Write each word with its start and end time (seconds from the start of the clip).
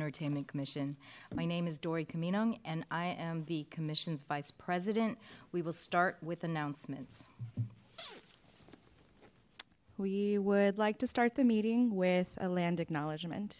Entertainment 0.00 0.48
Commission. 0.48 0.96
My 1.34 1.44
name 1.44 1.66
is 1.66 1.76
Dori 1.76 2.06
Caminong, 2.06 2.58
and 2.64 2.86
I 2.90 3.08
am 3.18 3.44
the 3.44 3.64
Commission's 3.64 4.22
Vice 4.22 4.50
President. 4.50 5.18
We 5.52 5.60
will 5.60 5.74
start 5.74 6.16
with 6.22 6.42
announcements. 6.42 7.28
We 10.00 10.38
would 10.38 10.78
like 10.78 10.96
to 11.00 11.06
start 11.06 11.34
the 11.34 11.44
meeting 11.44 11.94
with 11.94 12.30
a 12.38 12.48
land 12.48 12.80
acknowledgement. 12.80 13.58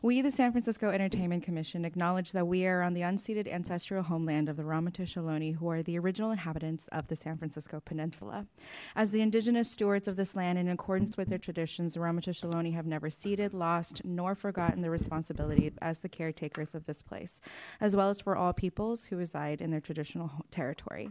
We, 0.00 0.22
the 0.22 0.30
San 0.30 0.50
Francisco 0.50 0.88
Entertainment 0.88 1.42
Commission, 1.42 1.84
acknowledge 1.84 2.32
that 2.32 2.46
we 2.46 2.66
are 2.66 2.80
on 2.80 2.94
the 2.94 3.02
unceded 3.02 3.46
ancestral 3.46 4.02
homeland 4.02 4.48
of 4.48 4.56
the 4.56 4.62
Ramaytush 4.62 5.18
Ohlone, 5.18 5.54
who 5.54 5.68
are 5.68 5.82
the 5.82 5.98
original 5.98 6.30
inhabitants 6.30 6.88
of 6.92 7.08
the 7.08 7.16
San 7.16 7.36
Francisco 7.36 7.82
Peninsula. 7.84 8.46
As 8.94 9.10
the 9.10 9.20
indigenous 9.20 9.70
stewards 9.70 10.08
of 10.08 10.16
this 10.16 10.34
land, 10.34 10.58
in 10.58 10.68
accordance 10.68 11.18
with 11.18 11.28
their 11.28 11.36
traditions, 11.36 11.92
the 11.92 12.00
Ramaytush 12.00 12.42
Ohlone 12.42 12.72
have 12.72 12.86
never 12.86 13.10
ceded, 13.10 13.52
lost, 13.52 14.00
nor 14.02 14.34
forgotten 14.34 14.80
their 14.80 14.90
responsibility 14.90 15.74
as 15.82 15.98
the 15.98 16.08
caretakers 16.08 16.74
of 16.74 16.86
this 16.86 17.02
place, 17.02 17.38
as 17.82 17.94
well 17.94 18.08
as 18.08 18.18
for 18.18 18.34
all 18.34 18.54
peoples 18.54 19.04
who 19.04 19.16
reside 19.18 19.60
in 19.60 19.72
their 19.72 19.80
traditional 19.80 20.30
territory. 20.50 21.10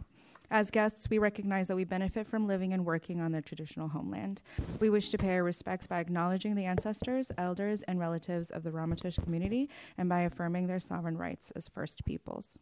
As 0.51 0.71
guests, 0.71 1.09
we 1.09 1.17
recognize 1.17 1.67
that 1.67 1.75
we 1.75 1.83
benefit 1.83 2.27
from 2.27 2.47
living 2.47 2.73
and 2.73 2.85
working 2.85 3.19
on 3.19 3.31
their 3.31 3.41
traditional 3.41 3.89
homeland. 3.89 4.41
We 4.79 4.89
wish 4.89 5.09
to 5.09 5.17
pay 5.17 5.35
our 5.35 5.43
respects 5.43 5.87
by 5.87 5.99
acknowledging 5.99 6.55
the 6.55 6.65
ancestors, 6.65 7.31
elders, 7.37 7.81
and 7.83 7.99
relatives 7.99 8.51
of 8.51 8.63
the 8.63 8.71
Ramaytush 8.71 9.23
community 9.23 9.69
and 9.97 10.07
by 10.07 10.21
affirming 10.21 10.67
their 10.67 10.79
sovereign 10.79 11.17
rights 11.17 11.51
as 11.51 11.67
First 11.67 12.05
Peoples. 12.05 12.57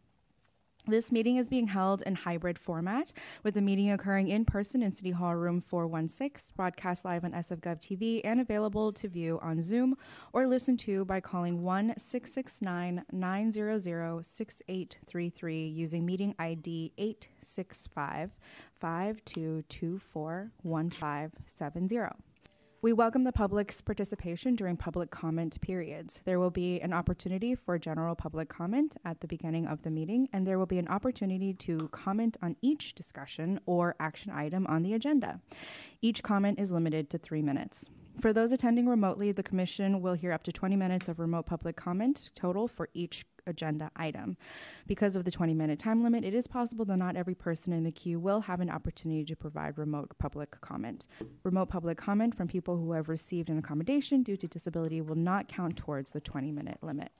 This 0.85 1.13
meeting 1.13 1.37
is 1.37 1.47
being 1.47 1.67
held 1.67 2.01
in 2.01 2.13
hybrid 2.13 2.59
format, 2.59 3.13
with 3.41 3.53
the 3.53 3.61
meeting 3.61 3.91
occurring 3.91 4.27
in 4.27 4.43
person 4.43 4.83
in 4.83 4.91
City 4.91 5.11
Hall 5.11 5.33
Room 5.33 5.61
416, 5.61 6.53
broadcast 6.57 7.05
live 7.05 7.23
on 7.23 7.31
SFGov 7.31 7.79
TV, 7.79 8.19
and 8.25 8.41
available 8.41 8.91
to 8.91 9.07
view 9.07 9.39
on 9.41 9.61
Zoom 9.61 9.95
or 10.33 10.45
listen 10.45 10.75
to 10.75 11.05
by 11.05 11.21
calling 11.21 11.63
1 11.63 11.93
669 11.97 13.05
900 13.13 14.25
6833 14.25 15.67
using 15.67 16.05
meeting 16.05 16.35
ID 16.37 16.91
865 16.97 18.31
5224 18.81 20.51
1570. 20.63 22.32
We 22.83 22.91
welcome 22.91 23.23
the 23.23 23.31
public's 23.31 23.79
participation 23.79 24.55
during 24.55 24.75
public 24.75 25.09
comment 25.09 25.61
periods. 25.61 26.19
There 26.25 26.37
will 26.37 26.49
be 26.49 26.81
an 26.81 26.91
opportunity 26.91 27.55
for 27.55 27.79
general 27.79 28.13
public 28.13 28.49
comment 28.49 28.97
at 29.05 29.21
the 29.21 29.27
beginning 29.27 29.67
of 29.67 29.83
the 29.83 29.89
meeting, 29.89 30.27
and 30.33 30.45
there 30.45 30.59
will 30.59 30.65
be 30.65 30.79
an 30.79 30.89
opportunity 30.89 31.53
to 31.53 31.87
comment 31.93 32.35
on 32.41 32.57
each 32.61 32.93
discussion 32.93 33.61
or 33.65 33.95
action 34.01 34.33
item 34.33 34.67
on 34.67 34.83
the 34.83 34.95
agenda. 34.95 35.39
Each 36.01 36.21
comment 36.23 36.59
is 36.59 36.73
limited 36.73 37.09
to 37.11 37.17
three 37.17 37.41
minutes. 37.41 37.89
For 38.19 38.33
those 38.33 38.51
attending 38.51 38.89
remotely, 38.89 39.31
the 39.31 39.43
Commission 39.43 40.01
will 40.01 40.15
hear 40.15 40.33
up 40.33 40.43
to 40.43 40.51
20 40.51 40.75
minutes 40.75 41.07
of 41.07 41.19
remote 41.19 41.45
public 41.45 41.77
comment 41.77 42.31
total 42.35 42.67
for 42.67 42.89
each 42.93 43.25
agenda 43.47 43.91
item. 43.95 44.37
Because 44.87 45.15
of 45.15 45.23
the 45.23 45.31
20 45.31 45.53
minute 45.53 45.79
time 45.79 46.03
limit, 46.03 46.23
it 46.23 46.33
is 46.33 46.47
possible 46.47 46.85
that 46.85 46.97
not 46.97 47.15
every 47.15 47.35
person 47.35 47.73
in 47.73 47.83
the 47.83 47.91
queue 47.91 48.19
will 48.19 48.41
have 48.41 48.59
an 48.59 48.69
opportunity 48.69 49.23
to 49.25 49.35
provide 49.35 49.77
remote 49.77 50.11
public 50.17 50.59
comment. 50.61 51.07
Remote 51.43 51.69
public 51.69 51.97
comment 51.97 52.35
from 52.35 52.47
people 52.47 52.77
who 52.77 52.91
have 52.93 53.09
received 53.09 53.49
an 53.49 53.57
accommodation 53.57 54.23
due 54.23 54.37
to 54.37 54.47
disability 54.47 55.01
will 55.01 55.15
not 55.15 55.47
count 55.47 55.77
towards 55.77 56.11
the 56.11 56.21
20 56.21 56.51
minute 56.51 56.77
limit. 56.81 57.11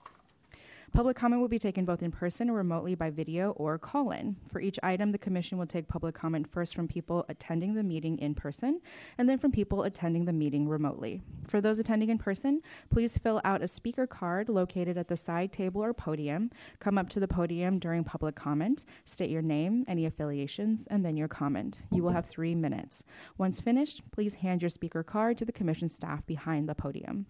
Public 0.94 1.16
comment 1.16 1.40
will 1.40 1.48
be 1.48 1.58
taken 1.58 1.84
both 1.84 2.04
in 2.04 2.12
person 2.12 2.48
or 2.48 2.52
remotely 2.54 2.94
by 2.94 3.10
video 3.10 3.50
or 3.56 3.78
call 3.78 4.12
in. 4.12 4.36
For 4.52 4.60
each 4.60 4.78
item, 4.80 5.10
the 5.10 5.18
Commission 5.18 5.58
will 5.58 5.66
take 5.66 5.88
public 5.88 6.14
comment 6.14 6.46
first 6.46 6.72
from 6.72 6.86
people 6.86 7.26
attending 7.28 7.74
the 7.74 7.82
meeting 7.82 8.16
in 8.18 8.32
person 8.32 8.80
and 9.18 9.28
then 9.28 9.36
from 9.36 9.50
people 9.50 9.82
attending 9.82 10.24
the 10.24 10.32
meeting 10.32 10.68
remotely. 10.68 11.20
For 11.48 11.60
those 11.60 11.80
attending 11.80 12.10
in 12.10 12.18
person, 12.18 12.60
please 12.90 13.18
fill 13.18 13.40
out 13.44 13.60
a 13.60 13.66
speaker 13.66 14.06
card 14.06 14.48
located 14.48 14.96
at 14.96 15.08
the 15.08 15.16
side 15.16 15.50
table 15.50 15.82
or 15.82 15.92
podium. 15.92 16.52
Come 16.78 16.96
up 16.96 17.08
to 17.08 17.18
the 17.18 17.26
podium 17.26 17.80
during 17.80 18.04
public 18.04 18.36
comment, 18.36 18.84
state 19.04 19.30
your 19.30 19.42
name, 19.42 19.84
any 19.88 20.06
affiliations, 20.06 20.86
and 20.86 21.04
then 21.04 21.16
your 21.16 21.26
comment. 21.26 21.80
You 21.90 22.04
will 22.04 22.12
have 22.12 22.26
three 22.26 22.54
minutes. 22.54 23.02
Once 23.36 23.60
finished, 23.60 24.08
please 24.12 24.34
hand 24.34 24.62
your 24.62 24.68
speaker 24.68 25.02
card 25.02 25.38
to 25.38 25.44
the 25.44 25.50
Commission 25.50 25.88
staff 25.88 26.24
behind 26.24 26.68
the 26.68 26.76
podium. 26.76 27.26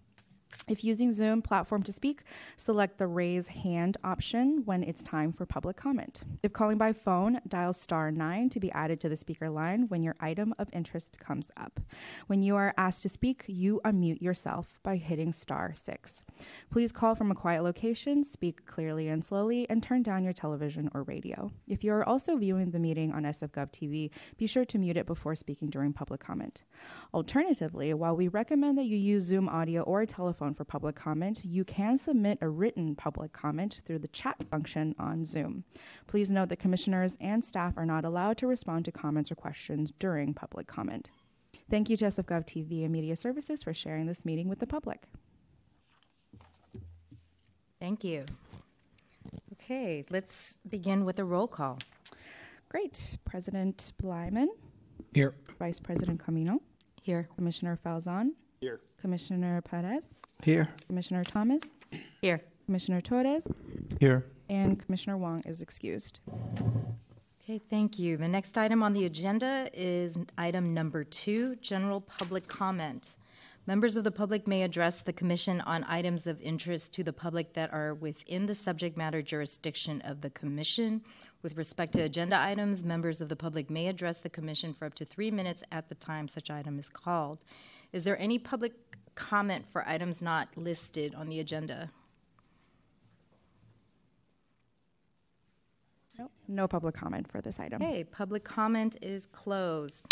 If 0.66 0.82
using 0.82 1.12
Zoom 1.12 1.42
platform 1.42 1.82
to 1.82 1.92
speak, 1.92 2.22
select 2.56 2.98
the 2.98 3.06
raise 3.06 3.48
hand 3.48 3.98
option 4.02 4.62
when 4.64 4.82
it's 4.82 5.02
time 5.02 5.32
for 5.32 5.44
public 5.44 5.76
comment. 5.76 6.22
If 6.42 6.52
calling 6.52 6.78
by 6.78 6.92
phone, 6.92 7.40
dial 7.46 7.72
star 7.72 8.10
9 8.10 8.48
to 8.50 8.60
be 8.60 8.72
added 8.72 9.00
to 9.00 9.08
the 9.08 9.16
speaker 9.16 9.50
line 9.50 9.88
when 9.88 10.02
your 10.02 10.16
item 10.20 10.54
of 10.58 10.68
interest 10.72 11.18
comes 11.18 11.50
up. 11.56 11.80
When 12.28 12.42
you 12.42 12.56
are 12.56 12.72
asked 12.78 13.02
to 13.02 13.08
speak, 13.08 13.44
you 13.46 13.80
unmute 13.84 14.22
yourself 14.22 14.78
by 14.82 14.96
hitting 14.96 15.32
star 15.32 15.72
6. 15.74 16.24
Please 16.70 16.92
call 16.92 17.14
from 17.14 17.30
a 17.30 17.34
quiet 17.34 17.62
location, 17.62 18.24
speak 18.24 18.64
clearly 18.64 19.08
and 19.08 19.24
slowly, 19.24 19.68
and 19.68 19.82
turn 19.82 20.02
down 20.02 20.24
your 20.24 20.32
television 20.32 20.90
or 20.94 21.02
radio. 21.02 21.52
If 21.68 21.84
you 21.84 21.92
are 21.92 22.08
also 22.08 22.36
viewing 22.36 22.70
the 22.70 22.78
meeting 22.78 23.12
on 23.12 23.24
SFGov 23.24 23.70
TV, 23.70 24.10
be 24.36 24.46
sure 24.46 24.64
to 24.64 24.78
mute 24.78 24.96
it 24.96 25.06
before 25.06 25.34
speaking 25.34 25.68
during 25.68 25.92
public 25.92 26.20
comment. 26.20 26.62
Alternatively, 27.12 27.92
while 27.92 28.16
we 28.16 28.28
recommend 28.28 28.78
that 28.78 28.84
you 28.84 28.96
use 28.96 29.24
Zoom 29.24 29.48
audio 29.48 29.82
or 29.82 30.04
telephone 30.06 30.43
for 30.52 30.64
public 30.64 30.96
comment, 30.96 31.42
you 31.44 31.64
can 31.64 31.96
submit 31.96 32.38
a 32.42 32.48
written 32.48 32.94
public 32.94 33.32
comment 33.32 33.80
through 33.86 34.00
the 34.00 34.08
chat 34.08 34.36
function 34.50 34.94
on 34.98 35.24
Zoom. 35.24 35.64
Please 36.06 36.30
note 36.30 36.50
that 36.50 36.58
commissioners 36.58 37.16
and 37.20 37.42
staff 37.42 37.74
are 37.78 37.86
not 37.86 38.04
allowed 38.04 38.36
to 38.38 38.46
respond 38.46 38.84
to 38.84 38.92
comments 38.92 39.30
or 39.30 39.36
questions 39.36 39.92
during 39.98 40.34
public 40.34 40.66
comment. 40.66 41.10
Thank 41.70 41.88
you 41.88 41.96
to 41.96 42.06
SFGov 42.06 42.46
TV 42.46 42.82
and 42.82 42.92
Media 42.92 43.16
Services 43.16 43.62
for 43.62 43.72
sharing 43.72 44.06
this 44.06 44.24
meeting 44.24 44.48
with 44.48 44.58
the 44.58 44.66
public. 44.66 45.04
Thank 47.80 48.04
you. 48.04 48.24
Okay, 49.52 50.04
let's 50.10 50.58
begin 50.68 51.04
with 51.04 51.18
a 51.18 51.24
roll 51.24 51.46
call. 51.46 51.78
Great. 52.68 53.18
President 53.24 53.92
Bleiman, 54.02 54.48
Here. 55.12 55.34
Vice 55.58 55.80
President 55.80 56.20
Caminong, 56.24 56.58
Here. 57.00 57.28
Commissioner 57.36 57.78
Falzon, 57.84 58.30
Here. 58.64 58.80
Commissioner 58.98 59.60
Perez, 59.60 60.22
Here. 60.42 60.70
Commissioner 60.86 61.22
Thomas, 61.22 61.70
Here. 62.22 62.40
Commissioner 62.64 63.02
Torres, 63.02 63.46
Here. 64.00 64.24
and 64.48 64.82
Commissioner 64.82 65.18
Wong 65.18 65.42
is 65.44 65.60
excused. 65.60 66.20
Okay, 67.42 67.60
thank 67.68 67.98
you. 67.98 68.16
The 68.16 68.26
next 68.26 68.56
item 68.56 68.82
on 68.82 68.94
the 68.94 69.04
agenda 69.04 69.68
is 69.74 70.16
item 70.38 70.72
number 70.72 71.04
two, 71.04 71.56
general 71.56 72.00
public 72.00 72.48
comment. 72.48 73.10
Members 73.66 73.98
of 73.98 74.04
the 74.04 74.10
public 74.10 74.48
may 74.48 74.62
address 74.62 75.02
the 75.02 75.12
commission 75.12 75.60
on 75.60 75.84
items 75.84 76.26
of 76.26 76.40
interest 76.40 76.94
to 76.94 77.04
the 77.04 77.12
public 77.12 77.52
that 77.52 77.70
are 77.70 77.92
within 77.92 78.46
the 78.46 78.54
subject 78.54 78.96
matter 78.96 79.20
jurisdiction 79.20 80.00
of 80.06 80.22
the 80.22 80.30
commission. 80.30 81.02
With 81.42 81.58
respect 81.58 81.92
to 81.94 82.00
agenda 82.00 82.40
items, 82.40 82.82
members 82.82 83.20
of 83.20 83.28
the 83.28 83.36
public 83.36 83.68
may 83.68 83.88
address 83.88 84.20
the 84.20 84.30
commission 84.30 84.72
for 84.72 84.86
up 84.86 84.94
to 84.94 85.04
three 85.04 85.30
minutes 85.30 85.64
at 85.70 85.90
the 85.90 85.94
time 85.94 86.28
such 86.28 86.50
item 86.50 86.78
is 86.78 86.88
called. 86.88 87.44
Is 87.94 88.02
there 88.02 88.20
any 88.20 88.40
public 88.40 88.72
comment 89.14 89.68
for 89.68 89.88
items 89.88 90.20
not 90.20 90.48
listed 90.56 91.14
on 91.14 91.28
the 91.28 91.38
agenda? 91.38 91.92
Nope. 96.18 96.32
No 96.48 96.66
public 96.66 96.96
comment 96.96 97.30
for 97.30 97.40
this 97.40 97.60
item. 97.60 97.80
Okay, 97.80 98.02
public 98.02 98.42
comment 98.42 98.96
is 99.00 99.26
closed. 99.26 100.04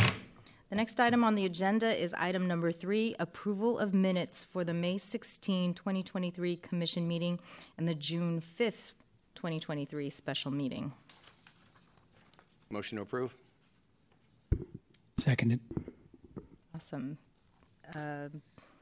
The 0.70 0.76
next 0.76 1.00
item 1.00 1.24
on 1.24 1.34
the 1.34 1.44
agenda 1.44 2.00
is 2.00 2.14
item 2.14 2.46
number 2.46 2.70
three, 2.70 3.16
approval 3.18 3.80
of 3.80 3.92
minutes 3.92 4.44
for 4.44 4.62
the 4.62 4.72
May 4.72 4.96
16, 4.96 5.74
2023 5.74 6.56
commission 6.58 7.08
meeting 7.08 7.40
and 7.76 7.88
the 7.88 7.96
June 7.96 8.40
5th, 8.40 8.94
2023 9.34 10.08
special 10.08 10.52
meeting. 10.52 10.92
Motion 12.70 12.96
to 12.98 13.02
approve? 13.02 13.36
Seconded. 15.16 15.58
Awesome. 16.76 17.18
Uh, 17.94 18.28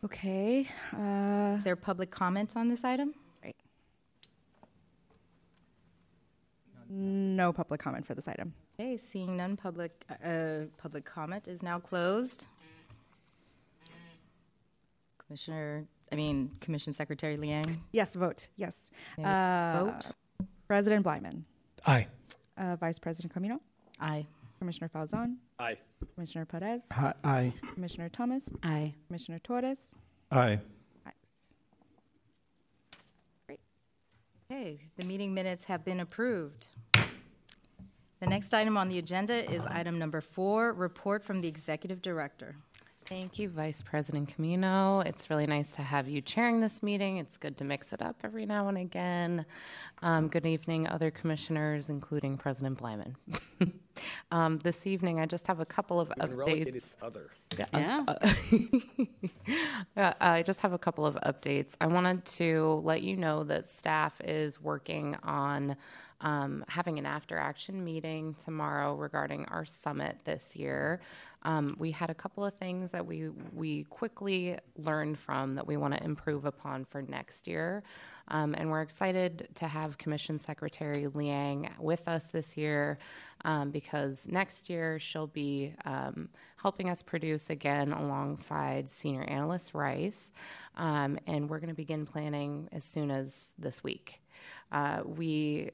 Okay. 0.03 0.67
Uh, 0.97 1.57
Is 1.59 1.65
there 1.65 1.77
public 1.77 2.11
comment 2.11 2.57
on 2.57 2.69
this 2.69 2.85
item? 2.85 3.15
no 6.93 7.53
public 7.53 7.81
comment 7.81 8.05
for 8.05 8.15
this 8.15 8.27
item. 8.27 8.53
Okay, 8.79 8.97
seeing 8.97 9.37
none, 9.37 9.57
public, 9.57 9.93
uh, 10.25 10.63
public 10.77 11.05
comment 11.05 11.47
is 11.47 11.63
now 11.63 11.79
closed. 11.79 12.47
Commissioner, 15.25 15.85
I 16.11 16.17
mean, 16.17 16.51
Commission 16.61 16.93
Secretary 16.93 17.37
Liang, 17.37 17.83
Yes, 17.93 18.15
vote. 18.17 18.49
Yes. 18.57 18.91
Uh, 19.23 19.85
vote? 19.85 20.07
President 20.67 21.05
Bleiman, 21.05 21.45
Aye. 21.87 22.09
uh, 22.59 22.75
Vice 22.77 22.99
President 22.99 23.33
Caminong, 23.33 23.61
Aye. 24.01 24.27
Commissioner 24.61 24.91
Falzon, 24.95 25.37
Aye. 25.59 25.79
Commissioner 26.15 26.45
Perez, 26.45 26.83
Aye. 27.25 27.53
Commissioner 27.73 28.11
Thomas, 28.11 28.51
Aye. 28.63 28.93
Commissioner 29.07 29.39
Torres. 29.39 29.95
Aye. 30.31 30.61
Ayes. 33.49 33.57
Okay, 34.51 34.79
the 34.99 35.07
meeting 35.07 35.33
minutes 35.33 35.65
have 35.65 35.83
been 35.83 36.01
approved. 36.01 36.67
The 36.93 38.27
next 38.27 38.53
item 38.53 38.77
on 38.77 38.91
the 38.91 38.99
agenda 38.99 39.51
is 39.51 39.65
item 39.65 39.99
number 39.99 40.21
four, 40.21 40.75
report 40.75 41.25
from 41.25 41.41
the 41.41 41.49
executive 41.49 42.03
director. 42.03 42.55
Thank 43.11 43.41
you, 43.41 43.49
Vice 43.49 43.83
President 43.83 44.33
Caminong. 44.33 45.05
It's 45.05 45.31
really 45.31 45.49
nice 45.49 45.73
to 45.73 45.83
have 45.83 46.09
you 46.09 46.21
chairing 46.21 46.61
this 46.61 46.81
meeting. 46.81 47.17
It's 47.17 47.39
good 47.39 47.59
to 47.59 47.65
mix 47.65 47.93
it 47.93 48.01
up 48.01 48.15
every 48.23 48.47
now 48.47 48.69
and 48.69 48.79
again. 48.79 49.47
Um, 50.01 50.29
good 50.29 50.47
evening, 50.47 50.87
other 50.87 51.11
commissioners, 51.11 51.91
including 51.91 52.37
President 52.37 52.79
Bleiman. 52.79 53.17
um, 54.31 54.59
this 54.59 54.87
evening, 54.87 55.19
I 55.19 55.27
just 55.27 55.49
have 55.49 55.59
a 55.59 55.67
couple 55.67 55.99
of 55.99 56.13
Been 56.17 56.37
relegated 56.37 56.77
updates. 56.77 56.97
to 56.99 57.05
other. 57.05 57.31
Yeah. 57.75 58.05
Uh, 59.97 60.13
I 60.21 60.43
just 60.43 60.61
have 60.61 60.73
a 60.73 60.79
couple 60.79 61.05
of 61.05 61.17
updates. 61.17 61.73
I 61.81 61.89
wanted 61.89 62.25
to 62.25 62.81
let 62.85 63.03
you 63.03 63.17
know 63.17 63.43
that 63.45 63.67
staff 63.67 64.21
is 64.23 64.61
working 64.61 65.17
on 65.25 65.77
um, 66.21 66.65
having 66.69 66.99
an 66.99 67.07
after 67.07 67.39
action 67.39 67.85
meeting 67.85 68.35
tomorrow 68.35 68.95
regarding 68.95 69.45
our 69.47 69.65
summit 69.65 70.19
this 70.25 70.55
year. 70.55 71.01
Um, 71.43 71.75
we 71.79 71.91
had 71.91 72.11
a 72.11 72.15
couple 72.15 72.45
of 72.45 72.53
things 72.55 72.91
that 72.91 73.07
we 73.07 73.31
we 73.55 73.85
quickly 73.85 74.59
learned 74.77 75.19
from 75.19 75.55
that 75.55 75.67
we 75.67 75.79
want 75.79 75.95
to 75.95 76.05
improve 76.05 76.45
upon 76.45 76.85
for 76.85 77.01
next 77.01 77.49
year. 77.49 77.83
Um, 78.29 78.55
and 78.57 78.71
we're 78.71 78.83
excited 78.83 79.49
to 79.57 79.67
have 79.67 79.99
Commission 79.99 80.39
Secretary 80.39 81.09
Liang 81.09 81.71
with 81.81 82.07
us 82.07 82.27
this 82.27 82.57
year 82.57 82.99
um, 83.45 83.71
because 83.71 84.29
next 84.29 84.71
year 84.71 84.99
she'll 84.99 85.27
be 85.27 85.75
um, 85.85 86.29
helping 86.57 86.91
us 86.91 87.03
produce 87.03 87.51
again 87.51 87.93
alongside 87.93 88.89
Senior 88.89 89.25
Analyst 89.25 89.75
Rice. 89.75 90.31
Um, 90.77 91.19
and 91.27 91.49
we're 91.49 91.59
going 91.59 91.71
to 91.71 91.75
begin 91.75 92.07
planning 92.07 92.69
as 92.71 92.85
soon 92.85 93.11
as 93.11 93.51
this 93.59 93.83
week. 93.83 94.21
Uh, 94.71 95.01
we 95.05 95.71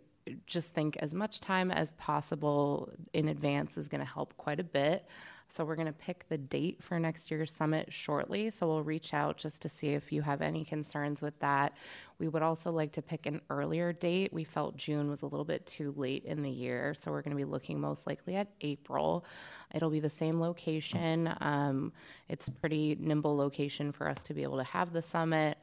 just 0.46 0.74
think 0.74 0.96
as 0.96 1.14
much 1.14 1.40
time 1.40 1.70
as 1.70 1.92
possible 1.92 2.90
in 3.12 3.28
advance 3.28 3.78
is 3.78 3.88
going 3.88 4.04
to 4.04 4.10
help 4.10 4.36
quite 4.36 4.60
a 4.60 4.64
bit. 4.64 5.06
So 5.48 5.64
we're 5.64 5.76
going 5.76 5.86
to 5.86 5.92
pick 5.92 6.28
the 6.28 6.38
date 6.38 6.82
for 6.82 6.98
next 6.98 7.30
year's 7.30 7.52
summit 7.52 7.92
shortly. 7.92 8.50
So 8.50 8.66
we'll 8.66 8.82
reach 8.82 9.14
out 9.14 9.36
just 9.36 9.62
to 9.62 9.68
see 9.68 9.90
if 9.90 10.12
you 10.12 10.22
have 10.22 10.42
any 10.42 10.64
concerns 10.64 11.22
with 11.22 11.38
that. 11.38 11.76
We 12.18 12.26
would 12.26 12.42
also 12.42 12.72
like 12.72 12.92
to 12.92 13.02
pick 13.02 13.26
an 13.26 13.40
earlier 13.48 13.92
date. 13.92 14.32
We 14.32 14.42
felt 14.42 14.76
June 14.76 15.08
was 15.08 15.22
a 15.22 15.26
little 15.26 15.44
bit 15.44 15.64
too 15.64 15.94
late 15.96 16.24
in 16.24 16.42
the 16.42 16.50
year, 16.50 16.94
so 16.94 17.12
we're 17.12 17.22
going 17.22 17.36
to 17.36 17.36
be 17.36 17.44
looking 17.44 17.80
most 17.80 18.06
likely 18.06 18.34
at 18.36 18.48
April. 18.60 19.24
It'll 19.72 19.90
be 19.90 20.00
the 20.00 20.10
same 20.10 20.40
location. 20.40 21.32
Um, 21.40 21.92
it's 22.28 22.48
pretty 22.48 22.96
nimble 22.98 23.36
location 23.36 23.92
for 23.92 24.08
us 24.08 24.24
to 24.24 24.34
be 24.34 24.42
able 24.42 24.58
to 24.58 24.64
have 24.64 24.92
the 24.92 25.02
summit. 25.02 25.58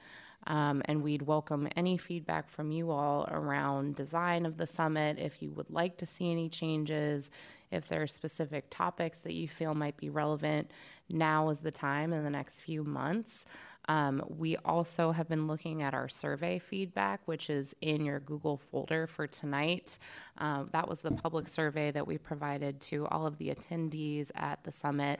Um, 0.48 0.81
and 0.86 1.01
we'd 1.01 1.22
welcome 1.22 1.68
any 1.75 1.98
feedback 1.98 2.50
from 2.50 2.72
you 2.72 2.92
all 2.92 3.28
around 3.31 3.95
design 3.95 4.45
of 4.45 4.57
the 4.57 4.68
summit. 4.68 5.18
If 5.19 5.42
you 5.42 5.51
would 5.51 5.69
like 5.69 5.98
to 5.98 6.06
see 6.06 6.31
any 6.31 6.50
changes, 6.50 7.30
if 7.72 7.88
there 7.88 8.01
are 8.01 8.07
specific 8.07 8.66
topics 8.69 9.19
that 9.19 9.34
you 9.34 9.48
feel 9.48 9.74
might 9.74 9.98
be 9.98 10.10
relevant, 10.10 10.69
now 11.10 11.50
is 11.50 11.60
the 11.60 11.72
time 11.72 12.13
in 12.13 12.24
the 12.24 12.30
next 12.30 12.62
few 12.62 12.84
months. 12.84 13.45
Um, 13.90 14.24
we 14.28 14.56
also 14.57 15.12
have 15.12 15.28
been 15.28 15.48
looking 15.48 15.81
at 15.81 15.94
our 15.94 16.07
survey 16.07 16.60
feedback, 16.60 17.22
which 17.25 17.50
is 17.50 17.75
in 17.81 18.06
your 18.06 18.19
Google 18.19 18.57
folder 18.57 19.07
for 19.07 19.28
tonight. 19.28 19.98
Uh, 20.38 20.63
that 20.72 20.88
was 20.88 21.01
the 21.01 21.12
public 21.12 21.48
survey 21.48 21.92
that 21.92 22.07
we 22.07 22.18
provided 22.18 22.80
to 22.81 23.06
all 23.07 23.25
of 23.25 23.38
the 23.38 23.54
attendees 23.54 24.31
at 24.36 24.63
the 24.63 24.72
summit. 24.72 25.19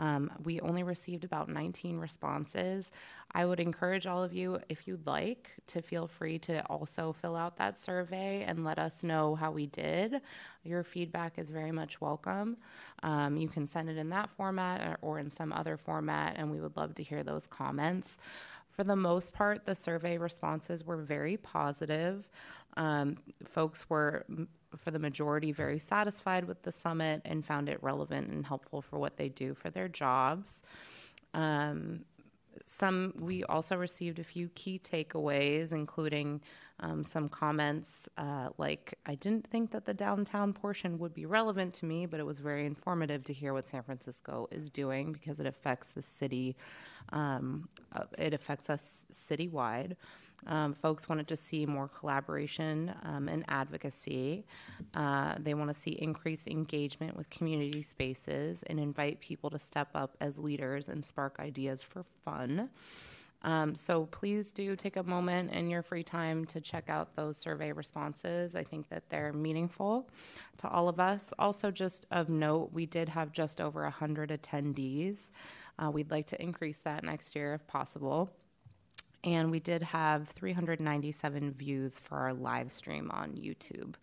Um, 0.00 0.32
we 0.42 0.60
only 0.60 0.82
received 0.82 1.24
about 1.24 1.50
19 1.50 1.98
responses. 1.98 2.90
I 3.32 3.44
would 3.44 3.60
encourage 3.60 4.06
all 4.06 4.24
of 4.24 4.32
you, 4.32 4.58
if 4.70 4.88
you'd 4.88 5.06
like, 5.06 5.50
to 5.68 5.82
feel 5.82 6.08
free 6.08 6.38
to 6.40 6.64
also 6.66 7.12
fill 7.12 7.36
out 7.36 7.58
that 7.58 7.78
survey 7.78 8.42
and 8.42 8.64
let 8.64 8.78
us 8.78 9.04
know 9.04 9.34
how 9.34 9.50
we 9.50 9.66
did. 9.66 10.22
Your 10.64 10.82
feedback 10.82 11.38
is 11.38 11.50
very 11.50 11.70
much 11.70 12.00
welcome. 12.00 12.56
Um, 13.02 13.36
you 13.36 13.48
can 13.48 13.66
send 13.66 13.90
it 13.90 13.98
in 13.98 14.08
that 14.08 14.30
format 14.30 14.80
or, 14.80 14.98
or 15.02 15.18
in 15.18 15.30
some 15.30 15.52
other 15.52 15.76
format, 15.76 16.36
and 16.38 16.50
we 16.50 16.60
would 16.60 16.78
love 16.78 16.94
to 16.94 17.02
hear 17.02 17.22
those 17.22 17.46
comments. 17.46 18.18
For 18.70 18.84
the 18.84 18.96
most 18.96 19.34
part, 19.34 19.66
the 19.66 19.74
survey 19.74 20.16
responses 20.16 20.82
were 20.86 20.96
very 20.96 21.36
positive. 21.36 22.26
Um, 22.76 23.16
folks 23.44 23.88
were 23.90 24.24
for 24.76 24.90
the 24.90 24.98
majority, 24.98 25.52
very 25.52 25.78
satisfied 25.78 26.44
with 26.44 26.62
the 26.62 26.72
summit 26.72 27.22
and 27.24 27.44
found 27.44 27.68
it 27.68 27.82
relevant 27.82 28.30
and 28.30 28.46
helpful 28.46 28.80
for 28.80 28.98
what 28.98 29.16
they 29.16 29.28
do 29.28 29.54
for 29.54 29.70
their 29.70 29.88
jobs. 29.88 30.62
Um, 31.34 32.04
some 32.64 33.14
we 33.18 33.44
also 33.44 33.76
received 33.76 34.18
a 34.18 34.24
few 34.24 34.48
key 34.50 34.78
takeaways, 34.78 35.72
including 35.72 36.40
um, 36.80 37.04
some 37.04 37.28
comments 37.28 38.08
uh, 38.16 38.48
like, 38.58 38.98
"I 39.06 39.14
didn't 39.14 39.46
think 39.46 39.70
that 39.70 39.84
the 39.84 39.94
downtown 39.94 40.52
portion 40.52 40.98
would 40.98 41.14
be 41.14 41.26
relevant 41.26 41.74
to 41.74 41.86
me, 41.86 42.06
but 42.06 42.20
it 42.20 42.26
was 42.26 42.38
very 42.38 42.66
informative 42.66 43.24
to 43.24 43.32
hear 43.32 43.54
what 43.54 43.68
San 43.68 43.82
Francisco 43.82 44.48
is 44.50 44.70
doing 44.70 45.12
because 45.12 45.40
it 45.40 45.46
affects 45.46 45.92
the 45.92 46.02
city. 46.02 46.56
Um, 47.12 47.68
uh, 47.92 48.04
it 48.18 48.34
affects 48.34 48.70
us 48.70 49.06
citywide." 49.12 49.96
Um, 50.46 50.74
folks 50.74 51.08
wanted 51.08 51.28
to 51.28 51.36
see 51.36 51.66
more 51.66 51.88
collaboration 51.88 52.94
um, 53.02 53.28
and 53.28 53.44
advocacy. 53.48 54.44
Uh, 54.94 55.34
they 55.38 55.54
want 55.54 55.68
to 55.68 55.74
see 55.74 55.90
increased 55.90 56.48
engagement 56.48 57.16
with 57.16 57.28
community 57.30 57.82
spaces 57.82 58.62
and 58.64 58.80
invite 58.80 59.20
people 59.20 59.50
to 59.50 59.58
step 59.58 59.88
up 59.94 60.16
as 60.20 60.38
leaders 60.38 60.88
and 60.88 61.04
spark 61.04 61.36
ideas 61.38 61.82
for 61.82 62.04
fun. 62.24 62.70
Um, 63.42 63.74
so 63.74 64.06
please 64.06 64.52
do 64.52 64.76
take 64.76 64.96
a 64.96 65.02
moment 65.02 65.52
in 65.52 65.70
your 65.70 65.82
free 65.82 66.02
time 66.02 66.44
to 66.46 66.60
check 66.60 66.90
out 66.90 67.16
those 67.16 67.38
survey 67.38 67.72
responses. 67.72 68.54
I 68.54 68.64
think 68.64 68.88
that 68.90 69.08
they're 69.08 69.32
meaningful 69.32 70.10
to 70.58 70.68
all 70.68 70.88
of 70.88 71.00
us. 71.00 71.32
Also, 71.38 71.70
just 71.70 72.06
of 72.10 72.28
note, 72.28 72.70
we 72.72 72.84
did 72.84 73.08
have 73.08 73.32
just 73.32 73.60
over 73.60 73.82
100 73.82 74.30
attendees. 74.30 75.30
Uh, 75.78 75.90
we'd 75.90 76.10
like 76.10 76.26
to 76.26 76.42
increase 76.42 76.80
that 76.80 77.02
next 77.02 77.34
year 77.34 77.54
if 77.54 77.66
possible. 77.66 78.30
And 79.22 79.50
we 79.50 79.60
did 79.60 79.82
have 79.82 80.28
397 80.28 81.52
views 81.52 82.00
for 82.00 82.16
our 82.16 82.32
live 82.32 82.72
stream 82.72 83.10
on 83.12 83.32
YouTube, 83.32 83.94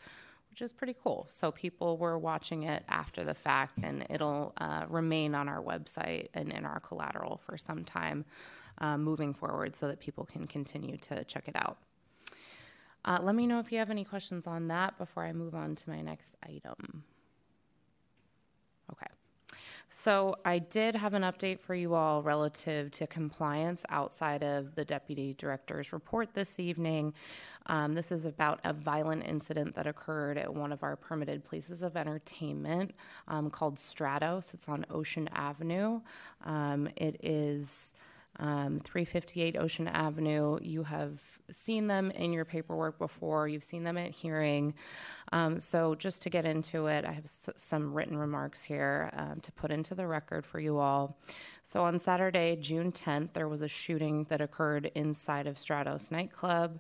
which 0.52 0.62
is 0.62 0.72
pretty 0.72 0.96
cool. 1.02 1.26
So 1.30 1.52
people 1.52 1.98
were 1.98 2.20
watching 2.20 2.64
it 2.64 2.84
after 2.88 3.24
the 3.24 3.34
fact, 3.34 3.80
and 3.82 4.06
it'll 4.10 4.54
uh, 4.58 4.86
remain 4.88 5.34
on 5.34 5.50
our 5.50 5.62
website 5.62 6.28
and 6.34 6.52
in 6.52 6.66
our 6.66 6.80
collateral 6.80 7.38
for 7.38 7.58
some 7.58 7.84
time 7.84 8.26
uh, 8.80 8.98
moving 8.98 9.34
forward 9.34 9.76
so 9.76 9.88
that 9.88 10.00
people 10.00 10.26
can 10.26 10.46
continue 10.46 10.98
to 10.98 11.24
check 11.24 11.48
it 11.48 11.56
out. 11.56 11.78
Uh, 13.04 13.20
let 13.22 13.36
me 13.36 13.48
know 13.48 13.60
if 13.60 13.72
you 13.72 13.80
have 13.80 13.90
any 13.90 14.04
questions 14.04 14.46
on 14.46 14.68
that 14.68 14.98
before 14.98 15.24
I 15.24 15.34
move 15.34 15.56
on 15.56 15.76
to 15.76 15.90
my 15.90 16.02
next 16.02 16.36
item. 16.44 17.04
Okay. 18.92 19.17
So 19.90 20.36
I 20.44 20.60
did 20.60 20.96
have 20.96 21.14
an 21.14 21.22
update 21.22 21.60
for 21.60 21.74
you 21.74 21.94
all 21.94 22.22
relative 22.22 22.92
to 22.92 23.08
compliance 23.08 23.86
outside 23.90 24.44
of 24.44 24.76
the 24.76 24.84
deputy 24.84 25.34
director's 25.38 25.94
report 25.94 26.34
this 26.34 26.60
evening. 26.60 27.14
Um, 27.68 27.96
this 27.96 28.12
is 28.12 28.26
about 28.26 28.60
a 28.66 28.74
violent 28.74 29.26
incident 29.26 29.76
that 29.76 29.88
occurred 29.88 30.38
at 30.38 30.54
one 30.54 30.74
of 30.74 30.84
our 30.84 30.98
permitted 30.98 31.46
places 31.46 31.82
of 31.82 31.96
entertainment 31.96 32.92
um, 33.30 33.50
called 33.50 33.76
Stratos. 33.76 34.54
It's 34.54 34.68
on 34.68 34.86
Ocean 34.90 35.30
Avenue. 35.34 36.02
Um, 36.46 36.90
it 36.98 37.18
is 37.24 37.94
um, 38.40 38.80
358 38.84 39.58
Ocean 39.58 39.88
Avenue. 39.88 40.60
You 40.62 40.84
have 40.84 41.22
seen 41.52 41.88
them 41.88 42.12
in 42.12 42.34
your 42.34 42.46
paperwork 42.46 43.00
before, 43.00 43.48
you've 43.48 43.64
seen 43.64 43.84
them 43.84 43.98
at 43.98 44.12
hearing. 44.12 44.74
Um, 45.32 45.60
so, 45.60 45.96
just 45.96 46.22
to 46.24 46.30
get 46.30 46.46
into 46.46 46.88
it, 46.88 47.06
I 47.06 47.12
have 47.12 47.26
s- 47.26 47.50
some 47.56 47.94
written 47.94 48.18
remarks 48.18 48.64
here 48.64 49.10
um, 49.14 49.40
to 49.42 49.52
put 49.52 49.72
into 49.72 49.96
the 49.96 50.08
record 50.08 50.46
for 50.46 50.60
you 50.60 50.78
all. 50.78 51.18
So, 51.64 51.84
on 51.84 52.00
Saturday, 52.00 52.56
June 52.56 52.92
10th, 52.92 53.34
there 53.34 53.48
was 53.48 53.62
a 53.62 53.68
shooting 53.68 54.26
that 54.30 54.42
occurred 54.42 54.92
inside 54.96 55.48
of 55.48 55.56
Stratos 55.56 56.12
nightclub. 56.12 56.80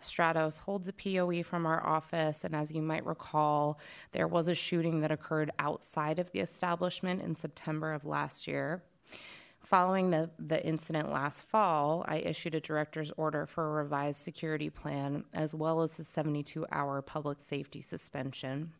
Stratos 0.00 0.60
holds 0.60 0.88
a 0.88 0.92
POE 0.92 1.42
from 1.42 1.66
our 1.66 1.84
office, 1.84 2.44
and 2.44 2.54
as 2.54 2.70
you 2.70 2.82
might 2.82 3.04
recall, 3.04 3.80
there 4.12 4.28
was 4.28 4.46
a 4.48 4.54
shooting 4.54 5.00
that 5.00 5.10
occurred 5.10 5.50
outside 5.58 6.18
of 6.18 6.30
the 6.30 6.38
establishment 6.40 7.20
in 7.20 7.34
September 7.34 7.92
of 7.92 8.04
last 8.04 8.46
year. 8.46 8.84
Following 9.68 10.08
the, 10.08 10.30
the 10.38 10.64
incident 10.66 11.12
last 11.12 11.42
fall, 11.42 12.02
I 12.08 12.20
issued 12.20 12.54
a 12.54 12.60
director's 12.60 13.12
order 13.18 13.44
for 13.44 13.66
a 13.66 13.82
revised 13.82 14.18
security 14.18 14.70
plan 14.70 15.24
as 15.34 15.54
well 15.54 15.82
as 15.82 15.98
a 15.98 16.04
72 16.04 16.64
hour 16.72 17.02
public 17.02 17.38
safety 17.38 17.82
suspension. 17.82 18.72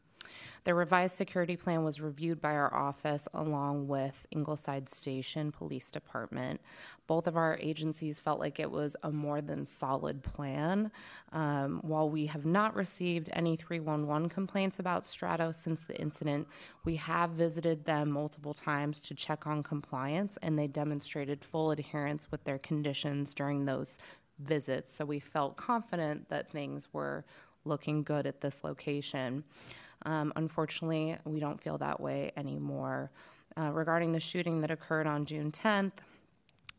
The 0.64 0.74
revised 0.74 1.16
security 1.16 1.56
plan 1.56 1.84
was 1.84 2.00
reviewed 2.00 2.40
by 2.40 2.52
our 2.52 2.72
office 2.74 3.28
along 3.34 3.88
with 3.88 4.26
Ingleside 4.30 4.88
Station 4.88 5.52
Police 5.52 5.90
Department. 5.90 6.60
Both 7.06 7.26
of 7.26 7.36
our 7.36 7.56
agencies 7.60 8.18
felt 8.18 8.38
like 8.38 8.60
it 8.60 8.70
was 8.70 8.96
a 9.02 9.10
more 9.10 9.40
than 9.40 9.64
solid 9.64 10.22
plan. 10.22 10.90
Um, 11.32 11.80
while 11.82 12.10
we 12.10 12.26
have 12.26 12.44
not 12.44 12.74
received 12.74 13.30
any 13.32 13.56
311 13.56 14.28
complaints 14.28 14.78
about 14.78 15.06
Strato 15.06 15.52
since 15.52 15.82
the 15.82 15.98
incident, 15.98 16.48
we 16.84 16.96
have 16.96 17.30
visited 17.30 17.84
them 17.84 18.10
multiple 18.10 18.54
times 18.54 19.00
to 19.02 19.14
check 19.14 19.46
on 19.46 19.62
compliance, 19.62 20.38
and 20.42 20.58
they 20.58 20.66
demonstrated 20.66 21.44
full 21.44 21.70
adherence 21.70 22.30
with 22.30 22.44
their 22.44 22.58
conditions 22.58 23.32
during 23.32 23.64
those 23.64 23.98
visits. 24.38 24.92
So 24.92 25.04
we 25.04 25.20
felt 25.20 25.56
confident 25.56 26.28
that 26.28 26.50
things 26.50 26.88
were 26.92 27.24
looking 27.64 28.02
good 28.02 28.26
at 28.26 28.40
this 28.40 28.64
location. 28.64 29.44
Um, 30.04 30.32
unfortunately, 30.36 31.16
we 31.24 31.40
don't 31.40 31.60
feel 31.60 31.78
that 31.78 32.00
way 32.00 32.32
anymore. 32.36 33.10
uh, 33.58 33.72
regarding 33.72 34.12
the 34.12 34.20
shooting 34.20 34.60
that 34.60 34.70
occurred 34.70 35.06
on 35.06 35.24
June 35.24 35.50
10th. 35.50 35.92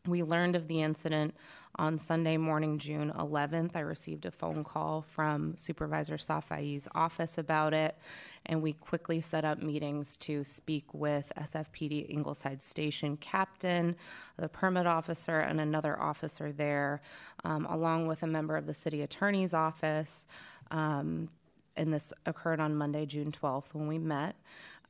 We 0.06 0.22
learned 0.22 0.56
of 0.56 0.66
the 0.66 0.80
incident 0.80 1.34
on 1.76 1.98
Sunday 1.98 2.38
morning, 2.38 2.78
June 2.78 3.12
11th. 3.18 3.76
I 3.76 3.80
received 3.80 4.24
a 4.24 4.30
phone 4.30 4.64
call 4.64 5.02
from 5.02 5.56
Supervisor 5.58 6.16
Safai's 6.16 6.88
office 6.94 7.36
about 7.36 7.74
it, 7.74 7.98
and 8.46 8.62
we 8.62 8.72
quickly 8.72 9.20
set 9.20 9.44
up 9.44 9.62
meetings 9.62 10.16
to 10.18 10.42
speak 10.42 10.94
with 10.94 11.30
SFPD 11.36 12.08
Ingleside 12.08 12.62
Station 12.62 13.18
captain, 13.18 13.94
the 14.38 14.48
permit 14.48 14.86
officer, 14.86 15.40
and 15.40 15.60
another 15.60 16.00
officer 16.00 16.50
there, 16.50 17.02
um, 17.44 17.66
along 17.66 18.06
with 18.06 18.22
a 18.22 18.26
member 18.26 18.56
of 18.56 18.66
the 18.66 18.74
city 18.74 19.02
attorney's 19.02 19.52
office. 19.52 20.26
Um, 20.70 21.28
and 21.76 21.92
this 21.92 22.12
occurred 22.26 22.60
on 22.60 22.76
Monday, 22.76 23.06
June 23.06 23.32
12th, 23.32 23.74
when 23.74 23.86
we 23.86 23.98
met. 23.98 24.36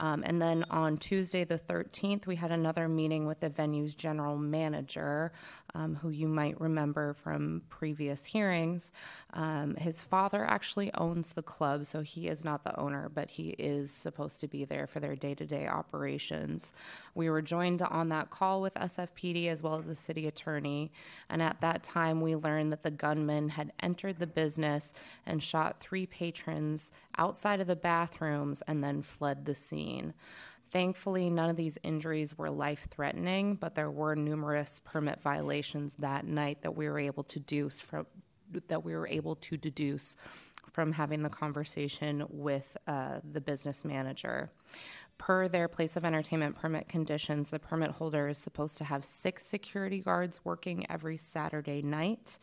Um, 0.01 0.23
and 0.25 0.41
then 0.41 0.65
on 0.71 0.97
Tuesday, 0.97 1.45
the 1.45 1.59
13th, 1.59 2.27
we 2.27 2.37
had 2.37 2.51
another 2.51 2.89
meeting 2.89 3.27
with 3.27 3.41
the 3.41 3.51
venue's 3.51 3.95
general 3.95 4.39
manager, 4.39 5.31
um, 5.75 5.95
who 5.97 6.11
you 6.11 6.29
might 6.29 6.61
remember 6.61 7.15
from 7.15 7.63
previous 7.69 8.25
hearings. 8.25 8.93
Um, 9.33 9.75
his 9.77 10.01
father 10.01 10.45
actually 10.45 10.93
owns 10.95 11.31
the 11.31 11.43
club, 11.43 11.87
so 11.87 12.01
he 12.01 12.29
is 12.29 12.45
not 12.45 12.65
the 12.65 12.79
owner, 12.79 13.11
but 13.13 13.31
he 13.31 13.51
is 13.51 13.91
supposed 13.91 14.41
to 14.41 14.49
be 14.49 14.65
there 14.65 14.87
for 14.87 15.01
their 15.01 15.17
day 15.17 15.35
to 15.35 15.47
day 15.47 15.67
operations. 15.67 16.73
We 17.15 17.31
were 17.31 17.43
joined 17.43 17.83
on 17.83 18.09
that 18.11 18.31
call 18.31 18.61
with 18.61 18.75
SFPD 18.75 19.49
as 19.49 19.63
well 19.63 19.77
as 19.77 19.87
the 19.87 19.95
city 19.95 20.27
attorney, 20.27 20.93
and 21.29 21.43
at 21.43 21.61
that 21.61 21.83
time, 21.83 22.21
we 22.21 22.37
learned 22.37 22.73
that 22.73 22.83
the 22.83 22.91
gunman 22.91 23.51
had 23.51 23.73
entered 23.81 24.19
the 24.19 24.27
business 24.27 24.93
and 25.27 25.43
shot 25.43 25.81
three 25.81 26.07
patrons 26.07 26.93
outside 27.19 27.61
of 27.61 27.67
the 27.67 27.77
bathrooms 27.77 28.63
and 28.67 28.83
then 28.83 29.03
fled 29.03 29.45
the 29.45 29.55
scene. 29.55 30.15
Thankfully, 30.71 31.31
none 31.31 31.51
of 31.51 31.57
these 31.57 31.79
injuries 31.83 32.39
were 32.39 32.49
life 32.51 32.87
threatening, 32.91 33.57
but 33.57 33.75
there 33.75 33.91
were 33.91 34.15
numerous 34.15 34.81
permit 34.85 35.21
violations 35.21 35.97
that 35.99 36.25
night 36.25 36.63
that 36.63 36.77
we 36.77 36.89
were 36.89 36.99
able 36.99 37.25
to 37.25 37.41
deduce 37.41 37.81
from 37.81 38.07
that 38.67 38.85
we 38.85 38.97
were 38.97 39.07
able 39.07 39.37
to 39.37 39.57
deduce 39.57 40.17
from 40.73 40.93
having 40.93 41.23
the 41.23 41.29
conversation 41.29 42.25
with 42.29 42.77
uh, 42.87 43.21
the 43.33 43.41
business 43.41 43.85
manager. 43.85 44.51
Per 45.19 45.49
their 45.49 45.69
place 45.69 45.97
of 45.97 46.05
entertainment 46.05 46.57
permit 46.57 46.89
conditions, 46.89 47.51
the 47.51 47.59
permit 47.59 47.91
holder 47.91 48.29
is 48.29 48.39
supposed 48.39 48.79
to 48.79 48.85
have 48.85 49.05
six 49.05 49.45
security 49.45 50.01
guards 50.01 50.41
working 50.45 50.87
every 50.91 51.17
Saturday 51.17 51.83
night 51.83 52.39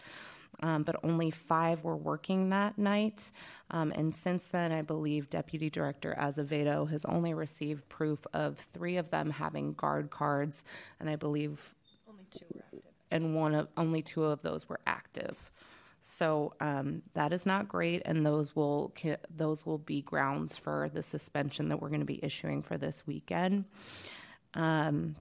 um, 0.62 0.84
but 0.84 0.96
only 1.04 1.32
five 1.32 1.84
were 1.84 1.96
working 1.96 2.50
that 2.50 2.78
night. 2.78 3.32
Um, 3.72 3.92
and 3.92 4.14
since 4.14 4.48
then, 4.48 4.72
I 4.72 4.82
believe 4.82 5.30
Deputy 5.30 5.70
Director 5.70 6.16
Azevedo 6.18 6.86
has 6.86 7.06
only 7.06 7.34
received 7.34 7.88
proof 7.90 8.26
of 8.34 8.58
three 8.58 8.98
of 8.98 9.10
them 9.10 9.30
having 9.30 9.74
guard 9.74 10.10
cards, 10.10 10.64
and 11.00 11.10
I 11.10 11.16
believe 11.16 11.74
only 12.10 12.26
two 12.32 12.46
were 12.54 12.62
active. 12.66 12.92
And 13.10 13.36
one 13.36 13.56
of 13.56 13.68
only 13.78 14.02
two 14.02 14.26
of 14.26 14.42
those 14.42 14.68
were 14.68 14.80
active. 14.86 15.52
So 16.02 16.54
um, 16.62 17.02
that 17.16 17.34
is 17.34 17.46
not 17.46 17.68
great, 17.68 18.02
and 18.06 18.26
those 18.26 18.56
will 18.56 18.94
those 19.36 19.66
will 19.66 19.78
be 19.78 20.02
grounds 20.02 20.56
for 20.56 20.90
the 20.94 21.04
suspension 21.04 21.70
that 21.70 21.82
we're 21.82 21.90
going 21.90 22.00
to 22.00 22.06
be 22.06 22.24
issuing 22.24 22.64
for 22.64 22.78
this 22.78 23.06
weekend. 23.06 23.66
Um, 24.54 25.16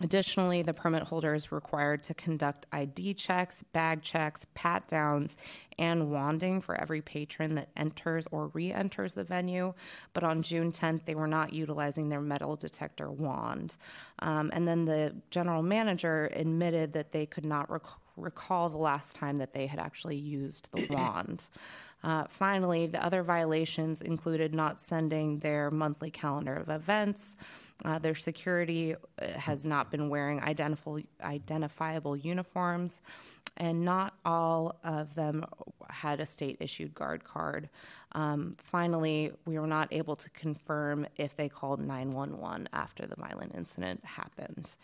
Additionally, 0.00 0.62
the 0.62 0.72
permit 0.72 1.02
holder 1.02 1.34
is 1.34 1.50
required 1.50 2.02
to 2.04 2.14
conduct 2.14 2.66
ID 2.72 3.14
checks, 3.14 3.62
bag 3.72 4.02
checks, 4.02 4.46
pat 4.54 4.86
downs, 4.86 5.36
and 5.78 6.10
wanding 6.10 6.60
for 6.60 6.80
every 6.80 7.02
patron 7.02 7.56
that 7.56 7.68
enters 7.76 8.28
or 8.30 8.48
re 8.48 8.72
enters 8.72 9.14
the 9.14 9.24
venue. 9.24 9.74
But 10.12 10.24
on 10.24 10.42
June 10.42 10.70
10th, 10.70 11.04
they 11.04 11.14
were 11.14 11.26
not 11.26 11.52
utilizing 11.52 12.08
their 12.08 12.20
metal 12.20 12.54
detector 12.54 13.10
wand. 13.10 13.76
Um, 14.20 14.50
and 14.52 14.68
then 14.68 14.84
the 14.84 15.14
general 15.30 15.62
manager 15.62 16.30
admitted 16.32 16.92
that 16.92 17.12
they 17.12 17.26
could 17.26 17.44
not 17.44 17.70
rec- 17.70 17.82
recall 18.16 18.68
the 18.68 18.78
last 18.78 19.16
time 19.16 19.36
that 19.36 19.52
they 19.52 19.66
had 19.66 19.80
actually 19.80 20.16
used 20.16 20.70
the 20.72 20.86
wand. 20.90 21.48
Uh, 22.04 22.24
finally, 22.28 22.86
the 22.86 23.04
other 23.04 23.24
violations 23.24 24.00
included 24.00 24.54
not 24.54 24.78
sending 24.78 25.40
their 25.40 25.70
monthly 25.70 26.10
calendar 26.10 26.54
of 26.54 26.68
events. 26.68 27.36
Uh, 27.84 27.98
their 27.98 28.14
security 28.14 28.94
uh, 28.94 29.26
has 29.38 29.64
not 29.64 29.90
been 29.90 30.08
wearing 30.08 30.40
identifiable 30.40 32.16
uniforms, 32.16 33.02
and 33.56 33.84
not 33.84 34.14
all 34.24 34.76
of 34.84 35.14
them 35.14 35.44
had 35.88 36.20
a 36.20 36.26
state 36.26 36.56
issued 36.60 36.94
guard 36.94 37.22
card. 37.24 37.68
Um, 38.12 38.56
finally, 38.64 39.32
we 39.46 39.58
were 39.58 39.66
not 39.66 39.92
able 39.92 40.16
to 40.16 40.30
confirm 40.30 41.06
if 41.16 41.36
they 41.36 41.48
called 41.48 41.80
911 41.80 42.68
after 42.72 43.06
the 43.06 43.16
violent 43.16 43.54
incident 43.54 44.04
happened. 44.04 44.76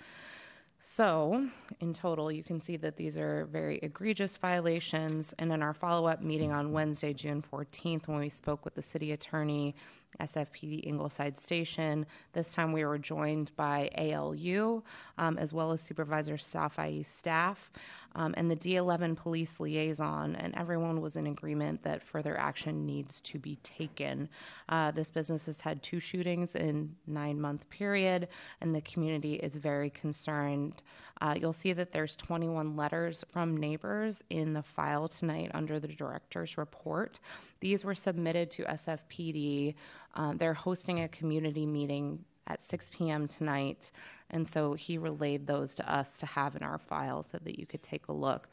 So, 0.87 1.49
in 1.81 1.95
total, 1.95 2.31
you 2.31 2.45
can 2.45 2.61
see 2.61 2.77
that 2.77 2.97
these 2.97 3.17
are 3.17 3.47
very 3.47 3.79
egregious 3.79 4.37
violations. 4.37 5.35
And 5.39 5.51
in 5.51 5.63
our 5.63 5.73
follow 5.73 6.07
up 6.07 6.21
meeting 6.21 6.53
on 6.53 6.73
Wednesday, 6.73 7.15
June 7.15 7.43
14th, 7.43 8.07
when 8.07 8.19
we 8.19 8.29
spoke 8.29 8.67
with 8.67 8.75
the 8.75 8.83
city 8.83 9.13
attorney 9.13 9.75
SFPD 10.21 10.87
Ingleside 10.87 11.39
Station. 11.39 12.07
This 12.33 12.53
time 12.53 12.73
we 12.73 12.85
were 12.85 12.99
joined 12.99 13.51
by 13.57 13.91
ALU 13.97 14.83
um, 15.19 15.39
as 15.39 15.53
well 15.53 15.73
as 15.73 15.81
Supervisor 15.81 16.35
Safai's 16.35 17.07
staff 17.07 17.71
um, 18.17 18.35
and 18.37 18.51
the 18.51 18.57
D11 18.57 19.17
police 19.17 19.59
liaison, 19.59 20.37
and 20.37 20.55
everyone 20.55 21.01
was 21.01 21.17
in 21.17 21.27
agreement 21.27 21.83
that 21.83 22.03
further 22.03 22.39
action 22.39 22.87
needs 22.87 23.21
to 23.23 23.39
be 23.39 23.57
taken. 23.63 24.29
Uh, 24.69 24.91
this 24.93 25.11
business 25.11 25.47
has 25.47 25.61
had 25.61 25.83
two 25.83 25.99
shootings 25.99 26.55
in 26.55 26.95
nine 27.07 27.41
month 27.41 27.69
period, 27.71 28.29
and 28.61 28.75
the 28.75 28.81
community 28.83 29.35
is 29.35 29.57
very 29.57 29.91
concerned. 29.91 30.83
Uh, 31.21 31.35
you'll 31.41 31.53
see 31.53 31.73
that 31.73 31.91
there's 31.91 32.17
21 32.17 32.77
letters 32.77 33.25
from 33.33 33.57
neighbors 33.57 34.23
in 34.31 34.53
the 34.53 34.63
file 34.63 35.09
tonight 35.09 35.51
under 35.55 35.81
the 35.81 35.89
director's 35.89 36.57
report. 36.57 37.19
These 37.61 37.85
were 37.85 37.95
submitted 37.95 38.51
to 38.53 38.65
SFPD. 38.65 39.75
Uh, 40.15 40.35
they're 40.37 40.55
hosting 40.55 41.01
a 41.01 41.09
community 41.09 41.67
meeting 41.67 42.25
at 42.47 42.63
6 42.63 42.91
p.m. 42.93 43.27
tonight. 43.27 43.91
And 44.31 44.47
so 44.47 44.75
he 44.75 44.99
relayed 44.99 45.47
those 45.47 45.75
to 45.77 45.93
us 45.93 46.19
to 46.19 46.27
have 46.27 46.57
in 46.57 46.63
our 46.63 46.79
file 46.79 47.23
so 47.23 47.39
that 47.43 47.59
you 47.59 47.67
could 47.67 47.83
take 47.83 48.09
a 48.09 48.13
look. 48.13 48.49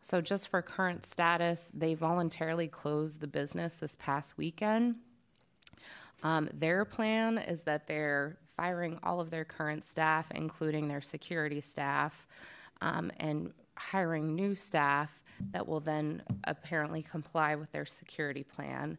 So, 0.00 0.20
just 0.20 0.48
for 0.48 0.62
current 0.62 1.04
status, 1.04 1.70
they 1.74 1.94
voluntarily 1.94 2.68
closed 2.68 3.20
the 3.20 3.26
business 3.26 3.76
this 3.76 3.96
past 3.98 4.38
weekend. 4.38 4.94
Um, 6.22 6.48
their 6.54 6.84
plan 6.84 7.38
is 7.38 7.62
that 7.62 7.86
they're 7.86 8.38
firing 8.56 8.98
all 9.02 9.20
of 9.20 9.30
their 9.30 9.44
current 9.44 9.84
staff, 9.84 10.30
including 10.34 10.88
their 10.88 11.00
security 11.00 11.60
staff, 11.60 12.26
um, 12.80 13.10
and 13.18 13.52
hiring 13.78 14.34
new 14.34 14.54
staff 14.54 15.22
that 15.52 15.66
will 15.66 15.80
then 15.80 16.22
apparently 16.44 17.02
comply 17.02 17.54
with 17.54 17.70
their 17.72 17.86
security 17.86 18.42
plan. 18.42 18.98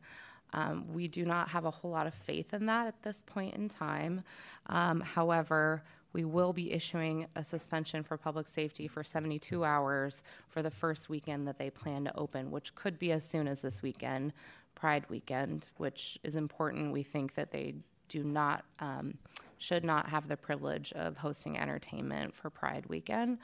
Um, 0.54 0.92
we 0.94 1.08
do 1.08 1.26
not 1.26 1.50
have 1.50 1.66
a 1.66 1.72
whole 1.72 1.92
lot 1.92 2.08
of 2.08 2.14
faith 2.14 2.54
in 2.54 2.66
that 2.68 2.88
at 2.88 3.04
this 3.04 3.22
point 3.26 3.56
in 3.56 3.68
time. 3.68 4.24
Um, 4.68 5.02
however, 5.02 5.84
we 6.12 6.26
will 6.26 6.54
be 6.54 6.72
issuing 6.72 7.28
a 7.36 7.44
suspension 7.44 8.04
for 8.04 8.18
public 8.18 8.48
safety 8.48 8.88
for 8.88 9.04
72 9.04 9.64
hours 9.64 10.24
for 10.48 10.64
the 10.64 10.72
first 10.72 11.08
weekend 11.08 11.48
that 11.48 11.60
they 11.60 11.70
plan 11.70 12.06
to 12.06 12.18
open, 12.18 12.50
which 12.50 12.74
could 12.74 12.98
be 12.98 13.12
as 13.12 13.24
soon 13.24 13.48
as 13.48 13.62
this 13.62 13.82
weekend, 13.82 14.34
Pride 14.74 15.06
weekend, 15.10 15.72
which 15.78 16.18
is 16.24 16.36
important. 16.36 16.94
We 16.94 17.04
think 17.04 17.36
that 17.36 17.52
they 17.52 17.76
do 18.08 18.24
not, 18.24 18.64
um, 18.80 19.18
should 19.58 19.84
not 19.84 20.08
have 20.10 20.28
the 20.28 20.38
privilege 20.38 20.94
of 20.94 21.18
hosting 21.18 21.60
entertainment 21.60 22.34
for 22.34 22.50
Pride 22.50 22.86
weekend. 22.88 23.40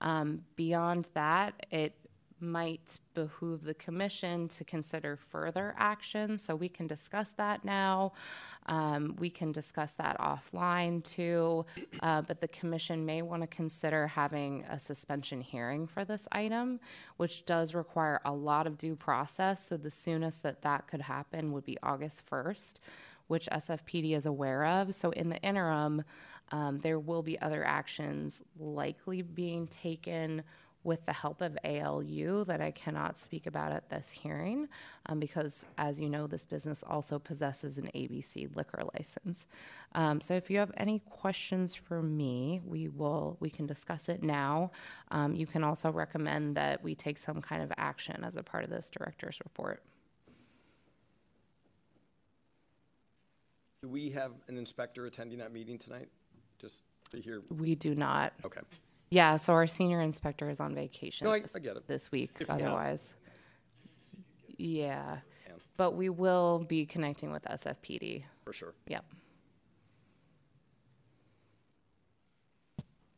Um, 0.00 0.42
beyond 0.56 1.08
that, 1.14 1.66
it 1.70 1.94
might 2.40 2.98
behoove 3.14 3.64
the 3.64 3.74
commission 3.74 4.48
to 4.48 4.64
consider 4.64 5.16
further 5.16 5.74
action. 5.78 6.38
So 6.38 6.54
we 6.54 6.68
can 6.68 6.86
discuss 6.86 7.32
that 7.32 7.64
now. 7.64 8.12
Um, 8.66 9.16
we 9.18 9.30
can 9.30 9.52
discuss 9.52 9.92
that 9.94 10.18
offline 10.18 11.02
too. 11.02 11.64
Uh, 12.00 12.22
but 12.22 12.40
the 12.40 12.48
commission 12.48 13.04
may 13.06 13.22
want 13.22 13.42
to 13.42 13.46
consider 13.46 14.06
having 14.06 14.64
a 14.68 14.78
suspension 14.78 15.40
hearing 15.40 15.86
for 15.86 16.04
this 16.04 16.28
item, 16.32 16.80
which 17.16 17.46
does 17.46 17.74
require 17.74 18.20
a 18.24 18.32
lot 18.32 18.66
of 18.66 18.78
due 18.78 18.96
process. 18.96 19.66
So 19.66 19.76
the 19.76 19.90
soonest 19.90 20.42
that 20.42 20.62
that 20.62 20.86
could 20.86 21.02
happen 21.02 21.52
would 21.52 21.64
be 21.64 21.78
August 21.82 22.24
1st, 22.30 22.74
which 23.28 23.48
SFPD 23.50 24.16
is 24.16 24.26
aware 24.26 24.66
of. 24.66 24.94
So 24.94 25.10
in 25.10 25.30
the 25.30 25.40
interim, 25.40 26.04
um, 26.52 26.78
there 26.80 26.98
will 26.98 27.22
be 27.22 27.40
other 27.40 27.64
actions 27.64 28.42
likely 28.58 29.22
being 29.22 29.66
taken 29.66 30.42
with 30.84 31.04
the 31.06 31.12
help 31.12 31.40
of 31.40 31.56
ALU 31.64 32.44
that 32.44 32.60
I 32.60 32.70
cannot 32.70 33.18
speak 33.18 33.46
about 33.46 33.72
at 33.72 33.88
this 33.88 34.10
hearing 34.10 34.68
um, 35.06 35.18
because, 35.18 35.64
as 35.78 35.98
you 35.98 36.10
know, 36.10 36.26
this 36.26 36.44
business 36.44 36.84
also 36.86 37.18
possesses 37.18 37.78
an 37.78 37.90
ABC 37.94 38.54
liquor 38.54 38.82
license. 38.94 39.46
Um, 39.94 40.20
so, 40.20 40.34
if 40.34 40.50
you 40.50 40.58
have 40.58 40.72
any 40.76 41.00
questions 41.08 41.74
for 41.74 42.02
me, 42.02 42.60
we 42.64 42.88
will 42.88 43.38
we 43.40 43.48
can 43.48 43.66
discuss 43.66 44.10
it 44.10 44.22
now. 44.22 44.70
Um, 45.10 45.34
you 45.34 45.46
can 45.46 45.64
also 45.64 45.90
recommend 45.90 46.56
that 46.56 46.84
we 46.84 46.94
take 46.94 47.16
some 47.16 47.40
kind 47.40 47.62
of 47.62 47.72
action 47.78 48.22
as 48.22 48.36
a 48.36 48.42
part 48.42 48.62
of 48.62 48.70
this 48.70 48.90
director's 48.90 49.40
report. 49.42 49.82
Do 53.82 53.88
we 53.88 54.10
have 54.10 54.32
an 54.48 54.56
inspector 54.56 55.06
attending 55.06 55.38
that 55.38 55.52
meeting 55.52 55.78
tonight? 55.78 56.08
Just 56.64 56.80
to 57.10 57.20
hear, 57.20 57.42
We 57.50 57.74
do 57.74 57.94
not. 57.94 58.32
okay. 58.42 58.60
Yeah, 59.10 59.36
so 59.36 59.52
our 59.52 59.66
senior 59.66 60.00
inspector 60.00 60.48
is 60.48 60.60
on 60.60 60.74
vacation 60.74 61.26
No, 61.26 61.32
I- 61.34 61.40
this, 61.40 61.54
I 61.54 61.58
get 61.58 61.76
it. 61.76 61.86
this 61.86 62.10
week 62.10 62.30
If- 62.40 62.48
yeah. 62.48 62.54
otherwise. 62.54 63.12
Yeah. 64.56 65.18
Yeah. 65.46 65.52
But 65.76 65.92
we 65.92 66.08
will 66.08 66.60
be 66.66 66.86
connecting 66.86 67.30
with 67.30 67.44
SFPD. 67.44 68.24
For 68.44 68.54
sure. 68.54 68.72
Yep. 68.86 69.04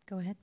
Go 0.07 0.19
ahead. 0.19 0.37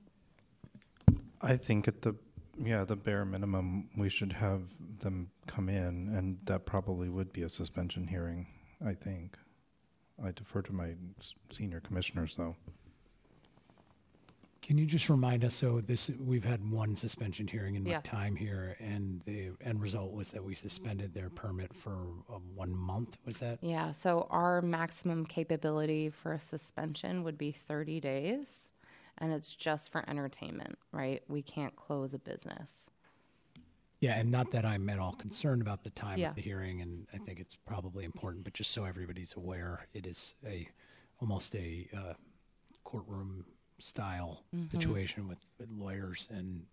I 1.42 1.56
think 1.56 1.88
at 1.88 2.00
the, 2.02 2.14
yeah, 2.58 2.84
the 2.84 2.96
bare 2.96 3.24
minimum, 3.26 3.90
we 3.98 4.08
should 4.08 4.32
have 4.32 4.62
them 5.00 5.30
come 5.46 5.68
in, 5.68 6.08
and 6.16 6.38
that 6.44 6.64
probably 6.64 7.08
would 7.10 7.32
be 7.34 7.42
a 7.42 7.48
suspension 7.50 8.06
hearing, 8.06 8.46
I 8.84 8.94
think. 8.94 9.36
I 10.22 10.30
defer 10.30 10.62
to 10.62 10.72
my 10.72 10.94
s- 11.18 11.34
senior 11.52 11.80
commissioners, 11.80 12.36
though. 12.36 12.56
Can 14.64 14.78
you 14.78 14.86
just 14.86 15.10
remind 15.10 15.44
us, 15.44 15.54
so 15.54 15.82
this, 15.82 16.08
we've 16.18 16.42
had 16.42 16.70
one 16.70 16.96
suspension 16.96 17.46
hearing 17.46 17.74
in 17.74 17.84
my 17.84 17.90
Yeah. 17.90 18.00
time 18.00 18.34
here, 18.34 18.78
and 18.80 19.20
the 19.26 19.50
end 19.60 19.82
result 19.82 20.12
was 20.12 20.30
that 20.30 20.42
we 20.42 20.54
suspended 20.54 21.12
their 21.12 21.28
permit 21.28 21.74
for 21.74 21.92
uh, 22.30 22.38
one 22.54 22.74
month, 22.74 23.18
was 23.26 23.36
that? 23.40 23.58
Yeah, 23.60 23.92
so 23.92 24.26
our 24.30 24.62
maximum 24.62 25.26
capability 25.26 26.08
for 26.08 26.32
a 26.32 26.40
suspension 26.40 27.24
would 27.24 27.36
be 27.36 27.52
30 27.52 28.00
days, 28.00 28.70
and 29.18 29.34
it's 29.34 29.54
just 29.54 29.92
for 29.92 30.02
entertainment, 30.08 30.78
right? 30.92 31.22
We 31.28 31.42
can't 31.42 31.76
close 31.76 32.14
a 32.14 32.18
business. 32.18 32.88
Yeah, 34.00 34.14
and 34.18 34.30
not 34.30 34.50
that 34.52 34.64
I'm 34.64 34.88
at 34.88 34.98
all 34.98 35.12
concerned 35.12 35.60
about 35.60 35.84
the 35.84 35.90
time 35.90 36.20
Yeah. 36.20 36.30
of 36.30 36.36
the 36.36 36.40
hearing, 36.40 36.80
and 36.80 37.06
I 37.12 37.18
think 37.18 37.38
it's 37.38 37.56
probably 37.66 38.06
important, 38.06 38.44
but 38.44 38.54
just 38.54 38.70
so 38.70 38.86
everybody's 38.86 39.34
aware, 39.36 39.88
it 39.92 40.06
is 40.06 40.34
a, 40.42 40.66
almost 41.20 41.54
a 41.54 41.86
uh, 41.94 42.14
courtroom 42.82 43.44
style 43.84 44.42
mm-hmm. 44.54 44.66
situation 44.68 45.28
with, 45.28 45.38
with 45.58 45.70
lawyers 45.70 46.28
and 46.32 46.64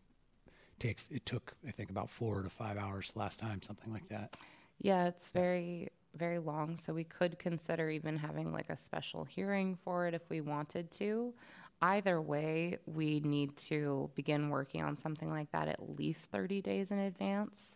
takes, 0.80 1.10
it 1.12 1.26
took, 1.26 1.54
I 1.68 1.72
think, 1.72 1.90
about 1.90 2.10
four 2.10 2.42
to 2.42 2.50
five 2.50 2.78
hours 2.78 3.12
last 3.16 3.40
time, 3.40 3.62
something 3.62 3.92
like 3.92 4.08
that. 4.10 4.36
Yeah, 4.80 5.06
it's 5.06 5.30
very, 5.30 5.90
very 6.16 6.40
long, 6.40 6.78
so 6.78 6.94
we 6.94 7.04
could 7.04 7.38
consider 7.38 7.90
even 7.90 8.18
having 8.18 8.52
like 8.52 8.70
a 8.70 8.78
special 8.78 9.26
hearing 9.26 9.78
for 9.84 10.08
it 10.08 10.14
if 10.14 10.22
we 10.30 10.42
wanted 10.42 10.90
to. 10.92 11.34
Either 11.82 12.22
way, 12.22 12.78
we 12.86 13.20
need 13.20 13.58
to 13.58 14.10
begin 14.16 14.50
working 14.50 14.82
on 14.82 14.98
something 14.98 15.30
like 15.30 15.52
that 15.52 15.68
at 15.68 15.98
least 16.00 16.32
30 16.32 16.62
days 16.62 16.92
in 16.92 17.00
advance. 17.00 17.76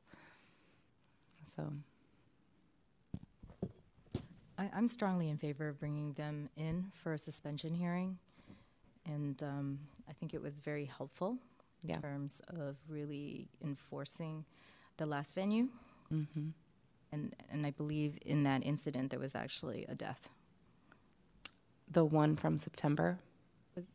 So, 1.43 1.73
I, 4.57 4.69
I'm 4.73 4.87
strongly 4.87 5.29
in 5.29 5.37
favor 5.37 5.67
of 5.67 5.79
bringing 5.79 6.13
them 6.13 6.49
in 6.55 6.91
for 6.93 7.13
a 7.13 7.19
suspension 7.19 7.73
hearing. 7.73 8.17
And 9.05 9.41
um, 9.43 9.79
I 10.09 10.13
think 10.13 10.33
it 10.33 10.41
was 10.41 10.59
very 10.59 10.85
helpful 10.85 11.37
Yeah. 11.83 11.95
in 11.95 12.01
terms 12.01 12.41
of 12.49 12.75
really 12.89 13.47
enforcing 13.63 14.45
the 14.97 15.05
last 15.05 15.35
venue. 15.35 15.67
Mm-hmm. 16.11 16.49
And, 17.11 17.35
and 17.51 17.65
I 17.65 17.71
believe 17.71 18.17
in 18.25 18.43
that 18.43 18.65
incident, 18.65 19.11
there 19.11 19.19
was 19.19 19.35
actually 19.35 19.85
a 19.87 19.95
death. 19.95 20.29
the 21.91 22.03
one 22.03 22.35
from 22.35 22.57
September. 22.57 23.19
Was, 23.75 23.87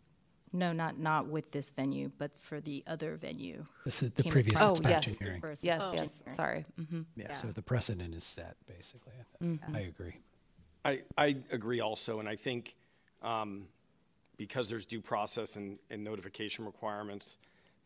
No, 0.53 0.73
not, 0.73 0.99
not 0.99 1.27
with 1.27 1.51
this 1.51 1.71
venue, 1.73 2.11
but 2.19 2.31
for 2.39 2.61
the 2.61 2.83
other 2.87 3.17
venue. 3.17 3.67
This 3.85 4.03
is 4.03 4.13
the 4.13 4.23
Came 4.23 4.33
previous 4.33 4.61
across 4.61 4.71
Oh, 4.71 4.75
suspension 4.77 5.11
yes. 5.13 5.19
hearing. 5.19 5.41
for 5.41 5.49
Yes, 5.51 5.59
suspension 5.59 5.95
yes, 5.95 6.23
hearing. 6.25 6.37
sorry. 6.37 6.65
hmm 6.89 7.03
Yeah, 7.17 7.33
so 7.33 7.49
the 7.49 7.63
precedent 7.63 8.15
is 8.15 8.25
set, 8.25 8.57
basically. 8.67 9.13
I, 9.21 9.45
th- 9.45 9.61
I 9.75 9.81
agree. 9.81 10.15
I, 10.85 11.03
I 11.19 11.37
agree 11.51 11.81
also, 11.81 12.21
and 12.21 12.29
I 12.29 12.37
think 12.37 12.77
um, 13.23 13.69
because 14.41 14.71
there's 14.71 14.87
due 14.87 15.03
process 15.03 15.57
and, 15.57 15.79
and 15.91 16.03
notification 16.03 16.65
requirements, 16.65 17.37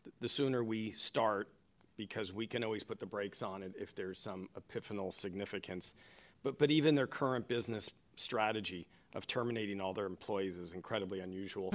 th- 0.05 0.13
the 0.21 0.29
sooner 0.29 0.63
we 0.63 0.91
start, 0.91 1.49
because 1.97 2.31
we 2.31 2.47
can 2.47 2.63
always 2.63 2.81
put 2.81 2.97
the 2.97 3.05
brakes 3.05 3.41
on 3.41 3.61
it 3.61 3.73
if 3.77 3.93
there's 3.93 4.17
some 4.17 4.47
epiphanal 4.57 5.13
significance. 5.13 5.93
But, 6.43 6.57
but 6.57 6.71
even 6.71 6.95
their 6.95 7.07
current 7.07 7.49
business 7.49 7.89
strategy 8.15 8.87
of 9.15 9.27
terminating 9.27 9.81
all 9.81 9.93
their 9.93 10.05
employees 10.05 10.55
is 10.55 10.71
incredibly 10.71 11.19
unusual 11.19 11.71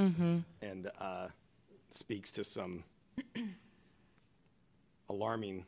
and 0.62 0.90
uh, 0.98 1.26
speaks 1.90 2.30
to 2.30 2.42
some 2.42 2.82
alarming 5.10 5.66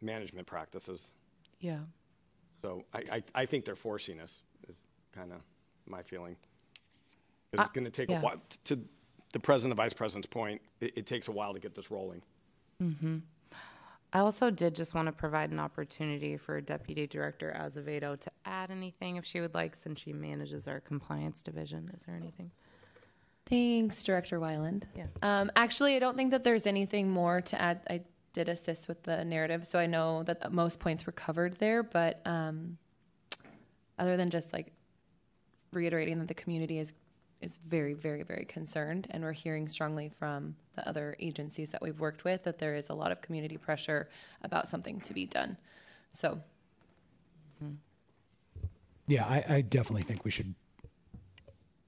management 0.00 0.46
practices. 0.46 1.12
Yeah. 1.58 1.80
So 2.62 2.84
I, 2.94 3.02
I, 3.10 3.22
I 3.34 3.46
think 3.46 3.64
they're 3.64 3.74
forcing 3.74 4.20
us, 4.20 4.42
is 4.68 4.76
kind 5.12 5.32
of 5.32 5.40
my 5.86 6.04
feeling. 6.04 6.36
'Cause 7.56 7.66
It's 7.66 7.74
going 7.74 7.84
to 7.84 7.90
take 7.90 8.10
yeah. 8.10 8.18
a 8.18 8.22
while, 8.22 8.40
to 8.64 8.80
the 9.32 9.40
president, 9.40 9.72
of 9.72 9.76
vice 9.78 9.92
president's 9.92 10.26
point, 10.26 10.60
it, 10.80 10.92
it 10.96 11.06
takes 11.06 11.28
a 11.28 11.32
while 11.32 11.52
to 11.54 11.60
get 11.60 11.74
this 11.74 11.90
rolling. 11.90 12.22
I 14.12 14.18
also 14.20 14.50
did 14.50 14.76
just 14.76 14.94
want 14.94 15.06
to 15.06 15.12
provide 15.12 15.50
an 15.50 15.58
opportunity 15.58 16.36
for 16.36 16.60
Deputy 16.60 17.06
Director 17.06 17.52
Azevedo 17.58 18.14
to 18.20 18.30
add 18.44 18.70
anything 18.70 19.16
if 19.16 19.24
she 19.24 19.40
would 19.40 19.54
like, 19.54 19.74
since 19.74 20.00
she 20.00 20.12
manages 20.12 20.68
our 20.68 20.80
compliance 20.80 21.42
division. 21.42 21.90
Is 21.96 22.02
there 22.04 22.14
anything? 22.14 22.50
Thanks, 23.46 24.02
Director 24.02 24.38
Weiland. 24.38 24.84
Yeah. 24.96 25.06
Um, 25.22 25.50
actually, 25.56 25.96
I 25.96 25.98
don't 25.98 26.16
think 26.16 26.30
that 26.30 26.44
there's 26.44 26.66
anything 26.66 27.10
more 27.10 27.40
to 27.40 27.60
add. 27.60 27.80
I 27.90 28.02
did 28.32 28.48
assist 28.48 28.86
with 28.86 29.02
the 29.02 29.24
narrative, 29.24 29.66
so 29.66 29.78
I 29.78 29.86
know 29.86 30.22
that 30.24 30.52
most 30.52 30.78
points 30.78 31.06
were 31.06 31.12
covered 31.12 31.56
there. 31.56 31.82
But 31.82 32.20
um, 32.24 32.78
other 33.98 34.16
than 34.16 34.30
just 34.30 34.52
like 34.52 34.72
reiterating 35.72 36.18
that 36.20 36.28
the 36.28 36.34
community 36.34 36.78
is 36.78 36.92
is 37.40 37.58
very, 37.68 37.94
very, 37.94 38.22
very 38.22 38.44
concerned, 38.44 39.06
and 39.10 39.22
we're 39.22 39.32
hearing 39.32 39.68
strongly 39.68 40.08
from 40.08 40.56
the 40.76 40.88
other 40.88 41.16
agencies 41.20 41.70
that 41.70 41.82
we've 41.82 42.00
worked 42.00 42.24
with 42.24 42.44
that 42.44 42.58
there 42.58 42.74
is 42.74 42.88
a 42.88 42.94
lot 42.94 43.12
of 43.12 43.20
community 43.20 43.56
pressure 43.56 44.08
about 44.42 44.68
something 44.68 45.00
to 45.00 45.12
be 45.12 45.26
done. 45.26 45.56
So 46.12 46.40
hmm. 47.60 47.74
Yeah, 49.06 49.24
I, 49.26 49.44
I 49.56 49.60
definitely 49.60 50.02
think 50.02 50.24
we 50.24 50.30
should 50.30 50.54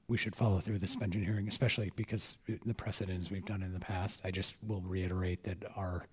we 0.08 0.16
should 0.16 0.36
follow 0.36 0.60
through 0.60 0.78
the 0.78 0.86
suspension 0.86 1.24
hearing, 1.24 1.48
especially 1.48 1.90
because 1.96 2.36
the 2.46 2.74
precedents 2.74 3.30
we've 3.30 3.44
done 3.44 3.62
in 3.62 3.72
the 3.72 3.80
past. 3.80 4.20
I 4.24 4.30
just 4.30 4.54
will 4.64 4.82
reiterate 4.82 5.42
that 5.44 5.64
our 5.74 6.06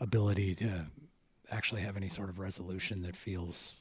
ability 0.00 0.54
to 0.56 0.86
actually 1.50 1.80
have 1.82 1.96
any 1.96 2.08
sort 2.08 2.28
of 2.28 2.38
resolution 2.38 3.02
that 3.02 3.16
feels 3.16 3.74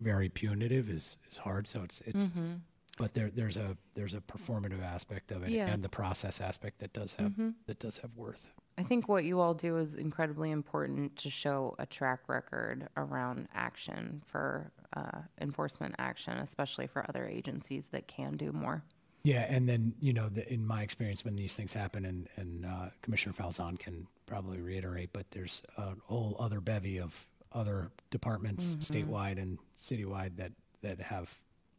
very 0.00 0.28
punitive 0.28 0.90
is 0.90 1.18
is 1.30 1.38
hard. 1.38 1.66
So 1.66 1.82
it's 1.82 2.02
it's 2.02 2.24
mm-hmm. 2.24 2.54
But 2.96 3.14
there 3.14 3.30
there's 3.30 3.56
a 3.56 3.76
there's 3.94 4.14
a 4.14 4.20
performative 4.20 4.82
aspect 4.82 5.30
of 5.32 5.42
it 5.42 5.50
Yeah. 5.50 5.66
and 5.68 5.82
the 5.82 5.88
process 5.88 6.40
aspect 6.40 6.78
that 6.80 6.92
does 6.92 7.14
have 7.14 7.34
that 7.66 7.78
does 7.78 7.98
have 7.98 8.10
worth. 8.16 8.52
I 8.78 8.82
think 8.82 9.08
what 9.08 9.24
you 9.24 9.40
all 9.40 9.54
do 9.54 9.78
is 9.78 9.94
incredibly 9.94 10.50
important 10.50 11.16
to 11.16 11.30
show 11.30 11.74
a 11.78 11.86
track 11.86 12.28
record 12.28 12.88
around 12.96 13.48
action 13.54 14.22
for 14.26 14.70
uh, 14.94 15.22
enforcement 15.40 15.94
action, 15.98 16.34
especially 16.34 16.86
for 16.86 17.04
other 17.08 17.26
agencies 17.26 17.86
that 17.88 18.06
can 18.06 18.36
do 18.36 18.52
more. 18.52 18.82
Yeah, 19.24 19.46
and 19.48 19.66
then 19.68 19.94
you 19.98 20.12
know, 20.12 20.28
the, 20.28 20.50
in 20.52 20.64
my 20.66 20.82
experience, 20.82 21.24
when 21.24 21.36
these 21.36 21.54
things 21.54 21.72
happen, 21.72 22.04
and 22.04 22.28
and 22.36 22.66
uh, 22.66 22.90
Commissioner 23.02 23.32
Falzon 23.34 23.78
can 23.78 24.06
probably 24.26 24.60
reiterate, 24.60 25.10
but 25.12 25.24
there's 25.30 25.62
a 25.78 25.92
whole 26.04 26.36
other 26.38 26.60
bevy 26.60 26.98
of 27.00 27.14
other 27.52 27.90
departments, 28.10 28.76
statewide 28.76 29.40
and 29.40 29.58
citywide, 29.80 30.36
that 30.36 30.52
that 30.82 31.00
have 31.00 31.34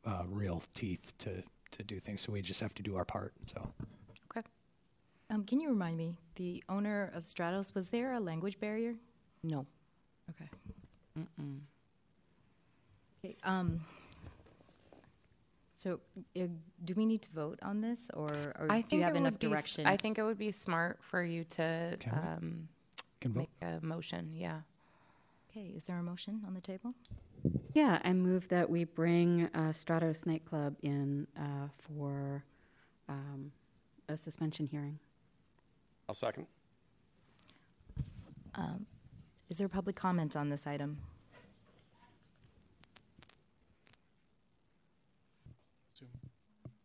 uh, 0.07 0.23
real 0.27 0.63
teeth 0.73 1.13
to 1.19 1.43
to 1.71 1.83
do 1.83 1.99
things. 1.99 2.21
So 2.21 2.31
we 2.31 2.41
just 2.41 2.61
have 2.61 2.73
to 2.75 2.83
do 2.83 2.95
our 2.95 3.05
part. 3.05 3.33
So 3.45 3.59
Okay. 4.31 4.41
Um, 5.29 5.43
can 5.43 5.59
you 5.59 5.67
remind 5.69 5.97
me, 5.97 6.15
the 6.35 6.63
owner 6.69 7.11
of 7.13 7.23
Stratos, 7.23 7.75
was 7.75 7.89
there 7.89 8.13
a 8.13 8.19
language 8.19 8.57
barrier? 8.59 8.95
No. 9.43 9.65
Okay. 10.29 10.49
Okay, 13.23 13.35
um, 13.43 13.81
so, 15.75 15.99
uh, 16.39 16.47
do 16.85 16.93
we 16.95 17.05
need 17.05 17.21
to 17.23 17.31
vote 17.31 17.59
on 17.61 17.81
this, 17.81 18.09
or, 18.13 18.29
or 18.59 18.67
I 18.69 18.81
do 18.81 18.87
think 18.87 18.99
you 18.99 19.03
have 19.03 19.15
enough 19.15 19.33
would 19.33 19.39
be, 19.39 19.47
s- 19.47 19.51
direction? 19.51 19.85
I 19.87 19.97
think 19.97 20.17
it 20.17 20.23
would 20.23 20.37
be 20.37 20.51
smart 20.51 20.99
for 21.01 21.21
you 21.23 21.43
to 21.43 21.97
Can 21.99 22.13
um, 22.13 22.67
can 23.19 23.33
vote. 23.33 23.39
make 23.39 23.49
a 23.61 23.83
motion. 23.85 24.31
Yeah. 24.33 24.61
Okay, 25.49 25.73
is 25.75 25.85
there 25.85 25.97
a 25.97 26.03
motion 26.03 26.41
on 26.45 26.53
the 26.53 26.61
table? 26.61 26.93
Yeah, 27.73 27.99
I 28.03 28.13
move 28.13 28.47
that 28.49 28.69
we 28.69 28.83
bring 28.83 29.49
uh, 29.53 29.73
Stratos 29.73 30.25
nightclub 30.25 30.75
in 30.81 31.27
uh, 31.37 31.67
for 31.79 32.43
um, 33.07 33.51
a 34.09 34.17
suspension 34.17 34.67
hearing. 34.67 34.99
I'll 36.09 36.15
second. 36.15 36.47
Is 39.49 39.59
there 39.59 39.69
public 39.69 39.95
comment 39.95 40.35
on 40.35 40.49
this 40.49 40.67
item? 40.67 40.97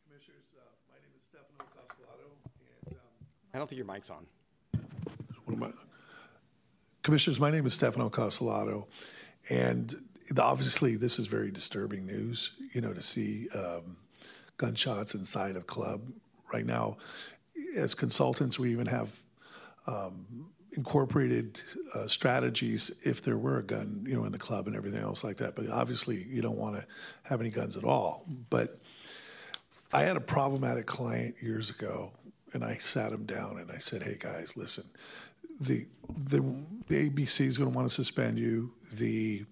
Commissioners, 0.07 0.46
uh, 0.57 0.62
my 0.88 0.98
name 1.03 1.11
is 1.16 1.22
Stefano 1.29 1.64
Castellato, 1.75 2.29
and, 2.87 2.94
um, 2.94 3.27
I 3.53 3.59
don't 3.59 3.68
think 3.68 3.79
your 3.79 3.87
mic's 3.87 4.11
on. 4.11 4.27
Commissioners, 7.03 7.41
my 7.41 7.51
name 7.51 7.67
is 7.67 7.75
Stefano 7.75 8.09
Castellato, 8.09 8.87
and 9.49 9.93
obviously, 10.38 10.95
this 10.97 11.19
is 11.19 11.27
very 11.27 11.51
disturbing 11.51 12.07
news, 12.07 12.53
you 12.73 12.81
know, 12.81 12.93
to 12.93 13.03
see 13.03 13.49
um, 13.57 13.97
gunshots 14.57 15.17
inside 15.17 15.57
of 15.57 15.67
club. 15.67 16.03
Right 16.53 16.65
now, 16.65 16.99
as 17.77 17.97
consultants, 17.97 18.57
we 18.57 18.71
even 18.71 18.87
have 18.87 19.19
um, 19.88 20.47
incorporated 20.77 21.61
uh, 21.93 22.07
strategies 22.07 22.93
if 23.03 23.21
there 23.21 23.37
were 23.37 23.59
a 23.59 23.65
gun, 23.65 24.05
you 24.07 24.15
know, 24.15 24.25
in 24.25 24.31
the 24.31 24.38
club 24.38 24.69
and 24.69 24.77
everything 24.77 25.03
else 25.03 25.25
like 25.25 25.38
that. 25.38 25.57
But 25.57 25.71
obviously, 25.71 26.23
you 26.23 26.41
don't 26.41 26.57
want 26.57 26.77
to 26.77 26.87
have 27.25 27.41
any 27.41 27.51
guns 27.51 27.77
at 27.77 27.83
all. 27.83 28.25
But 28.49 28.79
I 29.93 30.03
had 30.03 30.17
a 30.17 30.21
problematic 30.21 30.87
client 30.87 31.35
years 31.43 31.69
ago, 31.69 32.12
and 32.53 32.62
I 32.62 32.77
sat 32.77 33.12
him 33.12 33.25
down 33.25 33.59
and 33.59 33.73
I 33.73 33.79
said, 33.79 34.05
"Hey 34.05 34.19
guys, 34.21 34.57
listen, 34.57 34.85
the 35.61 35.87
the 36.09 36.41
the 36.88 37.09
ABC 37.09 37.47
is 37.47 37.59
going 37.59 37.71
to 37.71 37.77
want 37.77 37.88
to 37.88 37.95
suspend 37.95 38.38
you. 38.38 38.73
The 38.95 39.45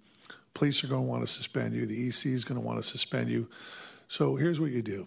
police 0.54 0.82
are 0.84 0.88
going 0.88 1.02
to 1.02 1.08
want 1.08 1.22
to 1.22 1.26
suspend 1.26 1.74
you. 1.74 1.86
The 1.86 2.08
EC 2.08 2.26
is 2.26 2.44
going 2.44 2.60
to 2.60 2.66
want 2.66 2.78
to 2.78 2.82
suspend 2.82 3.30
you. 3.30 3.48
So 4.08 4.36
here's 4.36 4.60
what 4.60 4.72
you 4.72 4.82
do, 4.82 5.06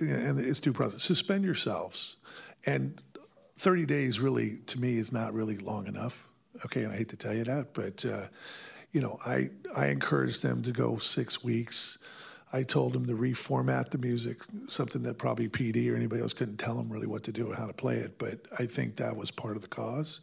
and 0.00 0.38
it's 0.38 0.60
due 0.60 0.72
process. 0.72 1.02
Suspend 1.02 1.44
yourselves, 1.44 2.16
and 2.66 3.02
30 3.58 3.86
days 3.86 4.20
really 4.20 4.58
to 4.66 4.80
me 4.80 4.96
is 4.96 5.12
not 5.12 5.34
really 5.34 5.58
long 5.58 5.86
enough. 5.86 6.28
Okay, 6.64 6.84
and 6.84 6.92
I 6.92 6.96
hate 6.96 7.08
to 7.08 7.16
tell 7.16 7.34
you 7.34 7.44
that, 7.44 7.74
but 7.74 8.04
uh, 8.04 8.28
you 8.92 9.00
know, 9.00 9.18
I 9.26 9.50
I 9.76 9.86
encouraged 9.86 10.42
them 10.42 10.62
to 10.62 10.70
go 10.70 10.98
six 10.98 11.42
weeks. 11.42 11.98
I 12.52 12.62
told 12.62 12.92
them 12.92 13.06
to 13.06 13.14
reformat 13.14 13.90
the 13.90 13.98
music, 13.98 14.42
something 14.68 15.02
that 15.04 15.16
probably 15.16 15.48
PD 15.48 15.90
or 15.90 15.96
anybody 15.96 16.20
else 16.20 16.34
couldn't 16.34 16.58
tell 16.58 16.76
them 16.76 16.90
really 16.90 17.06
what 17.06 17.22
to 17.24 17.32
do 17.32 17.50
or 17.50 17.54
how 17.54 17.66
to 17.66 17.72
play 17.72 17.96
it. 17.96 18.18
But 18.18 18.40
I 18.58 18.66
think 18.66 18.96
that 18.96 19.16
was 19.16 19.30
part 19.30 19.56
of 19.56 19.62
the 19.62 19.68
cause. 19.68 20.20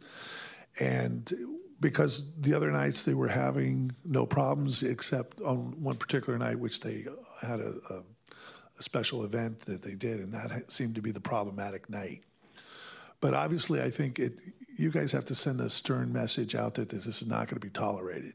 And 0.78 1.32
because 1.80 2.26
the 2.38 2.54
other 2.54 2.70
nights 2.70 3.02
they 3.02 3.14
were 3.14 3.28
having 3.28 3.92
no 4.04 4.26
problems, 4.26 4.82
except 4.82 5.40
on 5.40 5.82
one 5.82 5.96
particular 5.96 6.38
night, 6.38 6.58
which 6.58 6.80
they 6.80 7.06
had 7.40 7.58
a, 7.58 7.74
a, 7.90 8.02
a 8.78 8.82
special 8.82 9.24
event 9.24 9.60
that 9.60 9.82
they 9.82 9.94
did, 9.94 10.20
and 10.20 10.32
that 10.32 10.70
seemed 10.70 10.94
to 10.94 11.02
be 11.02 11.10
the 11.10 11.20
problematic 11.20 11.90
night. 11.90 12.22
But 13.20 13.34
obviously, 13.34 13.82
I 13.82 13.90
think 13.90 14.18
it, 14.18 14.38
you 14.78 14.90
guys 14.90 15.10
have 15.12 15.24
to 15.26 15.34
send 15.34 15.60
a 15.60 15.68
stern 15.68 16.12
message 16.12 16.54
out 16.54 16.74
that 16.74 16.90
this 16.90 17.06
is 17.06 17.26
not 17.26 17.48
going 17.48 17.60
to 17.60 17.66
be 17.66 17.70
tolerated. 17.70 18.34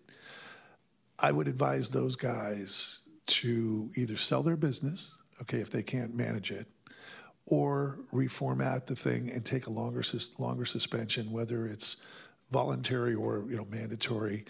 I 1.18 1.32
would 1.32 1.48
advise 1.48 1.90
those 1.90 2.16
guys 2.18 3.00
to 3.28 3.92
either 3.96 4.18
sell 4.18 4.44
their 4.44 4.56
business, 4.56 5.12
okay, 5.42 5.60
if 5.60 5.70
they 5.70 5.84
can't 5.84 6.16
manage 6.16 6.52
it, 6.52 6.68
or 7.48 8.00
reformat 8.14 8.88
the 8.88 8.96
thing 8.96 9.30
and 9.30 9.46
take 9.46 9.68
a 9.68 9.70
longer 9.70 10.04
longer 10.38 10.66
suspension, 10.66 11.32
whether 11.32 11.68
it's 11.68 11.98
voluntary 12.52 13.14
or 13.14 13.46
you 13.50 13.58
know 13.58 13.68
mandatory, 13.70 14.46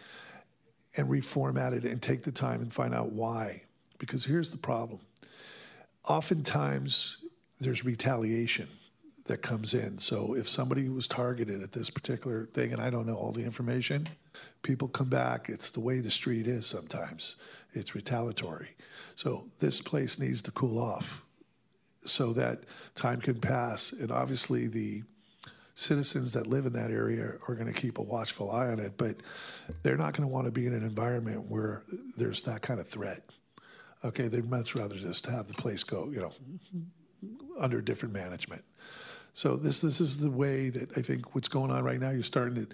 and 0.97 1.09
reformat 1.09 1.73
it 1.73 1.83
and 1.83 2.01
take 2.01 2.23
the 2.23 2.31
time 2.31 2.61
and 2.61 2.73
find 2.73 2.93
out 2.93 3.11
why. 3.11 3.63
Because 3.97 4.25
here's 4.25 4.51
the 4.51 4.57
problem: 4.57 5.01
oftentimes 6.07 7.17
there's 7.59 7.85
retaliation 7.85 8.67
that 9.25 9.41
comes 9.41 9.73
in. 9.73 9.97
So 9.97 10.35
if 10.35 10.47
somebody 10.47 10.87
was 10.87 11.07
targeted 11.07 11.63
at 11.63 11.71
this 11.71 11.89
particular 11.89 12.45
thing, 12.53 12.73
and 12.73 12.81
I 12.81 12.89
don't 12.89 13.07
know 13.07 13.15
all 13.15 13.31
the 13.31 13.43
information, 13.43 14.07
people 14.61 14.87
come 14.87 15.09
back. 15.09 15.49
It's 15.49 15.69
the 15.69 15.79
way 15.79 15.99
the 15.99 16.11
street 16.11 16.47
is 16.47 16.65
sometimes. 16.65 17.35
It's 17.75 17.93
retaliatory. 17.93 18.75
So 19.15 19.45
this 19.59 19.81
place 19.81 20.17
needs 20.17 20.41
to 20.43 20.51
cool 20.51 20.79
off 20.79 21.25
so 22.03 22.33
that 22.33 22.63
time 22.95 23.21
can 23.21 23.39
pass. 23.39 23.91
And 23.91 24.11
obviously 24.11 24.67
the 24.67 25.03
citizens 25.75 26.31
that 26.33 26.47
live 26.47 26.65
in 26.65 26.73
that 26.73 26.89
area 26.89 27.33
are 27.47 27.55
going 27.55 27.71
to 27.71 27.79
keep 27.79 27.97
a 27.97 28.01
watchful 28.01 28.49
eye 28.49 28.67
on 28.67 28.79
it, 28.79 28.93
but 28.97 29.17
they're 29.83 29.97
not 29.97 30.13
going 30.13 30.27
to 30.27 30.33
want 30.33 30.45
to 30.45 30.51
be 30.51 30.67
in 30.67 30.73
an 30.73 30.83
environment 30.83 31.49
where 31.49 31.83
there's 32.17 32.41
that 32.43 32.61
kind 32.61 32.79
of 32.79 32.87
threat. 32.87 33.21
Okay, 34.03 34.27
they'd 34.27 34.49
much 34.49 34.75
rather 34.75 34.95
just 34.95 35.25
have 35.25 35.47
the 35.47 35.53
place 35.53 35.83
go, 35.83 36.09
you 36.11 36.19
know, 36.19 36.31
under 37.59 37.81
different 37.81 38.13
management. 38.13 38.63
So 39.33 39.57
this 39.57 39.81
this 39.81 39.99
is 39.99 40.19
the 40.19 40.31
way 40.31 40.69
that 40.69 40.97
I 40.97 41.01
think 41.01 41.35
what's 41.35 41.49
going 41.49 41.71
on 41.71 41.83
right 41.83 41.99
now. 41.99 42.11
You're 42.11 42.23
starting 42.23 42.55
to 42.55 42.67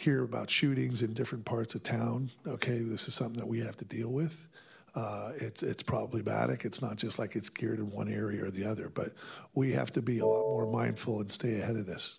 hear 0.00 0.24
about 0.24 0.48
shootings 0.48 1.02
in 1.02 1.12
different 1.12 1.44
parts 1.44 1.74
of 1.74 1.82
town. 1.82 2.30
Okay, 2.46 2.78
this 2.78 3.06
is 3.06 3.14
something 3.14 3.38
that 3.38 3.46
we 3.46 3.60
have 3.60 3.76
to 3.76 3.84
deal 3.84 4.08
with. 4.08 4.48
Uh, 4.94 5.32
it's 5.36 5.62
it's 5.62 5.82
problematic. 5.82 6.64
It's 6.64 6.80
not 6.80 6.96
just 6.96 7.18
like 7.18 7.36
it's 7.36 7.50
geared 7.50 7.78
in 7.78 7.90
one 7.90 8.08
area 8.08 8.44
or 8.44 8.50
the 8.50 8.64
other, 8.64 8.88
but 8.88 9.12
we 9.54 9.72
have 9.72 9.92
to 9.92 10.02
be 10.02 10.18
a 10.18 10.26
lot 10.26 10.40
more 10.40 10.66
mindful 10.66 11.20
and 11.20 11.30
stay 11.30 11.60
ahead 11.60 11.76
of 11.76 11.86
this. 11.86 12.18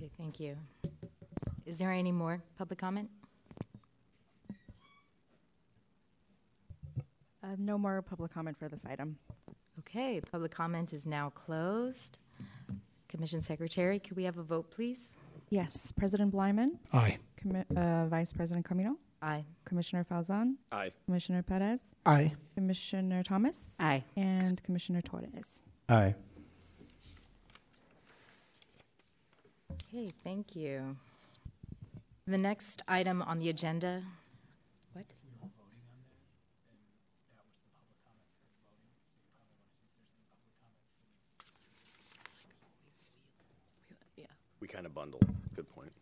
Okay, 0.00 0.10
thank 0.16 0.38
you. 0.38 0.56
Is 1.66 1.76
there 1.76 1.90
any 1.90 2.12
more 2.12 2.40
public 2.56 2.78
comment? 2.78 3.10
Uh, 7.42 7.56
no 7.58 7.76
more 7.76 8.00
public 8.00 8.32
comment 8.32 8.56
for 8.56 8.68
this 8.68 8.84
item. 8.86 9.18
Okay, 9.80 10.20
public 10.20 10.52
comment 10.52 10.92
is 10.92 11.04
now 11.04 11.30
closed. 11.30 12.18
Commission 13.16 13.40
Secretary, 13.40 13.98
could 13.98 14.14
we 14.16 14.24
have 14.24 14.36
a 14.36 14.42
vote, 14.42 14.70
please? 14.70 15.08
Yes, 15.48 15.90
President 15.92 16.30
Bleiman, 16.32 16.72
Aye. 16.92 17.16
Commi- 17.42 17.64
uh, 17.74 18.06
Vice 18.08 18.32
President 18.32 18.66
Caminong, 18.66 18.96
Aye. 19.22 19.44
Commissioner 19.64 20.04
Falzon, 20.04 20.56
Aye. 20.70 20.90
Commissioner 21.06 21.42
Perez, 21.42 21.82
Aye. 22.04 22.34
Commissioner 22.54 23.22
Thomas, 23.22 23.76
Aye. 23.80 24.04
and 24.16 24.62
Commissioner 24.64 25.00
Torres. 25.00 25.64
Aye. 25.88 26.14
Okay, 29.72 30.10
thank 30.22 30.54
you. 30.54 30.96
The 32.26 32.36
next 32.38 32.82
item 32.86 33.22
on 33.22 33.38
the 33.38 33.48
agenda. 33.48 34.02
We 44.66 44.72
kind 44.72 44.84
of 44.84 44.94
bundle. 44.94 45.20
Good 45.54 45.68
point. 45.68 45.92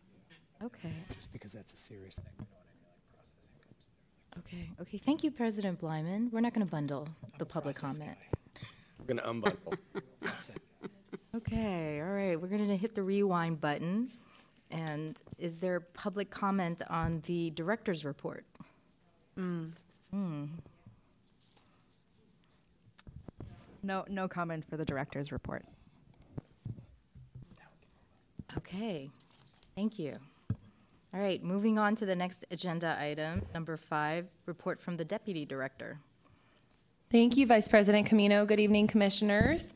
Okay, 0.65 0.89
Just 1.15 1.31
because 1.35 1.53
that's 1.53 1.75
a 1.75 1.77
serious 1.77 2.15
thing. 2.15 2.33
we 2.39 2.45
don't 2.47 2.49
want 2.57 2.65
any 2.71 2.81
like 2.89 3.13
processing 3.13 3.53
comes 3.63 3.85
through. 3.85 4.41
okay, 4.41 4.71
okay. 4.81 4.97
Thank 4.97 5.23
you, 5.23 5.31
President 5.31 5.79
Bleiman. 5.79 6.31
We're 6.33 6.41
not 6.41 6.55
going 6.55 6.67
to 6.67 6.71
bundle 6.71 7.07
the 7.39 7.45
public 7.45 7.79
process 7.79 7.99
comment. 7.99 8.19
We're 8.99 9.15
going 9.15 9.19
to 9.19 9.51
unbundle. 9.51 9.77
Okay, 11.37 12.01
all 12.01 12.09
right, 12.09 12.41
we're 12.41 12.49
going 12.49 12.67
to 12.67 12.77
hit 12.77 12.95
the 12.95 13.03
rewind 13.03 13.61
button. 13.61 14.09
And 14.71 15.21
is 15.39 15.59
there 15.59 15.81
public 15.81 16.31
comment 16.31 16.81
on 16.89 17.23
the 17.27 17.51
director's 17.51 18.03
report? 18.03 18.47
Mm. 19.39 19.73
Hmm. 20.11 20.45
No, 23.83 24.07
no 24.09 24.27
comment 24.27 24.65
for 24.65 24.79
the 24.79 24.87
director's 24.87 25.33
report. 25.33 25.67
Okay, 28.57 29.11
thank 29.75 29.99
you. 29.99 30.17
All 31.13 31.21
right, 31.21 31.43
moving 31.43 31.79
on 31.79 31.95
to 31.97 32.07
the 32.07 32.15
next 32.15 32.45
agenda 32.51 32.97
item, 33.01 33.43
number 33.53 33.77
five, 33.77 34.27
report 34.47 34.81
from 34.81 34.97
the 34.97 35.05
deputy 35.05 35.45
director. 35.45 35.99
Thank 37.11 37.37
you, 37.37 37.47
Vice 37.47 37.69
President 37.69 38.09
Caminong. 38.09 38.49
Good 38.49 38.59
evening, 38.59 38.89
Commissioners. 38.89 39.73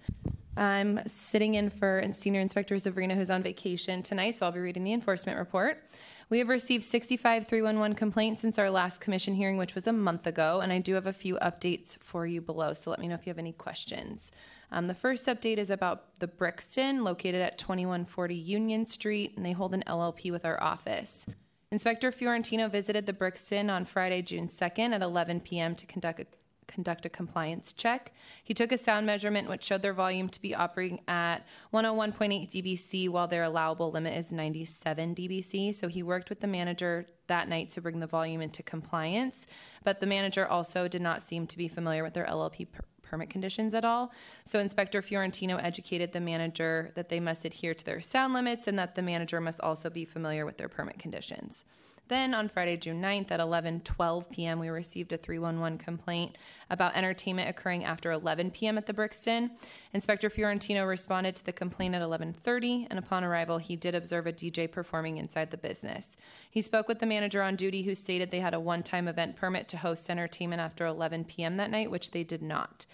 I'm 0.57 1.01
sitting 1.07 1.55
in 1.55 1.71
for 1.71 2.03
Senior 2.11 2.41
Inspector 2.41 2.75
Zavrina, 2.75 3.14
who's 3.14 3.31
on 3.31 3.45
vacation 3.45 4.03
tonight, 4.03 4.35
so 4.35 4.47
I'll 4.47 4.53
be 4.53 4.59
reading 4.59 4.83
the 4.83 4.93
enforcement 4.93 5.38
report. 5.38 5.85
We 6.31 6.38
have 6.41 6.49
received 6.49 6.83
65 6.83 7.47
311 7.47 7.97
complaints 7.97 8.41
since 8.41 8.59
our 8.59 8.71
last 8.71 9.01
commission 9.01 9.35
hearing, 9.35 9.57
which 9.57 9.77
was 9.77 9.87
a 9.87 9.93
month 9.93 10.27
ago, 10.27 10.61
and 10.61 10.73
I 10.73 10.81
do 10.81 10.95
have 10.95 11.07
a 11.07 11.12
few 11.12 11.37
updates 11.37 11.97
for 11.99 12.27
you 12.27 12.41
below, 12.41 12.75
so 12.75 12.91
let 12.91 12.99
me 12.99 13.07
know 13.07 13.14
if 13.14 13.27
you 13.27 13.31
have 13.31 13.38
any 13.38 13.53
questions. 13.53 14.33
Um, 14.70 14.87
the 14.87 14.94
first 14.94 15.26
update 15.26 15.59
is 15.59 15.70
about 15.70 16.18
the 16.18 16.26
Brixton, 16.26 17.04
located 17.04 17.40
at 17.40 17.59
2140 17.59 18.35
Union 18.35 18.87
Street, 18.87 19.35
and 19.37 19.44
they 19.44 19.52
hold 19.52 19.74
an 19.74 19.85
LLP 19.87 20.31
with 20.31 20.44
our 20.44 20.62
office. 20.62 21.26
Inspector 21.70 22.11
Fiorentino 22.12 22.68
visited 22.68 23.07
the 23.07 23.12
Brixton 23.12 23.70
on 23.70 23.85
Friday, 23.85 24.22
June 24.22 24.46
2nd 24.46 24.94
at 24.94 25.02
11 25.02 25.40
p.m. 25.40 25.74
to 25.74 25.87
conduct 25.87 26.20
a 26.20 26.26
conduct 26.68 27.07
a 27.07 27.09
compliance 27.09 27.72
check. 27.72 28.12
He 28.44 28.54
took 28.54 28.70
a 28.70 28.78
sound 28.78 29.07
measurement 29.07 29.48
which 29.48 29.64
showed 29.64 29.83
their 29.83 29.94
volume 29.94 30.28
to 30.28 30.40
be 30.40 30.54
operating 30.54 31.00
at 31.09 31.38
101.8 31.72 32.50
dBc 32.50 33.09
while 33.09 33.26
their 33.26 33.42
allowable 33.42 33.90
limit 33.90 34.16
is 34.16 34.33
97 34.33 35.14
dBc. 35.14 35.74
So 35.74 35.88
he 35.88 36.02
worked 36.02 36.28
with 36.28 36.40
the 36.40 36.46
manager 36.46 37.07
that 37.26 37.48
night 37.48 37.70
to 37.70 37.81
bring 37.81 38.00
the 38.00 38.07
volume 38.07 38.40
into 38.40 38.62
compliance, 38.62 39.46
but 39.83 40.00
the 40.00 40.07
manager 40.07 40.46
also 40.46 40.88
did 40.88 41.02
not 41.02 41.22
seem 41.22 41.46
to 41.46 41.57
be 41.57 41.68
familiar 41.68 42.04
with 42.04 42.14
their 42.14 42.26
LLP 42.26 42.70
per- 42.70 42.85
permit 43.09 43.31
conditions 43.31 43.75
at 43.75 43.85
all. 43.85 44.12
So 44.44 44.59
Inspector 44.59 45.01
Fiorentino 45.03 45.57
educated 45.57 46.12
the 46.12 46.21
manager 46.21 46.92
that 46.94 47.09
they 47.09 47.21
must 47.21 47.44
adhere 47.44 47.75
to 47.75 47.85
their 47.85 48.01
sound 48.01 48.35
limits 48.35 48.68
and 48.68 48.79
that 48.79 48.94
the 48.94 49.03
manager 49.03 49.40
must 49.40 49.61
also 49.61 49.90
be 49.90 50.05
familiar 50.05 50.44
with 50.44 50.59
their 50.59 50.68
permit 50.68 50.99
conditions. 50.99 51.64
Then 52.09 52.33
on 52.33 52.49
Friday, 52.49 52.79
June 52.79 53.03
9th 53.03 53.31
at 53.31 53.40
11:12 53.40 54.31
p.m., 54.31 54.59
we 54.59 54.71
received 54.71 55.12
a 55.12 55.18
311 55.18 55.79
complaint 55.79 56.37
about 56.71 56.97
entertainment 56.97 57.51
occurring 57.51 57.85
after 57.85 58.11
11 58.11 58.51
p.m. 58.51 58.79
at 58.79 58.87
the 58.87 58.94
Brixton. 58.94 59.51
Inspector 59.92 60.29
Fiorentino 60.31 60.87
responded 60.87 61.37
to 61.37 61.44
the 61.44 61.53
complaint 61.53 61.94
at 61.94 62.03
11:30, 62.03 62.87
and 62.88 62.99
upon 62.99 63.25
arrival, 63.25 63.59
he 63.59 63.77
did 63.77 63.94
observe 63.94 64.27
a 64.27 64.33
DJ 64.33 64.71
performing 64.71 65.18
inside 65.18 65.51
the 65.51 65.59
business. 65.59 66.16
He 66.51 66.62
spoke 66.62 66.88
with 66.88 66.99
the 66.99 67.07
manager 67.07 67.42
on 67.42 67.57
duty, 67.57 67.83
who 67.83 67.94
stated 67.94 68.31
they 68.31 68.40
had 68.40 68.55
a 68.55 68.61
one-time 68.61 69.07
event 69.07 69.37
permit 69.37 69.68
to 69.68 69.77
host 69.77 70.09
entertainment 70.09 70.61
after 70.61 70.87
11 70.87 71.25
p.m. 71.25 71.59
that 71.59 71.71
night, 71.71 71.90
which 71.90 72.12
they 72.12 72.25
did 72.25 72.42
not. 72.42 72.87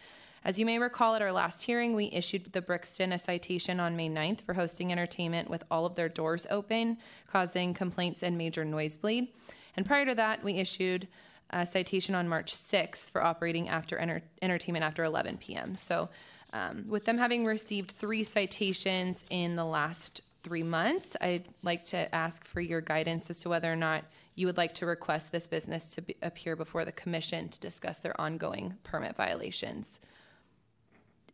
As 0.44 0.58
you 0.58 0.66
may 0.66 0.78
recall 0.78 1.14
at 1.14 1.22
our 1.22 1.32
last 1.32 1.62
hearing, 1.62 1.94
we 1.94 2.10
issued 2.12 2.52
the 2.52 2.60
Brixton 2.60 3.12
a 3.12 3.18
citation 3.18 3.80
on 3.80 3.96
May 3.96 4.10
9th 4.10 4.42
for 4.42 4.52
hosting 4.52 4.92
entertainment 4.92 5.48
with 5.48 5.64
all 5.70 5.86
of 5.86 5.94
their 5.94 6.10
doors 6.10 6.46
open, 6.50 6.98
causing 7.32 7.72
complaints 7.72 8.22
and 8.22 8.36
major 8.36 8.62
noise 8.62 8.94
bleed. 8.94 9.28
And 9.74 9.86
prior 9.86 10.04
to 10.04 10.14
that, 10.16 10.44
we 10.44 10.56
issued 10.56 11.08
a 11.48 11.64
citation 11.64 12.14
on 12.14 12.28
March 12.28 12.52
6th 12.52 13.04
for 13.04 13.24
operating 13.24 13.70
after 13.70 13.96
enter- 13.96 14.22
entertainment 14.42 14.84
after 14.84 15.02
11 15.02 15.38
p.m. 15.38 15.76
So, 15.76 16.10
um, 16.52 16.84
with 16.88 17.06
them 17.06 17.16
having 17.16 17.46
received 17.46 17.92
three 17.92 18.22
citations 18.22 19.24
in 19.30 19.56
the 19.56 19.64
last 19.64 20.20
three 20.42 20.62
months, 20.62 21.16
I'd 21.20 21.48
like 21.62 21.84
to 21.86 22.14
ask 22.14 22.44
for 22.44 22.60
your 22.60 22.80
guidance 22.82 23.30
as 23.30 23.40
to 23.40 23.48
whether 23.48 23.72
or 23.72 23.76
not 23.76 24.04
you 24.36 24.46
would 24.46 24.58
like 24.58 24.74
to 24.74 24.86
request 24.86 25.32
this 25.32 25.46
business 25.46 25.94
to 25.94 26.02
be, 26.02 26.16
appear 26.22 26.54
before 26.54 26.84
the 26.84 26.92
commission 26.92 27.48
to 27.48 27.58
discuss 27.58 27.98
their 27.98 28.20
ongoing 28.20 28.74
permit 28.84 29.16
violations. 29.16 30.00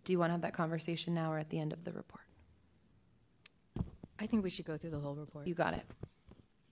Do 0.05 0.13
you 0.13 0.19
want 0.19 0.31
to 0.31 0.33
have 0.33 0.43
that 0.43 0.55
conversation 0.55 1.15
now 1.15 1.33
or 1.33 1.39
at 1.39 1.51
the 1.51 1.59
end 1.59 1.73
of 1.73 1.85
the 1.85 1.93
report? 1.93 2.25
I 4.19 4.27
think 4.27 4.45
we 4.45 4.51
should 4.51 4.67
go 4.67 4.77
through 4.77 4.91
the 4.91 5.01
whole 5.01 5.15
report. 5.15 5.47
You 5.47 5.55
got 5.55 5.75
it. 5.75 5.85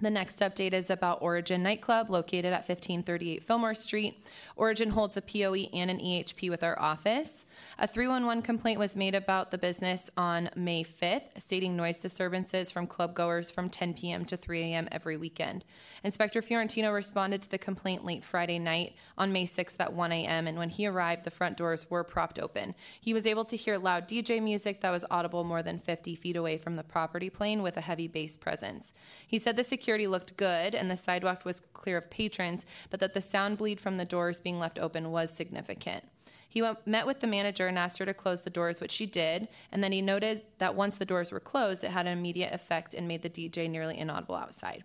The 0.01 0.11
next 0.11 0.39
update 0.39 0.75
is 0.75 0.91
about 0.91 1.23
Origin 1.23 1.65
Nightclub 1.65 2.09
located 2.09 2.53
at 2.53 2.69
1538 2.69 3.43
Fillmore 3.43 3.75
Street. 3.75 4.25
Origin 4.55 4.91
holds 4.91 5.17
a 5.17 5.21
POE 5.21 5.67
and 5.73 5.91
an 5.91 5.99
EHP 5.99 6.51
with 6.51 6.63
our 6.63 6.79
office. 6.79 7.45
A 7.81 7.89
311 7.89 8.43
complaint 8.45 8.79
was 8.79 8.95
made 8.95 9.17
about 9.17 9.51
the 9.51 9.59
business 9.59 10.09
on 10.17 10.51
May 10.55 10.85
5th, 10.85 11.41
stating 11.41 11.75
noise 11.75 11.99
disturbances 11.99 12.71
from 12.71 12.87
club 12.87 13.13
goers 13.13 13.51
from 13.51 13.69
10 13.69 13.95
p.m. 13.95 14.25
to 14.27 14.37
3 14.37 14.61
a.m. 14.73 14.89
every 14.93 15.17
weekend. 15.17 15.65
Inspector 16.05 16.41
Fiorentino 16.43 16.93
responded 16.93 17.43
to 17.43 17.51
the 17.51 17.59
complaint 17.59 18.05
late 18.05 18.23
Friday 18.23 18.61
night 18.61 18.95
on 19.17 19.33
May 19.33 19.47
6th 19.47 19.81
at 19.81 19.93
1 19.93 20.13
a.m., 20.13 20.47
and 20.47 20.59
when 20.59 20.69
he 20.69 20.87
arrived, 20.87 21.25
the 21.25 21.33
front 21.33 21.57
doors 21.57 21.91
were 21.91 22.05
propped 22.05 22.39
open. 22.39 22.77
He 23.01 23.13
was 23.13 23.27
able 23.27 23.47
to 23.47 23.57
hear 23.57 23.77
loud 23.79 24.09
DJ 24.09 24.41
music 24.41 24.81
that 24.83 24.93
was 24.93 25.05
audible 25.11 25.43
more 25.43 25.65
than 25.65 25.81
50 25.81 26.15
feet 26.15 26.37
away 26.37 26.57
from 26.57 26.75
the 26.75 26.85
property 26.85 27.31
plane 27.31 27.65
with 27.65 27.77
a 27.77 27.81
heavy 27.81 28.07
bass 28.07 28.37
presence. 28.37 28.93
He 29.27 29.41
said 29.41 29.57
the 29.57 29.65
security 29.65 29.88
looked 29.96 30.37
good 30.37 30.74
and 30.74 30.90
the 30.90 30.96
sidewalk 30.96 31.44
was 31.44 31.62
clear 31.72 31.96
of 31.96 32.11
patrons, 32.11 32.66
but 32.90 33.01
that 33.01 33.14
the 33.14 33.20
sound 33.20 33.59
bleed 33.59 33.81
from 33.81 33.96
the 33.96 34.05
doors 34.05 34.40
being 34.40 34.59
left 34.59 34.79
open 34.79 35.11
was 35.11 35.31
significant. 35.31 36.05
He 36.48 36.62
went, 36.62 36.87
met 36.87 37.07
with 37.07 37.20
the 37.20 37.27
manager 37.27 37.66
and 37.66 37.79
asked 37.79 37.98
her 37.98 38.07
to 38.07 38.14
close 38.14 38.42
the 38.42 38.51
doors, 38.51 38.81
which 38.81 38.90
she 38.90 39.07
did, 39.07 39.48
and 39.70 39.85
then 39.85 39.92
he 39.92 40.01
noted 40.01 40.42
that 40.59 40.74
once 40.74 40.96
the 40.96 41.05
doors 41.05 41.31
were 41.31 41.40
closed, 41.40 41.85
it 41.85 41.90
had 41.90 42.07
an 42.07 42.16
immediate 42.16 42.55
effect 42.55 42.94
and 42.94 43.07
made 43.07 43.22
the 43.22 43.31
DJ 43.31 43.68
nearly 43.68 43.98
inaudible 43.98 44.35
outside. 44.35 44.85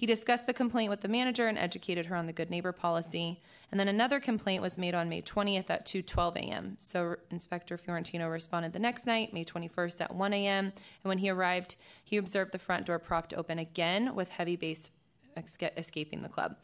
He 0.00 0.06
discussed 0.06 0.46
the 0.46 0.54
complaint 0.54 0.88
with 0.88 1.02
the 1.02 1.08
manager 1.08 1.46
and 1.46 1.58
educated 1.58 2.06
her 2.06 2.16
on 2.16 2.24
the 2.24 2.32
good 2.32 2.48
neighbor 2.48 2.72
policy. 2.72 3.42
And 3.70 3.78
then 3.78 3.86
another 3.86 4.18
complaint 4.18 4.62
was 4.62 4.78
made 4.78 4.94
on 4.94 5.10
May 5.10 5.20
20th 5.20 5.68
at 5.68 5.84
2:12 5.84 6.36
a.m. 6.36 6.76
So 6.78 7.16
Inspector 7.30 7.76
Fiorentino 7.76 8.26
responded 8.30 8.72
the 8.72 8.78
next 8.78 9.04
night, 9.04 9.34
May 9.34 9.44
21st 9.44 10.00
at 10.00 10.14
1 10.14 10.32
a.m. 10.32 10.64
And 10.64 10.74
when 11.02 11.18
he 11.18 11.28
arrived, 11.28 11.76
he 12.02 12.16
observed 12.16 12.52
the 12.52 12.58
front 12.58 12.86
door 12.86 12.98
propped 12.98 13.34
open 13.34 13.58
again 13.58 14.14
with 14.14 14.30
heavy 14.30 14.56
bass 14.56 14.90
esca- 15.36 15.76
escaping 15.76 16.22
the 16.22 16.28
club. 16.28 16.56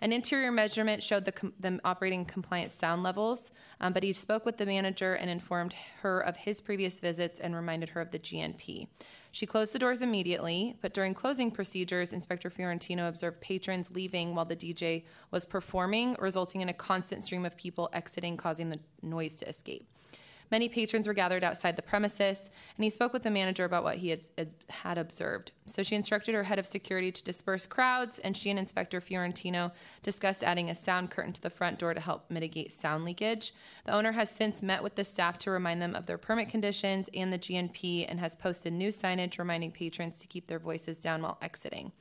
An 0.00 0.12
interior 0.12 0.52
measurement 0.52 1.02
showed 1.02 1.24
the 1.24 1.32
com- 1.32 1.52
them 1.58 1.80
operating 1.84 2.24
compliant 2.24 2.70
sound 2.70 3.02
levels, 3.02 3.50
um, 3.80 3.92
but 3.92 4.02
he 4.02 4.12
spoke 4.12 4.44
with 4.44 4.56
the 4.56 4.66
manager 4.66 5.14
and 5.14 5.30
informed 5.30 5.74
her 6.02 6.20
of 6.20 6.36
his 6.36 6.60
previous 6.60 7.00
visits 7.00 7.40
and 7.40 7.54
reminded 7.54 7.90
her 7.90 8.00
of 8.00 8.10
the 8.10 8.18
GNP. 8.18 8.88
She 9.34 9.46
closed 9.46 9.72
the 9.72 9.80
doors 9.80 10.00
immediately, 10.00 10.76
but 10.80 10.94
during 10.94 11.12
closing 11.12 11.50
procedures, 11.50 12.12
Inspector 12.12 12.48
Fiorentino 12.50 13.08
observed 13.08 13.40
patrons 13.40 13.90
leaving 13.90 14.34
while 14.34 14.44
the 14.44 14.54
DJ 14.54 15.04
was 15.32 15.44
performing, 15.44 16.16
resulting 16.20 16.60
in 16.60 16.68
a 16.68 16.72
constant 16.72 17.24
stream 17.24 17.44
of 17.44 17.56
people 17.56 17.90
exiting, 17.92 18.36
causing 18.36 18.70
the 18.70 18.78
noise 19.02 19.34
to 19.34 19.48
escape. 19.48 19.88
Many 20.50 20.68
patrons 20.68 21.06
were 21.06 21.14
gathered 21.14 21.42
outside 21.42 21.76
the 21.76 21.82
premises, 21.82 22.50
and 22.76 22.84
he 22.84 22.90
spoke 22.90 23.12
with 23.12 23.22
the 23.22 23.30
manager 23.30 23.64
about 23.64 23.84
what 23.84 23.96
he 23.96 24.10
had, 24.10 24.20
had 24.68 24.98
observed. 24.98 25.52
So 25.66 25.82
she 25.82 25.96
instructed 25.96 26.34
her 26.34 26.44
head 26.44 26.58
of 26.58 26.66
security 26.66 27.10
to 27.10 27.24
disperse 27.24 27.66
crowds, 27.66 28.18
and 28.18 28.36
she 28.36 28.50
and 28.50 28.58
Inspector 28.58 29.00
Fiorentino 29.00 29.72
discussed 30.02 30.44
adding 30.44 30.70
a 30.70 30.74
sound 30.74 31.10
curtain 31.10 31.32
to 31.32 31.40
the 31.40 31.50
front 31.50 31.78
door 31.78 31.94
to 31.94 32.00
help 32.00 32.30
mitigate 32.30 32.72
sound 32.72 33.04
leakage. 33.04 33.52
The 33.86 33.94
owner 33.94 34.12
has 34.12 34.30
since 34.30 34.62
met 34.62 34.82
with 34.82 34.94
the 34.94 35.04
staff 35.04 35.38
to 35.38 35.50
remind 35.50 35.80
them 35.80 35.94
of 35.94 36.06
their 36.06 36.18
permit 36.18 36.48
conditions 36.48 37.08
and 37.14 37.32
the 37.32 37.38
GNP 37.38 38.06
and 38.08 38.20
has 38.20 38.34
posted 38.34 38.72
new 38.72 38.88
signage 38.88 39.38
reminding 39.38 39.72
patrons 39.72 40.18
to 40.20 40.26
keep 40.26 40.46
their 40.46 40.58
voices 40.58 40.98
down 40.98 41.22
while 41.22 41.38
exiting. 41.42 41.92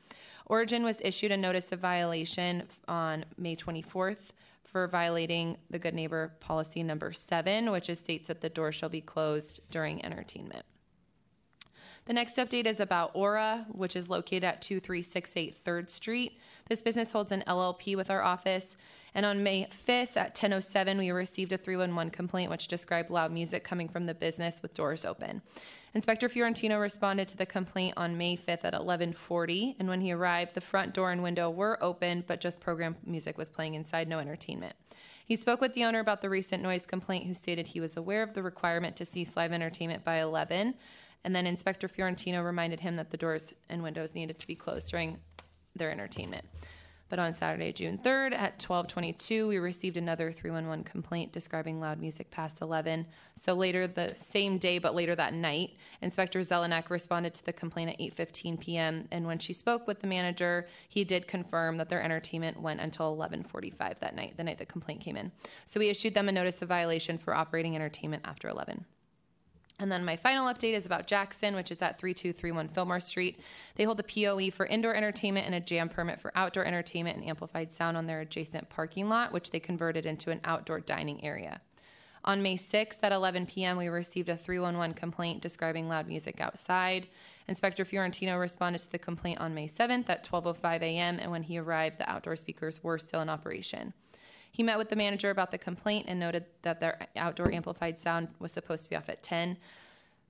Origin 0.46 0.84
was 0.84 1.00
issued 1.02 1.32
a 1.32 1.38
notice 1.38 1.72
of 1.72 1.80
violation 1.80 2.64
on 2.88 3.26
May 3.38 3.56
24th 3.56 4.32
for 4.74 4.88
violating 4.88 5.56
the 5.70 5.78
Good 5.78 5.94
Neighbor 5.94 6.34
Policy 6.40 6.82
Number 6.82 7.14
7, 7.14 7.72
which 7.72 7.90
is 7.90 8.00
states 8.00 8.28
that 8.28 8.42
the 8.42 8.50
door 8.50 8.72
shall 8.72 8.90
be 8.90 9.02
closed 9.02 9.62
during 9.72 10.04
entertainment. 10.04 10.66
The 12.06 12.14
next 12.14 12.38
update 12.38 12.66
is 12.66 12.80
about 12.80 13.12
Aura, 13.14 13.68
which 13.72 13.96
is 13.96 14.10
located 14.10 14.44
at 14.44 14.62
2368 14.64 15.64
3rd 15.64 15.90
Street. 15.92 16.40
This 16.74 16.82
business 16.82 17.12
holds 17.12 17.32
an 17.32 17.44
LLP 17.46 17.96
with 17.96 18.10
our 18.10 18.24
office. 18.24 18.76
And 19.14 19.28
on 19.28 19.44
May 19.44 19.68
5th 19.68 20.18
at 20.18 20.34
10:07, 20.34 20.98
we 20.98 21.12
received 21.12 21.52
a 21.52 21.58
311 21.60 22.10
complaint 22.10 22.50
which 22.50 22.68
described 22.68 23.12
loud 23.12 23.32
music 23.32 23.64
coming 23.64 23.88
from 23.88 24.06
the 24.06 24.16
business 24.16 24.60
with 24.64 24.74
doors 24.74 25.06
open. 25.06 25.44
Inspector 25.94 26.28
Fiorentino 26.28 26.80
responded 26.80 27.28
to 27.28 27.38
the 27.38 27.46
complaint 27.46 27.94
on 27.96 28.18
May 28.18 28.36
5th 28.36 28.66
at 28.66 28.74
11:40, 28.74 29.76
and 29.78 29.88
when 29.88 30.02
he 30.02 30.12
arrived, 30.12 30.56
the 30.56 30.62
front 30.62 30.96
door 30.96 31.12
and 31.12 31.22
window 31.22 31.48
were 31.48 31.78
open, 31.80 32.24
but 32.26 32.42
just 32.42 32.60
program 32.60 32.96
music 33.06 33.38
was 33.38 33.50
playing 33.50 33.76
inside, 33.76 34.08
no 34.08 34.18
entertainment. 34.18 34.76
He 35.24 35.36
spoke 35.36 35.62
with 35.62 35.76
the 35.76 35.84
owner 35.84 36.00
about 36.00 36.22
the 36.22 36.30
recent 36.32 36.64
noise 36.64 36.88
complaint, 36.88 37.28
who 37.28 37.36
stated 37.36 37.68
he 37.68 37.82
was 37.82 37.96
aware 37.96 38.24
of 38.24 38.34
the 38.34 38.42
requirement 38.42 38.96
to 38.96 39.06
cease 39.06 39.38
live 39.38 39.54
entertainment 39.54 40.04
by 40.04 40.20
11, 40.20 40.74
and 41.24 41.36
then 41.36 41.46
Inspector 41.46 41.88
Fiorentino 41.88 42.42
reminded 42.42 42.80
him 42.80 42.96
that 42.96 43.12
the 43.12 43.18
doors 43.18 43.54
and 43.70 43.84
windows 43.84 44.16
needed 44.16 44.40
to 44.40 44.48
be 44.48 44.56
closed 44.56 44.90
during 44.90 45.20
their 45.76 45.92
entertainment. 45.92 46.46
But 47.14 47.20
on 47.20 47.34
Saturday, 47.34 47.72
June 47.72 48.00
3rd 48.00 48.34
at 48.34 48.58
12:22, 48.58 49.48
we 49.48 49.60
received 49.60 49.98
another 49.98 50.32
311 50.32 50.84
complaint 50.84 51.32
describing 51.32 51.80
loud 51.80 52.00
music 52.00 52.32
past 52.32 52.60
11. 52.60 53.06
So 53.36 53.54
later 53.54 53.86
the 53.86 54.16
same 54.16 54.58
day, 54.58 54.80
but 54.80 54.96
later 54.96 55.16
that 55.16 55.32
night, 55.32 55.76
Inspector 56.02 56.40
Zelenek 56.40 56.90
responded 56.90 57.36
to 57.36 57.46
the 57.46 57.54
complaint 57.54 57.92
at 57.92 58.00
8:15 58.00 58.60
p.m. 58.60 59.08
And 59.12 59.28
when 59.28 59.38
she 59.38 59.54
spoke 59.54 59.86
with 59.86 60.00
the 60.00 60.08
manager, 60.08 60.68
he 60.90 61.04
did 61.04 61.28
confirm 61.28 61.78
that 61.78 61.88
their 61.88 62.02
entertainment 62.02 62.60
went 62.60 62.82
until 62.82 63.16
11:45 63.16 64.00
that 64.00 64.16
night, 64.16 64.36
the 64.36 64.44
night 64.44 64.58
the 64.58 64.66
complaint 64.66 65.02
came 65.02 65.16
in. 65.16 65.32
So 65.66 65.80
we 65.80 65.90
issued 65.90 66.16
them 66.16 66.30
a 66.30 66.32
notice 66.32 66.64
of 66.64 66.70
violation 66.70 67.20
for 67.20 67.36
operating 67.36 67.76
entertainment 67.76 68.24
after 68.26 68.48
11. 68.48 68.86
And 69.80 69.92
then 69.92 70.06
my 70.06 70.16
final 70.16 70.52
update 70.54 70.74
is 70.74 70.86
about 70.86 71.08
Jackson, 71.08 71.56
which 71.56 71.72
is 71.72 71.82
at 71.82 72.00
3231 72.00 72.70
Fillmore 72.70 73.00
Street. 73.00 73.40
They 73.76 73.84
hold 73.84 73.98
the 73.98 74.04
POE 74.04 74.52
for 74.52 74.66
indoor 74.66 74.96
entertainment 74.96 75.46
and 75.46 75.56
a 75.56 75.60
jam 75.60 75.90
permit 75.90 76.22
for 76.22 76.32
outdoor 76.36 76.66
entertainment 76.66 77.18
and 77.18 77.28
amplified 77.28 77.74
sound 77.74 77.98
on 77.98 78.06
their 78.06 78.22
adjacent 78.22 78.70
parking 78.70 79.10
lot, 79.10 79.34
which 79.34 79.50
they 79.50 79.60
converted 79.60 80.06
into 80.06 80.32
an 80.32 80.42
outdoor 80.46 80.80
dining 80.80 81.24
area. 81.24 81.60
On 82.26 82.42
May 82.42 82.56
6th 82.56 83.00
at 83.04 83.12
11 83.12 83.48
p.m., 83.48 83.76
we 83.76 83.90
received 83.90 84.30
a 84.30 84.38
311 84.38 84.94
complaint 84.94 85.42
describing 85.42 85.90
loud 85.90 86.08
music 86.08 86.40
outside. 86.40 87.08
Inspector 87.50 87.84
Fiorentino 87.84 88.38
responded 88.38 88.80
to 88.80 88.92
the 88.92 88.98
complaint 88.98 89.42
on 89.42 89.54
May 89.54 89.68
7th 89.68 90.10
at 90.10 90.26
12:05 90.26 90.82
a.m., 90.82 91.20
and 91.20 91.32
when 91.32 91.44
he 91.44 91.58
arrived, 91.58 91.98
the 91.98 92.10
outdoor 92.10 92.38
speakers 92.38 92.82
were 92.82 92.98
still 92.98 93.20
in 93.20 93.28
operation. 93.28 93.94
He 94.54 94.62
met 94.62 94.78
with 94.78 94.90
the 94.90 94.96
manager 94.96 95.32
about 95.32 95.50
the 95.50 95.58
complaint 95.58 96.06
and 96.08 96.20
noted 96.20 96.46
that 96.62 96.80
their 96.80 97.08
outdoor 97.16 97.52
amplified 97.52 97.98
sound 97.98 98.28
was 98.38 98.52
supposed 98.52 98.84
to 98.84 98.90
be 98.92 98.96
off 98.96 99.10
at 99.10 99.24
10. 99.24 99.58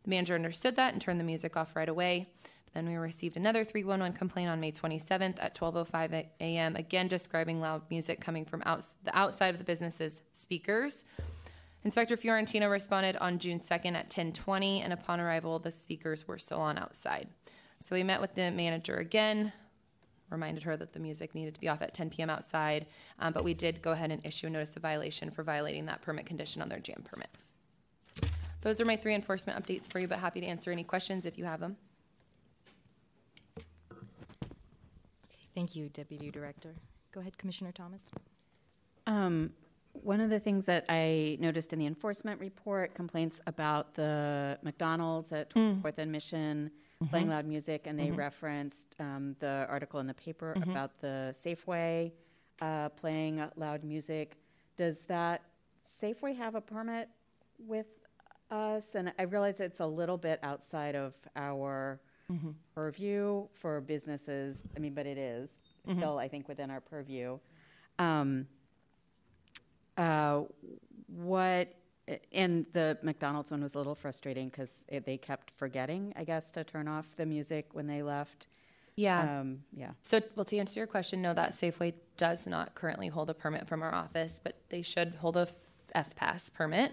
The 0.03 0.09
manager 0.09 0.33
understood 0.33 0.77
that 0.77 0.93
and 0.93 1.01
turned 1.01 1.19
the 1.19 1.25
music 1.25 1.57
off 1.57 1.75
right 1.75 1.89
away. 1.89 2.29
Then 2.73 2.87
we 2.87 2.95
received 2.95 3.35
another 3.35 3.65
311 3.65 4.17
complaint 4.17 4.49
on 4.49 4.61
May 4.61 4.71
27th 4.71 5.43
at 5.43 5.55
12:05 5.55 6.25
a.m. 6.39 6.75
again 6.77 7.09
describing 7.09 7.59
loud 7.59 7.81
music 7.89 8.21
coming 8.21 8.45
from 8.45 8.63
out, 8.65 8.85
the 9.03 9.15
outside 9.15 9.49
of 9.49 9.57
the 9.57 9.65
business's 9.65 10.21
speakers. 10.31 11.03
Inspector 11.83 12.15
Fiorentino 12.15 12.69
responded 12.69 13.17
on 13.17 13.39
June 13.39 13.59
2nd 13.59 13.93
at 13.95 14.09
10:20 14.09 14.81
and 14.81 14.93
upon 14.93 15.19
arrival 15.19 15.59
the 15.59 15.69
speakers 15.69 16.29
were 16.29 16.37
still 16.37 16.61
on 16.61 16.77
outside. 16.77 17.27
So 17.79 17.93
we 17.93 18.03
met 18.03 18.21
with 18.21 18.35
the 18.35 18.51
manager 18.51 18.95
again, 18.95 19.51
reminded 20.33 20.63
her 20.63 20.75
that 20.75 20.91
the 20.91 20.99
music 20.99 21.33
needed 21.33 21.53
to 21.53 21.61
be 21.61 21.69
off 21.69 21.81
at 21.81 21.93
10 21.93 22.09
p.m. 22.09 22.29
outside, 22.29 22.85
um, 23.19 23.31
but 23.31 23.43
we 23.43 23.53
did 23.53 23.81
go 23.81 23.91
ahead 23.93 24.11
and 24.11 24.25
issue 24.25 24.47
a 24.47 24.49
notice 24.49 24.75
of 24.75 24.81
violation 24.81 25.31
for 25.31 25.43
violating 25.43 25.85
that 25.85 26.01
permit 26.01 26.25
condition 26.25 26.61
on 26.61 26.67
their 26.67 26.79
jam 26.79 27.03
permit. 27.05 27.29
Those 28.61 28.81
are 28.81 28.85
my 28.85 28.95
three 28.95 29.13
enforcement 29.13 29.63
updates 29.63 29.89
for 29.91 29.99
you, 29.99 30.07
but 30.07 30.19
happy 30.19 30.41
to 30.41 30.47
answer 30.47 30.71
any 30.71 30.83
questions 30.83 31.25
if 31.25 31.37
you 31.37 31.45
have 31.45 31.59
them. 31.59 31.77
Thank 35.55 35.75
you, 35.75 35.89
Deputy 35.89 36.31
Director. 36.31 36.73
Go 37.11 37.21
ahead, 37.21 37.37
Commissioner 37.37 37.71
Thomas. 37.71 38.09
Um, 39.05 39.51
one 39.91 40.19
of 40.19 40.29
the 40.29 40.39
things 40.39 40.65
that 40.65 40.85
I 40.89 41.37
noticed 41.39 41.73
in 41.73 41.79
the 41.79 41.85
enforcement 41.85 42.39
report 42.39 42.95
complaints 42.95 43.41
about 43.45 43.93
the 43.93 44.57
McDonald's 44.63 45.31
at 45.31 45.53
Fourth 45.53 45.99
and 45.99 46.11
Mission 46.11 46.71
playing 47.09 47.29
loud 47.29 47.45
music, 47.45 47.87
and 47.87 47.99
they 47.99 48.11
referenced 48.11 48.87
um, 48.99 49.35
the 49.39 49.65
article 49.69 49.99
in 49.99 50.07
the 50.07 50.13
paper 50.13 50.53
about 50.63 50.99
the 51.01 51.33
Safeway 51.35 52.11
uh, 52.61 52.89
playing 52.89 53.43
loud 53.55 53.83
music. 53.83 54.37
Does 54.77 55.01
that 55.07 55.41
Safeway 56.01 56.35
have 56.35 56.55
a 56.55 56.61
permit 56.61 57.09
with 57.59 57.87
us? 58.51 58.95
And 58.95 59.13
I 59.17 59.23
realize 59.23 59.59
it's 59.59 59.79
a 59.79 59.85
little 59.85 60.17
bit 60.17 60.39
outside 60.43 60.95
of 60.95 61.13
our 61.35 61.99
purview 62.73 63.47
for 63.53 63.81
businesses. 63.81 64.63
I 64.75 64.79
mean, 64.79 64.93
but 64.93 65.05
it 65.05 65.17
is 65.17 65.59
still, 65.97 66.17
I 66.17 66.27
think, 66.27 66.47
within 66.47 66.71
our 66.71 66.81
purview. 66.81 67.37
Um, 67.99 68.47
uh, 69.97 70.41
what 71.07 71.75
and 72.31 72.65
the 72.73 72.97
McDonald's 73.01 73.51
one 73.51 73.63
was 73.63 73.75
a 73.75 73.77
little 73.77 73.95
frustrating 73.95 74.49
because 74.49 74.85
they 75.05 75.17
kept 75.17 75.51
forgetting, 75.57 76.13
I 76.15 76.23
guess, 76.23 76.51
to 76.51 76.63
turn 76.63 76.87
off 76.87 77.15
the 77.15 77.25
music 77.25 77.69
when 77.73 77.87
they 77.87 78.03
left. 78.03 78.47
Yeah. 78.95 79.39
Um, 79.39 79.63
yeah. 79.75 79.91
So, 80.01 80.19
well, 80.35 80.45
to 80.45 80.57
answer 80.57 80.79
your 80.79 80.87
question, 80.87 81.21
no, 81.21 81.33
that 81.33 81.51
Safeway 81.51 81.93
does 82.17 82.45
not 82.45 82.75
currently 82.75 83.07
hold 83.07 83.29
a 83.29 83.33
permit 83.33 83.67
from 83.67 83.81
our 83.81 83.93
office, 83.93 84.39
but 84.43 84.55
they 84.69 84.81
should 84.81 85.15
hold 85.19 85.37
a 85.37 85.47
F 85.95 86.15
Pass 86.15 86.49
permit. 86.49 86.91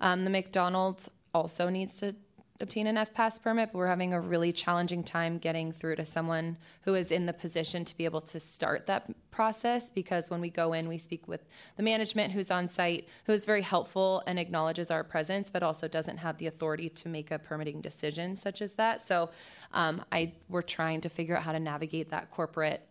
Um, 0.00 0.24
the 0.24 0.30
McDonald's 0.30 1.10
also 1.34 1.68
needs 1.68 1.98
to 2.00 2.14
obtain 2.60 2.86
an 2.86 2.96
F 2.96 3.12
Pass 3.12 3.38
permit, 3.38 3.70
but 3.72 3.78
we're 3.78 3.88
having 3.88 4.12
a 4.12 4.20
really 4.20 4.52
challenging 4.52 5.02
time 5.02 5.38
getting 5.38 5.72
through 5.72 5.96
to 5.96 6.04
someone 6.04 6.56
who 6.82 6.94
is 6.94 7.10
in 7.10 7.26
the 7.26 7.32
position 7.32 7.84
to 7.84 7.96
be 7.96 8.04
able 8.04 8.20
to 8.20 8.38
start 8.38 8.86
that 8.86 9.10
process 9.32 9.90
because 9.90 10.30
when 10.30 10.40
we 10.40 10.50
go 10.50 10.72
in, 10.72 10.86
we 10.86 10.96
speak 10.96 11.26
with 11.26 11.44
the 11.76 11.82
management 11.82 12.32
who's 12.32 12.52
on 12.52 12.68
site, 12.68 13.08
who 13.24 13.32
is 13.32 13.44
very 13.44 13.62
helpful 13.62 14.22
and 14.28 14.38
acknowledges 14.38 14.90
our 14.90 15.02
presence, 15.02 15.50
but 15.50 15.64
also 15.64 15.88
doesn't 15.88 16.18
have 16.18 16.38
the 16.38 16.46
authority 16.46 16.88
to 16.88 17.08
make 17.08 17.32
a 17.32 17.38
permitting 17.38 17.80
decision 17.80 18.36
such 18.36 18.62
as 18.62 18.74
that. 18.74 19.06
So, 19.06 19.30
um, 19.72 20.04
I 20.12 20.32
we're 20.48 20.62
trying 20.62 21.00
to 21.00 21.08
figure 21.08 21.36
out 21.36 21.42
how 21.42 21.52
to 21.52 21.60
navigate 21.60 22.10
that 22.10 22.30
corporate 22.30 22.86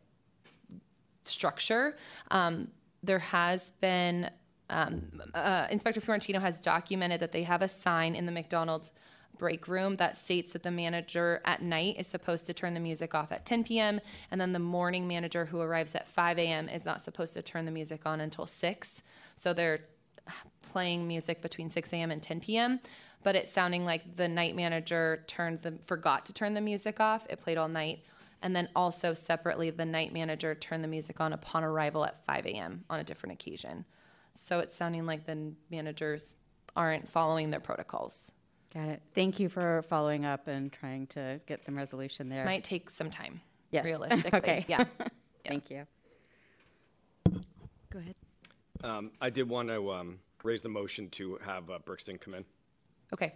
structure. 1.23 1.95
Um, 2.31 2.69
there 3.01 3.19
has 3.19 3.69
been 3.79 4.29
um, 4.69 5.21
uh, 5.33 5.67
Inspector 5.69 6.01
Fiorentino 6.01 6.39
has 6.39 6.59
documented 6.59 7.19
that 7.19 7.31
they 7.31 7.43
have 7.43 7.61
a 7.61 7.67
sign 7.67 8.15
in 8.15 8.25
the 8.25 8.31
McDonald's 8.31 8.91
break 9.37 9.67
room 9.67 9.95
that 9.95 10.15
states 10.17 10.53
that 10.53 10.63
the 10.63 10.71
manager 10.71 11.41
at 11.45 11.61
night 11.61 11.95
is 11.97 12.07
supposed 12.07 12.45
to 12.45 12.53
turn 12.53 12.73
the 12.73 12.79
music 12.79 13.15
off 13.15 13.31
at 13.31 13.45
10 13.45 13.63
p.m. 13.63 13.99
and 14.31 14.39
then 14.39 14.53
the 14.53 14.59
morning 14.59 15.07
manager 15.07 15.45
who 15.45 15.59
arrives 15.59 15.95
at 15.95 16.07
5 16.07 16.39
a.m. 16.39 16.69
is 16.69 16.85
not 16.85 17.01
supposed 17.01 17.33
to 17.33 17.41
turn 17.41 17.65
the 17.65 17.71
music 17.71 18.01
on 18.05 18.21
until 18.21 18.45
6. 18.45 19.03
So 19.35 19.53
they're 19.53 19.81
playing 20.61 21.07
music 21.07 21.41
between 21.41 21.69
6 21.69 21.93
a.m. 21.93 22.11
and 22.11 22.21
10 22.21 22.39
p.m. 22.39 22.79
But 23.23 23.35
it's 23.35 23.51
sounding 23.51 23.85
like 23.85 24.15
the 24.15 24.27
night 24.27 24.55
manager 24.55 25.23
turned 25.27 25.61
the 25.61 25.73
forgot 25.85 26.25
to 26.25 26.33
turn 26.33 26.53
the 26.53 26.61
music 26.61 26.99
off. 26.99 27.25
It 27.29 27.39
played 27.39 27.57
all 27.57 27.69
night. 27.69 28.03
And 28.41 28.53
then 28.53 28.67
also 28.75 29.13
separately, 29.13 29.69
the 29.69 29.85
night 29.85 30.11
manager 30.11 30.53
turned 30.53 30.83
the 30.83 30.89
music 30.89 31.21
on 31.21 31.31
upon 31.31 31.63
arrival 31.63 32.05
at 32.05 32.23
5 32.25 32.45
a.m. 32.45 32.83
on 32.89 32.99
a 32.99 33.03
different 33.03 33.33
occasion. 33.33 33.85
So 34.33 34.59
it's 34.59 34.75
sounding 34.75 35.05
like 35.05 35.25
the 35.25 35.53
managers 35.71 36.35
aren't 36.75 37.07
following 37.07 37.51
their 37.51 37.61
protocols. 37.61 38.31
Got 38.73 38.89
it. 38.89 39.01
Thank 39.13 39.39
you 39.39 39.49
for 39.49 39.83
following 39.89 40.25
up 40.25 40.47
and 40.47 40.71
trying 40.71 41.05
to 41.07 41.39
get 41.45 41.63
some 41.63 41.75
resolution 41.75 42.27
there. 42.29 42.43
Might 42.45 42.63
take 42.63 42.89
some 42.89 43.09
time, 43.09 43.39
Yes. 43.71 43.85
realistically. 43.85 44.31
Okay. 44.39 44.65
Yeah. 44.69 44.85
Thank 45.45 45.69
you. 45.69 45.85
Go 47.91 47.99
ahead. 47.99 48.15
Um, 48.83 49.11
I 49.21 49.29
did 49.29 49.47
want 49.47 49.67
to 49.69 49.91
um, 49.91 50.19
raise 50.43 50.61
the 50.61 50.69
motion 50.69 51.09
to 51.11 51.37
have 51.45 51.69
uh, 51.69 51.79
Brixton 51.85 52.17
come 52.17 52.33
in. 52.33 52.45
Okay. 53.13 53.33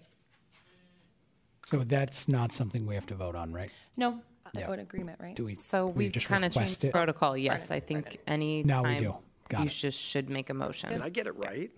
So 1.66 1.80
that's 1.80 2.28
not 2.28 2.52
something 2.52 2.86
we 2.88 2.96
have 2.96 3.06
to 3.08 3.16
vote 3.16 3.36
on, 3.36 3.54
right? 3.54 3.70
No, 3.98 4.20
Yeah. 4.58 4.72
an 4.72 4.80
agreement, 4.80 5.20
right? 5.22 5.36
Do 5.36 5.46
we? 5.46 5.56
So 5.56 5.88
we 5.88 6.06
we've 6.06 6.12
just 6.14 6.28
kind 6.28 6.46
of 6.46 6.52
changed 6.54 6.84
it? 6.86 6.92
protocol. 6.94 7.38
Yes, 7.38 7.70
I 7.72 7.80
think 7.82 8.20
any 8.26 8.64
Now 8.64 8.84
we 8.84 8.98
do. 8.98 9.16
Got 9.50 9.60
you 9.60 9.66
it. 9.68 9.70
just 9.70 10.00
should 10.02 10.30
make 10.30 10.50
a 10.50 10.54
motion. 10.54 10.90
Did 10.90 11.02
I 11.02 11.10
get 11.10 11.28
it 11.28 11.36
right? 11.38 11.70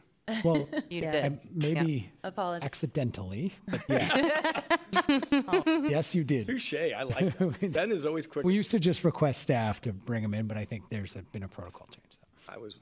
Well, 0.44 0.68
You 0.90 1.02
Yeah. 1.04 1.12
did. 1.12 1.26
I- 1.34 1.40
maybe 1.54 2.12
Apologies. 2.24 2.66
accidentally, 2.66 3.54
but 3.68 3.82
yeah. 3.90 4.62
Oh, 5.48 5.64
yes, 5.90 6.14
you 6.16 6.24
did. 6.24 6.48
Touche. 6.48 6.74
I 6.74 7.04
like 7.04 7.38
that. 7.38 7.72
Ben 7.74 7.92
is 7.92 8.06
always 8.06 8.26
quick. 8.28 8.46
We 8.46 8.54
used 8.54 8.72
to 8.72 8.80
just 8.80 9.04
request 9.04 9.42
staff 9.42 9.82
to 9.82 9.94
bring 9.94 10.22
them 10.24 10.34
in, 10.34 10.48
but 10.48 10.58
I 10.58 10.66
think 10.66 10.90
there's 10.90 11.16
a, 11.16 11.22
been 11.32 11.44
a 11.44 11.48
protocol 11.48 11.88
change. 11.88 12.06
So. 12.12 12.54
I 12.54 12.58
was, 12.58 12.78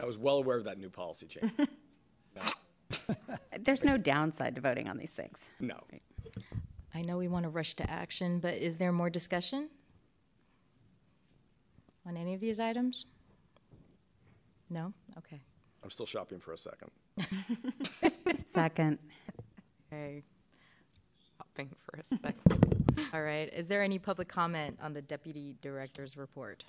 I 0.00 0.04
was 0.04 0.16
well 0.18 0.36
aware 0.38 0.56
of 0.58 0.64
that 0.64 0.78
new 0.78 0.90
policy 0.90 1.26
change. 1.26 1.52
There's 3.60 3.82
no 3.84 3.96
downside 3.96 4.54
to 4.56 4.60
voting 4.60 4.88
on 4.88 4.96
these 4.96 5.12
things. 5.12 5.50
No. 5.60 5.76
I 6.94 7.02
know 7.02 7.18
we 7.18 7.26
want 7.28 7.42
to 7.44 7.48
rush 7.48 7.74
to 7.74 7.90
action, 7.90 8.38
but 8.38 8.54
is 8.54 8.76
there 8.76 8.92
more 8.92 9.10
discussion 9.10 9.68
on 12.06 12.16
any 12.16 12.34
of 12.34 12.40
these 12.40 12.60
items? 12.60 13.06
No? 14.70 14.92
Okay. 15.18 15.40
I'm 15.86 15.90
still 15.92 16.04
shopping 16.04 16.40
for 16.40 16.52
a 16.52 16.58
second. 16.58 16.90
Second. 18.44 18.98
Okay. 19.86 20.24
Hopping 21.38 21.70
for 21.84 22.00
a 22.00 22.16
second. 22.24 23.06
All 23.14 23.22
right. 23.22 23.48
Is 23.54 23.68
there 23.68 23.82
any 23.84 24.00
public 24.00 24.26
comment 24.26 24.80
on 24.82 24.94
the 24.94 25.00
Deputy 25.00 25.54
Director's 25.62 26.16
report? 26.16 26.64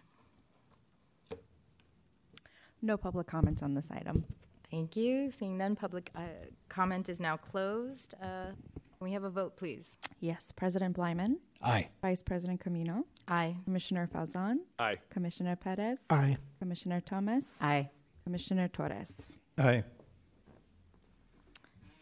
No 2.83 2.95
public 2.95 3.25
comment 3.25 3.63
on 3.63 3.73
this 3.73 3.89
item. 3.89 4.23
Thank 4.69 4.95
you. 4.95 5.31
Seeing 5.31 5.57
none, 5.57 5.75
public 5.75 6.11
uh, 6.15 6.21
comment 6.69 7.09
is 7.09 7.19
now 7.19 7.37
closed. 7.37 8.13
Uh, 8.21 8.51
Can 8.99 9.01
we 9.01 9.13
have 9.13 9.23
a 9.23 9.31
vote, 9.31 9.57
please? 9.57 9.89
Yes, 10.19 10.51
President 10.51 10.95
Bleiman, 10.95 11.37
Aye. 11.63 11.87
Vice 12.03 12.21
President 12.21 12.63
Caminong, 12.63 13.03
Aye. 13.27 13.55
Commissioner 13.63 14.07
Falzon, 14.13 14.57
Aye. 14.77 14.97
Commissioner 15.09 15.55
Perez, 15.55 16.01
Aye. 16.11 16.37
Commissioner 16.59 17.01
Thomas, 17.01 17.55
Aye. 17.61 17.89
Commissioner 18.27 18.67
Torres. 18.67 19.39
Aye. 19.57 19.85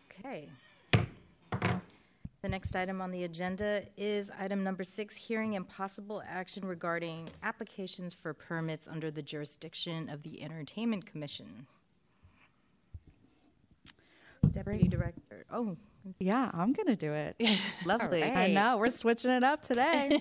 Okay. 0.10 0.50
The 0.92 2.50
next 2.50 2.76
item 2.76 3.00
on 3.00 3.12
the 3.12 3.26
agenda 3.26 3.84
is 3.96 4.32
item 4.40 4.64
number 4.64 4.84
six, 4.84 5.16
hearing 5.16 5.56
and 5.56 5.70
possible 5.70 6.24
action 6.28 6.66
regarding 6.66 7.30
applications 7.44 8.16
for 8.16 8.34
permits 8.34 8.88
under 8.88 9.12
the 9.12 9.22
jurisdiction 9.22 10.10
of 10.10 10.24
the 10.24 10.42
Entertainment 10.42 11.06
Commission. 11.06 11.68
Deputy 14.50 14.88
Director, 14.88 15.46
oh, 15.52 15.78
Yeah, 16.20 16.52
I'm 16.54 16.72
going 16.72 16.88
to 16.88 16.96
do 16.96 17.14
it. 17.14 17.36
lovely. 17.86 18.24
I 18.24 18.48
know, 18.48 18.78
we're 18.78 18.92
switching 18.92 19.32
it 19.32 19.44
up 19.44 19.62
today. 19.64 20.20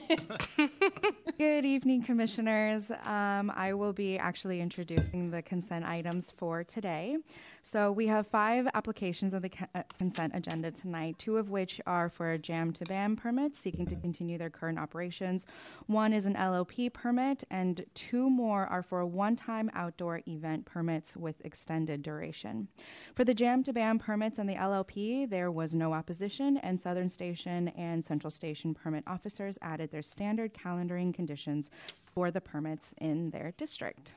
Good 1.38 1.66
evening, 1.66 2.02
Commissioners. 2.02 2.90
Um, 3.04 3.52
I 3.54 3.74
will 3.74 3.92
be 3.92 4.18
actually 4.18 4.60
introducing 4.62 5.30
the 5.30 5.42
consent 5.42 5.84
items 5.84 6.30
for 6.30 6.64
today. 6.64 7.18
So 7.60 7.92
we 7.92 8.06
have 8.06 8.26
five 8.26 8.66
applications 8.74 9.34
on 9.34 9.42
the 9.42 9.48
ca- 9.50 9.66
uh, 9.74 9.82
consent 9.98 10.32
agenda 10.34 10.70
tonight, 10.70 11.18
two 11.18 11.36
of 11.36 11.50
which 11.50 11.80
are 11.86 12.08
for 12.08 12.38
Jam 12.38 12.72
to 12.74 12.84
Bam 12.84 13.16
permits 13.16 13.58
seeking 13.58 13.86
to 13.86 13.96
continue 13.96 14.38
their 14.38 14.50
current 14.50 14.78
operations. 14.78 15.46
One 15.86 16.12
is 16.12 16.24
an 16.26 16.34
LLP 16.34 16.92
permit, 16.92 17.44
and 17.50 17.84
two 17.94 18.30
more 18.30 18.66
are 18.66 18.82
for 18.82 19.04
one-time 19.04 19.70
outdoor 19.74 20.22
event 20.26 20.64
permits 20.64 21.16
with 21.16 21.44
extended 21.44 22.02
duration. 22.02 22.68
For 23.14 23.24
the 23.24 23.34
Jam 23.34 23.62
to 23.64 23.72
Bam 23.72 23.98
permits 23.98 24.38
and 24.38 24.48
the 24.48 24.56
LLP, 24.56 25.28
there 25.28 25.50
was 25.50 25.73
no 25.74 25.92
opposition, 25.92 26.56
and 26.58 26.78
Southern 26.78 27.08
Station 27.08 27.68
and 27.68 28.04
Central 28.04 28.30
Station 28.30 28.74
permit 28.74 29.04
officers 29.06 29.58
added 29.62 29.90
their 29.90 30.02
standard 30.02 30.54
calendaring 30.54 31.12
conditions 31.12 31.70
for 32.14 32.30
the 32.30 32.40
permits 32.40 32.94
in 32.98 33.30
their 33.30 33.52
district. 33.56 34.14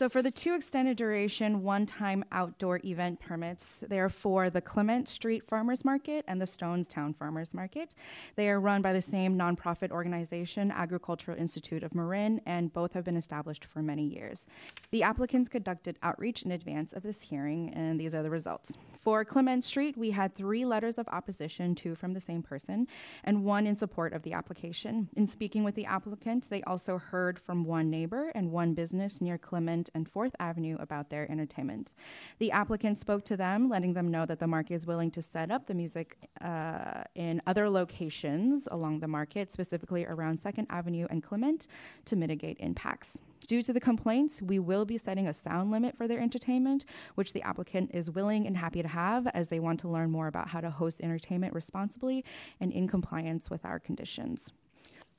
So 0.00 0.08
for 0.08 0.22
the 0.22 0.30
two 0.30 0.54
extended 0.54 0.96
duration, 0.96 1.62
one-time 1.62 2.24
outdoor 2.32 2.80
event 2.84 3.20
permits, 3.20 3.84
they 3.86 4.00
are 4.00 4.08
for 4.08 4.48
the 4.48 4.62
Clement 4.62 5.06
Street 5.06 5.44
Farmers 5.44 5.84
Market 5.84 6.24
and 6.26 6.40
the 6.40 6.46
Stonestown 6.46 7.14
Farmers 7.14 7.52
Market. 7.52 7.94
They 8.34 8.48
are 8.48 8.58
run 8.58 8.80
by 8.80 8.94
the 8.94 9.02
same 9.02 9.36
nonprofit 9.36 9.90
organization, 9.90 10.70
Agricultural 10.70 11.36
Institute 11.36 11.82
of 11.82 11.94
Marin, 11.94 12.40
and 12.46 12.72
both 12.72 12.94
have 12.94 13.04
been 13.04 13.18
established 13.18 13.66
for 13.66 13.82
many 13.82 14.06
years. 14.06 14.46
The 14.90 15.02
applicants 15.02 15.50
conducted 15.50 15.98
outreach 16.02 16.44
in 16.44 16.52
advance 16.52 16.94
of 16.94 17.02
this 17.02 17.20
hearing, 17.20 17.68
and 17.74 18.00
these 18.00 18.14
are 18.14 18.22
the 18.22 18.30
results. 18.30 18.78
For 18.96 19.22
Clement 19.22 19.64
Street, 19.64 19.98
we 19.98 20.12
had 20.12 20.34
three 20.34 20.64
letters 20.64 20.96
of 20.96 21.08
opposition, 21.08 21.74
two 21.74 21.94
from 21.94 22.14
the 22.14 22.20
same 22.20 22.42
person, 22.42 22.86
and 23.24 23.44
one 23.44 23.66
in 23.66 23.76
support 23.76 24.14
of 24.14 24.22
the 24.22 24.32
application. 24.32 25.10
In 25.14 25.26
speaking 25.26 25.62
with 25.62 25.74
the 25.74 25.84
applicant, 25.84 26.48
they 26.48 26.62
also 26.62 26.96
heard 26.96 27.38
from 27.38 27.64
one 27.64 27.90
neighbor 27.90 28.32
and 28.34 28.50
one 28.50 28.72
business 28.72 29.20
near 29.20 29.36
Clement 29.36 29.89
and 29.94 30.12
4th 30.12 30.32
Avenue 30.38 30.76
about 30.80 31.10
their 31.10 31.30
entertainment. 31.30 31.94
The 32.38 32.50
applicant 32.50 32.98
spoke 32.98 33.24
to 33.24 33.36
them, 33.36 33.68
letting 33.68 33.94
them 33.94 34.08
know 34.10 34.26
that 34.26 34.38
the 34.38 34.46
market 34.46 34.74
is 34.74 34.86
willing 34.86 35.10
to 35.12 35.22
set 35.22 35.50
up 35.50 35.66
the 35.66 35.74
music 35.74 36.16
uh, 36.40 37.04
in 37.14 37.42
other 37.46 37.68
locations 37.68 38.68
along 38.70 39.00
the 39.00 39.08
market, 39.08 39.50
specifically 39.50 40.04
around 40.06 40.40
2nd 40.40 40.66
Avenue 40.70 41.06
and 41.10 41.22
Clement, 41.22 41.66
to 42.04 42.16
mitigate 42.16 42.56
impacts. 42.60 43.18
Due 43.46 43.62
to 43.62 43.72
the 43.72 43.80
complaints, 43.80 44.40
we 44.40 44.58
will 44.58 44.84
be 44.84 44.96
setting 44.96 45.26
a 45.26 45.32
sound 45.32 45.70
limit 45.72 45.96
for 45.96 46.06
their 46.06 46.20
entertainment, 46.20 46.84
which 47.16 47.32
the 47.32 47.42
applicant 47.42 47.90
is 47.92 48.10
willing 48.10 48.46
and 48.46 48.56
happy 48.56 48.80
to 48.80 48.88
have 48.88 49.26
as 49.28 49.48
they 49.48 49.58
want 49.58 49.80
to 49.80 49.88
learn 49.88 50.10
more 50.10 50.28
about 50.28 50.48
how 50.48 50.60
to 50.60 50.70
host 50.70 51.00
entertainment 51.00 51.52
responsibly 51.52 52.24
and 52.60 52.72
in 52.72 52.86
compliance 52.86 53.50
with 53.50 53.64
our 53.64 53.80
conditions. 53.80 54.52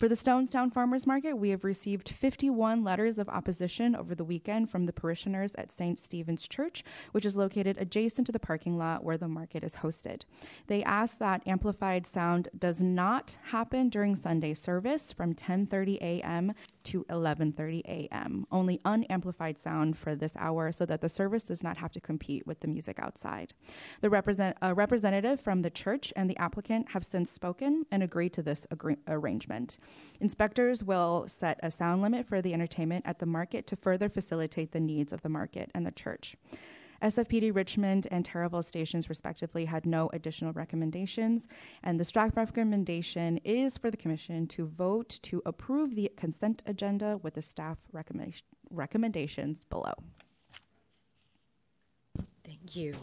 For 0.02 0.10
the 0.10 0.16
Stonestown 0.16 0.74
Farmers 0.74 1.06
Market, 1.06 1.36
we 1.36 1.52
have 1.52 1.64
received 1.64 2.10
51 2.10 2.84
letters 2.84 3.20
of 3.20 3.30
opposition 3.30 3.96
over 3.96 4.16
the 4.16 4.24
weekend 4.24 4.68
from 4.68 4.88
the 4.88 4.92
parishioners 4.92 5.54
at 5.54 5.72
St. 5.72 6.00
Stephen's 6.00 6.48
Church, 6.48 6.84
which 7.12 7.24
is 7.24 7.38
located 7.38 7.78
adjacent 7.78 8.26
to 8.26 8.32
the 8.32 8.40
parking 8.40 8.80
lot 8.80 9.04
where 9.04 9.20
the 9.20 9.28
market 9.28 9.64
is 9.64 9.76
hosted. 9.76 10.24
They 10.66 10.82
ask 10.82 11.20
that 11.20 11.46
amplified 11.46 12.08
sound 12.08 12.50
does 12.58 12.82
not 12.82 13.38
happen 13.52 13.90
during 13.90 14.16
Sunday 14.16 14.56
service 14.56 15.12
from 15.12 15.36
10:30 15.36 16.02
a.m. 16.02 16.54
to 16.86 17.04
11:30 17.10 17.82
a.m. 17.86 18.46
Only 18.52 18.80
unamplified 18.86 19.58
sound 19.58 19.98
for 19.98 20.16
this 20.16 20.36
hour 20.38 20.72
so 20.72 20.86
that 20.86 21.02
the 21.02 21.10
service 21.10 21.44
does 21.44 21.64
not 21.64 21.78
have 21.78 21.92
to 21.94 22.02
compete 22.02 22.46
with 22.48 22.60
the 22.60 22.68
music 22.68 23.00
outside. 23.00 23.54
The 24.02 24.10
represent, 24.10 24.58
a 24.62 24.74
representative 24.74 25.40
from 25.40 25.62
the 25.62 25.70
church 25.70 26.14
and 26.16 26.30
the 26.30 26.38
applicant 26.38 26.90
have 26.92 27.04
since 27.04 27.32
spoken 27.32 27.86
and 27.92 28.04
agreed 28.04 28.34
to 28.34 28.42
this 28.42 28.66
agree- 28.72 28.98
arrangement. 29.08 29.78
Inspectors 30.20 30.84
will 30.84 31.26
set 31.28 31.60
a 31.64 31.72
sound 31.72 32.02
limit 32.02 32.28
for 32.28 32.42
the 32.42 32.54
entertainment 32.54 33.06
at 33.08 33.20
the 33.20 33.26
market 33.26 33.68
to 33.68 33.76
further 33.76 34.10
facilitate 34.10 34.72
the 34.72 34.80
needs 34.80 35.14
of 35.14 35.22
the 35.22 35.30
market 35.30 35.72
and 35.74 35.86
the 35.86 35.92
church. 35.92 36.36
SFPD 37.02 37.54
Richmond 37.56 38.08
and 38.12 38.28
Taraval 38.28 38.64
stations, 38.64 39.10
respectively, 39.10 39.66
had 39.66 39.86
no 39.86 40.10
additional 40.14 40.54
recommendations, 40.54 41.48
and 41.84 42.00
the 42.00 42.04
staff 42.04 42.38
recommendation 42.38 43.38
is 43.44 43.78
for 43.78 43.90
the 43.90 43.98
Commission 43.98 44.48
to 44.48 44.66
vote 44.66 45.20
to 45.24 45.42
approve 45.46 45.96
the 45.96 46.12
consent 46.16 46.62
agenda 46.66 47.18
with 47.18 47.34
the 47.34 47.42
staff 47.42 47.78
recommenda- 47.94 48.44
recommendations 48.70 49.64
below. 49.64 49.94
Thank 52.44 52.76
you. 52.76 52.94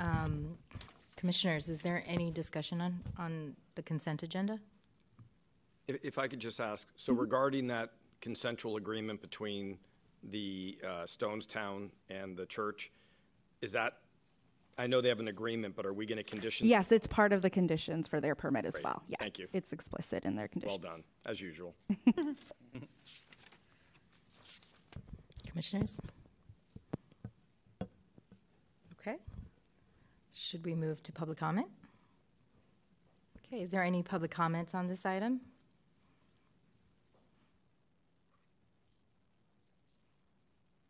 Um, 0.00 0.58
Commissioners, 1.16 1.70
is 1.70 1.80
there 1.80 2.04
any 2.06 2.30
discussion 2.30 2.80
on, 2.82 3.00
on 3.16 3.56
the 3.74 3.82
consent 3.82 4.22
agenda? 4.22 4.58
If, 5.88 5.96
if 6.04 6.18
I 6.18 6.28
could 6.28 6.40
just 6.40 6.60
ask, 6.60 6.88
so 6.94 7.14
regarding 7.14 7.66
that 7.68 7.92
consensual 8.20 8.76
agreement 8.76 9.22
between 9.22 9.78
the 10.24 10.78
uh, 10.84 11.04
Stonestown 11.04 11.90
and 12.10 12.36
the 12.36 12.44
church, 12.46 12.90
is 13.62 13.72
that, 13.72 13.94
I 14.78 14.86
know 14.86 15.00
they 15.00 15.08
have 15.08 15.20
an 15.20 15.28
agreement, 15.28 15.74
but 15.74 15.86
are 15.86 15.92
we 15.92 16.06
going 16.06 16.18
to 16.18 16.22
condition? 16.24 16.66
Yes, 16.66 16.92
it's 16.92 17.06
part 17.06 17.32
of 17.32 17.42
the 17.42 17.50
conditions 17.50 18.06
for 18.08 18.20
their 18.20 18.34
permit 18.34 18.64
as 18.66 18.74
Great. 18.74 18.84
well. 18.84 19.02
Yes, 19.08 19.18
Thank 19.20 19.38
you. 19.38 19.48
It's 19.52 19.72
explicit 19.72 20.24
in 20.24 20.36
their 20.36 20.48
conditions. 20.48 20.80
Well 20.82 20.92
conditions. 20.92 21.04
done, 21.24 21.32
as 21.32 21.40
usual. 21.40 21.74
Commissioners? 25.46 25.98
Okay. 29.00 29.16
Should 30.32 30.64
we 30.64 30.74
move 30.74 31.02
to 31.04 31.12
public 31.12 31.38
comment? 31.38 31.68
Okay, 33.46 33.62
is 33.62 33.70
there 33.70 33.82
any 33.82 34.02
public 34.02 34.30
comment 34.30 34.74
on 34.74 34.88
this 34.88 35.06
item? 35.06 35.40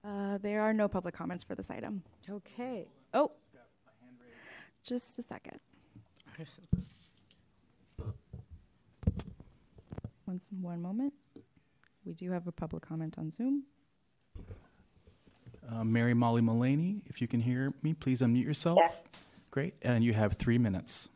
Uh, 0.07 0.39
there 0.39 0.63
are 0.63 0.73
no 0.73 0.87
public 0.87 1.15
comments 1.15 1.43
for 1.43 1.55
this 1.55 1.71
item. 1.71 2.03
Okay. 2.31 2.87
Oh, 3.13 3.33
just 4.85 5.19
a 5.19 5.23
second. 5.23 5.59
One, 10.27 10.41
one 10.61 10.83
moment. 10.83 11.13
We 12.05 12.13
do 12.13 12.31
have 12.31 12.47
a 12.47 12.53
public 12.53 12.87
comment 12.87 13.17
on 13.19 13.31
Zoom. 13.31 13.65
Uh, 15.69 15.83
Mary 15.83 16.15
Molly 16.15 16.43
Mullaney, 16.43 17.03
if 17.07 17.21
you 17.21 17.27
can 17.27 17.41
hear 17.41 17.71
me, 17.83 17.95
please 17.95 18.21
unmute 18.21 18.45
yourself. 18.45 18.79
Yes. 18.81 19.41
Great. 19.51 19.75
And 19.83 20.05
you 20.05 20.13
have 20.13 20.35
three 20.35 20.59
minutes. 20.59 21.09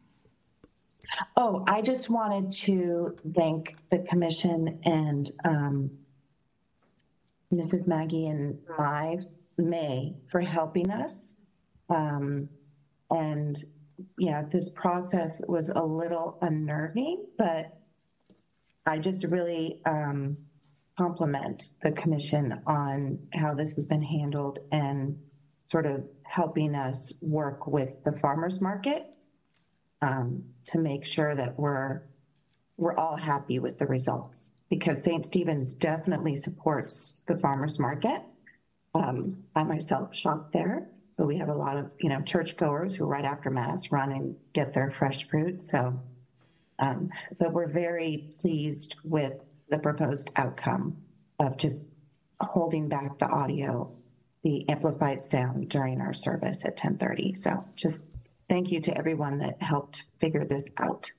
Oh, 1.37 1.65
I 1.67 1.83
just 1.83 2.11
wanted 2.11 2.51
to 2.65 3.17
thank 3.35 3.77
the 3.91 4.01
commission 4.01 4.81
and 4.85 5.31
um, 5.45 5.91
Mrs. 7.53 7.87
Maggie 7.87 8.27
and 8.27 8.59
my 8.79 9.17
May 9.59 10.15
for 10.29 10.41
helping 10.41 10.91
us. 10.91 11.37
Um, 11.89 12.49
and 13.11 13.57
yeah, 14.19 14.43
this 14.51 14.71
process 14.71 15.41
was 15.49 15.69
a 15.69 15.85
little 15.85 16.39
unnerving, 16.41 17.27
but 17.37 17.67
I 18.87 18.99
just 18.99 19.25
really 19.25 19.81
um, 19.85 20.39
compliment 20.97 21.63
the 21.83 21.93
commission 21.93 22.53
on 22.67 23.19
how 23.35 23.55
this 23.55 23.75
has 23.75 23.87
been 23.87 24.03
handled 24.03 24.59
and 24.71 25.19
sort 25.65 25.87
of 25.87 26.05
helping 26.25 26.75
us 26.75 27.15
work 27.21 27.67
with 27.67 28.03
the 28.05 28.13
farmers 28.13 28.61
market 28.61 29.05
um, 30.03 30.45
to 30.67 30.79
make 30.79 31.05
sure 31.05 31.35
that 31.35 31.59
we're 31.59 32.03
we're 32.77 32.97
all 32.97 33.17
happy 33.17 33.59
with 33.59 33.77
the 33.79 33.87
results 33.87 34.53
because 34.71 35.03
St. 35.03 35.27
Stephen's 35.27 35.75
definitely 35.75 36.37
supports 36.37 37.21
the 37.27 37.37
farmers 37.37 37.79
market. 37.79 38.23
Um, 38.95 39.45
I 39.55 39.65
myself 39.65 40.15
shop 40.15 40.53
there, 40.53 40.89
but 41.19 41.27
we 41.27 41.37
have 41.39 41.49
a 41.49 41.55
lot 41.55 41.77
of 41.77 41.95
you 42.01 42.09
know 42.09 42.23
churchgoers 42.23 42.95
who 42.95 43.05
right 43.05 43.25
after 43.25 43.51
mass 43.51 43.93
run 43.93 44.13
and 44.13 44.37
get 44.55 44.73
their 44.73 44.89
fresh 44.89 45.25
fruit. 45.25 45.63
So, 45.63 46.01
um, 46.79 47.11
but 47.39 47.53
we're 47.53 47.69
very 47.69 48.31
pleased 48.41 48.97
with 49.05 49.45
the 49.69 49.79
proposed 49.79 50.31
outcome 50.37 50.97
of 51.39 51.57
just 51.59 51.87
holding 52.41 52.89
back 52.89 53.19
the 53.19 53.29
audio, 53.29 53.93
the 54.43 54.69
amplified 54.69 55.23
sound 55.23 55.69
during 55.69 56.01
our 56.01 56.15
service 56.15 56.65
at 56.65 56.77
10:30. 56.77 57.35
So, 57.37 57.65
just 57.75 58.11
thank 58.49 58.73
you 58.73 58.81
to 58.81 58.97
everyone 58.97 59.39
that 59.39 59.61
helped 59.63 60.05
figure 60.19 60.45
this 60.45 60.69
out. 60.79 61.11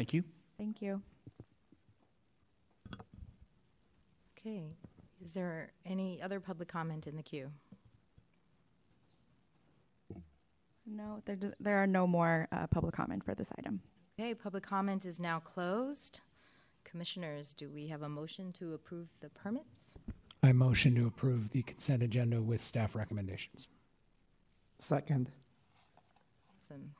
Thank 0.00 0.14
you. 0.14 0.24
Thank 0.56 0.80
you. 0.80 1.02
Okay. 4.38 4.72
Is 5.22 5.32
there 5.34 5.72
any 5.84 6.22
other 6.22 6.40
public 6.40 6.68
comment 6.68 7.06
in 7.06 7.16
the 7.16 7.22
queue? 7.22 7.50
No, 10.86 11.20
there, 11.26 11.36
d- 11.36 11.50
there 11.60 11.76
are 11.82 11.86
no 11.86 12.06
more 12.06 12.48
uh, 12.50 12.66
public 12.68 12.94
comment 12.94 13.22
for 13.22 13.34
this 13.34 13.52
item. 13.58 13.82
Okay, 14.18 14.32
public 14.32 14.62
comment 14.62 15.04
is 15.04 15.20
now 15.20 15.38
closed. 15.38 16.20
Commissioners, 16.82 17.52
do 17.52 17.68
we 17.68 17.88
have 17.88 18.00
a 18.00 18.08
motion 18.08 18.52
to 18.54 18.72
approve 18.72 19.12
the 19.20 19.28
permits? 19.28 19.98
I 20.42 20.52
motion 20.52 20.94
to 20.94 21.08
approve 21.08 21.50
the 21.50 21.60
consent 21.60 22.02
agenda 22.02 22.40
with 22.40 22.64
staff 22.64 22.94
recommendations. 22.94 23.68
Second. 24.78 25.30
Awesome. 26.56 26.92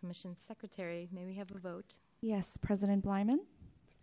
Commission 0.00 0.36
Secretary, 0.36 1.08
may 1.12 1.24
we 1.24 1.34
have 1.34 1.52
a 1.54 1.58
vote? 1.60 1.94
Yes, 2.20 2.56
President 2.60 3.04
Bleiman, 3.04 3.40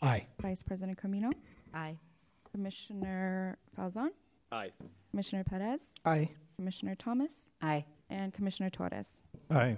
Aye. 0.02 0.26
Vice 0.42 0.64
President 0.64 0.98
Caminong, 1.02 1.34
Aye. 1.74 1.98
Commissioner 2.52 3.58
Falzon, 3.78 4.10
Aye. 4.52 4.72
Commissioner 5.12 5.44
Perez, 5.44 5.82
Aye. 6.06 6.30
Commissioner 6.56 6.96
Thomas, 6.96 7.50
Aye. 7.62 7.84
and 8.10 8.34
Commissioner 8.34 8.70
Torres. 8.70 9.20
Aye. 9.52 9.78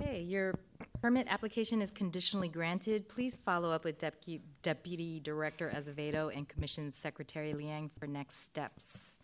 Okay, 0.00 0.20
your 0.20 0.54
permit 1.00 1.26
application 1.30 1.80
is 1.80 1.90
conditionally 1.90 2.48
granted. 2.48 3.08
Please 3.08 3.38
follow 3.38 3.70
up 3.70 3.84
with 3.84 3.98
Deputy, 3.98 4.42
Deputy 4.62 5.20
Director 5.20 5.70
Azevedo 5.74 6.28
and 6.28 6.46
Commission 6.48 6.92
Secretary 6.92 7.54
Liang 7.54 7.90
for 7.98 8.06
next 8.06 8.42
steps. 8.42 9.18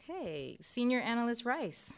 Okay, 0.00 0.58
Senior 0.62 1.00
Analyst 1.00 1.44
Rice, 1.44 1.94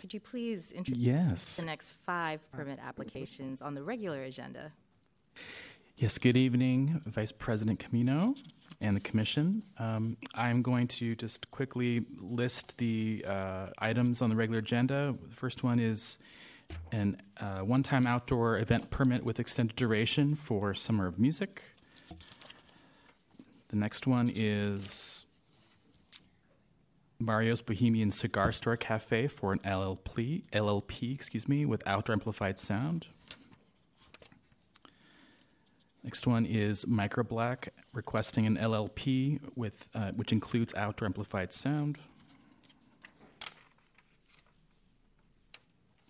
could 0.00 0.12
you 0.14 0.20
please 0.20 0.72
introduce 0.72 1.02
Yes. 1.02 1.56
the 1.56 1.64
next 1.66 1.90
five 1.92 2.40
permit 2.52 2.78
applications 2.82 3.62
on 3.62 3.74
the 3.74 3.82
regular 3.82 4.22
agenda? 4.24 4.72
Yes, 5.96 6.18
good 6.18 6.36
evening, 6.36 7.00
Vice 7.06 7.32
President 7.32 7.78
Caminong 7.78 8.36
and 8.80 8.96
the 8.96 9.00
Commission. 9.00 9.62
Um, 9.78 10.16
I'm 10.34 10.62
going 10.62 10.88
to 10.88 11.14
just 11.14 11.50
quickly 11.50 12.04
list 12.18 12.78
the 12.78 13.24
uh, 13.26 13.66
items 13.78 14.20
on 14.22 14.30
the 14.30 14.36
regular 14.36 14.58
agenda. 14.58 15.14
The 15.28 15.36
first 15.36 15.62
one 15.62 15.78
is 15.78 16.18
an 16.90 17.20
uh, 17.38 17.60
one 17.60 17.82
time 17.82 18.06
outdoor 18.06 18.58
event 18.58 18.90
permit 18.90 19.24
with 19.24 19.38
extended 19.38 19.76
duration 19.76 20.34
for 20.34 20.74
Summer 20.74 21.06
of 21.06 21.18
Music. 21.18 21.62
The 23.68 23.76
next 23.76 24.06
one 24.06 24.30
is 24.34 25.24
Mario's 27.24 27.62
Bohemian 27.62 28.10
Cigar 28.10 28.52
Store 28.52 28.76
Cafe 28.76 29.28
for 29.28 29.52
an 29.52 29.60
LLP, 29.60 30.42
LLP, 30.52 31.14
excuse 31.14 31.48
me, 31.48 31.64
with 31.64 31.82
outdoor 31.86 32.14
amplified 32.14 32.58
sound. 32.58 33.06
Next 36.02 36.26
one 36.26 36.44
is 36.44 36.84
Microblack 36.84 37.68
requesting 37.92 38.44
an 38.46 38.56
LLP 38.56 39.38
with 39.54 39.88
uh, 39.94 40.10
which 40.12 40.32
includes 40.32 40.74
outdoor 40.74 41.06
amplified 41.06 41.52
sound. 41.52 41.98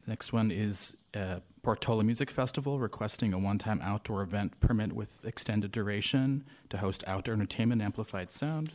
Next 0.07 0.33
one 0.33 0.51
is 0.51 0.97
uh, 1.15 1.41
Portola 1.63 2.03
Music 2.03 2.31
Festival 2.31 2.81
requesting 2.81 3.33
a 3.33 3.39
one-time 3.39 3.81
outdoor 3.83 4.23
event 4.23 4.59
permit 4.61 4.95
with 4.95 5.25
extended 5.25 5.71
duration 5.71 6.45
to 6.71 6.79
host 6.79 7.05
outdoor 7.07 7.35
entertainment 7.35 7.83
amplified 7.83 8.33
sound. 8.33 8.73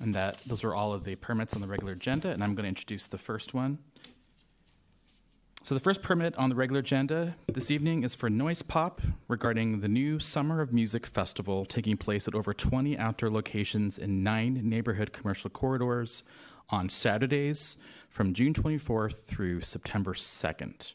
And 0.00 0.14
that 0.14 0.38
those 0.46 0.64
are 0.64 0.74
all 0.74 0.92
of 0.92 1.04
the 1.04 1.16
permits 1.16 1.54
on 1.54 1.60
the 1.60 1.68
regular 1.68 1.92
agenda, 1.92 2.30
and 2.30 2.42
I'm 2.42 2.54
going 2.54 2.64
to 2.64 2.68
introduce 2.68 3.06
the 3.06 3.18
first 3.18 3.52
one. 3.52 3.78
So 5.64 5.74
the 5.74 5.80
first 5.80 6.02
permit 6.02 6.34
on 6.38 6.48
the 6.48 6.56
regular 6.56 6.80
agenda 6.80 7.36
this 7.46 7.70
evening 7.70 8.02
is 8.02 8.14
for 8.14 8.30
Noise 8.30 8.62
Pop 8.62 9.02
regarding 9.26 9.80
the 9.80 9.88
new 9.88 10.18
Summer 10.18 10.60
of 10.62 10.72
Music 10.72 11.04
Festival 11.04 11.66
taking 11.66 11.96
place 11.96 12.26
at 12.26 12.34
over 12.34 12.54
20 12.54 12.96
outdoor 12.96 13.28
locations 13.28 13.98
in 13.98 14.22
nine 14.22 14.60
neighborhood 14.62 15.12
commercial 15.12 15.50
corridors 15.50 16.22
on 16.70 16.88
Saturdays 16.88 17.76
from 18.08 18.32
June 18.32 18.54
24th 18.54 19.24
through 19.24 19.60
September 19.60 20.14
2nd. 20.14 20.94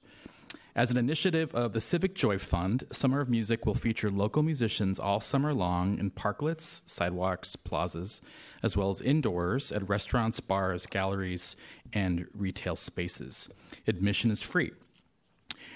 As 0.75 0.89
an 0.89 0.97
initiative 0.97 1.53
of 1.53 1.73
the 1.73 1.81
Civic 1.81 2.15
Joy 2.15 2.39
Fund, 2.39 2.85
Summer 2.91 3.21
of 3.21 3.29
Music 3.29 3.63
will 3.63 3.75
feature 3.75 4.09
local 4.09 4.41
musicians 4.41 4.99
all 4.99 5.19
summer 5.19 5.53
long 5.53 5.99
in 5.99 6.09
parklets, 6.09 6.81
sidewalks, 6.87 7.55
plazas, 7.55 8.21
as 8.63 8.75
well 8.75 8.89
as 8.89 8.99
indoors 8.99 9.71
at 9.71 9.87
restaurants, 9.87 10.39
bars, 10.39 10.87
galleries, 10.87 11.55
and 11.93 12.25
retail 12.33 12.75
spaces. 12.75 13.49
Admission 13.85 14.31
is 14.31 14.41
free. 14.41 14.71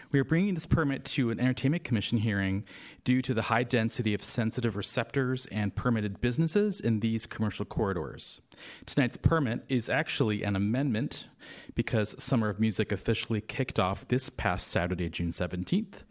We 0.09 0.19
are 0.19 0.23
bringing 0.23 0.53
this 0.53 0.65
permit 0.65 1.03
to 1.05 1.31
an 1.31 1.39
Entertainment 1.39 1.83
Commission 1.83 2.19
hearing 2.19 2.63
due 3.03 3.21
to 3.23 3.33
the 3.33 3.43
high 3.43 3.63
density 3.63 4.13
of 4.13 4.23
sensitive 4.23 4.77
receptors 4.77 5.47
and 5.47 5.75
permitted 5.75 6.21
businesses 6.21 6.79
in 6.79 7.01
these 7.01 7.25
commercial 7.25 7.65
corridors. 7.65 8.39
Tonight's 8.85 9.17
permit 9.17 9.65
is 9.67 9.89
actually 9.89 10.43
an 10.43 10.55
amendment 10.55 11.27
because 11.75 12.21
Summer 12.23 12.47
of 12.47 12.57
Music 12.57 12.93
officially 12.93 13.41
kicked 13.41 13.79
off 13.79 14.07
this 14.07 14.29
past 14.29 14.69
Saturday, 14.69 15.09
June 15.09 15.31
17th. 15.31 16.03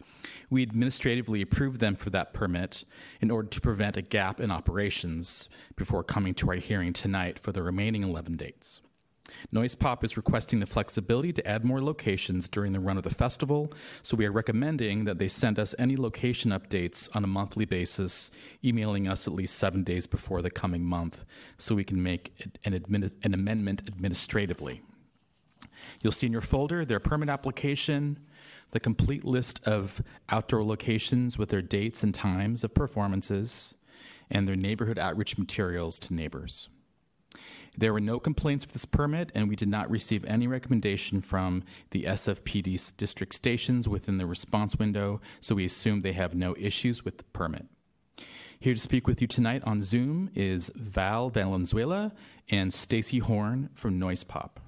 We 0.51 0.61
administratively 0.61 1.41
approved 1.41 1.79
them 1.79 1.95
for 1.95 2.11
that 2.11 2.35
permit 2.35 2.83
in 3.19 3.31
order 3.31 3.49
to 3.49 3.61
prevent 3.61 3.97
a 3.97 4.03
gap 4.03 4.39
in 4.39 4.51
operations 4.51 5.49
before 5.75 6.03
coming 6.03 6.35
to 6.35 6.49
our 6.51 6.57
hearing 6.57 6.93
tonight 6.93 7.39
for 7.39 7.51
the 7.51 7.63
remaining 7.63 8.03
11 8.03 8.33
dates. 8.33 8.81
Noise 9.51 9.75
Pop 9.75 10.03
is 10.03 10.17
requesting 10.17 10.59
the 10.59 10.65
flexibility 10.65 11.33
to 11.33 11.47
add 11.47 11.63
more 11.63 11.81
locations 11.81 12.47
during 12.47 12.73
the 12.73 12.79
run 12.79 12.97
of 12.97 13.03
the 13.03 13.09
festival, 13.09 13.71
so 14.01 14.17
we 14.17 14.25
are 14.25 14.31
recommending 14.31 15.03
that 15.05 15.17
they 15.17 15.27
send 15.27 15.59
us 15.59 15.75
any 15.77 15.95
location 15.95 16.51
updates 16.51 17.13
on 17.15 17.23
a 17.23 17.27
monthly 17.27 17.65
basis, 17.65 18.31
emailing 18.63 19.07
us 19.07 19.27
at 19.27 19.33
least 19.33 19.55
seven 19.55 19.83
days 19.83 20.07
before 20.07 20.41
the 20.41 20.51
coming 20.51 20.83
month, 20.83 21.25
so 21.57 21.75
we 21.75 21.83
can 21.83 22.01
make 22.01 22.57
an, 22.65 22.73
admin- 22.73 23.13
an 23.23 23.33
amendment 23.33 23.83
administratively. 23.87 24.81
You'll 26.01 26.13
see 26.13 26.27
in 26.27 26.33
your 26.33 26.41
folder 26.41 26.85
their 26.85 26.99
permit 26.99 27.29
application, 27.29 28.19
the 28.71 28.79
complete 28.79 29.23
list 29.23 29.65
of 29.65 30.01
outdoor 30.29 30.63
locations 30.63 31.37
with 31.37 31.49
their 31.49 31.61
dates 31.61 32.03
and 32.03 32.13
times 32.13 32.63
of 32.63 32.73
performances, 32.73 33.73
and 34.29 34.47
their 34.47 34.55
neighborhood 34.55 34.99
outreach 34.99 35.37
materials 35.37 35.97
to 35.99 36.13
neighbors. 36.13 36.69
There 37.77 37.93
were 37.93 38.01
no 38.01 38.19
complaints 38.19 38.65
for 38.65 38.71
this 38.71 38.85
permit, 38.85 39.31
and 39.35 39.47
we 39.47 39.55
did 39.55 39.69
not 39.69 39.89
receive 39.91 40.25
any 40.25 40.47
recommendation 40.47 41.21
from 41.21 41.63
the 41.91 42.03
SFPD 42.05 42.97
district 42.97 43.35
stations 43.35 43.87
within 43.87 44.17
the 44.17 44.25
response 44.25 44.77
window, 44.77 45.21
so 45.39 45.53
we 45.53 45.65
assume 45.65 46.01
they 46.01 46.13
have 46.13 46.33
no 46.33 46.55
issues 46.57 47.05
with 47.05 47.17
the 47.19 47.23
permit. 47.25 47.67
Here 48.59 48.73
to 48.73 48.79
speak 48.79 49.05
with 49.05 49.21
you 49.21 49.27
tonight 49.27 49.61
on 49.63 49.83
Zoom 49.83 50.31
is 50.33 50.71
Val 50.75 51.29
Valenzuela 51.29 52.13
and 52.49 52.73
Stacy 52.73 53.19
Horn 53.19 53.69
from 53.75 53.99
Noise 53.99 54.23
Pop. 54.23 54.59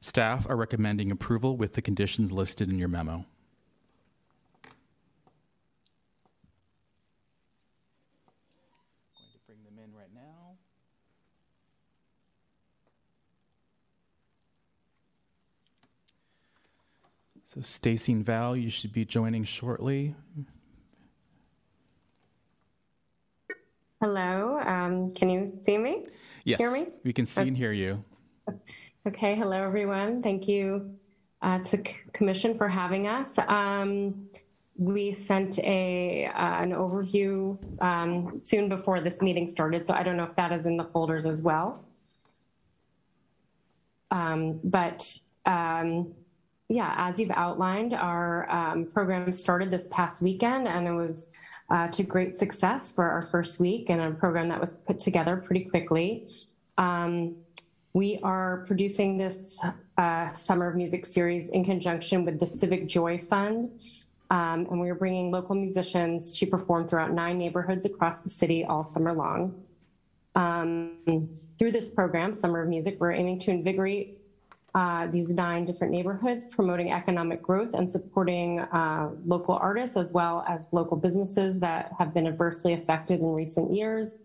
Staff 0.00 0.48
are 0.50 0.56
recommending 0.56 1.12
approval 1.12 1.56
with 1.56 1.74
the 1.74 1.82
conditions 1.82 2.32
listed 2.32 2.68
in 2.68 2.78
your 2.78 2.88
memo. 2.88 3.24
Going 9.14 9.30
to 9.32 9.38
bring 9.46 9.62
them 9.62 9.78
in 9.84 9.94
right 9.94 10.12
now. 10.12 10.56
So 17.60 17.64
Stacy 17.64 18.12
and 18.12 18.24
Val, 18.24 18.56
you 18.56 18.70
should 18.70 18.92
be 18.92 19.04
joining 19.04 19.44
shortly. 19.44 20.14
Hello, 24.00 24.58
um, 24.64 25.12
can 25.12 25.28
you 25.28 25.58
see 25.64 25.76
me? 25.76 26.06
Yes, 26.44 26.58
Hear 26.58 26.72
me? 26.72 26.86
we 27.04 27.12
can 27.12 27.26
see 27.26 27.42
and 27.42 27.56
hear 27.56 27.72
you. 27.72 28.02
Okay, 29.06 29.34
hello, 29.34 29.62
everyone. 29.62 30.22
Thank 30.22 30.48
you 30.48 30.94
uh, 31.42 31.58
to 31.58 31.82
Commission 32.14 32.56
for 32.56 32.66
having 32.66 33.06
us. 33.06 33.38
Um, 33.46 34.28
we 34.78 35.12
sent 35.12 35.58
a 35.58 36.26
uh, 36.26 36.62
an 36.62 36.70
overview 36.70 37.58
um, 37.82 38.40
soon 38.40 38.70
before 38.70 39.02
this 39.02 39.20
meeting 39.20 39.46
started, 39.46 39.86
so 39.86 39.92
I 39.92 40.02
don't 40.02 40.16
know 40.16 40.24
if 40.24 40.36
that 40.36 40.52
is 40.52 40.64
in 40.64 40.78
the 40.78 40.84
folders 40.84 41.26
as 41.26 41.42
well. 41.42 41.84
Um, 44.10 44.60
but 44.64 45.06
um, 45.44 46.14
yeah, 46.70 46.94
as 46.96 47.18
you've 47.18 47.32
outlined, 47.32 47.94
our 47.94 48.48
um, 48.48 48.86
program 48.86 49.32
started 49.32 49.72
this 49.72 49.88
past 49.90 50.22
weekend, 50.22 50.68
and 50.68 50.86
it 50.86 50.92
was 50.92 51.26
uh, 51.68 51.88
to 51.88 52.04
great 52.04 52.36
success 52.36 52.92
for 52.92 53.04
our 53.10 53.22
first 53.22 53.58
week, 53.58 53.90
and 53.90 54.00
a 54.00 54.12
program 54.12 54.48
that 54.48 54.60
was 54.60 54.72
put 54.72 55.00
together 55.00 55.36
pretty 55.36 55.64
quickly. 55.64 56.28
Um, 56.78 57.34
we 57.92 58.20
are 58.22 58.64
producing 58.68 59.16
this 59.16 59.60
uh, 59.98 60.30
Summer 60.30 60.68
of 60.68 60.76
Music 60.76 61.04
series 61.06 61.50
in 61.50 61.64
conjunction 61.64 62.24
with 62.24 62.38
the 62.38 62.46
Civic 62.46 62.86
Joy 62.86 63.18
Fund. 63.18 63.68
Um, 64.30 64.68
and 64.70 64.80
we 64.80 64.88
are 64.90 64.94
bringing 64.94 65.32
local 65.32 65.56
musicians 65.56 66.38
to 66.38 66.46
perform 66.46 66.86
throughout 66.86 67.12
nine 67.12 67.36
neighborhoods 67.36 67.84
across 67.84 68.20
the 68.20 68.30
city 68.30 68.64
all 68.64 68.84
summer 68.84 69.12
long. 69.12 69.60
Um, 70.36 71.30
through 71.58 71.72
this 71.72 71.88
program, 71.88 72.32
Summer 72.32 72.62
of 72.62 72.68
Music, 72.68 72.96
we're 73.00 73.10
aiming 73.10 73.40
to 73.40 73.50
invigorate 73.50 74.19
uh, 74.74 75.06
these 75.08 75.30
nine 75.30 75.64
different 75.64 75.92
neighborhoods, 75.92 76.44
promoting 76.44 76.92
economic 76.92 77.42
growth 77.42 77.74
and 77.74 77.90
supporting 77.90 78.60
uh, 78.60 79.10
local 79.26 79.54
artists 79.56 79.96
as 79.96 80.12
well 80.12 80.44
as 80.48 80.68
local 80.72 80.96
businesses 80.96 81.58
that 81.58 81.92
have 81.98 82.14
been 82.14 82.26
adversely 82.26 82.72
affected 82.74 83.20
in 83.20 83.32
recent 83.32 83.74
years 83.74 84.18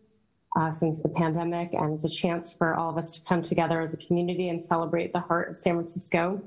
uh, 0.55 0.69
since 0.69 1.01
the 1.01 1.09
pandemic. 1.09 1.73
And 1.73 1.93
it's 1.93 2.05
a 2.05 2.09
chance 2.09 2.53
for 2.53 2.75
all 2.75 2.89
of 2.89 2.97
us 2.97 3.11
to 3.17 3.25
come 3.27 3.41
together 3.41 3.81
as 3.81 3.93
a 3.93 3.97
community 3.97 4.49
and 4.49 4.63
celebrate 4.63 5.13
the 5.13 5.19
heart 5.19 5.49
of 5.49 5.55
San 5.55 5.75
Francisco, 5.75 6.41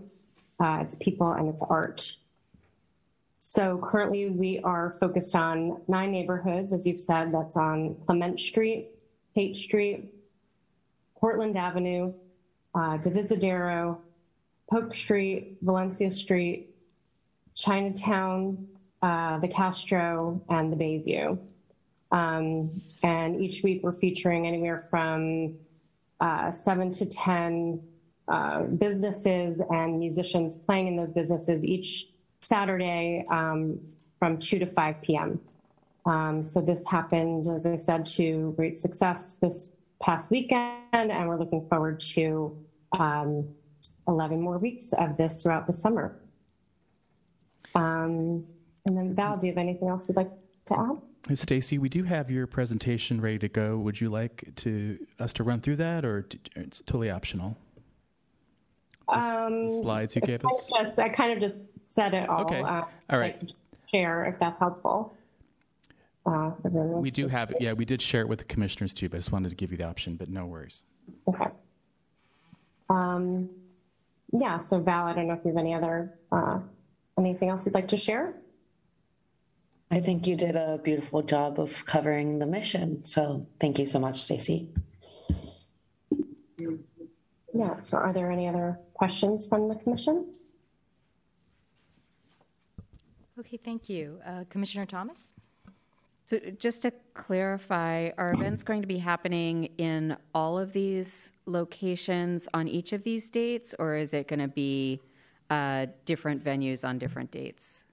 uh, 0.61 0.79
its 0.81 0.95
people, 0.95 1.33
and 1.33 1.49
its 1.49 1.65
art. 1.69 2.17
So 3.41 3.79
currently, 3.83 4.31
we 4.31 4.61
are 4.61 4.93
focused 4.93 5.35
on 5.35 5.81
nine 5.89 6.13
neighborhoods, 6.13 6.73
as 6.73 6.87
you've 6.87 7.01
said, 7.01 7.33
that's 7.33 7.57
on 7.57 7.97
Clement 7.97 8.39
Street, 8.39 8.91
Haight 9.35 9.57
Street, 9.57 10.15
Portland 11.17 11.57
Avenue, 11.57 12.13
uh, 12.75 12.99
Divisadero, 12.99 13.99
Polk 14.71 14.95
Street, 14.95 15.59
Valencia 15.63 16.11
Street, 16.11 16.75
Chinatown, 17.55 18.69
uh, 19.03 19.39
the 19.39 19.49
Castro, 19.49 20.41
and 20.49 20.73
the 20.73 20.77
Bayview. 20.77 21.39
Um, 22.11 22.83
and 23.03 23.41
each 23.41 23.63
week 23.63 23.83
we're 23.83 23.93
featuring 23.93 24.47
anywhere 24.47 24.79
from 24.79 25.57
uh, 26.21 26.51
seven 26.51 26.91
to 26.93 27.07
10 27.07 27.83
uh, 28.29 28.63
businesses 28.63 29.61
and 29.71 29.99
musicians 29.99 30.57
playing 30.57 30.89
in 30.89 30.97
those 30.97 31.11
businesses 31.11 31.65
each 31.65 32.09
Saturday 32.41 33.25
um, 33.31 33.81
from 34.19 34.39
2 34.39 34.59
to 34.59 34.67
5 34.67 35.03
p.m. 35.03 35.41
Um, 36.07 36.43
so 36.43 36.61
this 36.61 36.89
happened, 36.89 37.49
as 37.49 37.67
I 37.67 37.77
said, 37.77 38.07
to 38.07 38.53
great 38.57 38.79
success 38.79 39.37
this 39.41 39.73
past 40.01 40.31
weekend, 40.31 40.79
and 40.93 41.29
we're 41.29 41.39
looking 41.39 41.67
forward 41.69 42.01
to 42.01 42.57
um, 42.99 43.49
11 44.07 44.41
more 44.41 44.59
weeks 44.59 44.93
of 44.95 45.17
this 45.17 45.43
throughout 45.43 45.67
the 45.67 45.73
summer. 45.73 46.17
Um, 47.75 48.45
and 48.87 48.97
then 48.97 49.15
Val, 49.15 49.37
do 49.37 49.47
you 49.47 49.53
have 49.53 49.59
anything 49.59 49.89
else 49.89 50.09
you'd 50.09 50.17
like 50.17 50.31
to 50.67 50.79
add? 50.79 51.37
Stacy, 51.37 51.77
we 51.79 51.89
do 51.89 52.05
have 52.05 52.31
your 52.31 52.47
presentation 52.47 53.21
ready 53.21 53.39
to 53.41 53.49
go. 53.49 53.77
Would 53.79 54.01
you 54.01 54.09
like 54.09 54.51
to 54.57 54.99
us 55.19 55.33
to 55.35 55.43
run 55.45 55.61
through 55.61 55.77
that, 55.77 56.05
or 56.05 56.27
it's 56.57 56.81
totally 56.87 57.11
optional? 57.11 57.57
The 59.09 59.17
s- 59.17 59.37
the 59.37 59.43
Um, 59.45 59.69
slides 59.69 60.17
you 60.17 60.23
gave 60.23 60.45
us. 60.45 60.67
Just, 60.75 60.99
I 60.99 61.09
kind 61.11 61.33
of 61.33 61.41
just 61.41 61.59
said 61.83 62.15
it 62.15 62.29
all. 62.29 62.43
Okay. 62.43 62.63
uh, 62.63 62.85
All 63.11 63.19
right. 63.19 63.53
Share 63.91 64.25
if 64.27 64.39
that's 64.39 64.59
helpful. 64.59 65.15
Uh, 66.29 66.51
everyone 66.65 67.01
We 67.01 67.11
do 67.11 67.23
to 67.23 67.29
have, 67.31 67.49
see 67.49 67.65
yeah, 67.65 67.73
we 67.73 67.87
did 67.87 68.03
share 68.03 68.21
it 68.21 68.29
with 68.29 68.41
the 68.41 68.45
commissioners 68.45 68.93
too, 68.93 69.09
but 69.09 69.17
I 69.17 69.19
just 69.21 69.33
wanted 69.33 69.49
to 69.49 69.55
give 69.55 69.71
you 69.71 69.79
the 69.79 69.85
option, 69.85 70.17
but 70.17 70.29
no 70.29 70.45
worries. 70.45 70.83
Okay. 71.27 71.47
Um, 72.91 73.49
yeah, 74.39 74.59
so 74.59 74.79
Val, 74.79 75.07
I 75.07 75.15
don't 75.15 75.27
know 75.27 75.35
if 75.35 75.41
you 75.45 75.53
have 75.53 75.59
any 75.59 75.73
other, 75.73 76.19
uh, 76.31 76.59
anything 77.17 77.49
else 77.49 77.65
you'd 77.65 77.75
like 77.75 77.89
to 77.89 77.97
share? 77.97 78.35
I 79.91 80.01
think 80.01 80.27
you 80.27 80.37
did 80.37 80.55
a 80.55 80.79
beautiful 80.85 81.23
job 81.23 81.59
of 81.59 81.87
covering 81.87 82.39
the 82.39 82.47
mission. 82.47 83.03
So 83.03 83.47
thank 83.59 83.79
you 83.79 83.87
so 83.87 83.99
much, 83.99 84.21
Stacy. 84.21 84.69
Yeah, 87.55 87.77
so 87.83 87.97
are 87.97 88.13
there 88.13 88.31
any 88.31 88.49
other 88.49 88.79
questions 88.93 89.47
from 89.47 89.69
the 89.69 89.77
commission? 89.77 90.27
Okay, 93.41 93.57
thank 93.57 93.89
you. 93.89 94.21
Uh, 94.27 94.45
Commissioner 94.51 94.85
Thomas? 94.85 95.33
So 96.29 96.39
just 96.59 96.83
to 96.83 96.93
clarify, 97.15 98.11
are 98.19 98.35
events 98.35 98.63
going 98.63 98.83
to 98.83 98.87
be 98.87 98.99
happening 98.99 99.71
in 99.79 100.15
all 100.35 100.59
of 100.59 100.75
these 100.75 101.33
locations 101.47 102.47
on 102.53 102.69
each 102.69 102.93
of 102.93 103.03
these 103.03 103.31
dates, 103.31 103.75
or 103.79 103.97
is 103.97 104.13
it 104.13 104.29
going 104.29 104.41
to 104.41 104.49
be 104.49 105.01
uh, 105.49 105.87
different 106.05 106.45
venues 106.45 106.87
on 106.87 106.99
different 106.99 107.31
dates? 107.31 107.87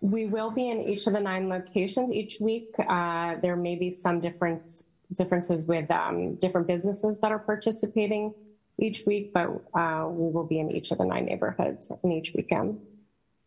We 0.00 0.24
will 0.24 0.50
be 0.50 0.70
in 0.70 0.80
each 0.88 1.06
of 1.06 1.12
the 1.12 1.20
nine 1.20 1.50
locations 1.50 2.10
each 2.14 2.38
week. 2.40 2.74
Uh, 2.78 3.34
there 3.42 3.56
may 3.56 3.74
be 3.74 3.90
some 3.90 4.20
difference, 4.20 4.84
differences 5.12 5.66
with 5.66 5.90
um, 5.90 6.36
different 6.36 6.66
businesses 6.66 7.20
that 7.20 7.30
are 7.30 7.40
participating 7.40 8.32
each 8.78 9.04
week, 9.06 9.34
but 9.34 9.48
uh, 9.74 10.06
we 10.08 10.32
will 10.32 10.46
be 10.46 10.60
in 10.60 10.70
each 10.70 10.92
of 10.92 10.96
the 10.96 11.04
nine 11.04 11.26
neighborhoods 11.26 11.92
in 12.04 12.10
each 12.10 12.32
weekend. 12.34 12.80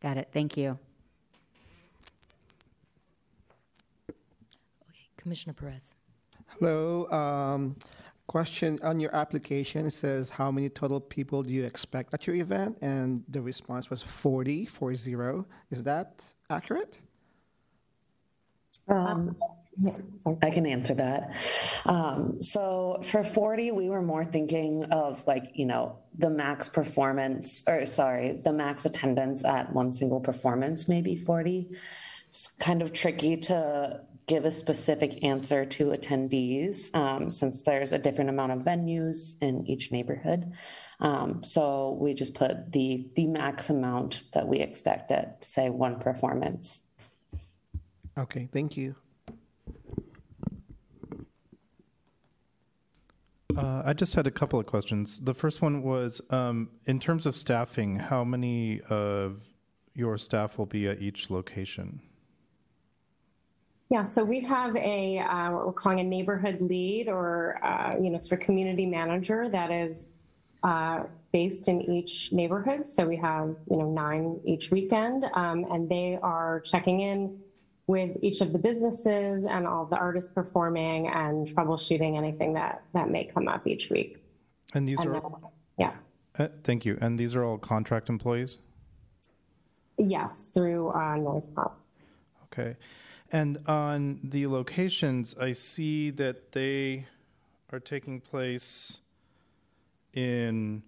Got 0.04 0.18
it. 0.18 0.30
Thank 0.32 0.56
you. 0.56 0.78
Commissioner 5.28 5.56
Perez. 5.56 5.94
Hello. 6.58 7.06
Um, 7.12 7.76
question 8.28 8.80
on 8.82 8.98
your 8.98 9.14
application 9.14 9.86
it 9.86 9.92
says 9.92 10.30
how 10.30 10.50
many 10.50 10.70
total 10.70 11.02
people 11.02 11.44
do 11.44 11.54
you 11.54 11.66
expect 11.66 12.14
at 12.14 12.26
your 12.26 12.38
event? 12.38 12.78
And 12.80 13.26
the 13.28 13.42
response 13.42 13.90
was 13.90 14.02
40, 14.02 14.66
40. 14.68 15.44
Is 15.70 15.84
that 15.84 16.24
accurate? 16.50 17.00
Um, 18.88 19.36
I 20.42 20.50
can 20.50 20.66
answer 20.66 20.94
that. 20.94 21.36
Um, 21.86 22.42
so 22.42 23.02
for 23.04 23.22
40, 23.22 23.72
we 23.72 23.90
were 23.90 24.02
more 24.02 24.24
thinking 24.24 24.86
of 24.92 25.28
like, 25.28 25.52
you 25.56 25.66
know, 25.66 25.98
the 26.18 26.30
max 26.30 26.70
performance, 26.70 27.66
or 27.68 27.86
sorry, 27.86 28.40
the 28.46 28.54
max 28.54 28.86
attendance 28.86 29.44
at 29.44 29.74
one 29.74 29.92
single 29.92 30.22
performance, 30.22 30.88
maybe 30.88 31.18
40. 31.18 31.68
It's 32.30 32.48
kind 32.60 32.82
of 32.82 32.94
tricky 32.94 33.36
to 33.36 34.02
give 34.28 34.44
a 34.44 34.52
specific 34.52 35.24
answer 35.24 35.66
to 35.66 35.86
attendees 35.86 36.94
um, 36.94 37.32
since 37.32 37.62
there's 37.62 37.94
a 37.94 37.98
different 37.98 38.30
amount 38.30 38.52
of 38.52 38.60
venues 38.60 39.42
in 39.42 39.66
each 39.66 39.92
neighborhood. 39.92 40.52
Um, 41.00 41.44
so 41.44 41.98
we 42.00 42.14
just 42.14 42.34
put 42.34 42.72
the 42.72 43.08
the 43.16 43.28
max 43.28 43.70
amount 43.70 44.26
that 44.34 44.48
we 44.48 44.60
expect 44.60 45.12
at 45.12 45.44
say 45.46 45.70
one 45.70 46.00
performance. 46.00 46.84
Okay, 48.18 48.50
thank 48.52 48.76
you. 48.76 48.96
Uh, 53.56 53.82
I 53.86 53.94
just 53.94 54.14
had 54.14 54.28
a 54.28 54.32
couple 54.32 54.60
of 54.60 54.66
questions. 54.66 55.20
The 55.24 55.34
first 55.34 55.62
one 55.62 55.82
was 55.82 56.22
um, 56.30 56.70
in 56.86 57.00
terms 57.00 57.26
of 57.26 57.36
staffing, 57.36 57.98
how 57.98 58.24
many 58.24 58.82
of 58.82 59.42
your 59.96 60.18
staff 60.20 60.60
will 60.60 60.68
be 60.68 60.88
at 60.88 61.02
each 61.02 61.32
location? 61.32 62.02
Yeah, 63.90 64.04
so 64.04 64.24
we 64.24 64.42
have 64.42 64.76
a 64.76 65.20
uh, 65.20 65.52
what 65.52 65.66
we're 65.68 65.72
calling 65.74 66.02
a 66.02 66.04
neighborhood 66.04 66.60
lead, 66.60 67.08
or 67.08 67.58
uh, 67.64 67.96
you 68.02 68.10
know, 68.10 68.18
sort 68.18 68.42
of 68.42 68.46
community 68.46 68.86
manager 68.86 69.48
that 69.50 69.72
is 69.72 70.08
uh, 70.64 71.04
based 71.32 71.70
in 71.70 71.82
each 71.84 72.34
neighborhood. 72.34 72.86
So 72.88 73.06
we 73.08 73.16
have 73.18 73.56
you 73.72 73.78
know 73.78 73.90
nine 73.90 74.42
each 74.44 74.72
weekend, 74.72 75.26
um, 75.34 75.66
and 75.72 75.88
they 75.88 76.20
are 76.22 76.60
checking 76.62 77.00
in 77.00 77.40
with 77.88 78.18
each 78.22 78.42
of 78.42 78.52
the 78.52 78.60
businesses 78.60 79.46
and 79.50 79.66
all 79.66 79.86
the 79.86 79.96
artists 79.96 80.30
performing 80.30 81.08
and 81.08 81.48
troubleshooting 81.48 82.18
anything 82.18 82.52
that 82.54 82.84
that 82.94 83.10
may 83.10 83.24
come 83.24 83.48
up 83.48 83.66
each 83.66 83.90
week. 83.90 84.18
And 84.74 84.86
these 84.86 85.00
And 85.00 85.10
are 85.16 85.22
then- 85.22 85.32
yeah, 85.80 85.94
uh, 86.38 86.50
thank 86.66 86.84
you. 86.86 86.98
And 87.00 87.18
these 87.18 87.38
are 87.38 87.44
all 87.46 87.58
contract 87.58 88.10
employees. 88.10 88.58
yes, 89.98 90.52
through 90.54 90.90
uh, 90.92 91.16
Noise 91.16 91.48
Pop. 91.48 91.80
Okay. 92.52 92.76
And 93.32 93.58
on 93.68 94.20
the 94.24 94.48
locations, 94.48 95.36
I 95.36 95.52
see 95.52 96.12
that 96.12 96.54
they 96.54 97.08
are 97.72 97.80
taking 97.80 98.22
place 98.22 99.00
in 100.14 100.84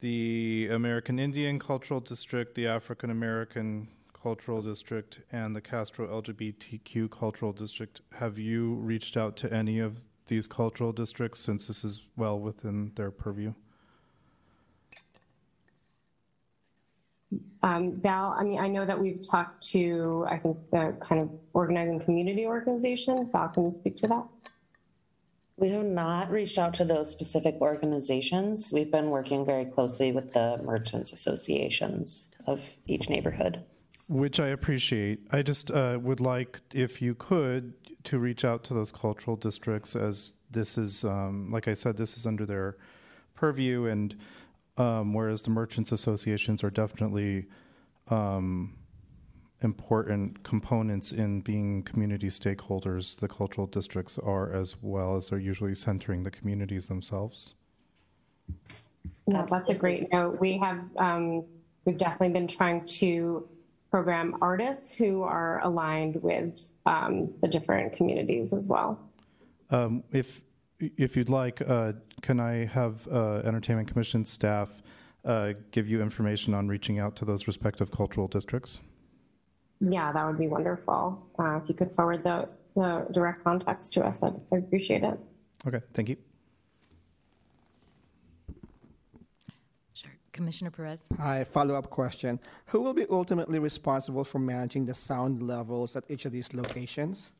the 0.00 0.68
American 0.70 1.18
Indian 1.18 1.58
Cultural 1.58 2.00
District, 2.00 2.54
the 2.54 2.66
African 2.66 3.10
American 3.10 3.88
Cultural 4.12 4.62
District, 4.62 5.20
and 5.32 5.56
the 5.56 5.60
Castro 5.60 6.06
LGBTQ 6.22 7.10
Cultural 7.10 7.52
District. 7.52 8.00
Have 8.12 8.38
you 8.38 8.74
reached 8.74 9.16
out 9.16 9.36
to 9.38 9.52
any 9.52 9.80
of 9.80 10.04
these 10.26 10.46
cultural 10.46 10.92
districts 10.92 11.40
since 11.40 11.66
this 11.66 11.84
is 11.84 12.02
well 12.16 12.38
within 12.38 12.92
their 12.94 13.10
purview? 13.10 13.54
Um, 17.62 18.00
Val, 18.00 18.36
I 18.38 18.44
mean, 18.44 18.58
I 18.58 18.68
know 18.68 18.84
that 18.84 19.00
we've 19.00 19.26
talked 19.26 19.66
to, 19.72 20.26
I 20.28 20.36
think, 20.36 20.66
the 20.66 20.96
kind 21.00 21.20
of 21.20 21.30
organizing 21.52 22.00
community 22.00 22.46
organizations. 22.46 23.30
Val, 23.30 23.48
can 23.48 23.64
you 23.64 23.70
speak 23.70 23.96
to 23.96 24.08
that? 24.08 24.24
We 25.56 25.70
have 25.70 25.84
not 25.84 26.30
reached 26.30 26.58
out 26.58 26.74
to 26.74 26.84
those 26.84 27.10
specific 27.10 27.56
organizations. 27.60 28.70
We've 28.72 28.90
been 28.90 29.10
working 29.10 29.46
very 29.46 29.64
closely 29.64 30.10
with 30.10 30.32
the 30.32 30.60
merchants 30.64 31.12
associations 31.12 32.34
of 32.46 32.72
each 32.86 33.08
neighborhood. 33.08 33.62
Which 34.08 34.40
I 34.40 34.48
appreciate. 34.48 35.20
I 35.30 35.42
just 35.42 35.70
uh, 35.70 35.98
would 36.02 36.20
like, 36.20 36.60
if 36.74 37.00
you 37.00 37.14
could, 37.14 37.72
to 38.04 38.18
reach 38.18 38.44
out 38.44 38.64
to 38.64 38.74
those 38.74 38.92
cultural 38.92 39.36
districts 39.36 39.96
as 39.96 40.34
this 40.50 40.76
is, 40.76 41.04
um, 41.04 41.50
like 41.50 41.68
I 41.68 41.74
said, 41.74 41.96
this 41.96 42.16
is 42.16 42.26
under 42.26 42.44
their 42.44 42.76
purview, 43.34 43.86
and 43.86 44.14
um, 44.76 45.12
whereas 45.12 45.42
the 45.42 45.50
merchants 45.50 45.92
associations 45.92 46.64
are 46.64 46.70
definitely 46.70 47.46
um, 48.08 48.76
important 49.62 50.42
components 50.42 51.12
in 51.12 51.40
being 51.40 51.82
community 51.82 52.28
stakeholders, 52.28 53.18
the 53.18 53.28
cultural 53.28 53.66
districts 53.66 54.18
are 54.18 54.52
as 54.52 54.76
well 54.82 55.16
as 55.16 55.30
they're 55.30 55.38
usually 55.38 55.74
centering 55.74 56.22
the 56.22 56.30
communities 56.30 56.88
themselves. 56.88 57.54
Yeah, 59.26 59.46
that's 59.48 59.70
a 59.70 59.74
great 59.74 60.12
note. 60.12 60.38
We 60.40 60.58
have, 60.58 60.84
um, 60.96 61.44
we've 61.84 61.98
definitely 61.98 62.30
been 62.30 62.46
trying 62.46 62.84
to 62.86 63.48
program 63.90 64.36
artists 64.42 64.94
who 64.94 65.22
are 65.22 65.60
aligned 65.62 66.22
with 66.22 66.74
um, 66.84 67.32
the 67.40 67.48
different 67.48 67.92
communities 67.92 68.52
as 68.52 68.68
well. 68.68 68.98
Um, 69.70 70.02
if 70.12 70.42
if 70.80 71.16
you'd 71.16 71.30
like, 71.30 71.62
uh, 71.68 71.92
can 72.22 72.40
I 72.40 72.66
have 72.66 73.06
uh, 73.08 73.42
Entertainment 73.44 73.88
Commission 73.88 74.24
staff 74.24 74.82
uh, 75.24 75.52
give 75.70 75.88
you 75.88 76.02
information 76.02 76.54
on 76.54 76.68
reaching 76.68 76.98
out 76.98 77.16
to 77.16 77.24
those 77.24 77.46
respective 77.46 77.90
cultural 77.90 78.28
districts? 78.28 78.80
Yeah, 79.80 80.12
that 80.12 80.26
would 80.26 80.38
be 80.38 80.48
wonderful. 80.48 81.26
Uh, 81.38 81.60
if 81.62 81.68
you 81.68 81.74
could 81.74 81.92
forward 81.92 82.22
the, 82.24 82.48
the 82.74 83.06
direct 83.12 83.42
contacts 83.44 83.90
to 83.90 84.04
us, 84.04 84.22
I'd, 84.22 84.34
I'd 84.52 84.58
appreciate 84.58 85.02
it. 85.02 85.18
Okay, 85.66 85.80
thank 85.92 86.08
you. 86.08 86.16
Sure. 89.94 90.10
Commissioner 90.32 90.70
Perez? 90.70 91.04
Hi, 91.18 91.44
follow-up 91.44 91.90
question. 91.90 92.40
Who 92.66 92.80
will 92.80 92.94
be 92.94 93.06
ultimately 93.10 93.58
responsible 93.58 94.24
for 94.24 94.38
managing 94.38 94.86
the 94.86 94.94
sound 94.94 95.42
levels 95.42 95.96
at 95.96 96.04
each 96.08 96.24
of 96.24 96.32
these 96.32 96.52
locations? 96.54 97.30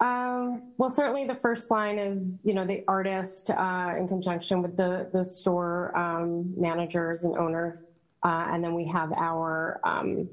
Um, 0.00 0.72
well, 0.78 0.88
certainly 0.88 1.26
the 1.26 1.34
first 1.34 1.70
line 1.70 1.98
is, 1.98 2.40
you 2.42 2.54
know, 2.54 2.66
the 2.66 2.82
artist 2.88 3.50
uh, 3.50 3.94
in 3.98 4.08
conjunction 4.08 4.62
with 4.62 4.76
the 4.76 5.08
the 5.12 5.24
store 5.24 5.96
um, 5.96 6.54
managers 6.58 7.24
and 7.24 7.36
owners, 7.36 7.82
uh, 8.22 8.46
and 8.48 8.64
then 8.64 8.74
we 8.74 8.86
have 8.86 9.12
our 9.12 9.78
um, 9.84 10.28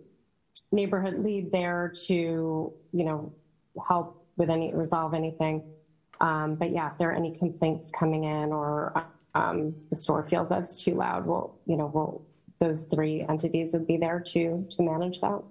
neighborhood 0.72 1.20
lead 1.20 1.52
there 1.52 1.92
to, 2.08 2.72
you 2.94 3.04
know, 3.04 3.34
help 3.88 4.26
with 4.38 4.50
any 4.50 4.74
resolve 4.74 5.14
anything. 5.14 5.62
Um, 6.22 6.56
but 6.56 6.72
yeah, 6.72 6.90
if 6.90 6.98
there 6.98 7.10
are 7.10 7.14
any 7.14 7.36
complaints 7.36 7.92
coming 7.92 8.24
in 8.24 8.52
or 8.52 9.06
um, 9.36 9.76
the 9.90 9.96
store 9.96 10.26
feels 10.26 10.48
that's 10.48 10.82
too 10.82 10.96
loud, 10.96 11.26
we'll, 11.26 11.56
you 11.66 11.76
know, 11.76 11.92
we'll 11.94 12.26
those 12.60 12.86
three 12.86 13.24
entities 13.28 13.74
would 13.74 13.86
be 13.86 13.98
there 13.98 14.20
to 14.20 14.66
to 14.70 14.82
manage 14.82 15.20
that. 15.20 15.42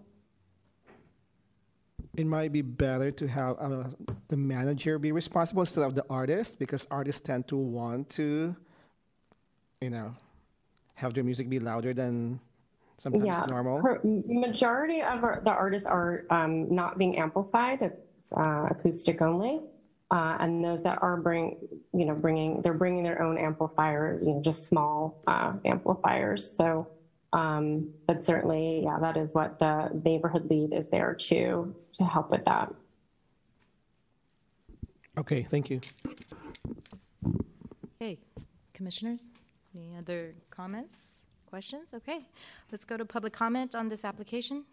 It 2.17 2.27
might 2.27 2.51
be 2.51 2.63
better 2.63 3.11
to 3.11 3.27
have 3.29 3.57
uh, 3.61 3.85
the 4.29 4.37
manager 4.37 4.99
be 4.99 5.13
responsible 5.13 5.63
instead 5.63 5.85
of 5.85 5.95
the 5.95 6.05
artist 6.09 6.59
because 6.59 6.87
artists 6.91 7.21
tend 7.21 7.47
to 7.49 7.57
want 7.57 8.09
to, 8.11 8.57
you 9.83 9.91
know, 9.91 10.15
have 10.97 11.13
their 11.13 11.25
music 11.25 11.49
be 11.51 11.59
louder 11.59 11.93
than 11.93 12.41
sometimes 12.97 13.47
normal. 13.49 13.83
per- 13.83 14.01
majority 14.03 15.03
of 15.03 15.25
our, 15.25 15.43
the 15.45 15.51
artists 15.51 15.87
are 15.87 16.25
um, 16.31 16.75
not 16.75 16.97
being 16.97 17.19
amplified. 17.19 17.83
It's 17.83 18.33
uh, 18.33 18.69
acoustic 18.71 19.21
only. 19.21 19.61
Uh, 20.11 20.37
and 20.41 20.65
those 20.65 20.83
that 20.85 21.03
are 21.03 21.17
bring, 21.17 21.57
you 21.93 22.07
know, 22.07 22.15
bringing, 22.15 22.63
they're 22.63 22.73
bringing 22.73 23.03
their 23.03 23.21
own 23.21 23.37
amplifiers, 23.37 24.23
you 24.23 24.31
know, 24.33 24.41
just 24.41 24.67
small 24.67 25.21
uh, 25.27 25.53
amplifiers. 25.65 26.51
So 26.57 26.87
Um, 27.33 27.91
but 28.07 28.25
certainly, 28.25 28.83
yeah, 28.85 28.99
that 29.01 29.17
is 29.17 29.35
what 29.35 29.59
the 29.59 29.91
neighborhood 30.05 30.49
lead 30.49 30.73
is 30.73 30.89
there 30.89 31.15
to 31.15 31.75
to 31.93 32.05
help 32.05 32.31
with 32.31 32.45
that. 32.45 32.73
Okay, 35.19 35.43
thank 35.43 35.71
you. 35.71 35.81
Okay, 38.01 38.19
commissioners, 38.75 39.29
any 39.75 39.97
other 39.97 40.35
comments, 40.51 41.05
questions? 41.47 41.95
Okay, 41.95 42.27
let's 42.71 42.85
go 42.85 42.97
to 42.97 43.05
public 43.05 43.33
comment 43.33 43.75
on 43.75 43.89
this 43.89 44.05
application. 44.05 44.65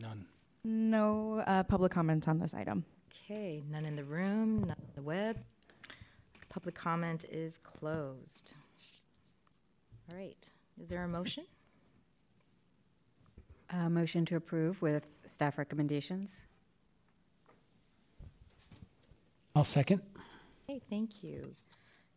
None. 0.00 0.26
No 0.64 1.42
uh, 1.46 1.62
public 1.62 1.92
comment 1.92 2.26
on 2.26 2.38
this 2.38 2.54
item. 2.54 2.84
Okay, 3.12 3.62
none 3.70 3.84
in 3.84 3.94
the 3.94 4.04
room, 4.04 4.60
none 4.60 4.70
on 4.70 4.92
the 4.94 5.02
web. 5.02 5.36
Public 6.54 6.76
comment 6.76 7.24
is 7.32 7.58
closed. 7.58 8.54
All 10.08 10.16
right, 10.16 10.48
is 10.80 10.88
there 10.88 11.02
a 11.02 11.08
motion? 11.08 11.46
Uh, 13.70 13.88
motion 13.88 14.24
to 14.26 14.36
approve 14.36 14.80
with 14.80 15.08
staff 15.26 15.58
recommendations. 15.58 16.46
I'll 19.56 19.64
second. 19.64 20.00
Okay, 20.70 20.80
thank 20.88 21.24
you. 21.24 21.42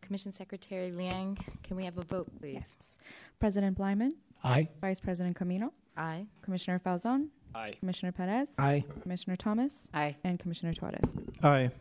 Commission 0.02 0.30
Secretary 0.30 0.92
Liang, 0.92 1.36
can 1.64 1.76
we 1.76 1.84
have 1.84 1.98
a 1.98 2.02
vote, 2.04 2.28
please? 2.38 2.54
Yes. 2.54 2.98
President 3.40 3.76
Bleiman, 3.76 4.14
Aye. 4.44 4.68
Vice 4.80 5.00
President 5.00 5.36
Caminong, 5.36 5.72
Aye. 5.96 6.26
Commissioner 6.42 6.78
Falzon, 6.78 7.26
Aye. 7.56 7.72
Commissioner 7.80 8.12
Perez, 8.12 8.54
Aye. 8.56 8.84
Commissioner 9.02 9.34
Thomas, 9.34 9.90
Aye. 9.92 10.14
and 10.22 10.38
Commissioner 10.38 10.74
Torres. 10.74 11.16
Aye. 11.42 11.72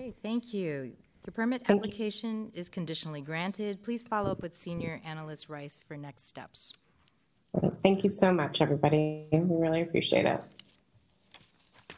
Okay, 0.00 0.14
thank 0.22 0.54
you. 0.54 0.92
Your 1.26 1.32
permit 1.34 1.60
application 1.68 2.50
is 2.54 2.70
conditionally 2.70 3.20
granted. 3.20 3.82
Please 3.82 4.02
follow 4.02 4.30
up 4.30 4.40
with 4.40 4.56
Senior 4.56 5.02
Analyst 5.04 5.50
Rice 5.50 5.78
for 5.86 5.94
next 5.94 6.26
steps. 6.26 6.72
Thank 7.82 8.02
you 8.02 8.08
so 8.08 8.32
much, 8.32 8.62
everybody. 8.62 9.26
We 9.30 9.38
really 9.40 9.82
appreciate 9.82 10.24
it. 10.24 10.40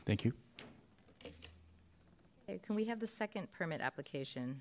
Thank 0.04 0.24
you. 0.24 0.32
Okay, 2.48 2.58
can 2.58 2.74
we 2.74 2.86
have 2.86 2.98
the 2.98 3.06
second 3.06 3.52
permit 3.52 3.80
application? 3.80 4.60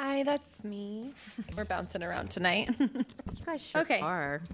Hi, 0.00 0.22
that's 0.22 0.64
me. 0.64 1.12
We're 1.58 1.66
bouncing 1.66 2.02
around 2.02 2.30
tonight. 2.30 2.70
You 2.80 3.04
guys 3.44 3.60
sure 3.60 3.82
Okay. 3.82 4.00
are. 4.00 4.40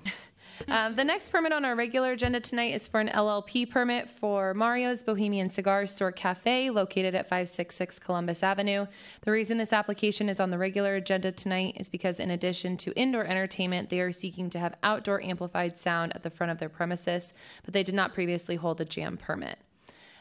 Um, 0.69 0.95
the 0.95 1.05
next 1.05 1.31
permit 1.31 1.53
on 1.53 1.65
our 1.65 1.75
regular 1.75 2.13
agenda 2.13 2.41
tonight 2.41 2.75
is 2.75 2.87
for 2.87 3.01
an 3.01 3.09
LLP 3.09 3.71
permit 3.71 4.09
for 4.09 4.55
Mario's 4.55 5.03
Bohemian 5.03 5.49
Cigar 5.49 5.87
Store 5.87 6.13
Cafe 6.13 6.71
located 6.71 7.15
at 7.15 7.25
566 7.25 7.99
Columbus 7.99 8.43
Avenue. 8.43 8.87
The 9.23 9.33
reason 9.33 9.57
this 9.57 9.73
application 9.73 10.29
is 10.29 10.41
on 10.41 10.51
the 10.51 10.59
regular 10.59 10.97
agenda 10.97 11.33
tonight 11.33 11.77
is 11.79 11.89
because, 11.89 12.21
in 12.21 12.31
addition 12.31 12.77
to 12.79 12.93
indoor 12.93 13.25
entertainment, 13.25 13.89
they 13.89 14.01
are 14.01 14.13
seeking 14.13 14.51
to 14.51 14.59
have 14.59 14.77
outdoor 14.83 15.23
amplified 15.23 15.79
sound 15.79 16.15
at 16.15 16.23
the 16.23 16.31
front 16.31 16.53
of 16.53 16.59
their 16.59 16.69
premises, 16.69 17.35
but 17.65 17.73
they 17.73 17.83
did 17.83 17.95
not 17.95 18.13
previously 18.13 18.57
hold 18.57 18.81
a 18.81 18.85
jam 18.85 19.17
permit. 19.17 19.59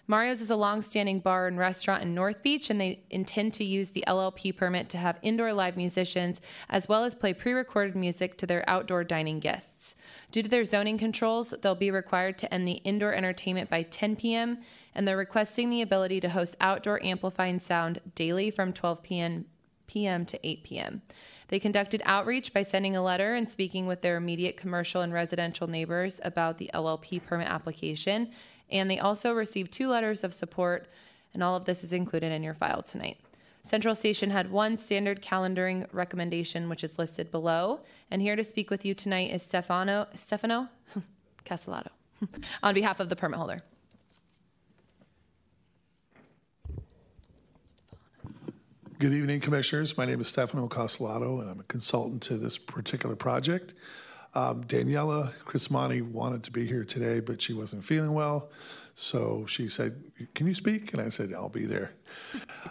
Mario's 0.09 0.39
is 0.39 0.49
a 0.49 0.55
long-standing 0.55 1.19
bar 1.19 1.47
and 1.47 1.57
restaurant 1.57 2.01
in 2.01 2.15
North 2.15 2.41
Beach, 2.41 2.69
and 2.69 2.79
they 2.79 3.03
intend 3.09 3.53
to 3.53 3.65
use 3.65 3.89
the 3.89 4.05
LLP 4.07 4.55
permit 4.55 4.87
to 4.89 4.97
have 4.97 5.19
indoor 5.21 5.51
live 5.51 5.75
musicians 5.75 6.39
as 6.69 6.87
well 6.87 7.03
as 7.03 7.13
play 7.13 7.33
pre-recorded 7.33 7.93
music 7.93 8.37
to 8.37 8.45
their 8.45 8.67
outdoor 8.69 9.03
dining 9.03 9.39
guests. 9.39 9.95
Due 10.31 10.41
to 10.41 10.47
their 10.47 10.63
zoning 10.63 10.97
controls, 10.97 11.53
they'll 11.61 11.75
be 11.75 11.91
required 11.91 12.37
to 12.37 12.53
end 12.53 12.65
the 12.65 12.79
indoor 12.85 13.13
entertainment 13.13 13.69
by 13.69 13.81
10 13.83 14.15
p.m., 14.15 14.59
and 14.95 15.05
they're 15.05 15.17
requesting 15.17 15.69
the 15.69 15.81
ability 15.81 16.21
to 16.21 16.29
host 16.29 16.55
outdoor 16.61 17.03
amplifying 17.03 17.59
sound 17.59 17.99
daily 18.15 18.49
from 18.49 18.71
12 18.71 19.03
p.m. 19.03 19.45
p.m. 19.87 20.25
to 20.25 20.47
8 20.47 20.63
p.m. 20.63 21.01
They 21.49 21.59
conducted 21.59 22.01
outreach 22.05 22.53
by 22.53 22.63
sending 22.63 22.95
a 22.95 23.03
letter 23.03 23.35
and 23.35 23.49
speaking 23.49 23.87
with 23.87 24.01
their 24.01 24.17
immediate 24.17 24.57
commercial 24.57 25.01
and 25.01 25.13
residential 25.13 25.67
neighbors 25.67 26.19
about 26.23 26.57
the 26.57 26.69
LLP 26.73 27.23
permit 27.23 27.47
application. 27.47 28.31
And 28.69 28.89
they 28.89 28.99
also 28.99 29.33
received 29.33 29.71
two 29.71 29.87
letters 29.87 30.23
of 30.23 30.33
support, 30.33 30.87
and 31.33 31.41
all 31.41 31.55
of 31.55 31.65
this 31.65 31.83
is 31.83 31.93
included 31.93 32.31
in 32.31 32.43
your 32.43 32.53
file 32.53 32.81
tonight. 32.81 33.17
Central 33.67 33.95
Station 33.95 34.29
had 34.29 34.49
one 34.49 34.77
standard 34.77 35.21
calendaring 35.21 35.87
recommendation, 35.91 36.69
which 36.69 36.83
is 36.83 36.97
listed 36.97 37.31
below. 37.31 37.81
And 38.09 38.21
here 38.21 38.37
to 38.37 38.43
speak 38.43 38.69
with 38.69 38.85
you 38.85 38.93
tonight 38.93 39.31
is 39.31 39.43
Stefano 39.43 40.07
Stefano 40.15 40.69
Castellato 41.45 41.89
on 42.63 42.73
behalf 42.73 42.99
of 42.99 43.09
the 43.09 43.15
permit 43.15 43.37
holder. 43.37 43.61
Good 48.99 49.13
evening, 49.13 49.41
Commissioners. 49.41 49.95
My 49.95 50.05
name 50.05 50.21
is 50.21 50.27
Stefano 50.27 50.67
Costellato, 50.67 51.39
and 51.39 51.49
I'm 51.49 51.59
a 51.59 51.63
consultant 51.63 52.23
to 52.23 52.37
this 52.37 52.57
particular 52.57 53.15
project. 53.15 53.73
Um, 54.37 54.63
Daniela 54.65 55.33
Crismani 55.45 56.03
wanted 56.03 56.43
to 56.43 56.51
be 56.51 56.67
here 56.67 56.83
today, 56.83 57.19
but 57.19 57.41
she 57.41 57.53
wasn't 57.53 57.83
feeling 57.83 58.13
well. 58.13 58.51
So 58.93 59.47
she 59.47 59.67
said, 59.67 60.03
Can 60.35 60.45
you 60.45 60.53
speak? 60.53 60.93
And 60.93 61.01
I 61.01 61.09
said, 61.09 61.33
I'll 61.33 61.49
be 61.49 61.65
there. 61.65 61.93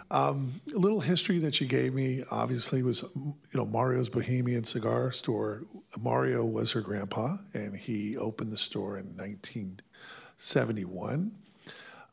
Um, 0.09 0.61
a 0.73 0.77
little 0.77 1.01
history 1.01 1.39
that 1.39 1.55
she 1.55 1.65
gave 1.65 1.93
me 1.93 2.23
obviously 2.31 2.83
was, 2.83 3.03
you 3.15 3.35
know, 3.53 3.65
Mario's 3.65 4.07
Bohemian 4.07 4.63
Cigar 4.63 5.11
Store. 5.11 5.63
Mario 5.99 6.45
was 6.45 6.71
her 6.71 6.79
grandpa, 6.79 7.35
and 7.53 7.75
he 7.75 8.15
opened 8.15 8.53
the 8.53 8.57
store 8.57 8.97
in 8.97 9.07
1971. 9.17 11.33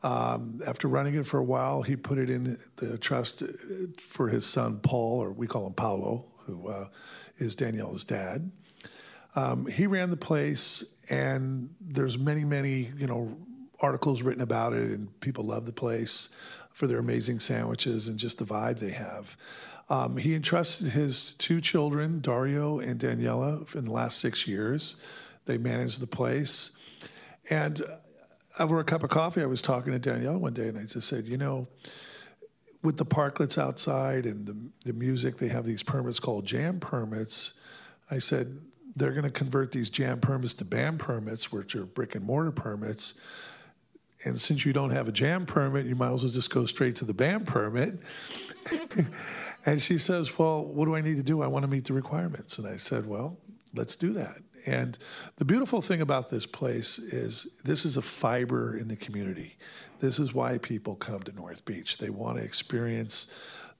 Um, 0.03 0.63
after 0.67 0.89
running 0.89 1.15
it 1.15 1.29
for 1.29 1.39
a 1.39 1.45
while, 1.45 1.83
he 1.83 1.95
put 1.95 2.19
it 2.19 2.29
in 2.29 2.59
the 2.75 2.99
trust 2.99 3.45
uh, 3.45 3.47
for 3.99 4.29
his 4.29 4.47
son 4.47 4.81
Paul, 4.81 5.23
or 5.23 5.31
we 5.31 5.47
call 5.47 5.69
him 5.69 5.75
Paolo, 5.75 6.25
who 6.39 6.67
uh, 6.67 6.89
is 7.39 7.55
Daniela's 7.55 8.05
dad. 8.05 8.51
Um, 9.37 9.67
he 9.67 9.87
ran 9.87 10.11
the 10.11 10.17
place, 10.17 10.85
and 11.11 11.75
there's 11.81 12.17
many, 12.19 12.45
many, 12.45 12.93
you 12.97 13.07
know, 13.07 13.37
articles 13.81 14.23
written 14.23 14.43
about 14.43 14.73
it, 14.73 14.91
and 14.91 15.21
people 15.21 15.45
love 15.45 15.67
the 15.67 15.73
place 15.73 16.31
for 16.73 16.87
their 16.87 16.99
amazing 16.99 17.41
sandwiches 17.41 18.09
and 18.09 18.19
just 18.19 18.39
the 18.39 18.45
vibe 18.45 18.79
they 18.79 18.91
have. 18.91 19.37
Um, 19.91 20.17
he 20.17 20.35
entrusted 20.35 20.89
his 20.89 21.33
two 21.33 21.61
children, 21.61 22.21
Dario 22.21 22.79
and 22.79 22.99
Daniela, 22.99 23.75
in 23.75 23.85
the 23.85 23.93
last 23.93 24.19
six 24.19 24.47
years. 24.47 24.97
They 25.47 25.59
managed 25.59 26.01
the 26.01 26.07
place, 26.07 26.71
and 27.51 27.83
over 28.59 28.79
a 28.79 28.85
cup 28.85 29.03
of 29.03 29.11
coffee, 29.11 29.43
I 29.43 29.47
was 29.47 29.61
talking 29.61 29.93
to 29.93 29.99
Danielle 29.99 30.39
one 30.39 30.55
day, 30.55 30.69
and 30.69 30.79
I 30.79 30.85
just 30.85 31.09
said, 31.09 31.25
you 31.25 31.37
know, 31.37 31.67
with 32.83 32.97
the 32.99 33.05
parklets 33.05 33.59
outside 33.59 34.27
and 34.27 34.47
the, 34.47 34.57
the 34.85 34.93
music, 34.93 35.39
they 35.39 35.49
have 35.49 35.65
these 35.65 35.83
permits 35.83 36.21
called 36.21 36.47
jam 36.47 36.79
permits. 36.79 37.55
I 38.11 38.19
said, 38.19 38.61
they're 38.97 39.13
going 39.13 39.25
to 39.25 39.31
convert 39.31 39.73
these 39.73 39.91
jam 39.91 40.21
permits 40.21 40.55
to 40.55 40.65
BAM 40.65 40.99
permits, 40.99 41.51
which 41.51 41.75
are 41.75 41.85
brick 41.85 42.15
and 42.15 42.25
mortar 42.25 42.53
permits. 42.53 43.15
And 44.25 44.41
since 44.41 44.65
you 44.65 44.73
don't 44.73 44.91
have 44.91 45.09
a 45.09 45.13
jam 45.13 45.47
permit, 45.47 45.87
you 45.87 45.95
might 45.95 46.13
as 46.13 46.23
well 46.23 46.33
just 46.33 46.51
go 46.51 46.65
straight 46.67 46.97
to 46.97 47.05
the 47.05 47.15
BAM 47.15 47.45
permit. 47.45 47.99
and 49.67 49.83
she 49.83 49.99
says, 49.99 50.39
Well, 50.39 50.65
what 50.65 50.87
do 50.87 50.95
I 50.95 51.01
need 51.01 51.17
to 51.17 51.23
do? 51.23 51.43
I 51.43 51.47
want 51.47 51.65
to 51.65 51.69
meet 51.69 51.85
the 51.85 51.93
requirements. 51.93 52.59
And 52.59 52.67
I 52.67 52.77
said, 52.77 53.07
Well, 53.07 53.37
let's 53.75 53.97
do 53.97 54.13
that. 54.15 54.39
And 54.67 54.97
the 55.37 55.45
beautiful 55.45 55.83
thing 55.83 56.01
about 56.01 56.31
this 56.31 56.47
place 56.47 56.99
is 56.99 57.53
this 57.65 57.85
is 57.85 57.97
a 57.97 58.03
fiber 58.03 58.77
in 58.77 58.89
the 58.89 58.97
community. 58.97 59.57
This 60.01 60.19
is 60.19 60.33
why 60.33 60.59
people 60.59 60.95
come 60.95 61.23
to 61.25 61.33
North 61.33 61.65
Beach. 61.65 61.99
They 61.99 62.11
want 62.11 62.39
to 62.39 62.45
experience 62.45 63.31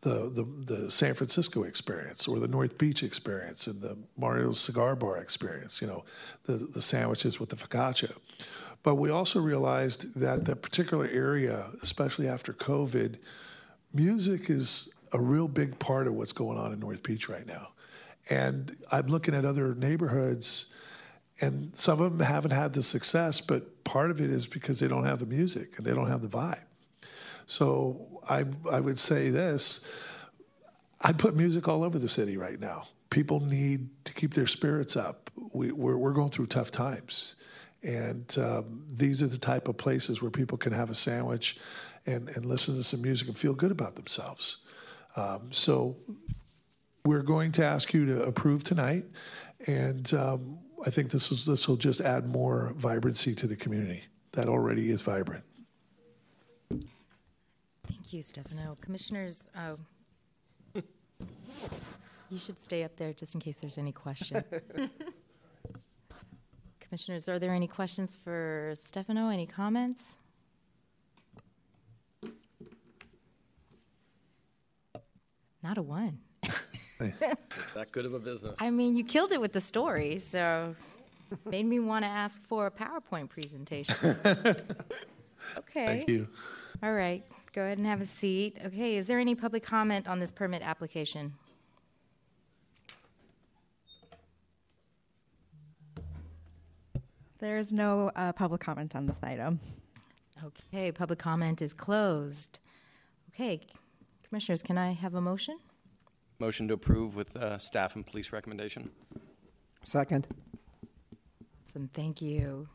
the, 0.05 0.31
the, 0.35 0.75
the 0.75 0.91
San 0.91 1.15
Francisco 1.15 1.63
experience 1.63 2.29
or 2.29 2.39
the 2.39 2.47
North 2.47 2.77
Beach 2.77 3.03
experience 3.03 3.67
and 3.67 3.81
the 3.81 3.97
Mario's 4.19 4.61
Cigar 4.61 4.95
Bar 4.95 5.17
experience, 5.17 5.81
you 5.81 5.87
know, 5.87 6.05
the, 6.45 6.59
the 6.59 6.83
sandwiches 6.83 7.41
with 7.41 7.49
the 7.49 7.57
focaccia. 7.57 8.13
But 8.83 8.97
we 8.97 9.09
also 9.09 9.41
realized 9.41 10.21
that 10.21 10.45
that 10.45 10.57
particular 10.57 11.09
area, 11.11 11.71
especially 11.83 12.29
after 12.29 12.53
COVID, 12.53 13.17
music 13.95 14.51
is 14.51 14.91
a 15.13 15.21
real 15.21 15.49
big 15.49 15.79
part 15.79 16.07
of 16.07 16.13
what's 16.13 16.33
going 16.33 16.59
on 16.59 16.71
in 16.71 16.81
North 16.81 17.03
Beach 17.03 17.31
right 17.31 17.47
now. 17.47 17.69
And 18.29 18.77
I'm 18.93 19.07
looking 19.07 19.35
at 19.35 19.47
other 19.47 19.75
neighborhoods, 19.75 20.67
and 21.41 21.75
some 21.75 22.03
of 22.03 22.19
them 22.19 22.27
haven't 22.27 22.51
had 22.51 22.75
the 22.75 22.83
success, 22.83 23.41
but 23.41 23.85
part 23.85 24.11
of 24.11 24.21
it 24.21 24.31
is 24.31 24.47
because 24.47 24.81
they 24.81 24.89
don't 24.89 25.05
have 25.05 25.19
the 25.19 25.27
music 25.27 25.79
and 25.79 25.87
they 25.87 25.95
don't 25.95 26.09
have 26.09 26.21
the 26.21 26.29
vibe. 26.29 26.61
So 27.47 28.14
I, 28.29 28.45
I 28.71 28.81
would 28.81 28.99
say 28.99 29.31
this 29.31 29.81
I 31.01 31.13
put 31.13 31.37
music 31.37 31.69
all 31.69 31.85
over 31.85 31.99
the 31.99 32.09
city 32.09 32.37
right 32.37 32.59
now. 32.59 32.85
People 33.11 33.41
need 33.41 33.89
to 34.07 34.13
keep 34.15 34.35
their 34.35 34.47
spirits 34.47 34.97
up. 34.97 35.31
We, 35.53 35.71
we're, 35.71 35.99
we're 35.99 36.13
going 36.13 36.31
through 36.31 36.47
tough 36.47 36.71
times. 36.71 37.35
And 37.83 38.35
um, 38.39 38.87
these 38.91 39.23
are 39.23 39.27
the 39.27 39.39
type 39.39 39.69
of 39.69 39.77
places 39.77 40.23
where 40.23 40.31
people 40.31 40.57
can 40.57 40.73
have 40.73 40.89
a 40.89 40.95
sandwich 40.95 41.59
and, 42.07 42.31
and 42.31 42.47
listen 42.47 42.75
to 42.77 42.83
some 42.83 43.03
music 43.03 43.29
and 43.29 43.37
feel 43.37 43.53
good 43.53 43.71
about 43.71 43.97
themselves. 43.97 44.59
Um, 45.17 45.53
so 45.53 45.97
we're 47.05 47.23
going 47.23 47.53
to 47.53 47.65
ask 47.65 47.93
you 47.93 48.07
to 48.07 48.23
approve 48.23 48.65
tonight, 48.65 49.05
and 49.67 50.13
um, 50.15 50.59
I 50.87 50.91
think 50.91 51.11
this 51.11 51.31
is 51.31 51.45
this 51.45 51.69
will 51.69 51.77
just 51.77 52.01
add 52.01 52.27
more 52.27 52.73
vibrancy 52.77 53.35
to 53.37 53.47
the 53.47 53.57
community 53.57 54.05
that 54.33 54.49
already 54.49 54.91
is 54.91 55.03
vibrant. 55.03 55.45
Thank 58.05 58.11
Thank 58.11 58.13
you, 58.17 58.23
Stefano. 58.23 58.77
Commissioners, 58.83 59.47
oh. 59.57 59.79
You 62.31 62.39
should 62.39 62.59
stay 62.59 62.85
up 62.85 62.97
there 62.97 63.15
just 63.15 63.35
in 63.35 63.41
case 63.41 63.61
there's 63.61 63.79
any 63.79 63.93
question. 63.93 64.45
Commissioners, 66.81 67.29
are 67.31 67.39
there 67.39 67.53
any 67.53 67.67
questions 67.67 68.15
for 68.15 68.73
Stefano? 68.75 69.31
Any 69.31 69.47
comments? 69.47 70.17
Not 75.63 75.79
a 75.79 75.83
one. 75.83 76.19
That 76.99 77.91
good 77.91 78.05
of 78.05 78.13
a 78.13 78.19
business. 78.19 78.55
I 78.61 78.69
mean, 78.71 78.97
you 78.97 79.05
killed 79.05 79.33
it 79.33 79.41
with 79.41 79.55
the 79.55 79.63
story, 79.63 80.19
so 80.19 80.77
made 81.47 81.65
me 81.65 81.81
want 81.81 82.05
to 82.05 82.11
ask 82.11 82.43
for 82.43 82.67
a 82.67 82.71
PowerPoint 82.71 83.31
presentation. 83.31 84.17
Okay. 85.59 85.87
Thank 85.87 86.09
you. 86.09 86.29
All 86.83 86.93
right, 86.93 87.25
go 87.55 87.63
ahead 87.63 87.79
and 87.79 87.87
have 87.87 88.03
a 88.03 88.07
seat. 88.07 88.59
Okay, 88.67 88.97
is 88.97 89.07
there 89.07 89.19
any 89.19 89.35
public 89.35 89.63
comment 89.63 90.09
on 90.09 90.19
this 90.19 90.33
permit 90.33 90.63
application? 90.63 91.35
There's 97.39 97.73
no 97.73 98.11
uh, 98.17 98.33
public 98.33 98.61
comment 98.61 98.97
on 98.97 99.07
this 99.07 99.21
item. 99.23 99.61
Okay, 100.45 100.93
public 100.93 101.19
comment 101.19 101.63
is 101.63 101.73
closed. 101.73 102.61
Okay, 103.31 103.61
commissioners, 104.27 104.63
can 104.63 104.79
I 104.79 104.93
have 104.93 105.15
a 105.15 105.21
motion? 105.21 105.59
Motion 106.39 106.69
to 106.69 106.75
approve 106.75 107.15
with 107.15 107.37
uh, 107.37 107.59
staff 107.59 107.95
and 107.95 108.07
police 108.07 108.33
recommendation. 108.33 108.89
Second. 109.83 110.27
Awesome, 111.63 111.89
thank 111.93 112.21
you. 112.21 112.69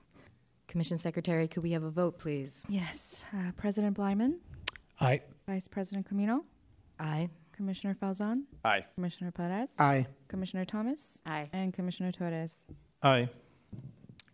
Commission 0.68 1.00
Secretary, 1.00 1.48
could 1.48 1.64
we 1.64 1.72
have 1.72 1.84
a 1.84 1.90
vote, 1.90 2.20
please? 2.20 2.64
Yes. 2.70 3.26
Uh, 3.34 3.52
President 3.58 3.98
Bleiman, 3.98 4.40
Aye. 5.00 5.22
Vice 5.48 5.68
President 5.68 6.08
Caminong, 6.10 6.42
Aye. 7.00 7.30
Commissioner 7.54 7.94
Falzon, 7.96 8.44
Aye. 8.64 8.86
Commissioner 8.96 9.32
Perez, 9.32 9.70
Aye. 9.80 10.06
Commissioner 10.28 10.66
Thomas, 10.66 11.20
Aye. 11.26 11.50
and 11.54 11.74
Commissioner 11.74 12.12
Torres. 12.12 12.68
Aye. 13.04 13.30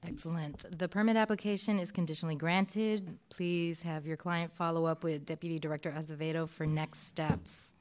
Excellent. 0.07 0.66
The 0.78 0.88
permit 0.88 1.18
application 1.18 1.80
is 1.80 1.91
conditionally 1.91 2.36
granted. 2.36 3.18
Please 3.30 3.82
have 3.82 4.05
your 4.05 4.18
client 4.18 4.53
follow 4.53 4.86
up 4.86 5.03
with 5.03 5.26
Deputy 5.26 5.57
Director 5.57 5.91
Azevedo 5.91 6.47
for 6.47 6.68
next 6.68 7.07
steps. 7.07 7.74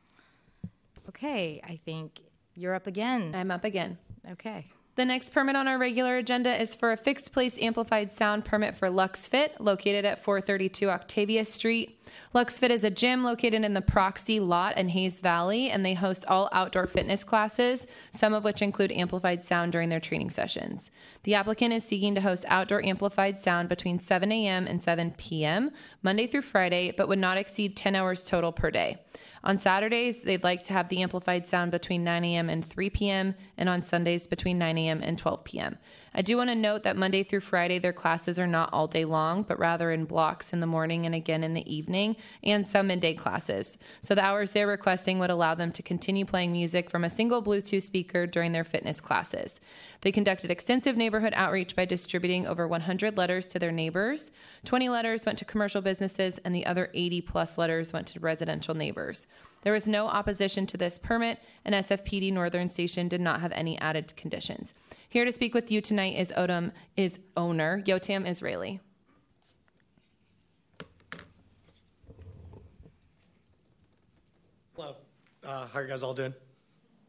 Okay, 1.11 1.61
I 1.63 1.77
think 1.85 2.23
you're 2.55 2.75
up 2.75 2.87
again. 2.87 3.35
I'm 3.35 3.51
up 3.51 3.65
again. 3.65 3.99
Okay. 4.31 4.65
The 4.97 5.05
next 5.05 5.31
permit 5.31 5.57
on 5.57 5.67
our 5.67 5.77
regular 5.77 6.19
agenda 6.19 6.61
is 6.61 6.77
for 6.77 6.93
a 6.93 6.97
fixed 6.97 7.33
place 7.33 7.61
amplified 7.61 8.13
sound 8.13 8.45
permit 8.45 8.77
for 8.77 8.89
LuxFit, 8.89 9.59
located 9.59 10.05
at 10.05 10.23
432 10.23 10.89
Octavia 10.89 11.45
Street. 11.45 11.99
LuxFit 12.33 12.71
is 12.71 12.85
a 12.85 12.91
gym 12.91 13.25
located 13.25 13.65
in 13.65 13.75
the 13.75 13.81
Proxy 13.81 14.39
lot 14.39 14.79
in 14.79 14.91
Hayes 14.91 15.19
Valley, 15.19 15.69
and 15.69 15.85
they 15.85 15.95
host 15.95 16.25
all 16.27 16.49
outdoor 16.53 16.87
fitness 16.87 17.25
classes, 17.25 17.89
some 18.13 18.33
of 18.33 18.45
which 18.45 18.63
include 18.63 18.93
amplified 18.93 19.43
sound 19.43 19.73
during 19.73 19.89
their 19.89 19.99
training 19.99 20.31
sessions. 20.31 20.93
The 21.25 21.35
applicant 21.35 21.75
is 21.75 21.83
seeking 21.83 22.15
to 22.15 22.21
host 22.21 22.45
outdoor 22.47 22.85
amplified 22.85 23.41
sound 23.41 23.69
between 23.69 23.99
7 23.99 24.31
a.m. 24.31 24.69
and 24.69 24.81
7 24.81 25.15
p.m., 25.17 25.73
Monday 26.05 26.29
through 26.29 26.43
Friday, 26.43 26.93
but 26.97 27.09
would 27.09 27.19
not 27.19 27.37
exceed 27.37 27.77
10 27.77 27.97
hours 27.97 28.23
total 28.23 28.53
per 28.53 28.71
day. 28.71 29.01
On 29.45 29.59
Saturdays, 29.59 30.23
they'd 30.23 30.43
like 30.43 30.63
to 30.65 30.73
have 30.73 30.89
the 30.89 31.03
amplified 31.03 31.47
sound 31.47 31.71
between 31.71 32.03
9 32.03 32.25
a.m. 32.25 32.49
and 32.49 32.65
3 32.65 32.89
p.m., 32.89 33.35
and 33.59 33.69
on 33.69 33.83
Sundays 33.83 34.27
between 34.27 34.57
9 34.57 34.79
a.m. 34.79 35.03
and 35.03 35.19
12 35.19 35.45
p.m. 35.45 35.77
I 36.15 36.23
do 36.23 36.39
want 36.39 36.49
to 36.49 36.55
note 36.55 36.83
that 36.85 36.97
Monday 36.97 37.23
through 37.23 37.41
Friday, 37.41 37.79
their 37.79 37.93
classes 37.93 38.39
are 38.39 38.47
not 38.47 38.71
all 38.73 38.87
day 38.87 39.05
long, 39.05 39.43
but 39.43 39.59
rather 39.59 39.91
in 39.91 40.07
blocks 40.07 40.55
in 40.55 40.61
the 40.61 40.67
morning 40.67 41.05
and 41.05 41.15
again 41.15 41.45
in 41.45 41.53
the 41.53 41.75
evening, 41.75 42.17
and 42.43 42.67
some 42.67 42.87
midday 42.87 43.13
classes. 43.13 43.77
So 44.01 44.15
the 44.15 44.25
hours 44.25 44.53
they're 44.53 44.67
requesting 44.67 45.19
would 45.19 45.29
allow 45.29 45.55
them 45.55 45.73
to 45.73 45.83
continue 45.83 46.25
playing 46.25 46.53
music 46.53 46.89
from 46.89 47.05
a 47.05 47.11
single 47.11 47.43
Bluetooth 47.43 47.83
speaker 47.83 48.27
during 48.27 48.53
their 48.53 48.65
fitness 48.65 48.99
classes. 48.99 49.61
They 50.01 50.13
conducted 50.13 50.51
extensive 50.51 50.97
neighborhood 50.97 51.35
outreach 51.37 51.77
by 51.77 51.85
distributing 51.85 52.47
over 52.47 52.67
100 52.67 53.19
letters 53.19 53.45
to 53.47 53.59
their 53.59 53.73
neighbors. 53.73 54.31
20 54.65 54.89
letters 54.89 55.27
went 55.27 55.39
to 55.39 55.45
commercial 55.45 55.81
businesses, 55.81 56.39
and 56.39 56.55
the 56.55 56.67
other 56.67 56.91
80 56.95 57.21
plus 57.23 57.59
letters 57.59 57.93
went 57.93 58.07
to 58.09 58.21
residential 58.21 58.75
neighbors. 58.75 59.27
There 59.63 59.73
was 59.73 59.87
no 59.87 60.07
opposition 60.07 60.67
to 60.67 60.77
this 60.77 60.99
permit, 60.99 61.39
and 61.65 61.75
SFPD 61.75 62.33
Northern 62.33 62.69
Station 62.69 63.09
did 63.09 63.21
not 63.21 63.41
have 63.41 63.53
any 63.53 63.79
added 63.79 64.15
conditions. 64.17 64.75
Here 65.09 65.25
to 65.25 65.33
speak 65.33 65.55
with 65.55 65.71
you 65.71 65.81
tonight 65.81 66.17
is 66.19 66.33
Odom 66.33 66.73
is 66.97 67.19
owner 67.37 67.83
Yotam 67.87 68.29
Israeli. 68.29 68.81
Hello. 74.75 74.97
Uh, 75.43 75.67
how 75.69 75.79
are 75.79 75.83
you 75.83 75.89
guys 75.89 76.03
all 76.03 76.15
doing? 76.15 76.35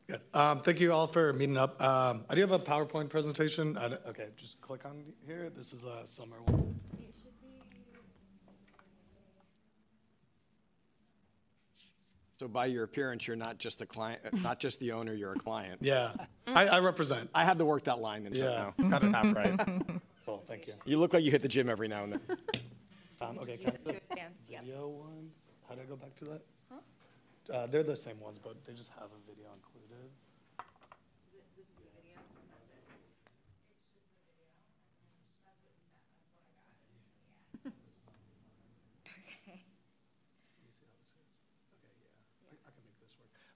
Good. 0.08 0.22
Um, 0.34 0.62
thank 0.62 0.80
you 0.80 0.94
all 0.94 1.08
for 1.08 1.34
meeting 1.34 1.58
up. 1.58 1.82
Um, 1.82 2.26
I 2.30 2.36
do 2.36 2.42
have 2.42 2.52
a 2.52 2.60
PowerPoint 2.60 3.10
presentation. 3.10 3.76
I 3.78 3.86
okay, 4.08 4.28
just 4.38 4.62
click 4.62 4.86
on 4.86 5.04
here. 5.26 5.50
This 5.50 5.74
is 5.74 5.84
a 5.84 6.06
summer 6.06 6.38
one. 6.46 6.80
So 12.38 12.50
by 12.50 12.66
your 12.66 12.84
appearance, 12.84 13.28
you're 13.28 13.38
not 13.38 13.60
just 13.60 13.82
a 13.82 13.86
client, 13.86 14.20
uh, 14.26 14.36
not 14.44 14.60
just 14.60 14.80
the 14.82 14.92
owner, 14.92 15.14
you're 15.14 15.32
a 15.32 15.38
client. 15.38 15.80
Yeah, 15.82 16.12
I, 16.46 16.68
I 16.68 16.80
represent. 16.80 17.30
I 17.34 17.46
had 17.46 17.58
to 17.60 17.66
work 17.66 17.86
that 17.86 18.00
line 18.00 18.26
in 18.26 18.34
Yeah. 18.34 18.72
yeah. 18.78 18.90
Got 18.90 19.04
it 19.04 19.12
half 19.14 19.36
right. 19.36 19.60
Cool, 20.26 20.44
thank 20.48 20.66
you. 20.66 20.74
You 20.86 20.98
look 20.98 21.14
like 21.14 21.24
you 21.24 21.30
hit 21.30 21.44
the 21.44 21.48
gym 21.48 21.70
every 21.70 21.88
now 21.88 22.04
and 22.04 22.14
then. 22.14 22.22
Um, 23.22 23.40
okay, 23.40 23.56
can 23.56 23.72
I 23.72 24.28
video 24.46 24.90
one? 24.90 25.32
How 25.70 25.76
do 25.76 25.82
I 25.82 25.86
go 25.86 25.96
back 25.96 26.14
to 26.16 26.26
that? 26.26 26.42
Uh, 27.50 27.66
they're 27.68 27.82
the 27.82 27.96
same 27.96 28.20
ones, 28.20 28.38
but 28.38 28.56
they 28.66 28.74
just 28.74 28.90
have 28.90 29.06
a 29.06 29.22
video 29.26 29.46
included. 29.56 29.75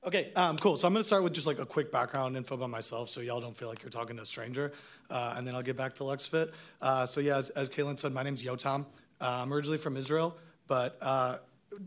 Okay, 0.01 0.31
um, 0.37 0.57
cool. 0.57 0.77
So 0.77 0.87
I'm 0.87 0.93
going 0.93 1.01
to 1.01 1.07
start 1.07 1.23
with 1.23 1.33
just 1.33 1.45
like 1.45 1.59
a 1.59 1.65
quick 1.65 1.91
background 1.91 2.37
info 2.37 2.55
about 2.55 2.69
myself 2.69 3.09
so 3.09 3.19
y'all 3.19 3.41
don't 3.41 3.55
feel 3.55 3.67
like 3.67 3.83
you're 3.83 3.89
talking 3.89 4.15
to 4.15 4.21
a 4.21 4.25
stranger. 4.25 4.71
Uh, 5.09 5.33
and 5.35 5.45
then 5.45 5.55
I'll 5.55 5.61
get 5.61 5.75
back 5.75 5.93
to 5.95 6.03
LuxFit. 6.03 6.53
Uh, 6.81 7.05
so, 7.05 7.19
yeah, 7.19 7.35
as, 7.35 7.49
as 7.49 7.69
Kaylin 7.69 7.99
said, 7.99 8.13
my 8.13 8.23
name's 8.23 8.41
Yotam. 8.41 8.85
Uh, 9.19 9.41
I'm 9.41 9.53
originally 9.53 9.77
from 9.77 9.97
Israel, 9.97 10.37
but 10.67 10.97
uh, 11.01 11.39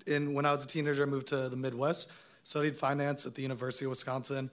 in, 0.07 0.35
when 0.35 0.45
I 0.45 0.53
was 0.53 0.63
a 0.63 0.67
teenager, 0.67 1.05
I 1.05 1.07
moved 1.07 1.29
to 1.29 1.49
the 1.49 1.57
Midwest, 1.57 2.11
studied 2.43 2.77
finance 2.77 3.25
at 3.25 3.35
the 3.35 3.41
University 3.41 3.87
of 3.87 3.91
Wisconsin. 3.91 4.51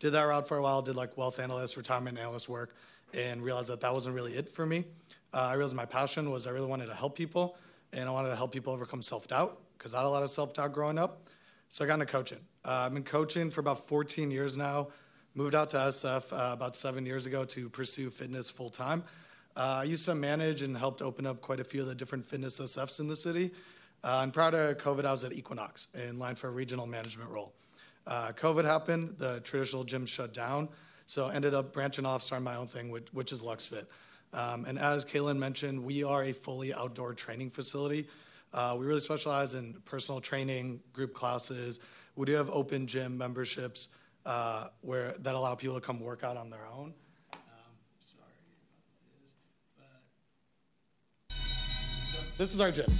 Did 0.00 0.10
that 0.10 0.24
route 0.24 0.46
for 0.46 0.58
a 0.58 0.62
while, 0.62 0.82
did 0.82 0.94
like 0.94 1.16
wealth 1.16 1.40
analyst, 1.40 1.78
retirement 1.78 2.18
analyst 2.18 2.50
work, 2.50 2.76
and 3.14 3.42
realized 3.42 3.70
that 3.70 3.80
that 3.80 3.92
wasn't 3.94 4.14
really 4.14 4.34
it 4.34 4.50
for 4.50 4.66
me. 4.66 4.84
Uh, 5.32 5.38
I 5.38 5.54
realized 5.54 5.74
my 5.74 5.86
passion 5.86 6.30
was 6.30 6.46
I 6.46 6.50
really 6.50 6.66
wanted 6.66 6.86
to 6.86 6.94
help 6.94 7.16
people, 7.16 7.56
and 7.94 8.06
I 8.06 8.12
wanted 8.12 8.28
to 8.28 8.36
help 8.36 8.52
people 8.52 8.74
overcome 8.74 9.00
self 9.00 9.26
doubt 9.28 9.58
because 9.78 9.94
I 9.94 9.98
had 9.98 10.06
a 10.06 10.10
lot 10.10 10.22
of 10.22 10.28
self 10.28 10.52
doubt 10.52 10.74
growing 10.74 10.98
up. 10.98 11.26
So 11.70 11.84
I 11.84 11.88
got 11.88 11.94
into 11.94 12.06
coaching. 12.06 12.40
Uh, 12.64 12.86
I've 12.86 12.94
been 12.94 13.04
coaching 13.04 13.50
for 13.50 13.60
about 13.60 13.86
14 13.86 14.30
years 14.30 14.56
now. 14.56 14.88
Moved 15.34 15.54
out 15.54 15.70
to 15.70 15.76
SF 15.76 16.32
uh, 16.32 16.52
about 16.52 16.74
seven 16.74 17.06
years 17.06 17.26
ago 17.26 17.44
to 17.44 17.68
pursue 17.68 18.10
fitness 18.10 18.50
full 18.50 18.70
time. 18.70 19.04
Uh, 19.56 19.80
I 19.80 19.84
used 19.84 20.04
to 20.06 20.14
manage 20.14 20.62
and 20.62 20.76
helped 20.76 21.02
open 21.02 21.26
up 21.26 21.40
quite 21.40 21.60
a 21.60 21.64
few 21.64 21.80
of 21.80 21.86
the 21.86 21.94
different 21.94 22.26
fitness 22.26 22.60
SFs 22.60 23.00
in 23.00 23.08
the 23.08 23.16
city. 23.16 23.52
Uh, 24.02 24.20
and 24.22 24.32
prior 24.32 24.50
to 24.50 24.80
COVID, 24.80 25.04
I 25.04 25.10
was 25.10 25.24
at 25.24 25.32
Equinox 25.32 25.88
in 25.94 26.18
line 26.18 26.34
for 26.34 26.48
a 26.48 26.50
regional 26.50 26.86
management 26.86 27.30
role. 27.30 27.52
Uh, 28.06 28.32
COVID 28.32 28.64
happened, 28.64 29.16
the 29.18 29.40
traditional 29.40 29.84
gym 29.84 30.06
shut 30.06 30.32
down, 30.32 30.68
so 31.06 31.26
I 31.26 31.34
ended 31.34 31.54
up 31.54 31.72
branching 31.72 32.06
off, 32.06 32.22
starting 32.22 32.44
my 32.44 32.56
own 32.56 32.66
thing, 32.66 32.90
which, 32.90 33.08
which 33.12 33.32
is 33.32 33.40
LuxFit. 33.40 33.86
Um, 34.32 34.64
and 34.66 34.78
as 34.78 35.04
Kaylin 35.04 35.36
mentioned, 35.36 35.82
we 35.82 36.04
are 36.04 36.22
a 36.24 36.32
fully 36.32 36.72
outdoor 36.72 37.14
training 37.14 37.50
facility. 37.50 38.08
Uh, 38.52 38.76
we 38.78 38.86
really 38.86 39.00
specialize 39.00 39.54
in 39.54 39.74
personal 39.84 40.20
training, 40.20 40.80
group 40.92 41.12
classes. 41.14 41.80
We 42.18 42.26
do 42.26 42.32
have 42.32 42.50
open 42.50 42.88
gym 42.88 43.16
memberships 43.16 43.90
uh, 44.26 44.70
where 44.80 45.14
that 45.20 45.36
allow 45.36 45.54
people 45.54 45.76
to 45.76 45.80
come 45.80 46.00
work 46.00 46.24
out 46.24 46.36
on 46.36 46.50
their 46.50 46.66
own. 46.66 46.92
Um, 47.32 47.38
sorry 48.00 48.24
about 48.42 49.22
this, 49.22 49.34
but 52.16 52.36
this 52.36 52.52
is 52.52 52.60
our 52.60 52.72
gym. 52.72 52.90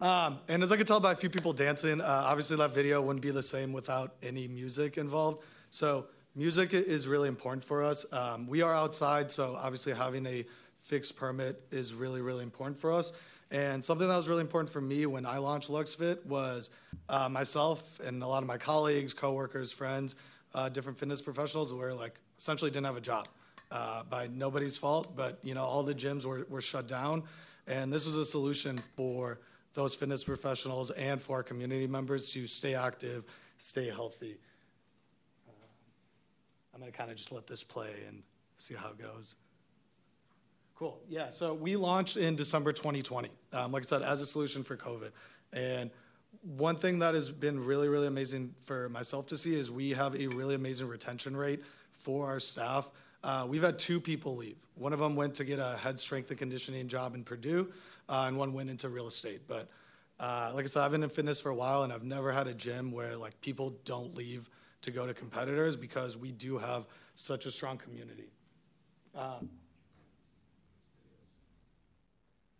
Um, 0.00 0.40
and 0.48 0.62
as 0.62 0.70
I 0.70 0.76
could 0.76 0.86
tell 0.86 1.00
by 1.00 1.12
a 1.12 1.16
few 1.16 1.30
people 1.30 1.52
dancing, 1.52 2.00
uh, 2.00 2.22
obviously 2.26 2.56
that 2.58 2.74
video 2.74 3.00
wouldn't 3.00 3.22
be 3.22 3.30
the 3.30 3.42
same 3.42 3.72
without 3.72 4.14
any 4.22 4.46
music 4.46 4.98
involved. 4.98 5.42
So 5.70 6.06
music 6.34 6.74
is 6.74 7.08
really 7.08 7.28
important 7.28 7.64
for 7.64 7.82
us. 7.82 8.04
Um, 8.12 8.46
we 8.46 8.60
are 8.60 8.74
outside, 8.74 9.30
so 9.32 9.56
obviously 9.58 9.94
having 9.94 10.26
a 10.26 10.44
fixed 10.76 11.16
permit 11.16 11.62
is 11.70 11.94
really, 11.94 12.20
really 12.20 12.42
important 12.42 12.78
for 12.78 12.92
us. 12.92 13.12
And 13.50 13.82
something 13.82 14.06
that 14.06 14.16
was 14.16 14.28
really 14.28 14.42
important 14.42 14.70
for 14.70 14.80
me 14.80 15.06
when 15.06 15.24
I 15.24 15.38
launched 15.38 15.70
LuxFit 15.70 16.26
was 16.26 16.68
uh, 17.08 17.28
myself 17.28 18.00
and 18.00 18.22
a 18.22 18.26
lot 18.26 18.42
of 18.42 18.48
my 18.48 18.58
colleagues, 18.58 19.14
coworkers, 19.14 19.72
friends, 19.72 20.16
uh, 20.54 20.68
different 20.68 20.98
fitness 20.98 21.22
professionals 21.22 21.72
were 21.72 21.94
like 21.94 22.18
essentially 22.38 22.70
didn't 22.70 22.86
have 22.86 22.96
a 22.96 23.00
job 23.00 23.28
uh, 23.70 24.02
by 24.04 24.28
nobody's 24.28 24.76
fault, 24.76 25.16
but 25.16 25.38
you 25.42 25.54
know 25.54 25.64
all 25.64 25.82
the 25.82 25.94
gyms 25.94 26.24
were, 26.24 26.46
were 26.48 26.60
shut 26.60 26.88
down, 26.88 27.22
and 27.66 27.92
this 27.92 28.06
was 28.06 28.16
a 28.16 28.24
solution 28.24 28.78
for 28.96 29.38
those 29.76 29.94
fitness 29.94 30.24
professionals 30.24 30.90
and 30.90 31.22
for 31.22 31.36
our 31.36 31.42
community 31.42 31.86
members 31.86 32.30
to 32.30 32.46
stay 32.48 32.74
active, 32.74 33.26
stay 33.58 33.88
healthy. 33.88 34.38
Uh, 35.46 35.52
I'm 36.74 36.80
gonna 36.80 36.90
kind 36.90 37.10
of 37.10 37.16
just 37.16 37.30
let 37.30 37.46
this 37.46 37.62
play 37.62 37.90
and 38.08 38.22
see 38.56 38.74
how 38.74 38.88
it 38.88 38.98
goes. 38.98 39.36
Cool. 40.74 40.98
Yeah. 41.08 41.30
So 41.30 41.54
we 41.54 41.76
launched 41.76 42.16
in 42.16 42.36
December 42.36 42.72
2020, 42.72 43.30
um, 43.52 43.72
like 43.72 43.84
I 43.84 43.86
said, 43.86 44.02
as 44.02 44.20
a 44.20 44.26
solution 44.26 44.62
for 44.62 44.76
COVID. 44.76 45.10
And 45.52 45.90
one 46.42 46.76
thing 46.76 46.98
that 46.98 47.14
has 47.14 47.30
been 47.30 47.62
really, 47.62 47.88
really 47.88 48.06
amazing 48.06 48.54
for 48.60 48.88
myself 48.88 49.26
to 49.28 49.36
see 49.36 49.54
is 49.54 49.70
we 49.70 49.90
have 49.90 50.14
a 50.20 50.26
really 50.26 50.54
amazing 50.54 50.88
retention 50.88 51.36
rate 51.36 51.62
for 51.92 52.26
our 52.26 52.40
staff. 52.40 52.90
Uh, 53.22 53.46
we've 53.48 53.62
had 53.62 53.78
two 53.78 54.00
people 54.00 54.36
leave. 54.36 54.66
One 54.74 54.92
of 54.92 54.98
them 54.98 55.16
went 55.16 55.34
to 55.36 55.44
get 55.44 55.58
a 55.58 55.76
head 55.76 55.98
strength 55.98 56.30
and 56.30 56.38
conditioning 56.38 56.88
job 56.88 57.14
in 57.14 57.24
Purdue, 57.24 57.72
and 58.08 58.36
one 58.36 58.52
went 58.52 58.70
into 58.70 58.88
real 58.88 59.06
estate. 59.06 59.42
But 59.46 59.68
uh, 60.18 60.52
like 60.54 60.64
I 60.64 60.68
said, 60.68 60.82
I've 60.82 60.92
been 60.92 61.02
in 61.02 61.10
fitness 61.10 61.40
for 61.40 61.50
a 61.50 61.54
while, 61.54 61.82
and 61.82 61.92
I've 61.92 62.04
never 62.04 62.32
had 62.32 62.46
a 62.46 62.54
gym 62.54 62.92
where 62.92 63.16
like 63.16 63.40
people 63.40 63.76
don't 63.84 64.14
leave 64.14 64.48
to 64.82 64.90
go 64.90 65.06
to 65.06 65.14
competitors 65.14 65.76
because 65.76 66.16
we 66.16 66.32
do 66.32 66.58
have 66.58 66.86
such 67.14 67.46
a 67.46 67.50
strong 67.50 67.78
community. 67.78 68.30
Um, 69.14 69.48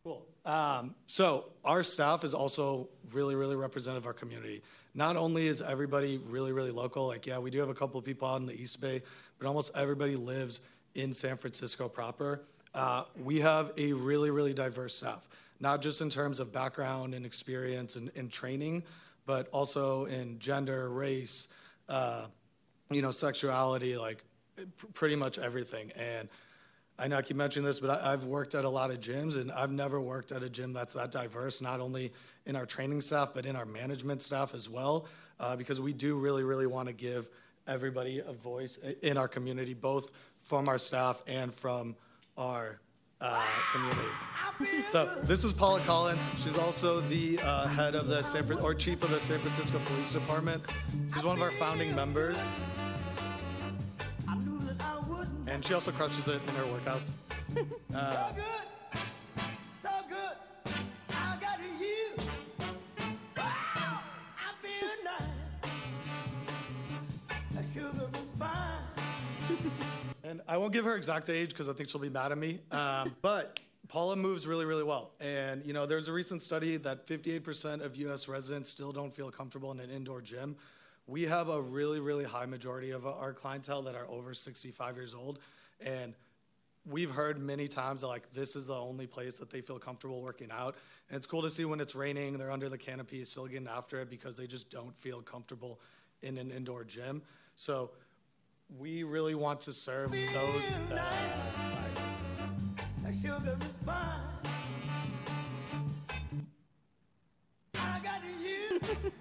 Cool. 0.07 0.25
Um, 0.45 0.95
so 1.07 1.47
our 1.65 1.83
staff 1.83 2.23
is 2.23 2.33
also 2.33 2.89
really, 3.13 3.35
really 3.35 3.57
representative 3.57 4.05
of 4.05 4.07
our 4.07 4.13
community. 4.13 4.63
Not 4.95 5.17
only 5.17 5.49
is 5.49 5.61
everybody 5.61 6.19
really, 6.19 6.53
really 6.53 6.71
local, 6.71 7.09
like, 7.09 7.27
yeah, 7.27 7.41
we 7.41 7.51
do 7.51 7.59
have 7.59 7.71
a 7.71 7.75
couple 7.75 7.99
of 7.99 8.05
people 8.05 8.29
out 8.29 8.37
in 8.37 8.47
the 8.47 8.55
East 8.55 8.81
Bay, 8.81 9.03
but 9.37 9.49
almost 9.49 9.73
everybody 9.77 10.15
lives 10.15 10.61
in 10.95 11.13
San 11.13 11.35
Francisco 11.35 11.89
proper. 11.89 12.45
Uh, 12.77 13.05
we 13.25 13.41
have 13.41 13.73
a 13.79 13.95
really, 13.95 14.31
really 14.31 14.53
diverse 14.53 14.95
staff, 14.95 15.27
not 15.61 15.81
just 15.81 16.03
in 16.03 16.11
terms 16.11 16.41
of 16.41 16.53
background 16.53 17.15
and 17.15 17.25
experience 17.25 17.97
and, 17.97 18.11
and 18.15 18.31
training, 18.31 18.83
but 19.25 19.49
also 19.51 20.05
in 20.05 20.39
gender, 20.39 20.91
race, 20.91 21.49
uh, 21.89 22.27
you 22.91 23.01
know, 23.01 23.11
sexuality, 23.11 23.97
like 23.97 24.23
pretty 24.93 25.17
much 25.17 25.39
everything. 25.39 25.91
And 25.93 26.29
I 26.99 27.09
know 27.09 27.17
I 27.17 27.23
keep 27.23 27.39
mentioning 27.39 27.65
this, 27.65 27.81
but 27.81 28.03
I, 28.03 28.11
have 28.11 28.27
worked 28.27 28.55
at 28.55 28.67
a 28.67 28.69
lot 28.69 28.91
of 28.91 29.01
gyms, 29.01 29.37
and 29.37 29.51
I've 29.51 29.73
never 29.73 29.99
worked 29.99 30.31
at 30.31 30.43
a 30.43 30.51
gym 30.51 30.75
that's 30.75 30.95
that 30.95 31.11
diverse, 31.11 31.63
not 31.63 31.81
only 31.81 32.13
in 32.45 32.57
our 32.57 32.67
training 32.67 33.01
staff, 33.01 33.33
but 33.35 33.47
in 33.47 33.57
our 33.57 33.67
management 33.67 34.23
staff 34.23 34.55
as 34.55 34.69
well, 34.69 35.07
uh, 35.41 35.57
because 35.57 35.81
we 35.81 35.95
do 35.95 36.19
really, 36.19 36.45
really 36.45 36.67
want 36.67 36.89
to 36.89 36.95
give 36.95 37.31
everybody 37.67 38.21
a 38.21 38.33
voice 38.33 38.79
in 39.01 39.17
our 39.17 39.29
community, 39.29 39.73
both 39.73 40.11
from 40.41 40.69
our 40.69 40.79
staff 40.79 41.23
and 41.27 41.53
from 41.53 41.97
our 42.37 42.81
uh, 43.21 43.43
community. 43.73 44.09
So 44.89 45.19
this 45.23 45.45
is 45.45 45.53
Paula 45.53 45.81
Collins. 45.81 46.27
She's 46.37 46.57
also 46.57 47.01
the 47.03 47.39
uh, 47.41 47.67
head 47.67 47.95
of 47.95 48.07
the 48.07 48.23
San 48.23 48.51
or 48.59 48.75
chief 48.75 49.03
of 49.03 49.11
the 49.11 49.21
San 49.21 49.41
Francisco 49.41 49.81
Police 49.87 50.13
Department. 50.13 50.63
She's 51.15 51.25
one 51.25 51.37
of 51.37 51.43
our 51.43 51.51
founding 51.53 51.95
members 51.95 52.45
and 55.57 55.65
she 55.65 55.73
also 55.73 55.91
crushes 55.91 56.29
it 56.29 56.41
in 56.47 56.55
her 56.55 56.65
workouts. 56.65 57.11
Uh, 57.95 58.31
I 70.49 70.57
won't 70.57 70.73
give 70.73 70.85
her 70.85 70.97
exact 70.97 71.31
age 71.31 71.51
because 71.51 71.69
I 71.69 71.73
think 71.73 71.89
she'll 71.91 72.01
be 72.01 72.09
mad 72.09 72.33
at 72.33 72.39
me. 72.39 72.61
Um, 72.71 73.15
but 73.23 73.61
Paula 73.89 74.17
moves 74.17 74.47
really, 74.47 74.65
really 74.65 74.85
well. 74.85 75.13
And, 75.21 75.65
you 75.65 75.73
know, 75.73 75.87
there's 75.87 76.09
a 76.09 76.13
recent 76.13 76.43
study 76.43 76.77
that 76.79 77.07
58% 77.07 77.85
of 77.85 77.97
US 77.97 78.29
residents 78.29 78.69
still 78.69 78.93
don't 78.93 79.15
feel 79.15 79.31
comfortable 79.31 79.71
in 79.73 79.81
an 79.81 79.91
indoor 79.91 80.21
gym 80.21 80.57
we 81.07 81.23
have 81.23 81.49
a 81.49 81.61
really, 81.61 82.01
really 82.01 82.25
high 82.25 82.47
majority 82.47 82.91
of 82.91 83.07
our 83.07 83.33
clientele 83.33 83.83
that 83.83 83.95
are 83.95 84.09
over 84.09 84.35
65 84.35 84.97
years 84.97 85.15
old. 85.15 85.39
And 85.81 86.15
we've 86.85 87.11
heard 87.11 87.39
many 87.39 87.69
times 87.69 88.01
that 88.01 88.09
like 88.09 88.33
this 88.33 88.57
is 88.57 88.67
the 88.67 88.75
only 88.75 89.07
place 89.07 89.39
that 89.39 89.51
they 89.51 89.61
feel 89.61 89.79
comfortable 89.79 90.21
working 90.21 90.51
out. 90.51 90.75
And 91.09 91.17
it's 91.17 91.27
cool 91.27 91.43
to 91.43 91.51
see 91.51 91.65
when 91.65 91.81
it's 91.81 91.95
raining, 91.95 92.37
they're 92.39 92.51
under 92.51 92.69
the 92.69 92.79
canopy, 92.79 93.23
still 93.25 93.47
getting 93.47 93.69
after 93.69 94.01
it 94.01 94.11
because 94.11 94.37
they 94.37 94.47
just 94.47 94.71
don't 94.71 94.97
feel 94.99 95.23
comfortable 95.23 95.81
in 96.23 96.39
an 96.39 96.51
indoor 96.51 96.83
gym. 96.83 97.23
So 97.55 97.91
we 98.69 99.03
really 99.03 99.35
want 99.35 99.61
to 99.63 99.73
serve 99.73 100.13
those 100.13 100.71
that. 100.91 101.13
Sorry. 101.69 101.91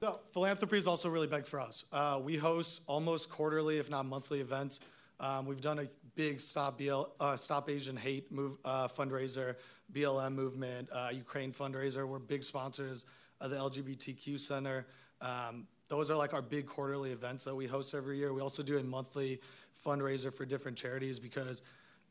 So 0.00 0.20
philanthropy 0.32 0.78
is 0.78 0.86
also 0.86 1.08
really 1.08 1.26
big 1.26 1.44
for 1.44 1.58
us. 1.58 1.84
Uh, 1.92 2.20
we 2.22 2.36
host 2.36 2.82
almost 2.86 3.30
quarterly, 3.30 3.78
if 3.78 3.90
not 3.90 4.06
monthly, 4.06 4.40
events. 4.40 4.78
Um, 5.18 5.44
we've 5.44 5.60
done 5.60 5.80
a 5.80 5.88
big 6.14 6.40
Stop, 6.40 6.78
BL, 6.78 7.02
uh, 7.18 7.36
Stop 7.36 7.68
Asian 7.68 7.96
Hate 7.96 8.30
move, 8.30 8.58
uh, 8.64 8.86
fundraiser, 8.86 9.56
BLM 9.92 10.34
movement, 10.34 10.88
uh, 10.92 11.08
Ukraine 11.12 11.52
fundraiser. 11.52 12.06
We're 12.06 12.20
big 12.20 12.44
sponsors 12.44 13.06
of 13.40 13.50
the 13.50 13.56
LGBTQ 13.56 14.38
Center. 14.38 14.86
Um, 15.20 15.66
those 15.88 16.10
are 16.10 16.16
like 16.16 16.34
our 16.34 16.42
big 16.42 16.66
quarterly 16.66 17.12
events 17.12 17.44
that 17.44 17.54
we 17.54 17.66
host 17.66 17.94
every 17.94 18.18
year. 18.18 18.32
We 18.32 18.42
also 18.42 18.62
do 18.62 18.78
a 18.78 18.82
monthly 18.82 19.40
fundraiser 19.84 20.32
for 20.32 20.44
different 20.44 20.76
charities 20.76 21.18
because 21.18 21.62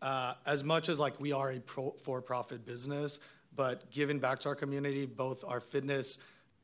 uh, 0.01 0.34
as 0.45 0.63
much 0.63 0.89
as 0.89 0.99
like 0.99 1.19
we 1.19 1.32
are 1.32 1.51
a 1.51 1.59
pro- 1.59 1.95
for-profit 2.03 2.65
business, 2.65 3.19
but 3.55 3.89
giving 3.91 4.19
back 4.19 4.39
to 4.39 4.49
our 4.49 4.55
community, 4.55 5.05
both 5.05 5.43
our 5.47 5.59
fitness 5.59 6.19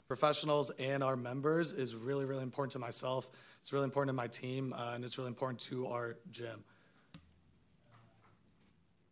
professionals 0.07 0.69
and 0.79 1.03
our 1.03 1.15
members 1.15 1.71
is 1.71 1.95
really, 1.95 2.25
really 2.25 2.43
important 2.43 2.71
to 2.71 2.79
myself. 2.79 3.29
It's 3.61 3.73
really 3.73 3.85
important 3.85 4.09
to 4.09 4.13
my 4.13 4.27
team, 4.27 4.73
uh, 4.73 4.91
and 4.93 5.03
it's 5.03 5.17
really 5.17 5.29
important 5.29 5.59
to 5.61 5.87
our 5.87 6.17
gym. 6.31 6.63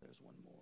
There's 0.02 0.22
one 0.22 0.34
more. 0.44 0.54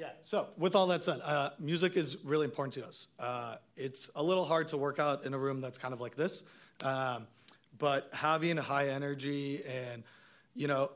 Yeah, 0.00 0.12
so 0.22 0.46
with 0.56 0.76
all 0.76 0.86
that 0.86 1.04
said, 1.04 1.20
uh, 1.22 1.50
music 1.58 1.94
is 1.94 2.16
really 2.24 2.46
important 2.46 2.72
to 2.72 2.86
us. 2.86 3.08
Uh, 3.18 3.56
it's 3.76 4.08
a 4.16 4.22
little 4.22 4.46
hard 4.46 4.68
to 4.68 4.78
work 4.78 4.98
out 4.98 5.26
in 5.26 5.34
a 5.34 5.38
room 5.38 5.60
that's 5.60 5.76
kind 5.76 5.92
of 5.92 6.00
like 6.00 6.16
this, 6.16 6.42
um, 6.82 7.26
but 7.78 8.08
having 8.14 8.56
high 8.56 8.88
energy 8.88 9.62
and, 9.66 10.02
you 10.54 10.68
know, 10.68 10.90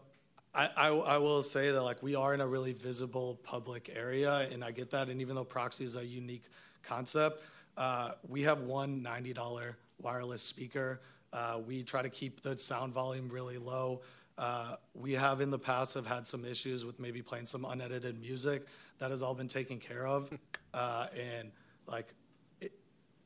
I, 0.55 0.71
I, 0.75 0.87
I, 0.89 1.19
will 1.19 1.43
say 1.43 1.71
that 1.71 1.83
like 1.83 2.03
we 2.03 2.15
are 2.15 2.33
in 2.33 2.41
a 2.41 2.47
really 2.47 2.73
visible 2.73 3.39
public 3.43 3.93
area, 3.95 4.49
and 4.51 4.65
I 4.65 4.71
get 4.71 4.91
that. 4.93 5.11
And 5.11 5.21
even 5.21 5.37
though 5.37 5.45
proxy 5.45 5.85
is 5.85 5.97
a 5.97 6.07
unique 6.07 6.45
concept, 6.83 7.43
uh, 7.77 8.13
we 8.27 8.41
have 8.45 8.63
one 8.63 9.03
$90 9.03 9.75
wireless 10.01 10.43
speaker. 10.43 11.03
Uh, 11.31 11.61
we 11.67 11.83
try 11.83 12.01
to 12.01 12.09
keep 12.09 12.41
the 12.41 12.57
sound 12.57 12.95
volume 12.95 13.29
really 13.29 13.59
low. 13.59 14.01
Uh, 14.37 14.77
we 14.95 15.13
have 15.13 15.41
in 15.41 15.51
the 15.51 15.59
past 15.59 15.95
have 15.95 16.07
had 16.07 16.27
some 16.27 16.45
issues 16.45 16.85
with 16.85 16.99
maybe 16.99 17.23
playing 17.23 17.47
some 17.47 17.65
unedited 17.65 18.21
music. 18.21 18.67
That 18.99 19.11
has 19.11 19.23
all 19.23 19.35
been 19.35 19.49
taken 19.49 19.79
care 19.79 20.07
of, 20.07 20.37
uh, 20.75 21.07
and 21.17 21.51
like 21.87 22.15
it, 22.61 22.73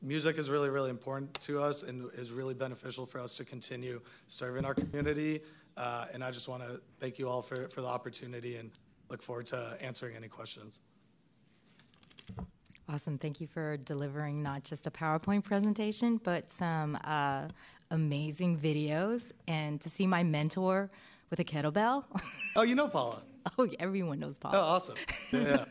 music 0.01 0.37
is 0.37 0.49
really 0.49 0.69
really 0.69 0.89
important 0.89 1.33
to 1.41 1.61
us 1.61 1.83
and 1.83 2.09
is 2.13 2.31
really 2.31 2.53
beneficial 2.53 3.05
for 3.05 3.19
us 3.19 3.37
to 3.37 3.45
continue 3.45 4.01
serving 4.27 4.65
our 4.65 4.73
community 4.73 5.41
uh, 5.79 6.05
and 6.13 6.23
I 6.23 6.29
just 6.29 6.49
want 6.49 6.61
to 6.61 6.81
thank 6.99 7.17
you 7.17 7.29
all 7.29 7.41
for, 7.41 7.69
for 7.69 7.81
the 7.81 7.87
opportunity 7.87 8.57
and 8.57 8.69
look 9.09 9.21
forward 9.21 9.45
to 9.47 9.77
answering 9.79 10.15
any 10.15 10.27
questions. 10.27 10.81
Awesome. 12.89 13.17
Thank 13.17 13.39
you 13.39 13.47
for 13.47 13.77
delivering 13.77 14.43
not 14.43 14.63
just 14.63 14.87
a 14.87 14.91
PowerPoint 14.91 15.43
presentation, 15.43 16.19
but 16.21 16.49
some 16.49 16.97
uh, 17.03 17.47
amazing 17.91 18.59
videos 18.59 19.31
and 19.47 19.79
to 19.81 19.89
see 19.89 20.07
my 20.07 20.23
mentor 20.23 20.89
with 21.29 21.39
a 21.39 21.43
kettlebell. 21.43 22.05
Oh, 22.55 22.63
you 22.63 22.73
know 22.75 22.87
Paula. 22.87 23.21
oh, 23.57 23.67
everyone 23.79 24.19
knows 24.19 24.37
Paula. 24.37 24.57
Oh, 24.57 24.61
awesome. 24.61 24.95
Yeah. 25.31 25.65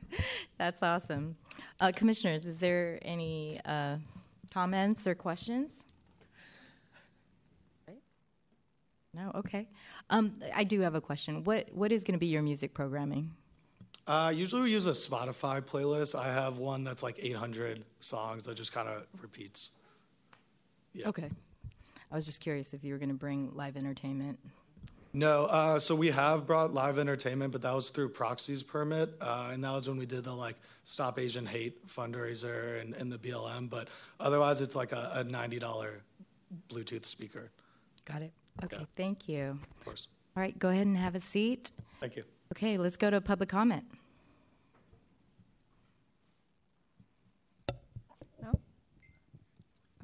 That's 0.58 0.82
awesome. 0.82 1.36
Uh, 1.78 1.92
commissioners, 1.94 2.46
is 2.46 2.58
there 2.58 2.98
any 3.02 3.60
uh, 3.66 3.98
comments 4.52 5.06
or 5.06 5.14
questions? 5.14 5.70
No, 9.12 9.30
okay. 9.36 9.68
Um, 10.10 10.32
I 10.54 10.64
do 10.64 10.80
have 10.80 10.94
a 10.94 11.00
question. 11.00 11.44
What 11.44 11.68
what 11.72 11.92
is 11.92 12.02
going 12.02 12.14
to 12.14 12.18
be 12.18 12.26
your 12.26 12.42
music 12.42 12.74
programming? 12.74 13.32
Uh, 14.06 14.32
usually 14.34 14.62
we 14.62 14.72
use 14.72 14.86
a 14.86 14.90
Spotify 14.90 15.62
playlist. 15.62 16.18
I 16.18 16.32
have 16.32 16.58
one 16.58 16.84
that's 16.84 17.02
like 17.02 17.18
800 17.22 17.84
songs 18.00 18.44
that 18.44 18.56
just 18.56 18.72
kind 18.72 18.88
of 18.88 19.06
repeats. 19.22 19.70
Yeah. 20.92 21.08
Okay. 21.08 21.30
I 22.14 22.16
was 22.16 22.26
just 22.26 22.40
curious 22.40 22.72
if 22.72 22.84
you 22.84 22.92
were 22.92 22.98
going 23.00 23.08
to 23.08 23.14
bring 23.16 23.50
live 23.56 23.76
entertainment. 23.76 24.38
No, 25.12 25.46
uh, 25.46 25.80
so 25.80 25.96
we 25.96 26.12
have 26.12 26.46
brought 26.46 26.72
live 26.72 26.96
entertainment, 26.96 27.50
but 27.50 27.62
that 27.62 27.74
was 27.74 27.90
through 27.90 28.10
Proxy's 28.10 28.62
permit, 28.62 29.16
uh, 29.20 29.50
and 29.52 29.64
that 29.64 29.72
was 29.72 29.88
when 29.88 29.98
we 29.98 30.06
did 30.06 30.22
the 30.22 30.32
like 30.32 30.54
Stop 30.84 31.18
Asian 31.18 31.44
Hate 31.44 31.88
fundraiser 31.88 32.80
and, 32.80 32.94
and 32.94 33.10
the 33.10 33.18
BLM. 33.18 33.68
But 33.68 33.88
otherwise, 34.20 34.60
it's 34.60 34.76
like 34.76 34.92
a, 34.92 35.10
a 35.14 35.24
ninety 35.24 35.58
dollar 35.58 36.04
Bluetooth 36.68 37.04
speaker. 37.04 37.50
Got 38.04 38.22
it. 38.22 38.32
Okay, 38.62 38.86
thank 38.94 39.28
you. 39.28 39.58
Of 39.76 39.84
course. 39.84 40.06
All 40.36 40.40
right, 40.40 40.56
go 40.56 40.68
ahead 40.68 40.86
and 40.86 40.96
have 40.96 41.16
a 41.16 41.20
seat. 41.20 41.72
Thank 41.98 42.14
you. 42.14 42.22
Okay, 42.52 42.78
let's 42.78 42.96
go 42.96 43.10
to 43.10 43.16
a 43.16 43.20
public 43.20 43.48
comment. 43.48 43.86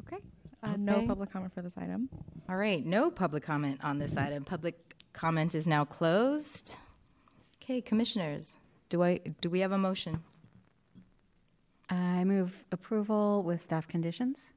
Okay. 0.00 0.18
Uh, 0.62 0.76
No 0.76 1.06
public 1.06 1.32
comment 1.32 1.52
for 1.54 1.62
this 1.62 1.76
item. 1.78 2.08
All 2.48 2.56
right, 2.56 2.84
no 2.84 3.10
public 3.10 3.42
comment 3.42 3.80
on 3.82 3.98
this 3.98 4.16
item. 4.16 4.44
Public 4.44 4.94
comment 5.12 5.54
is 5.54 5.66
now 5.66 5.84
closed. 5.84 6.76
Okay, 7.62 7.80
commissioners, 7.80 8.56
do 8.88 9.02
I, 9.02 9.20
do 9.40 9.48
we 9.48 9.60
have 9.60 9.72
a 9.72 9.78
motion? 9.78 10.22
I 11.88 12.24
move 12.24 12.64
approval 12.70 13.42
with 13.42 13.62
staff 13.62 13.88
conditions. 13.88 14.50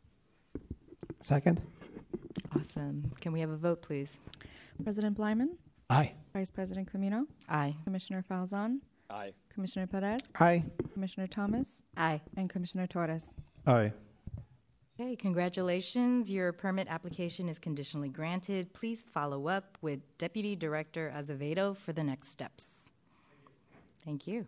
Second? 1.22 1.62
Awesome. 2.56 3.12
Can 3.22 3.32
we 3.32 3.40
have 3.40 3.50
a 3.50 3.56
vote, 3.58 3.82
please? 3.82 4.18
President 4.84 5.18
Bleiman? 5.18 5.50
Aye. 5.90 6.14
Vice 6.34 6.50
President 6.50 6.92
Caminong? 6.92 7.26
Aye. 7.50 7.76
Commissioner 7.86 8.24
Falzon? 8.30 8.80
Aye. 9.10 9.32
Commissioner 9.54 9.88
Perez? 9.88 10.22
Aye. 10.40 10.64
Commissioner 10.94 11.28
Thomas? 11.28 11.84
Aye. 11.98 12.22
And 12.38 12.50
Commissioner 12.50 12.88
Torres? 12.88 13.36
Aye. 13.66 13.94
Okay, 15.00 15.16
congratulations. 15.16 16.32
Your 16.32 16.52
permit 16.52 16.88
application 16.88 17.50
is 17.50 17.58
conditionally 17.58 18.10
granted. 18.10 18.74
Please 18.74 19.04
follow 19.12 19.48
up 19.48 19.76
with 19.82 20.00
Deputy 20.20 20.56
Director 20.56 21.12
Azevedo 21.16 21.76
for 21.76 21.94
the 21.94 22.04
next 22.04 22.30
steps. 22.30 22.90
Thank 24.06 24.28
you. 24.28 24.46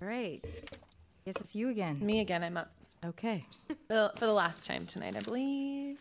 All 0.00 0.06
right. 0.06 0.40
Guess 1.24 1.36
it's 1.40 1.56
you 1.56 1.68
again. 1.70 1.98
Me 2.00 2.20
again, 2.20 2.44
I'm 2.44 2.56
up. 2.56 2.70
Okay. 3.04 3.44
For 3.88 4.12
the 4.18 4.32
last 4.32 4.64
time 4.66 4.86
tonight, 4.86 5.16
I 5.16 5.20
believe. 5.20 5.98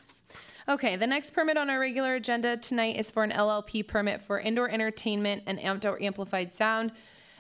Okay, 0.70 0.96
the 0.96 1.08
next 1.08 1.32
permit 1.32 1.58
on 1.58 1.70
our 1.70 1.80
regular 1.80 2.16
agenda 2.16 2.56
tonight 2.56 2.98
is 2.98 3.12
for 3.12 3.24
an 3.24 3.32
LLP 3.32 3.86
permit 3.86 4.22
for 4.22 4.40
indoor 4.40 4.70
entertainment 4.70 5.44
and 5.46 5.60
outdoor 5.60 6.02
amplified 6.02 6.54
sound 6.54 6.94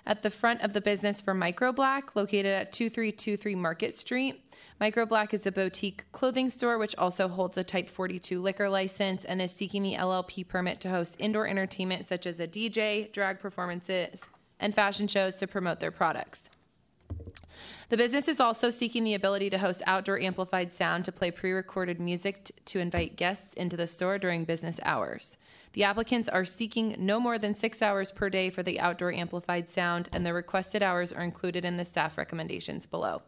at 0.05 0.21
the 0.21 0.29
front 0.29 0.61
of 0.61 0.73
the 0.73 0.81
business 0.81 1.21
for 1.21 1.33
Micro 1.33 1.71
Black, 1.71 2.15
located 2.15 2.47
at 2.47 2.71
2323 2.71 3.55
Market 3.55 3.93
Street. 3.93 4.43
Micro 4.79 5.05
Black 5.05 5.33
is 5.33 5.45
a 5.45 5.51
boutique 5.51 6.03
clothing 6.11 6.49
store 6.49 6.77
which 6.77 6.95
also 6.97 7.27
holds 7.27 7.57
a 7.57 7.63
Type 7.63 7.89
42 7.89 8.41
liquor 8.41 8.67
license 8.67 9.23
and 9.23 9.41
is 9.41 9.51
seeking 9.51 9.83
the 9.83 9.95
LLP 9.95 10.47
permit 10.47 10.81
to 10.81 10.89
host 10.89 11.15
indoor 11.19 11.47
entertainment 11.47 12.05
such 12.05 12.25
as 12.25 12.39
a 12.39 12.47
DJ, 12.47 13.11
drag 13.13 13.39
performances, 13.39 14.23
and 14.59 14.75
fashion 14.75 15.07
shows 15.07 15.37
to 15.37 15.47
promote 15.47 15.79
their 15.79 15.91
products. 15.91 16.49
The 17.89 17.97
business 17.97 18.27
is 18.27 18.39
also 18.39 18.69
seeking 18.71 19.03
the 19.03 19.13
ability 19.13 19.49
to 19.51 19.59
host 19.59 19.83
outdoor 19.85 20.19
amplified 20.19 20.71
sound 20.71 21.05
to 21.05 21.11
play 21.11 21.31
pre 21.31 21.51
recorded 21.51 21.99
music 21.99 22.45
t- 22.45 22.53
to 22.65 22.79
invite 22.79 23.15
guests 23.15 23.53
into 23.53 23.77
the 23.77 23.87
store 23.87 24.17
during 24.17 24.45
business 24.45 24.79
hours. 24.83 25.37
The 25.73 25.83
applicants 25.83 26.29
are 26.29 26.45
seeking 26.45 26.95
no 26.99 27.19
more 27.19 27.39
than 27.39 27.55
six 27.55 27.81
hours 27.81 28.11
per 28.11 28.29
day 28.29 28.51
for 28.51 28.61
the 28.61 28.79
outdoor 28.79 29.11
amplified 29.11 29.67
sound, 29.67 30.07
and 30.13 30.23
the 30.23 30.33
requested 30.33 30.83
hours 30.83 31.11
are 31.11 31.23
included 31.23 31.65
in 31.65 31.77
the 31.77 31.85
staff 31.85 32.15
recommendations 32.15 32.85
below. 32.85 33.23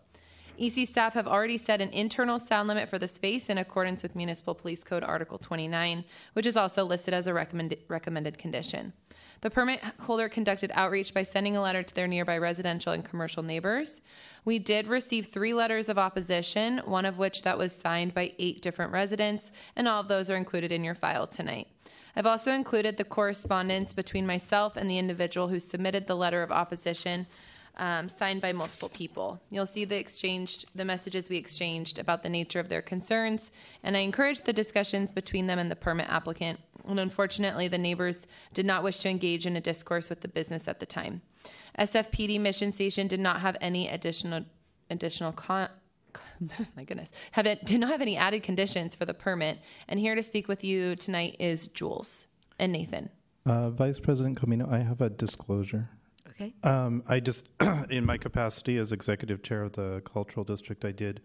EC 0.59 0.87
staff 0.87 1.15
have 1.15 1.27
already 1.27 1.57
set 1.57 1.81
an 1.81 1.89
internal 1.89 2.37
sound 2.37 2.67
limit 2.67 2.87
for 2.87 2.99
the 2.99 3.07
space 3.07 3.49
in 3.49 3.57
accordance 3.57 4.03
with 4.03 4.15
Municipal 4.15 4.53
Police 4.53 4.83
Code 4.83 5.03
Article 5.03 5.39
29, 5.39 6.05
which 6.33 6.45
is 6.45 6.55
also 6.55 6.85
listed 6.85 7.13
as 7.15 7.27
a 7.27 7.33
recommended, 7.33 7.79
recommended 7.87 8.37
condition. 8.37 8.93
The 9.41 9.49
permit 9.49 9.81
holder 10.01 10.29
conducted 10.29 10.71
outreach 10.75 11.13
by 11.13 11.23
sending 11.23 11.57
a 11.57 11.61
letter 11.61 11.83
to 11.83 11.95
their 11.95 12.07
nearby 12.07 12.37
residential 12.37 12.93
and 12.93 13.03
commercial 13.03 13.43
neighbors. 13.43 14.01
We 14.45 14.59
did 14.59 14.87
receive 14.87 15.27
three 15.27 15.53
letters 15.53 15.89
of 15.89 15.97
opposition, 15.97 16.77
one 16.85 17.05
of 17.05 17.17
which 17.17 17.41
that 17.41 17.57
was 17.57 17.75
signed 17.75 18.13
by 18.13 18.33
eight 18.39 18.61
different 18.61 18.93
residents, 18.93 19.51
and 19.75 19.87
all 19.87 19.99
of 19.99 20.07
those 20.07 20.29
are 20.29 20.37
included 20.37 20.71
in 20.71 20.83
your 20.83 20.95
file 20.95 21.27
tonight. 21.27 21.67
I've 22.15 22.25
also 22.25 22.53
included 22.53 22.97
the 22.97 23.03
correspondence 23.03 23.91
between 23.93 24.25
myself 24.25 24.77
and 24.77 24.89
the 24.89 24.97
individual 24.97 25.49
who 25.49 25.59
submitted 25.59 26.07
the 26.07 26.15
letter 26.15 26.43
of 26.43 26.51
opposition, 26.51 27.27
um, 27.77 28.07
signed 28.07 28.41
by 28.41 28.53
multiple 28.53 28.87
people. 28.87 29.41
You'll 29.49 29.65
see 29.65 29.83
the 29.83 29.97
exchanged, 29.97 30.65
the 30.73 30.85
messages 30.85 31.29
we 31.29 31.37
exchanged 31.37 31.99
about 31.99 32.23
the 32.23 32.29
nature 32.29 32.59
of 32.59 32.69
their 32.69 32.81
concerns, 32.81 33.51
and 33.83 33.97
I 33.97 34.01
encouraged 34.01 34.45
the 34.45 34.53
discussions 34.53 35.11
between 35.11 35.47
them 35.47 35.59
and 35.59 35.69
the 35.69 35.75
permit 35.75 36.07
applicant. 36.09 36.59
And 36.87 36.99
unfortunately, 36.99 37.67
the 37.67 37.77
neighbors 37.77 38.27
did 38.53 38.65
not 38.65 38.83
wish 38.83 38.99
to 38.99 39.09
engage 39.09 39.45
in 39.45 39.57
a 39.57 39.61
discourse 39.61 40.09
with 40.09 40.21
the 40.21 40.27
business 40.27 40.67
at 40.67 40.79
the 40.79 40.85
time. 40.85 41.21
SFPD 41.77 42.39
Mission 42.39 42.71
Station 42.71 43.07
did 43.07 43.19
not 43.19 43.41
have 43.41 43.57
any 43.59 43.89
additional 43.89 44.45
additional 44.89 45.31
con- 45.31 45.69
my 46.75 46.83
goodness, 46.83 47.11
have 47.31 47.45
it 47.45 47.65
did 47.65 47.79
not 47.79 47.89
have 47.89 48.01
any 48.01 48.17
added 48.17 48.43
conditions 48.43 48.95
for 48.95 49.05
the 49.05 49.13
permit. 49.13 49.59
And 49.87 49.99
here 49.99 50.15
to 50.15 50.23
speak 50.23 50.47
with 50.47 50.63
you 50.63 50.95
tonight 50.95 51.35
is 51.39 51.67
Jules 51.67 52.27
and 52.59 52.71
Nathan. 52.71 53.09
Uh, 53.45 53.69
Vice 53.69 53.99
President 53.99 54.39
Caminong, 54.39 54.71
I 54.71 54.79
have 54.79 55.01
a 55.01 55.09
disclosure. 55.09 55.89
Okay. 56.29 56.53
Um, 56.63 57.03
I 57.07 57.19
just, 57.19 57.49
in 57.89 58.05
my 58.05 58.17
capacity 58.17 58.77
as 58.77 58.91
executive 58.91 59.43
chair 59.43 59.63
of 59.63 59.73
the 59.73 60.01
cultural 60.01 60.43
district, 60.43 60.83
I 60.83 60.91
did 60.91 61.21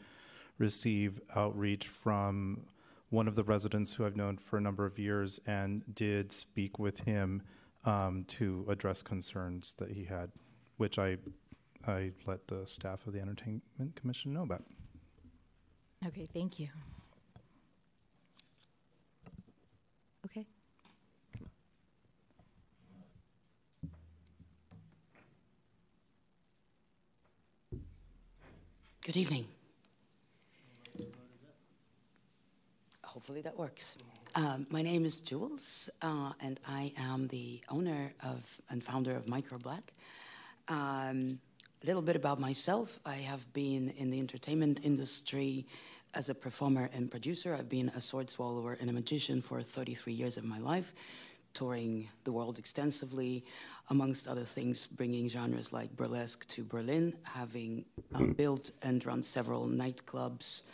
receive 0.59 1.21
outreach 1.35 1.89
from 1.89 2.67
one 3.09 3.27
of 3.27 3.35
the 3.35 3.43
residents 3.43 3.93
who 3.93 4.07
I've 4.07 4.17
known 4.17 4.37
for 4.37 4.57
a 4.57 4.61
number 4.61 4.87
of 4.87 4.99
years 4.99 5.41
and 5.47 5.83
did 5.95 6.31
speak 6.31 6.79
with 6.79 7.01
him 7.01 7.43
um, 7.85 8.25
to 8.29 8.65
address 8.69 9.03
concerns 9.03 9.75
that 9.79 9.91
he 9.91 10.05
had, 10.05 10.31
which 10.77 10.99
I, 10.99 11.17
I 11.87 12.13
let 12.27 12.47
the 12.47 12.67
staff 12.67 13.07
of 13.07 13.13
the 13.13 13.21
Entertainment 13.21 13.97
Commission 13.97 14.33
know 14.33 14.43
about. 14.43 14.63
Okay, 16.07 16.25
thank 16.33 16.59
you. 16.59 16.69
Okay. 20.25 20.47
Good 29.03 29.17
evening. 29.17 29.45
Hopefully 33.05 33.43
that 33.43 33.59
works. 33.59 33.97
Um, 34.35 34.67
my 34.71 34.81
name 34.81 35.05
is 35.05 35.21
Jules, 35.21 35.91
uh, 36.01 36.33
and 36.41 36.59
I 36.67 36.95
am 36.97 37.29
the 37.29 37.63
owner 37.69 38.13
of 38.23 38.59
and 38.71 38.83
founder 38.83 39.15
of 39.15 39.29
Micro 39.29 39.59
Black. 39.59 39.93
Um, 40.69 41.41
a 41.83 41.87
little 41.87 42.03
bit 42.03 42.17
about 42.17 42.39
myself. 42.39 43.01
I 43.07 43.15
have 43.15 43.51
been 43.55 43.95
in 43.97 44.11
the 44.11 44.19
entertainment 44.19 44.81
industry 44.83 45.67
as 46.13 46.29
a 46.29 46.35
performer 46.35 46.91
and 46.93 47.11
producer. 47.11 47.55
I've 47.55 47.71
been 47.71 47.89
a 47.91 48.01
sword 48.01 48.29
swallower 48.29 48.77
and 48.81 48.91
a 48.91 48.93
magician 48.93 49.41
for 49.41 49.63
33 49.63 50.13
years 50.13 50.37
of 50.37 50.45
my 50.45 50.59
life, 50.59 50.93
touring 51.55 52.09
the 52.25 52.33
world 52.33 52.59
extensively, 52.59 53.45
amongst 53.89 54.29
other 54.29 54.45
things, 54.45 54.87
bringing 54.89 55.27
genres 55.29 55.73
like 55.73 55.97
burlesque 55.97 56.47
to 56.49 56.65
Berlin, 56.65 57.15
having 57.23 57.87
uh, 58.15 58.25
built 58.25 58.71
and 58.83 59.05
run 59.07 59.23
several 59.23 59.67
nightclubs 59.67 60.65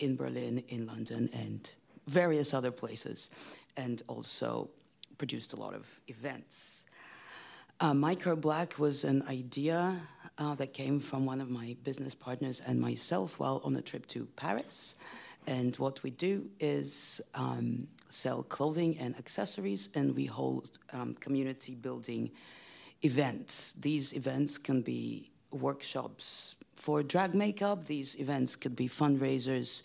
in 0.00 0.16
Berlin, 0.16 0.64
in 0.68 0.86
London, 0.86 1.30
and 1.32 1.70
various 2.08 2.52
other 2.52 2.72
places, 2.72 3.30
and 3.76 4.02
also 4.08 4.68
produced 5.18 5.52
a 5.52 5.56
lot 5.56 5.74
of 5.74 6.00
events. 6.08 6.84
Uh, 7.80 7.94
Micro 7.94 8.34
Black 8.34 8.76
was 8.80 9.04
an 9.04 9.22
idea 9.28 10.00
uh, 10.38 10.54
that 10.56 10.72
came 10.72 11.00
from 11.00 11.26
one 11.26 11.40
of 11.40 11.50
my 11.50 11.76
business 11.82 12.14
partners 12.14 12.62
and 12.66 12.80
myself 12.80 13.38
while 13.38 13.60
on 13.64 13.76
a 13.76 13.82
trip 13.82 14.06
to 14.06 14.26
Paris. 14.36 14.94
And 15.46 15.74
what 15.76 16.02
we 16.02 16.10
do 16.10 16.48
is 16.60 17.20
um, 17.34 17.88
sell 18.08 18.42
clothing 18.42 18.98
and 18.98 19.16
accessories, 19.16 19.88
and 19.94 20.14
we 20.14 20.26
hold 20.26 20.78
um, 20.92 21.14
community 21.20 21.74
building 21.74 22.30
events. 23.02 23.74
These 23.80 24.12
events 24.14 24.58
can 24.58 24.82
be 24.82 25.30
workshops 25.50 26.56
for 26.78 27.02
drag 27.02 27.34
makeup, 27.34 27.86
these 27.86 28.14
events 28.20 28.54
could 28.54 28.76
be 28.76 28.88
fundraisers 28.88 29.82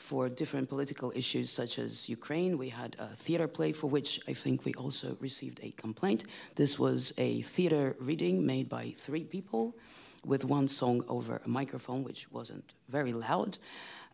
for 0.00 0.28
different 0.28 0.68
political 0.68 1.12
issues 1.14 1.50
such 1.50 1.78
as 1.78 2.08
Ukraine. 2.08 2.56
We 2.56 2.70
had 2.70 2.96
a 2.98 3.08
theater 3.16 3.46
play 3.46 3.72
for 3.72 3.88
which 3.88 4.20
I 4.26 4.32
think 4.32 4.64
we 4.64 4.72
also 4.74 5.16
received 5.20 5.60
a 5.62 5.70
complaint. 5.72 6.24
This 6.54 6.78
was 6.78 7.12
a 7.18 7.42
theater 7.42 7.94
reading 8.00 8.44
made 8.44 8.68
by 8.68 8.94
three 8.96 9.24
people 9.24 9.76
with 10.24 10.44
one 10.44 10.68
song 10.68 11.04
over 11.08 11.40
a 11.44 11.48
microphone, 11.48 12.02
which 12.02 12.30
wasn't 12.32 12.74
very 12.88 13.12
loud. 13.12 13.58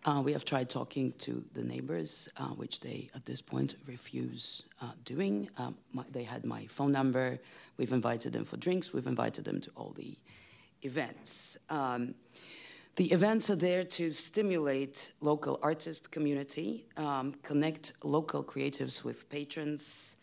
Uh, 0.05 0.23
we 0.25 0.33
have 0.33 0.45
tried 0.45 0.69
talking 0.69 1.13
to 1.19 1.45
the 1.55 1.63
neighbors, 1.63 2.29
uh, 2.37 2.49
which 2.61 2.81
they 2.81 3.09
at 3.15 3.25
this 3.25 3.41
point 3.41 3.77
refuse 3.87 4.63
uh, 4.83 4.93
doing. 5.05 5.49
Um, 5.57 5.77
my, 5.93 6.05
they 6.13 6.23
had 6.23 6.45
my 6.45 6.67
phone 6.67 6.93
number. 6.93 7.39
We've 7.77 7.93
invited 7.93 8.33
them 8.33 8.45
for 8.45 8.57
drinks. 8.57 8.93
We've 8.93 9.07
invited 9.07 9.45
them 9.45 9.61
to 9.61 9.71
all 9.77 9.93
the 9.97 10.17
events. 10.83 11.57
Um, 11.71 12.15
The 12.97 13.13
events 13.13 13.51
are 13.51 13.57
there 13.57 13.85
to 13.85 14.11
stimulate 14.11 15.13
local 15.21 15.61
artist 15.63 16.11
community, 16.11 16.87
um, 16.97 17.35
connect 17.43 17.93
local 18.03 18.43
creatives 18.43 19.05
with 19.05 19.29
patrons, 19.29 20.17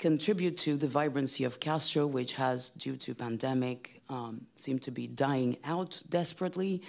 contribute 0.00 0.56
to 0.56 0.76
the 0.76 0.88
vibrancy 0.88 1.44
of 1.44 1.60
Castro, 1.60 2.08
which 2.08 2.32
has, 2.32 2.70
due 2.70 2.96
to 2.96 3.14
pandemic, 3.14 4.02
um, 4.08 4.40
seemed 4.56 4.82
to 4.82 4.90
be 4.90 5.06
dying 5.06 5.58
out 5.62 6.02
desperately. 6.08 6.82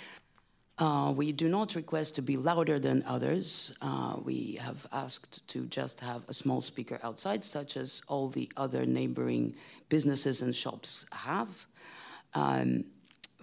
Uh, 0.79 1.13
we 1.15 1.31
do 1.31 1.47
not 1.47 1.75
request 1.75 2.15
to 2.15 2.23
be 2.23 2.35
louder 2.35 2.79
than 2.79 3.03
others. 3.05 3.71
Uh, 3.81 4.15
we 4.23 4.57
have 4.59 4.87
asked 4.91 5.47
to 5.47 5.67
just 5.67 5.99
have 5.99 6.23
a 6.27 6.33
small 6.33 6.59
speaker 6.59 6.99
outside, 7.03 7.45
such 7.45 7.77
as 7.77 8.01
all 8.07 8.29
the 8.29 8.51
other 8.57 8.83
neighboring 8.83 9.55
businesses 9.89 10.41
and 10.41 10.55
shops 10.55 11.05
have. 11.11 11.67
Um, 12.33 12.85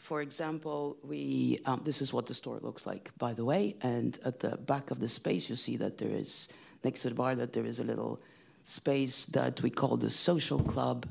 for 0.06 0.22
example, 0.22 0.96
we 1.02 1.60
um, 1.64 1.80
this 1.82 2.00
is 2.00 2.12
what 2.12 2.26
the 2.26 2.34
store 2.34 2.60
looks 2.62 2.86
like, 2.86 3.10
by 3.18 3.32
the 3.34 3.44
way. 3.44 3.74
And 3.80 4.16
at 4.24 4.38
the 4.38 4.56
back 4.56 4.92
of 4.92 5.00
the 5.00 5.08
space, 5.08 5.50
you 5.50 5.56
see 5.56 5.76
that 5.78 5.98
there 5.98 6.14
is 6.22 6.48
next 6.84 7.02
to 7.02 7.08
the 7.08 7.16
bar 7.16 7.34
that 7.34 7.52
there 7.52 7.66
is 7.66 7.80
a 7.80 7.84
little 7.84 8.20
space 8.62 9.26
that 9.26 9.60
we 9.62 9.70
call 9.70 9.96
the 9.96 10.10
social 10.10 10.60
club. 10.60 11.06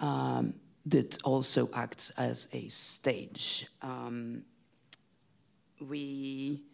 Um, 0.00 0.54
that 0.86 1.22
also 1.22 1.70
acts 1.74 2.10
as 2.18 2.48
a 2.52 2.66
stage. 2.66 3.68
Um, 3.82 4.42
we 5.80 6.64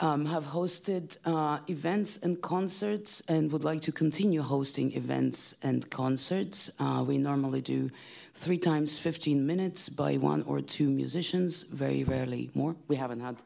um, 0.00 0.24
have 0.24 0.46
hosted 0.46 1.16
uh, 1.26 1.58
events 1.68 2.18
and 2.22 2.40
concerts 2.40 3.22
and 3.28 3.52
would 3.52 3.64
like 3.64 3.82
to 3.82 3.92
continue 3.92 4.40
hosting 4.40 4.92
events 4.94 5.54
and 5.62 5.88
concerts. 5.90 6.70
Uh, 6.78 7.04
we 7.06 7.18
normally 7.18 7.60
do 7.60 7.90
three 8.34 8.56
times 8.56 8.98
15 8.98 9.46
minutes 9.46 9.88
by 9.90 10.16
one 10.16 10.42
or 10.44 10.62
two 10.62 10.88
musicians, 10.88 11.64
very 11.64 12.04
rarely 12.04 12.50
more. 12.54 12.74
We 12.88 12.96
haven't 12.96 13.20
had 13.20 13.36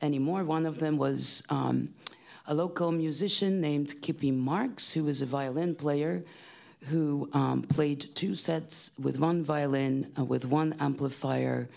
any 0.00 0.18
more. 0.18 0.44
One 0.44 0.64
of 0.64 0.78
them 0.78 0.96
was 0.96 1.42
um, 1.50 1.90
a 2.46 2.54
local 2.54 2.90
musician 2.90 3.60
named 3.60 3.94
Kippy 4.00 4.30
Marks, 4.30 4.90
who 4.90 5.08
is 5.08 5.20
a 5.20 5.26
violin 5.26 5.74
player 5.74 6.24
who 6.86 7.28
um, 7.32 7.62
played 7.62 8.06
two 8.14 8.34
sets 8.34 8.92
with 8.98 9.18
one 9.18 9.42
violin, 9.42 10.10
uh, 10.18 10.24
with 10.24 10.46
one 10.46 10.74
amplifier, 10.80 11.68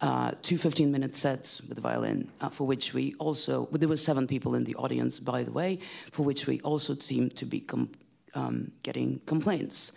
uh, 0.00 0.32
two 0.42 0.56
15 0.56 0.90
minute 0.90 1.14
sets 1.14 1.60
with 1.62 1.76
the 1.76 1.80
violin, 1.80 2.30
uh, 2.40 2.48
for 2.48 2.66
which 2.66 2.94
we 2.94 3.14
also, 3.18 3.68
there 3.72 3.88
were 3.88 3.96
seven 3.96 4.26
people 4.26 4.54
in 4.54 4.64
the 4.64 4.74
audience, 4.76 5.18
by 5.18 5.42
the 5.42 5.52
way, 5.52 5.78
for 6.10 6.24
which 6.24 6.46
we 6.46 6.60
also 6.60 6.94
seemed 6.96 7.36
to 7.36 7.44
be 7.44 7.60
com- 7.60 7.90
um, 8.34 8.72
getting 8.82 9.20
complaints. 9.26 9.92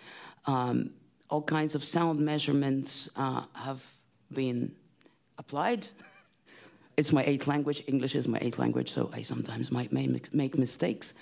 Um, 0.46 0.92
all 1.30 1.42
kinds 1.42 1.74
of 1.74 1.84
sound 1.84 2.20
measurements 2.20 3.10
uh, 3.16 3.44
have 3.54 3.84
been 4.34 4.76
applied. 5.38 5.88
It's 6.98 7.12
my 7.12 7.24
eighth 7.24 7.48
language. 7.48 7.84
English 7.88 8.14
is 8.14 8.28
my 8.28 8.38
eighth 8.42 8.60
language, 8.60 8.92
so 8.92 9.10
I 9.14 9.22
sometimes 9.22 9.72
might 9.72 9.92
make 9.92 10.58
mistakes. 10.58 11.14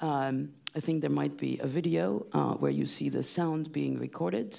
Um, 0.00 0.50
I 0.76 0.80
think 0.80 1.00
there 1.00 1.10
might 1.10 1.36
be 1.36 1.58
a 1.60 1.66
video 1.66 2.26
uh, 2.32 2.52
where 2.54 2.70
you 2.70 2.86
see 2.86 3.08
the 3.08 3.22
sound 3.22 3.72
being 3.72 3.98
recorded 3.98 4.58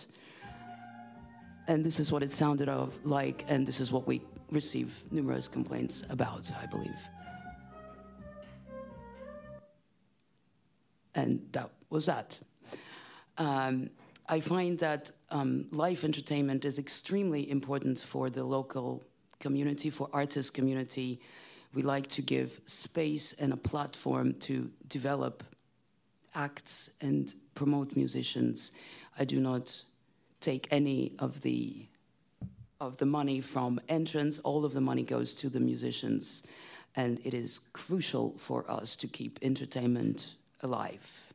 and 1.69 1.85
this 1.85 1.99
is 1.99 2.11
what 2.11 2.23
it 2.23 2.31
sounded 2.31 2.67
of 2.67 2.97
like, 3.05 3.45
and 3.47 3.65
this 3.65 3.79
is 3.79 3.91
what 3.91 4.07
we 4.07 4.21
receive 4.49 5.03
numerous 5.11 5.47
complaints 5.47 6.03
about, 6.09 6.49
I 6.59 6.65
believe. 6.65 6.99
And 11.13 11.47
that 11.51 11.69
was 11.91 12.07
that. 12.07 12.39
Um, 13.37 13.91
I 14.27 14.39
find 14.39 14.79
that 14.79 15.11
um, 15.29 15.67
live 15.69 16.03
entertainment 16.03 16.65
is 16.65 16.79
extremely 16.79 17.51
important 17.51 17.99
for 17.99 18.31
the 18.31 18.43
local 18.43 19.03
community, 19.39 19.91
for 19.91 20.09
artist 20.11 20.55
community. 20.55 21.21
We 21.75 21.83
like 21.83 22.07
to 22.07 22.23
give 22.23 22.59
space 22.65 23.33
and 23.33 23.53
a 23.53 23.57
platform 23.57 24.33
to 24.39 24.71
develop 24.87 25.43
acts 26.33 26.89
and 26.99 27.31
promote 27.53 27.95
musicians. 27.95 28.71
I 29.19 29.25
do 29.25 29.39
not 29.39 29.83
take 30.41 30.67
any 30.71 31.13
of 31.19 31.41
the 31.41 31.85
of 32.81 32.95
the 32.97 33.05
money 33.05 33.41
from 33.41 33.79
entrance. 33.89 34.39
All 34.39 34.63
of 34.63 34.73
the 34.73 34.81
money 34.81 35.03
goes 35.03 35.35
to 35.35 35.49
the 35.49 35.59
musicians, 35.59 36.43
and 36.95 37.19
it 37.25 37.33
is 37.33 37.59
crucial 37.73 38.35
for 38.37 38.69
us 38.71 38.95
to 38.97 39.07
keep 39.07 39.39
entertainment 39.41 40.35
alive. 40.61 41.33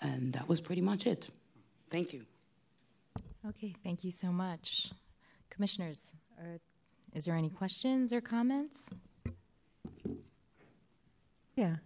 And 0.00 0.32
that 0.34 0.48
was 0.48 0.60
pretty 0.60 0.82
much 0.82 1.06
it. 1.06 1.28
Thank 1.90 2.12
you. 2.12 2.26
Okay, 3.48 3.74
thank 3.82 4.04
you 4.04 4.10
so 4.10 4.28
much. 4.30 4.92
Commissioners, 5.48 6.12
are, 6.38 6.58
is 7.14 7.24
there 7.24 7.34
any 7.34 7.48
questions 7.48 8.12
or 8.12 8.20
comments? 8.20 8.90
Yeah. 11.56 11.76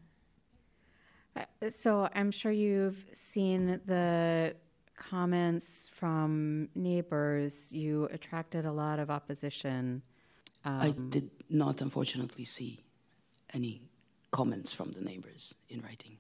Uh, 1.37 1.71
so 1.71 2.09
I'm 2.15 2.31
sure 2.31 2.53
you've 2.53 3.07
seen 3.13 3.81
the 3.87 4.55
comments 4.97 5.91
from 5.95 6.69
neighbors, 6.75 7.73
you 7.73 8.09
attracted 8.13 8.65
a 8.65 8.73
lot 8.73 8.99
of 8.99 9.11
opposition. 9.11 10.03
Um, 10.65 10.81
I 10.81 10.91
did 11.09 11.31
not, 11.49 11.81
unfortunately, 11.81 12.45
see 12.45 12.85
any 13.53 13.83
comments 14.31 14.73
from 14.73 14.93
the 14.93 15.01
neighbors 15.01 15.55
in 15.69 15.83
writing. 15.83 16.19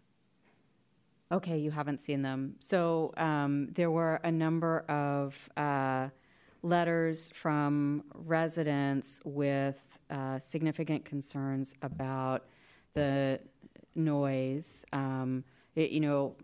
Okay, 1.31 1.57
you 1.59 1.70
haven't 1.70 1.99
seen 1.99 2.20
them. 2.23 2.57
So 2.61 3.15
um, 3.16 3.69
there 3.73 3.90
were 3.90 4.20
a 4.23 4.31
number 4.31 4.81
of 4.81 5.35
uh, 5.57 6.09
letters 6.62 7.31
from 7.35 8.05
residents 8.15 9.20
with 9.24 9.78
uh, 10.11 10.39
significant 10.39 11.07
concerns 11.07 11.74
about 11.81 12.44
the 12.93 13.40
noise. 13.94 14.85
Um, 14.93 15.44
it, 15.74 15.90
you 15.90 16.01
know, 16.01 16.36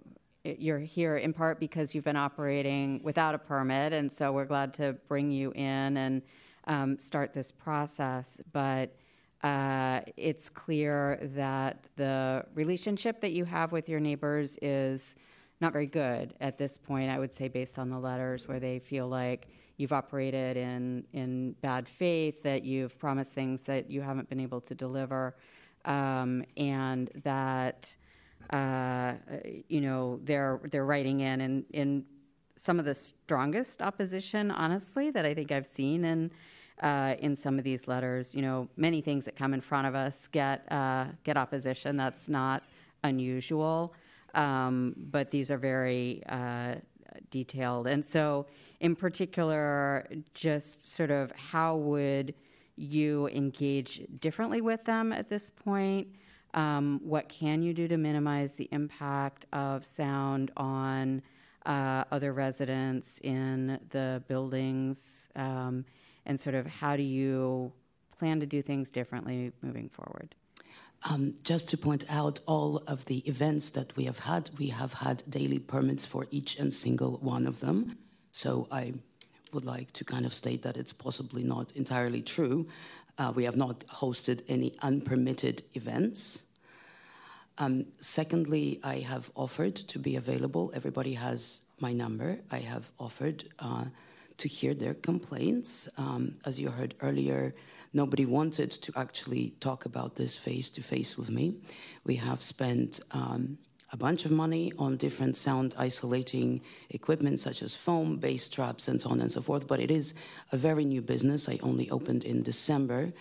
you're 0.45 0.79
here 0.79 1.17
in 1.17 1.33
part 1.33 1.61
because 1.61 1.95
you've 1.95 2.05
been 2.05 2.17
operating 2.17 3.01
without 3.03 3.35
a 3.35 3.39
permit, 3.39 3.93
and 3.93 4.11
so 4.11 4.33
we're 4.33 4.45
glad 4.45 4.73
to 4.75 4.95
bring 5.09 5.31
you 5.31 5.53
in 5.53 5.97
and 5.97 6.23
um, 6.67 6.99
start 6.99 7.33
this 7.33 7.51
process. 7.51 8.41
But 8.53 8.95
uh, 9.43 10.01
it's 10.17 10.49
clear 10.49 11.19
that 11.35 11.85
the 11.97 12.45
relationship 12.55 13.21
that 13.21 13.33
you 13.33 13.45
have 13.45 13.73
with 13.73 13.89
your 13.89 14.01
neighbors 14.01 14.59
is 14.63 15.17
not 15.61 15.73
very 15.73 15.87
good 15.87 16.35
at 16.41 16.59
this 16.59 16.79
point. 16.79 17.11
I 17.11 17.19
would 17.19 17.33
say, 17.35 17.49
based 17.49 17.79
on 17.79 17.91
the 17.91 17.99
letters, 17.99 18.47
where 18.49 18.61
they 18.61 18.79
feel 18.79 19.09
like 19.09 19.49
you've 19.77 19.93
operated 19.93 20.57
in 20.57 21.05
in 21.13 21.53
bad 21.63 21.89
faith, 21.89 22.43
that 22.43 22.65
you've 22.65 22.99
promised 22.99 23.33
things 23.33 23.63
that 23.63 23.91
you 23.91 24.03
haven't 24.03 24.29
been 24.29 24.41
able 24.41 24.61
to 24.63 24.75
deliver, 24.75 25.37
um, 25.85 26.45
and 26.57 27.11
that 27.25 27.97
uh, 28.51 29.15
you 29.69 29.81
know, 29.81 30.21
they're 30.25 30.61
they're 30.71 30.85
writing 30.85 31.21
in 31.21 31.41
and 31.41 31.65
in 31.71 32.05
some 32.57 32.79
of 32.79 32.85
the 32.85 32.95
strongest 32.95 33.81
opposition, 33.81 34.51
honestly, 34.51 35.11
that 35.11 35.25
I 35.25 35.35
think 35.35 35.53
I've 35.53 35.67
seen 35.67 36.05
in 36.05 36.31
uh, 36.83 37.15
in 37.19 37.37
some 37.37 37.59
of 37.59 37.65
these 37.65 37.89
letters. 37.89 38.35
You 38.35 38.43
know, 38.43 38.69
many 38.77 39.01
things 39.01 39.25
that 39.25 39.37
come 39.37 39.55
in 39.55 39.61
front 39.61 39.87
of 39.87 39.95
us 39.95 40.27
get 40.29 40.71
uh, 40.71 41.07
get 41.25 41.37
opposition. 41.37 41.97
That's 41.97 42.29
not 42.29 42.63
unusual, 43.05 43.95
um, 44.35 44.95
but 44.97 45.31
these 45.31 45.51
are 45.51 45.59
very 45.59 46.23
uh, 46.29 46.77
detailed. 47.31 47.87
And 47.87 48.05
so, 48.05 48.47
in 48.81 48.97
particular, 48.97 50.09
just 50.35 50.93
sort 50.93 51.11
of 51.11 51.33
how 51.33 51.77
would 51.77 52.35
you 52.77 53.29
engage 53.29 54.03
differently 54.21 54.61
with 54.61 54.85
them 54.85 55.13
at 55.13 55.29
this 55.29 55.51
point? 55.51 56.09
Um, 56.55 57.01
what 57.05 57.29
can 57.29 57.63
you 57.63 57.75
do 57.75 57.89
to 57.89 57.97
minimize 57.97 58.55
the 58.55 58.69
impact 58.73 59.47
of 59.53 59.85
sound 59.85 60.51
on 60.57 61.23
uh, 61.67 62.05
other 62.11 62.33
residents 62.33 63.21
in 63.23 63.79
the 63.91 64.23
buildings? 64.29 65.29
Um, 65.37 65.85
and 66.27 66.39
sort 66.39 66.55
of 66.55 66.67
how 66.67 66.97
do 66.97 67.03
you 67.03 67.73
plan 68.19 68.41
to 68.41 68.47
do 68.47 68.63
things 68.63 68.91
differently 68.91 69.53
moving 69.63 69.89
forward? 69.89 70.35
Um, 71.09 71.35
just 71.43 71.69
to 71.69 71.79
point 71.79 72.05
out 72.11 72.41
all 72.47 72.79
of 72.89 73.05
the 73.05 73.19
events 73.19 73.71
that 73.71 73.97
we 73.97 74.05
have 74.05 74.19
had, 74.19 74.51
we 74.59 74.69
have 74.69 74.95
had 74.95 75.23
daily 75.29 75.59
permits 75.59 76.05
for 76.05 76.27
each 76.31 76.59
and 76.59 76.75
single 76.75 77.19
one 77.19 77.47
of 77.47 77.61
them. 77.61 77.97
So 78.33 78.67
I 78.71 78.95
would 79.53 79.65
like 79.65 79.93
to 79.93 80.05
kind 80.05 80.27
of 80.27 80.35
state 80.35 80.63
that 80.63 80.77
it's 80.77 80.93
possibly 80.93 81.45
not 81.45 81.73
entirely 81.73 82.21
true. 82.21 82.67
Uh, 83.19 83.33
we 83.35 83.45
have 83.45 83.57
not 83.57 83.85
hosted 83.89 84.43
any 84.49 84.73
unpermitted 84.81 85.63
events. 85.75 86.45
Um, 87.59 87.87
secondly, 88.01 88.79
I 88.85 88.99
have 88.99 89.31
offered 89.35 89.75
to 89.75 89.99
be 89.99 90.15
available. 90.15 90.71
Everybody 90.75 91.15
has 91.15 91.63
my 91.81 91.93
number. 91.93 92.39
I 92.51 92.59
have 92.59 92.93
offered 92.99 93.45
uh, 93.59 93.87
to 94.37 94.49
hear 94.49 94.75
their 94.75 94.95
complaints. 94.95 95.89
Um, 95.99 96.37
as 96.47 96.61
you 96.61 96.71
heard 96.71 96.95
earlier, 97.01 97.55
nobody 97.93 98.25
wanted 98.25 98.71
to 98.71 98.93
actually 98.95 99.55
talk 99.59 99.85
about 99.85 100.15
this 100.15 100.39
face 100.39 100.71
to 100.71 100.83
face 100.83 101.19
with 101.19 101.31
me. 101.31 101.57
We 102.05 102.17
have 102.17 102.43
spent 102.43 103.01
um, 103.11 103.59
a 103.93 103.97
bunch 103.97 104.25
of 104.25 104.31
money 104.31 104.73
on 104.79 104.97
different 104.97 105.37
sound 105.37 105.75
isolating 105.79 106.61
equipment 106.91 107.41
such 107.41 107.63
as 107.63 107.75
foam, 107.75 108.17
bass 108.17 108.49
traps, 108.49 108.89
and 108.89 109.01
so 109.01 109.11
on 109.11 109.21
and 109.21 109.33
so 109.33 109.41
forth. 109.41 109.67
But 109.67 109.81
it 109.81 109.91
is 109.91 110.15
a 110.53 110.57
very 110.57 110.85
new 110.85 111.01
business. 111.01 111.49
I 111.49 111.59
only 111.63 111.91
opened 111.91 112.25
in 112.25 112.43
December. 112.43 113.13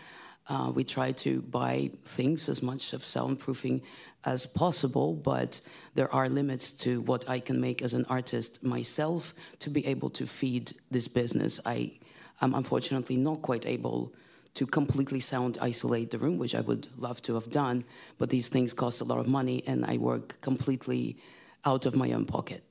Uh, 0.49 0.71
we 0.73 0.83
try 0.83 1.11
to 1.11 1.41
buy 1.41 1.91
things 2.05 2.47
as 2.47 2.63
much 2.63 2.93
of 2.93 3.01
soundproofing 3.01 3.81
as 4.23 4.45
possible, 4.45 5.13
but 5.13 5.59
there 5.95 6.13
are 6.13 6.29
limits 6.29 6.71
to 6.71 7.01
what 7.01 7.29
I 7.29 7.39
can 7.39 7.59
make 7.59 7.81
as 7.81 7.93
an 7.93 8.05
artist 8.09 8.63
myself 8.63 9.33
to 9.59 9.69
be 9.69 9.85
able 9.85 10.09
to 10.11 10.25
feed 10.25 10.73
this 10.89 11.07
business. 11.07 11.59
I 11.65 11.99
am 12.41 12.53
unfortunately 12.53 13.17
not 13.17 13.41
quite 13.41 13.65
able 13.65 14.13
to 14.57 14.65
completely 14.65 15.19
sound 15.19 15.57
isolate 15.61 16.09
the 16.09 16.17
room, 16.17 16.39
which 16.39 16.55
I 16.55 16.61
would 16.61 16.87
love 16.97 17.21
to 17.23 17.35
have 17.35 17.49
done, 17.51 17.83
but 18.17 18.31
these 18.31 18.49
things 18.49 18.73
cost 18.73 19.01
a 19.01 19.03
lot 19.03 19.19
of 19.19 19.27
money 19.27 19.63
and 19.67 19.85
I 19.85 19.97
work 19.97 20.41
completely 20.41 21.17
out 21.63 21.85
of 21.85 21.95
my 21.95 22.11
own 22.11 22.25
pocket. 22.25 22.63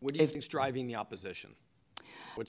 What 0.00 0.14
do 0.14 0.20
you 0.20 0.26
think's 0.26 0.48
driving 0.48 0.88
the 0.88 0.96
opposition? 0.96 1.50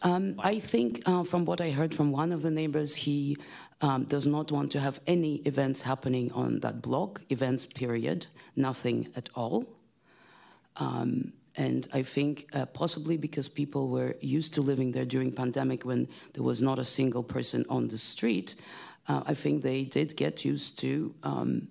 Um, 0.01 0.35
I 0.39 0.57
think 0.59 1.03
uh, 1.05 1.23
from 1.23 1.45
what 1.45 1.61
I 1.61 1.69
heard 1.69 1.93
from 1.93 2.11
one 2.11 2.31
of 2.31 2.41
the 2.41 2.49
neighbors, 2.49 2.95
he 2.95 3.37
um, 3.81 4.05
does 4.05 4.25
not 4.25 4.51
want 4.51 4.71
to 4.71 4.79
have 4.79 4.99
any 5.05 5.35
events 5.51 5.81
happening 5.81 6.31
on 6.31 6.61
that 6.61 6.81
block, 6.81 7.21
events 7.29 7.67
period, 7.67 8.25
nothing 8.55 9.09
at 9.15 9.29
all. 9.35 9.67
Um, 10.77 11.33
and 11.55 11.87
I 11.93 12.01
think 12.01 12.47
uh, 12.53 12.65
possibly 12.65 13.17
because 13.17 13.47
people 13.47 13.89
were 13.89 14.15
used 14.21 14.53
to 14.55 14.61
living 14.61 14.91
there 14.91 15.05
during 15.05 15.31
pandemic 15.31 15.85
when 15.85 16.07
there 16.33 16.43
was 16.43 16.61
not 16.61 16.79
a 16.79 16.85
single 16.85 17.23
person 17.23 17.65
on 17.69 17.87
the 17.89 17.97
street, 17.97 18.55
uh, 19.07 19.21
I 19.25 19.33
think 19.33 19.61
they 19.61 19.83
did 19.83 20.15
get 20.15 20.43
used 20.43 20.79
to 20.79 21.13
um, 21.23 21.67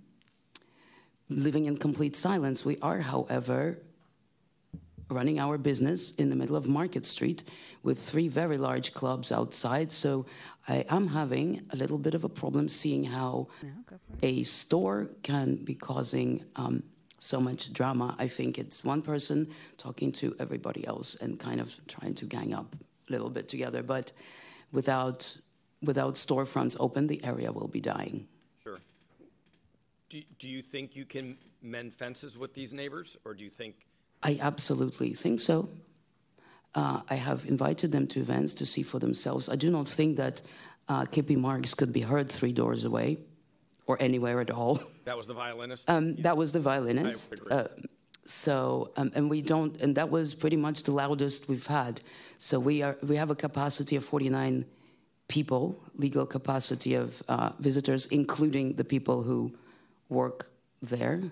living 1.28 1.64
in 1.64 1.78
complete 1.78 2.14
silence. 2.14 2.64
We 2.64 2.78
are, 2.80 3.00
however, 3.00 3.78
running 5.08 5.38
our 5.38 5.58
business 5.58 6.12
in 6.12 6.30
the 6.30 6.36
middle 6.36 6.56
of 6.56 6.68
Market 6.68 7.04
Street 7.04 7.42
with 7.82 7.98
three 7.98 8.28
very 8.28 8.56
large 8.58 8.94
clubs 8.94 9.32
outside. 9.32 9.90
So 9.90 10.26
I 10.68 10.84
am 10.88 11.08
having 11.08 11.62
a 11.70 11.76
little 11.76 11.98
bit 11.98 12.14
of 12.14 12.24
a 12.24 12.28
problem 12.28 12.68
seeing 12.68 13.04
how 13.04 13.48
a 14.22 14.42
store 14.44 15.10
can 15.22 15.56
be 15.56 15.74
causing 15.74 16.44
um, 16.56 16.82
so 17.22 17.40
much 17.40 17.72
drama. 17.72 18.16
I 18.18 18.26
think 18.26 18.58
it's 18.58 18.82
one 18.82 19.00
person 19.00 19.48
talking 19.78 20.10
to 20.12 20.34
everybody 20.40 20.84
else 20.86 21.14
and 21.20 21.38
kind 21.38 21.60
of 21.60 21.74
trying 21.86 22.14
to 22.14 22.24
gang 22.24 22.52
up 22.52 22.74
a 23.08 23.12
little 23.12 23.30
bit 23.30 23.46
together. 23.48 23.82
But 23.82 24.10
without 24.72 25.36
without 25.82 26.14
storefronts 26.14 26.76
open, 26.80 27.06
the 27.06 27.22
area 27.24 27.52
will 27.52 27.68
be 27.68 27.80
dying. 27.80 28.26
Sure. 28.62 28.78
Do, 30.10 30.22
do 30.38 30.48
you 30.48 30.62
think 30.62 30.96
you 30.96 31.04
can 31.04 31.36
mend 31.62 31.94
fences 31.94 32.36
with 32.36 32.54
these 32.54 32.72
neighbors, 32.72 33.16
or 33.24 33.34
do 33.34 33.44
you 33.44 33.50
think 33.50 33.76
I 34.22 34.38
absolutely 34.40 35.14
think 35.14 35.38
so. 35.40 35.68
Uh, 36.74 37.02
I 37.08 37.16
have 37.16 37.44
invited 37.44 37.92
them 37.92 38.06
to 38.08 38.20
events 38.20 38.54
to 38.54 38.66
see 38.66 38.82
for 38.82 38.98
themselves. 38.98 39.48
I 39.48 39.56
do 39.56 39.70
not 39.70 39.86
think 39.86 40.16
that 40.16 40.42
uh, 40.88 41.04
Kippy 41.04 41.36
Marks 41.36 41.74
could 41.74 41.92
be 41.92 42.00
heard 42.00 42.28
three 42.28 42.52
doors 42.52 42.84
away 42.84 43.18
or 43.86 43.96
anywhere 44.00 44.40
at 44.40 44.50
all. 44.50 44.80
that 45.04 45.16
was 45.16 45.26
the 45.26 45.34
violinist? 45.34 45.88
Um, 45.88 46.16
That 46.16 46.36
was 46.36 46.52
the 46.52 46.60
violinist. 46.60 47.32
agree. 47.32 47.50
Uh, 47.50 47.68
so, 48.24 48.92
um, 48.96 49.10
and 49.14 49.28
we 49.28 49.42
don't, 49.42 49.80
and 49.80 49.96
that 49.96 50.10
was 50.10 50.34
pretty 50.34 50.56
much 50.56 50.84
the 50.84 50.92
loudest 50.92 51.48
we've 51.48 51.66
had. 51.66 52.00
So 52.38 52.60
we 52.60 52.82
are, 52.82 52.96
we 53.02 53.16
have 53.16 53.30
a 53.30 53.34
capacity 53.34 53.96
of 53.96 54.04
49 54.04 54.64
people, 55.28 55.82
legal 55.96 56.26
capacity 56.26 56.94
of 56.94 57.22
uh, 57.28 57.50
visitors, 57.58 58.06
including 58.06 58.74
the 58.74 58.84
people 58.84 59.22
who 59.22 59.52
work 60.08 60.50
there. 60.80 61.22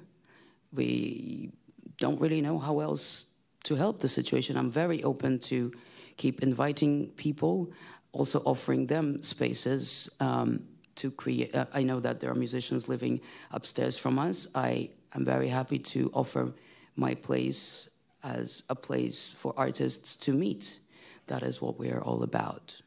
We 0.73 1.53
don't 1.99 2.21
really 2.21 2.41
know 2.41 2.59
how 2.59 2.81
else 2.81 3.27
to 3.65 3.75
help 3.77 4.01
the 4.01 4.09
situation. 4.09 4.57
I'm 4.57 4.71
very 4.71 5.03
open 5.05 5.39
to 5.51 5.73
keep 6.17 6.43
inviting 6.43 7.09
people, 7.17 7.71
also 8.13 8.41
offering 8.45 8.87
them 8.87 9.23
spaces 9.23 10.09
um, 10.19 10.65
to 11.01 11.11
create. 11.11 11.55
Uh, 11.55 11.65
I 11.73 11.83
know 11.83 11.99
that 12.01 12.21
there 12.21 12.31
are 12.31 12.35
musicians 12.35 12.89
living 12.89 13.21
upstairs 13.51 13.97
from 13.97 14.19
us. 14.19 14.47
I 14.55 14.91
am 15.15 15.25
very 15.25 15.49
happy 15.49 15.79
to 15.79 16.11
offer 16.13 16.53
my 16.95 17.15
place 17.15 17.89
as 18.23 18.63
a 18.69 18.75
place 18.75 19.33
for 19.33 19.55
artists 19.57 20.17
to 20.17 20.33
meet. 20.33 20.79
That 21.27 21.43
is 21.43 21.63
what 21.63 21.79
we 21.79 21.91
are 21.91 22.03
all 22.03 22.23
about. 22.23 22.83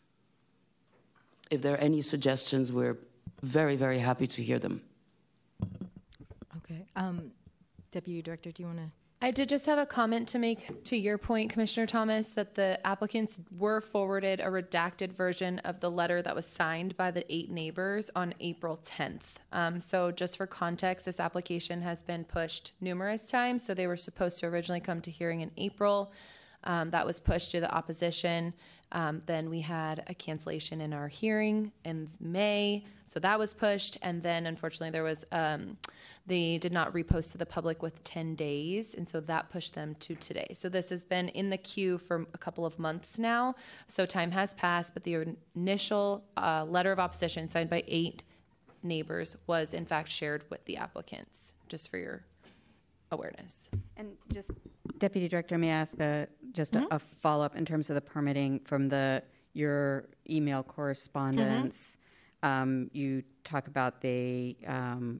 If 1.50 1.62
there 1.62 1.74
are 1.74 1.84
any 1.90 2.02
suggestions, 2.02 2.72
we're 2.72 2.98
very, 3.42 3.76
very 3.76 4.00
happy 4.00 4.28
to 4.28 4.44
hear 4.44 4.60
them. 4.60 4.82
Okay. 6.58 6.86
Um, 6.96 7.32
Deputy 7.92 8.22
Director, 8.22 8.52
do 8.52 8.64
you 8.64 8.68
want 8.68 8.80
to? 8.80 9.03
I 9.24 9.32
did 9.32 9.48
just 9.48 9.68
have 9.68 9.80
a 9.80 9.86
comment 9.86 10.28
to 10.30 10.38
make 10.38 10.84
to 10.84 10.98
your 10.98 11.18
point, 11.18 11.50
Commissioner 11.50 11.88
Thomas, 11.88 12.32
that 12.32 12.56
the 12.56 12.78
applicants 12.86 13.40
were 13.58 13.80
forwarded 13.80 14.42
a 14.42 14.48
redacted 14.48 15.14
version 15.14 15.60
of 15.60 15.80
the 15.80 15.90
letter 15.90 16.22
that 16.22 16.36
was 16.36 16.46
signed 16.46 16.98
by 16.98 17.10
the 17.10 17.24
eight 17.34 17.50
neighbors 17.50 18.10
on 18.18 18.34
April 18.42 18.82
10th. 18.84 19.40
Um, 19.54 19.80
so, 19.80 20.12
just 20.12 20.36
for 20.36 20.46
context, 20.46 21.06
this 21.06 21.22
application 21.22 21.82
has 21.84 22.02
been 22.02 22.26
pushed 22.26 22.74
numerous 22.82 23.26
times. 23.26 23.64
So, 23.64 23.74
they 23.74 23.88
were 23.88 23.96
supposed 23.96 24.40
to 24.40 24.48
originally 24.48 24.82
come 24.82 25.00
to 25.00 25.10
hearing 25.10 25.40
in 25.40 25.52
April. 25.56 26.12
Um, 26.66 26.90
that 26.90 27.06
was 27.06 27.22
pushed 27.22 27.52
to 27.52 27.62
the 27.62 27.74
opposition. 27.74 28.54
Um, 28.94 29.22
then 29.26 29.50
we 29.50 29.60
had 29.60 30.04
a 30.08 30.14
cancellation 30.14 30.80
in 30.80 30.94
our 30.94 31.08
hearing 31.08 31.72
in 31.84 32.10
May, 32.20 32.86
so 33.06 33.20
that 33.20 33.38
was 33.38 33.54
pushed. 33.54 33.98
And 34.02 34.24
then, 34.24 34.46
unfortunately, 34.46 34.92
there 34.92 35.04
was 35.04 35.26
um, 35.32 35.78
they 36.26 36.58
did 36.58 36.72
not 36.72 36.94
repost 36.94 37.32
to 37.34 37.38
the 37.38 37.46
public 37.46 37.82
with 37.82 38.04
10 38.04 38.36
days, 38.36 38.94
and 38.94 39.08
so 39.08 39.20
that 39.20 39.50
pushed 39.50 39.74
them 39.74 39.96
to 40.02 40.16
today. 40.16 40.48
So 40.54 40.70
this 40.70 40.90
has 40.90 41.04
been 41.04 41.30
in 41.30 41.50
the 41.50 41.58
queue 41.58 41.98
for 41.98 42.26
a 42.34 42.38
couple 42.38 42.66
of 42.66 42.80
months 42.80 43.20
now. 43.20 43.56
So 43.88 44.06
time 44.06 44.32
has 44.32 44.54
passed, 44.54 44.94
but 44.94 45.04
the 45.04 45.36
initial 45.56 46.24
uh, 46.38 46.66
letter 46.68 46.92
of 46.92 47.00
opposition 47.00 47.50
signed 47.50 47.70
by 47.70 47.84
eight 47.88 48.24
neighbors 48.84 49.38
was 49.48 49.74
in 49.74 49.86
fact 49.86 50.10
shared 50.10 50.44
with 50.50 50.64
the 50.66 50.78
applicants. 50.78 51.56
Just 51.68 51.90
for 51.90 51.98
your 51.98 52.24
awareness. 53.12 53.70
And 53.98 54.10
just, 54.34 54.52
Deputy 55.04 55.28
Director, 55.28 55.58
may 55.58 55.70
I 55.70 55.74
ask 55.74 56.00
a, 56.00 56.30
just 56.54 56.78
a, 56.78 56.88
a 56.90 56.98
follow-up 56.98 57.58
in 57.58 57.66
terms 57.66 57.90
of 57.90 57.96
the 57.96 58.00
permitting 58.00 58.62
from 58.62 58.88
the, 58.88 59.22
your 59.52 60.06
email 60.30 60.64
correspondence? 60.64 61.98
Um, 62.42 62.90
you 62.94 63.22
talk 63.44 63.68
about 63.68 64.00
the, 64.00 64.56
um, 64.66 65.20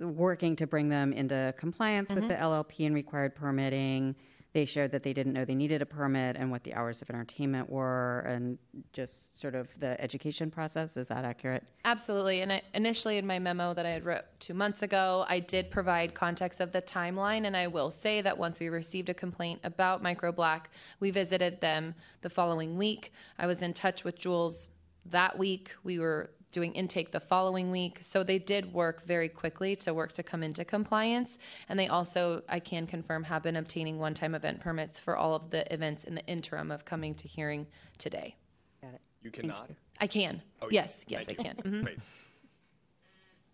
working 0.00 0.56
to 0.56 0.66
bring 0.66 0.88
them 0.88 1.12
into 1.12 1.54
compliance 1.56 2.12
with 2.12 2.26
the 2.26 2.34
LLP 2.34 2.84
and 2.84 2.96
required 2.96 3.36
permitting. 3.36 4.16
They 4.54 4.66
shared 4.66 4.92
that 4.92 5.02
they 5.02 5.12
didn't 5.12 5.32
know 5.32 5.44
they 5.44 5.56
needed 5.56 5.82
a 5.82 5.86
permit 5.86 6.36
and 6.36 6.48
what 6.48 6.62
the 6.62 6.74
hours 6.74 7.02
of 7.02 7.10
entertainment 7.10 7.68
were 7.68 8.20
and 8.20 8.56
just 8.92 9.36
sort 9.36 9.56
of 9.56 9.68
the 9.80 10.00
education 10.00 10.48
process. 10.48 10.96
Is 10.96 11.08
that 11.08 11.24
accurate? 11.24 11.64
Absolutely. 11.84 12.40
And 12.40 12.52
I, 12.52 12.62
initially, 12.72 13.18
in 13.18 13.26
my 13.26 13.40
memo 13.40 13.74
that 13.74 13.84
I 13.84 13.90
had 13.90 14.04
wrote 14.04 14.22
two 14.38 14.54
months 14.54 14.82
ago, 14.82 15.26
I 15.28 15.40
did 15.40 15.72
provide 15.72 16.14
context 16.14 16.60
of 16.60 16.70
the 16.70 16.80
timeline. 16.80 17.46
And 17.46 17.56
I 17.56 17.66
will 17.66 17.90
say 17.90 18.20
that 18.20 18.38
once 18.38 18.60
we 18.60 18.68
received 18.68 19.08
a 19.08 19.14
complaint 19.14 19.58
about 19.64 20.04
Micro 20.04 20.30
Black, 20.30 20.70
we 21.00 21.10
visited 21.10 21.60
them 21.60 21.96
the 22.20 22.30
following 22.30 22.78
week. 22.78 23.12
I 23.36 23.48
was 23.48 23.60
in 23.60 23.74
touch 23.74 24.04
with 24.04 24.16
Jules 24.16 24.68
that 25.06 25.36
week. 25.36 25.72
We 25.82 25.98
were 25.98 26.30
doing 26.54 26.72
intake 26.74 27.10
the 27.10 27.20
following 27.20 27.70
week. 27.72 27.98
So 28.00 28.22
they 28.22 28.38
did 28.38 28.72
work 28.72 29.04
very 29.04 29.28
quickly 29.28 29.74
to 29.76 29.92
work 29.92 30.12
to 30.12 30.22
come 30.22 30.42
into 30.42 30.64
compliance. 30.64 31.36
And 31.68 31.78
they 31.78 31.88
also, 31.88 32.42
I 32.48 32.60
can 32.60 32.86
confirm, 32.86 33.24
have 33.24 33.42
been 33.42 33.56
obtaining 33.56 33.98
one 33.98 34.14
time 34.14 34.34
event 34.34 34.60
permits 34.60 35.00
for 35.00 35.16
all 35.16 35.34
of 35.34 35.50
the 35.50 35.70
events 35.74 36.04
in 36.04 36.14
the 36.14 36.24
interim 36.26 36.70
of 36.70 36.84
coming 36.84 37.14
to 37.16 37.28
hearing 37.28 37.66
today. 37.98 38.36
Got 38.80 38.94
it. 38.94 39.00
You 39.20 39.30
cannot? 39.32 39.70
I 40.00 40.06
can. 40.06 40.40
Oh, 40.62 40.68
yes, 40.70 41.04
yes, 41.08 41.22
I 41.22 41.24
thank 41.24 41.38
you. 41.38 41.44
can. 41.44 41.56
Mhm. 41.56 41.82
Great. 41.82 41.98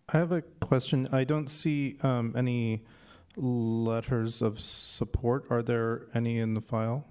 I 0.09 0.17
have 0.17 0.31
a 0.31 0.41
question. 0.41 1.09
I 1.11 1.23
don't 1.23 1.49
see 1.49 1.97
um, 2.03 2.35
any 2.37 2.83
letters 3.35 4.41
of 4.41 4.59
support. 4.59 5.45
Are 5.49 5.63
there 5.63 6.03
any 6.13 6.37
in 6.37 6.53
the 6.53 6.61
file? 6.61 7.07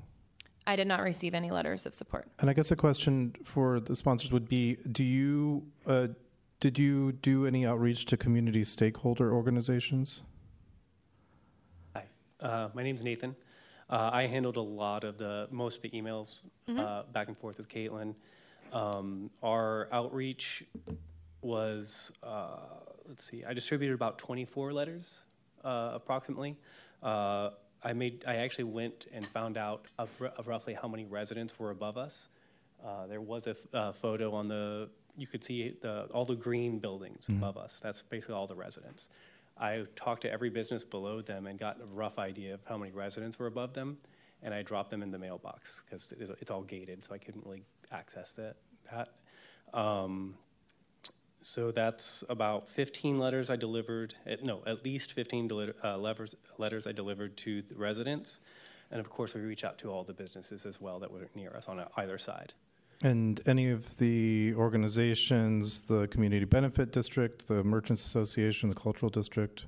I 0.70 0.76
did 0.76 0.86
not 0.86 1.02
receive 1.02 1.34
any 1.34 1.50
letters 1.50 1.84
of 1.84 1.94
support. 1.94 2.28
And 2.38 2.48
I 2.48 2.52
guess 2.52 2.70
a 2.70 2.76
question 2.76 3.34
for 3.42 3.80
the 3.80 3.96
sponsors 3.96 4.30
would 4.30 4.48
be: 4.48 4.76
Do 4.92 5.02
you 5.02 5.64
uh, 5.84 6.06
did 6.60 6.78
you 6.78 7.10
do 7.10 7.44
any 7.44 7.66
outreach 7.66 8.04
to 8.06 8.16
community 8.16 8.62
stakeholder 8.62 9.32
organizations? 9.34 10.22
Hi, 11.96 12.04
uh, 12.38 12.68
my 12.72 12.84
name's 12.84 13.02
Nathan. 13.02 13.34
Uh, 13.88 14.10
I 14.12 14.28
handled 14.28 14.58
a 14.58 14.62
lot 14.62 15.02
of 15.02 15.18
the 15.18 15.48
most 15.50 15.74
of 15.78 15.82
the 15.82 15.90
emails 15.90 16.42
uh, 16.68 17.02
back 17.12 17.26
and 17.26 17.36
forth 17.36 17.58
with 17.58 17.68
Caitlin. 17.68 18.14
Um, 18.72 19.28
our 19.42 19.88
outreach 19.90 20.62
was 21.42 22.12
uh, 22.22 22.58
let's 23.08 23.24
see, 23.24 23.42
I 23.44 23.54
distributed 23.54 23.94
about 23.94 24.18
24 24.18 24.72
letters 24.72 25.24
uh, 25.64 25.90
approximately. 25.94 26.56
I 27.82 27.92
made 27.92 28.24
I 28.26 28.36
actually 28.36 28.64
went 28.64 29.06
and 29.12 29.26
found 29.26 29.56
out 29.56 29.86
of, 29.98 30.10
of 30.36 30.46
roughly 30.46 30.74
how 30.74 30.88
many 30.88 31.04
residents 31.04 31.58
were 31.58 31.70
above 31.70 31.96
us. 31.96 32.28
Uh, 32.84 33.06
there 33.06 33.20
was 33.20 33.46
a 33.46 33.50
f- 33.50 33.74
uh, 33.74 33.92
photo 33.92 34.34
on 34.34 34.46
the 34.46 34.88
you 35.16 35.26
could 35.26 35.42
see 35.44 35.74
the 35.80 36.04
all 36.12 36.24
the 36.24 36.34
green 36.34 36.78
buildings 36.78 37.26
above 37.28 37.56
us. 37.56 37.80
That's 37.80 38.02
basically 38.02 38.34
all 38.34 38.46
the 38.46 38.54
residents. 38.54 39.08
I 39.58 39.84
talked 39.94 40.22
to 40.22 40.32
every 40.32 40.48
business 40.48 40.84
below 40.84 41.20
them 41.20 41.46
and 41.46 41.58
got 41.58 41.80
a 41.80 41.86
rough 41.86 42.18
idea 42.18 42.54
of 42.54 42.60
how 42.64 42.78
many 42.78 42.92
residents 42.92 43.38
were 43.38 43.46
above 43.46 43.74
them, 43.74 43.98
and 44.42 44.54
I 44.54 44.62
dropped 44.62 44.90
them 44.90 45.02
in 45.02 45.10
the 45.10 45.18
mailbox 45.18 45.82
because 45.84 46.12
it's 46.40 46.50
all 46.50 46.62
gated, 46.62 47.04
so 47.04 47.14
I 47.14 47.18
couldn't 47.18 47.44
really 47.44 47.64
access 47.92 48.32
that. 48.34 48.56
that. 48.90 49.08
Um, 49.78 50.34
so 51.42 51.70
that's 51.70 52.22
about 52.28 52.68
15 52.68 53.18
letters 53.18 53.50
I 53.50 53.56
delivered, 53.56 54.14
at, 54.26 54.44
no, 54.44 54.62
at 54.66 54.84
least 54.84 55.12
15 55.12 55.48
deli- 55.48 55.72
uh, 55.82 55.96
letters, 55.96 56.34
letters 56.58 56.86
I 56.86 56.92
delivered 56.92 57.36
to 57.38 57.62
the 57.62 57.74
residents. 57.74 58.40
And 58.90 59.00
of 59.00 59.08
course, 59.08 59.34
we 59.34 59.40
reach 59.40 59.64
out 59.64 59.78
to 59.78 59.90
all 59.90 60.04
the 60.04 60.12
businesses 60.12 60.66
as 60.66 60.80
well 60.80 60.98
that 60.98 61.10
were 61.10 61.28
near 61.34 61.50
us 61.56 61.68
on 61.68 61.84
either 61.96 62.18
side. 62.18 62.52
And 63.02 63.40
any 63.46 63.70
of 63.70 63.96
the 63.96 64.52
organizations, 64.54 65.82
the 65.82 66.06
Community 66.08 66.44
Benefit 66.44 66.92
District, 66.92 67.48
the 67.48 67.64
Merchants 67.64 68.04
Association, 68.04 68.68
the 68.68 68.74
Cultural 68.74 69.08
District, 69.08 69.66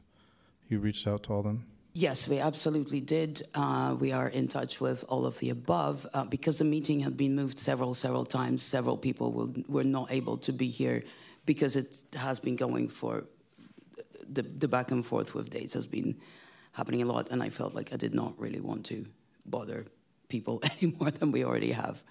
you 0.68 0.78
reached 0.78 1.06
out 1.06 1.22
to 1.24 1.32
all 1.32 1.42
them? 1.42 1.64
Yes, 1.94 2.26
we 2.26 2.38
absolutely 2.38 3.00
did. 3.00 3.42
Uh, 3.54 3.96
we 3.98 4.12
are 4.12 4.28
in 4.28 4.48
touch 4.48 4.80
with 4.80 5.04
all 5.08 5.24
of 5.24 5.38
the 5.38 5.50
above. 5.50 6.06
Uh, 6.12 6.24
because 6.24 6.58
the 6.58 6.64
meeting 6.64 7.00
had 7.00 7.16
been 7.16 7.34
moved 7.34 7.58
several, 7.58 7.94
several 7.94 8.24
times, 8.24 8.62
several 8.62 8.96
people 8.96 9.32
will, 9.32 9.54
were 9.68 9.84
not 9.84 10.10
able 10.10 10.38
to 10.38 10.52
be 10.52 10.68
here 10.68 11.02
because 11.44 11.76
it 11.76 12.02
has 12.14 12.40
been 12.40 12.56
going 12.56 12.88
for 12.88 13.24
the, 14.32 14.42
the 14.42 14.68
back 14.68 14.90
and 14.90 15.04
forth 15.04 15.34
with 15.34 15.50
dates 15.50 15.74
has 15.74 15.86
been 15.86 16.16
happening 16.72 17.02
a 17.02 17.06
lot, 17.06 17.30
and 17.30 17.42
I 17.42 17.50
felt 17.50 17.74
like 17.74 17.92
I 17.92 17.96
did 17.96 18.14
not 18.14 18.38
really 18.38 18.60
want 18.60 18.86
to 18.86 19.04
bother 19.44 19.84
people 20.28 20.60
any 20.80 20.94
more 20.98 21.10
than 21.10 21.32
we 21.32 21.44
already 21.44 21.72
have. 21.72 22.02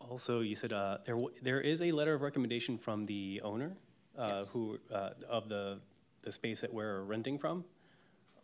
Also, 0.00 0.40
you 0.40 0.54
said 0.54 0.72
uh, 0.72 0.98
there 1.04 1.18
there 1.42 1.60
is 1.60 1.82
a 1.82 1.90
letter 1.90 2.14
of 2.14 2.22
recommendation 2.22 2.78
from 2.78 3.06
the 3.06 3.40
owner 3.42 3.76
uh, 4.16 4.38
yes. 4.38 4.48
who 4.52 4.78
uh, 4.92 5.10
of 5.28 5.48
the 5.48 5.78
the 6.22 6.30
space 6.30 6.60
that 6.60 6.72
we're 6.72 7.02
renting 7.02 7.38
from. 7.38 7.64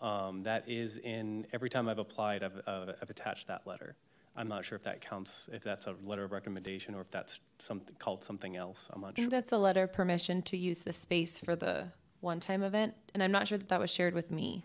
Um, 0.01 0.43
that 0.43 0.69
is 0.69 0.99
in 0.99 1.47
every 1.53 1.71
time 1.71 1.89
I've 1.89 2.01
applied, 2.01 2.43
I've, 2.43 2.61
I've 2.67 3.11
attached 3.11 3.47
that 3.47 3.65
letter. 3.67 3.95
I'm 4.35 4.49
not 4.49 4.65
sure 4.65 4.77
if 4.77 4.85
that 4.85 5.01
counts, 5.01 5.49
if 5.53 5.63
that's 5.63 5.87
a 5.87 5.95
letter 6.05 6.25
of 6.25 6.33
recommendation 6.33 6.95
or 6.95 7.03
if 7.03 7.11
that's 7.11 7.41
something 7.59 7.95
called 7.99 8.25
something 8.25 8.57
else. 8.57 8.91
I'm 8.93 9.03
not 9.03 9.09
I 9.09 9.13
think 9.13 9.25
sure. 9.25 9.31
that's 9.31 9.53
a 9.53 9.59
letter 9.59 9.83
of 9.83 9.93
permission 9.93 10.43
to 10.43 10.57
use 10.57 10.81
the 10.81 10.93
space 10.93 11.39
for 11.39 11.55
the 11.55 11.89
one-time 12.21 12.63
event, 12.63 12.95
and 13.15 13.23
I'm 13.23 13.33
not 13.33 13.49
sure 13.49 13.59
that 13.59 13.69
that 13.69 13.81
was 13.81 13.91
shared 13.91 14.15
with 14.15 14.31
me. 14.31 14.65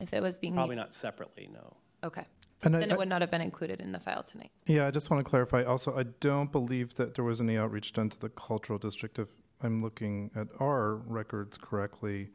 If 0.00 0.14
it 0.14 0.22
was 0.22 0.38
being 0.38 0.54
probably 0.54 0.76
not 0.76 0.94
separately, 0.94 1.50
no. 1.52 1.76
Okay. 2.02 2.24
So 2.62 2.68
then 2.68 2.90
I, 2.90 2.94
it 2.94 2.98
would 2.98 3.08
not 3.08 3.20
have 3.20 3.30
been 3.30 3.40
included 3.40 3.80
in 3.80 3.92
the 3.92 4.00
file 4.00 4.22
tonight. 4.22 4.50
Yeah, 4.66 4.86
I 4.86 4.90
just 4.90 5.10
want 5.10 5.24
to 5.24 5.28
clarify. 5.28 5.62
Also, 5.62 5.98
I 5.98 6.04
don't 6.20 6.52
believe 6.52 6.94
that 6.94 7.14
there 7.14 7.24
was 7.24 7.40
any 7.40 7.58
outreach 7.58 7.92
done 7.92 8.08
to 8.10 8.18
the 8.18 8.28
cultural 8.28 8.78
district. 8.78 9.18
If 9.18 9.28
I'm 9.62 9.82
looking 9.82 10.30
at 10.34 10.48
our 10.58 10.96
records 10.96 11.58
correctly, 11.58 12.30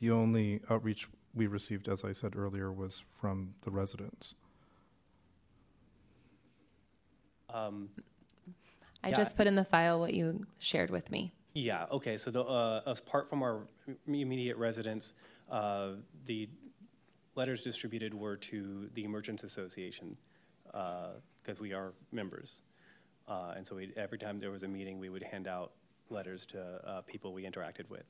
the 0.00 0.10
only 0.10 0.60
outreach 0.70 1.08
we 1.34 1.46
received, 1.46 1.88
as 1.88 2.04
I 2.04 2.12
said 2.12 2.36
earlier, 2.36 2.72
was 2.72 3.02
from 3.20 3.54
the 3.62 3.70
residents. 3.70 4.34
Um, 7.52 7.88
I 9.04 9.08
yeah. 9.08 9.14
just 9.14 9.36
put 9.36 9.46
in 9.46 9.54
the 9.54 9.64
file 9.64 9.98
what 10.00 10.14
you 10.14 10.44
shared 10.58 10.90
with 10.90 11.10
me. 11.10 11.32
Yeah. 11.54 11.86
Okay. 11.90 12.16
So, 12.16 12.30
the, 12.30 12.42
uh, 12.42 12.82
apart 12.86 13.28
from 13.28 13.42
our 13.42 13.60
immediate 14.06 14.56
residents, 14.56 15.14
uh, 15.50 15.90
the 16.26 16.48
letters 17.34 17.62
distributed 17.62 18.14
were 18.14 18.36
to 18.36 18.88
the 18.94 19.06
Merchants 19.06 19.44
Association 19.44 20.16
because 20.64 21.58
uh, 21.58 21.60
we 21.62 21.72
are 21.72 21.92
members, 22.12 22.62
uh, 23.28 23.54
and 23.56 23.66
so 23.66 23.76
we, 23.76 23.92
every 23.96 24.18
time 24.18 24.38
there 24.38 24.50
was 24.50 24.62
a 24.62 24.68
meeting, 24.68 24.98
we 24.98 25.10
would 25.10 25.22
hand 25.22 25.46
out 25.46 25.72
letters 26.08 26.46
to 26.46 26.60
uh, 26.86 27.00
people 27.02 27.32
we 27.32 27.44
interacted 27.44 27.88
with. 27.90 28.04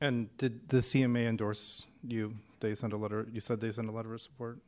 And 0.00 0.34
did 0.36 0.68
the 0.68 0.78
CMA 0.78 1.26
endorse 1.26 1.84
you? 2.06 2.34
They 2.60 2.74
sent 2.74 2.92
a 2.92 2.96
letter. 2.96 3.26
You 3.32 3.40
said 3.40 3.60
they 3.60 3.72
sent 3.72 3.88
a 3.88 3.92
letter 3.92 4.14
of 4.14 4.20
support. 4.20 4.58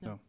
No. 0.00 0.10
no. 0.10 0.20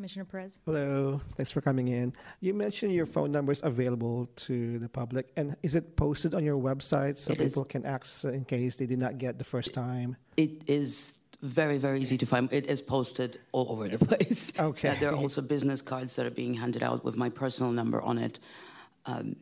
Commissioner 0.00 0.24
Perez. 0.24 0.58
Hello, 0.64 1.20
thanks 1.36 1.52
for 1.52 1.60
coming 1.60 1.88
in. 1.88 2.14
You 2.40 2.54
mentioned 2.54 2.94
your 2.94 3.04
phone 3.04 3.30
number 3.30 3.52
is 3.52 3.60
available 3.62 4.30
to 4.48 4.78
the 4.78 4.88
public, 4.88 5.30
and 5.36 5.54
is 5.62 5.74
it 5.74 5.94
posted 5.94 6.32
on 6.32 6.42
your 6.42 6.56
website 6.56 7.18
so 7.18 7.32
it 7.32 7.38
people 7.38 7.64
is. 7.64 7.68
can 7.68 7.84
access 7.84 8.24
it 8.24 8.32
in 8.34 8.46
case 8.46 8.76
they 8.76 8.86
did 8.86 8.98
not 8.98 9.18
get 9.18 9.36
the 9.36 9.44
first 9.44 9.74
time? 9.74 10.16
It 10.38 10.62
is 10.66 11.16
very, 11.42 11.76
very 11.76 12.00
easy 12.00 12.16
to 12.16 12.24
find. 12.24 12.50
It 12.50 12.64
is 12.64 12.80
posted 12.80 13.40
all 13.52 13.70
over 13.72 13.90
the 13.90 13.98
place. 14.06 14.54
Okay. 14.58 14.88
Yeah, 14.88 14.94
there 14.94 15.10
are 15.10 15.16
also 15.16 15.42
business 15.42 15.82
cards 15.82 16.16
that 16.16 16.24
are 16.24 16.30
being 16.30 16.54
handed 16.54 16.82
out 16.82 17.04
with 17.04 17.18
my 17.18 17.28
personal 17.28 17.70
number 17.70 18.00
on 18.00 18.16
it. 18.16 18.40
Um, 19.04 19.36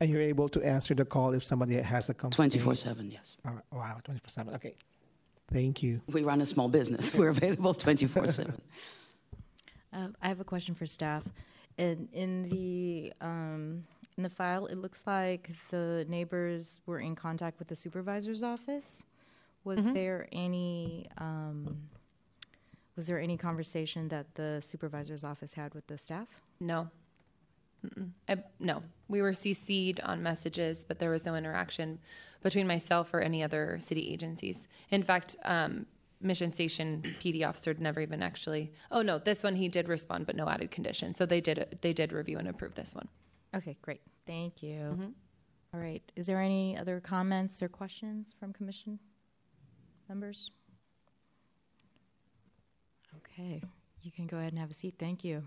and 0.00 0.08
you're 0.08 0.22
able 0.22 0.48
to 0.48 0.62
answer 0.62 0.94
the 0.94 1.04
call 1.04 1.34
if 1.34 1.44
somebody 1.44 1.74
has 1.74 2.08
a 2.08 2.14
complaint? 2.14 2.52
24 2.52 2.76
7, 2.76 3.10
yes. 3.10 3.36
Wow, 3.70 3.98
24 4.04 4.30
7. 4.30 4.54
Okay. 4.54 4.74
Thank 5.52 5.82
you. 5.82 6.00
We 6.10 6.22
run 6.22 6.40
a 6.40 6.46
small 6.46 6.70
business. 6.70 7.14
We're 7.18 7.28
available 7.28 7.74
24 7.74 8.28
7. 8.28 8.58
Uh, 9.92 10.08
I 10.20 10.28
have 10.28 10.40
a 10.40 10.44
question 10.44 10.74
for 10.74 10.86
staff. 10.86 11.24
In, 11.78 12.08
in 12.12 12.48
the 12.48 13.12
um, 13.20 13.84
in 14.16 14.22
the 14.22 14.30
file, 14.30 14.66
it 14.66 14.76
looks 14.76 15.04
like 15.06 15.50
the 15.70 16.04
neighbors 16.08 16.80
were 16.86 17.00
in 17.00 17.14
contact 17.14 17.58
with 17.58 17.68
the 17.68 17.76
supervisor's 17.76 18.42
office. 18.42 19.02
Was 19.64 19.80
mm-hmm. 19.80 19.94
there 19.94 20.28
any 20.32 21.08
um, 21.18 21.88
was 22.96 23.06
there 23.06 23.18
any 23.18 23.36
conversation 23.36 24.08
that 24.08 24.34
the 24.34 24.60
supervisor's 24.60 25.24
office 25.24 25.54
had 25.54 25.74
with 25.74 25.86
the 25.86 25.96
staff? 25.96 26.28
No. 26.60 26.90
I, 28.28 28.36
no, 28.60 28.82
we 29.08 29.22
were 29.22 29.32
CC'd 29.32 29.98
on 30.00 30.22
messages, 30.22 30.84
but 30.86 31.00
there 31.00 31.10
was 31.10 31.24
no 31.24 31.34
interaction 31.34 31.98
between 32.42 32.66
myself 32.66 33.12
or 33.12 33.20
any 33.20 33.42
other 33.42 33.78
city 33.80 34.12
agencies. 34.12 34.68
In 34.90 35.02
fact, 35.02 35.34
um, 35.44 35.86
Mission 36.22 36.52
Station 36.52 37.02
PD 37.20 37.46
officer 37.46 37.74
never 37.78 38.00
even 38.00 38.22
actually. 38.22 38.72
Oh 38.90 39.02
no, 39.02 39.18
this 39.18 39.42
one 39.42 39.54
he 39.54 39.68
did 39.68 39.88
respond, 39.88 40.26
but 40.26 40.36
no 40.36 40.48
added 40.48 40.70
condition. 40.70 41.14
So 41.14 41.26
they 41.26 41.40
did 41.40 41.78
they 41.80 41.92
did 41.92 42.12
review 42.12 42.38
and 42.38 42.48
approve 42.48 42.74
this 42.74 42.94
one. 42.94 43.08
Okay, 43.54 43.76
great. 43.82 44.00
Thank 44.26 44.62
you. 44.62 44.78
Mm-hmm. 44.78 45.08
All 45.74 45.80
right. 45.80 46.02
Is 46.16 46.26
there 46.26 46.40
any 46.40 46.76
other 46.76 47.00
comments 47.00 47.62
or 47.62 47.68
questions 47.68 48.34
from 48.38 48.52
commission 48.52 48.98
members? 50.08 50.50
Okay, 53.18 53.62
you 54.02 54.10
can 54.10 54.26
go 54.26 54.38
ahead 54.38 54.52
and 54.52 54.58
have 54.58 54.70
a 54.70 54.74
seat. 54.74 54.94
Thank 54.98 55.24
you. 55.24 55.42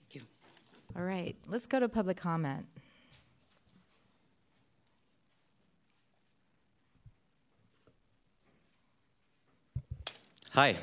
Thank 0.00 0.14
you. 0.14 0.22
All 0.96 1.02
right, 1.02 1.36
let's 1.46 1.66
go 1.66 1.80
to 1.80 1.88
public 1.88 2.16
comment. 2.16 2.66
Hi, 10.54 10.76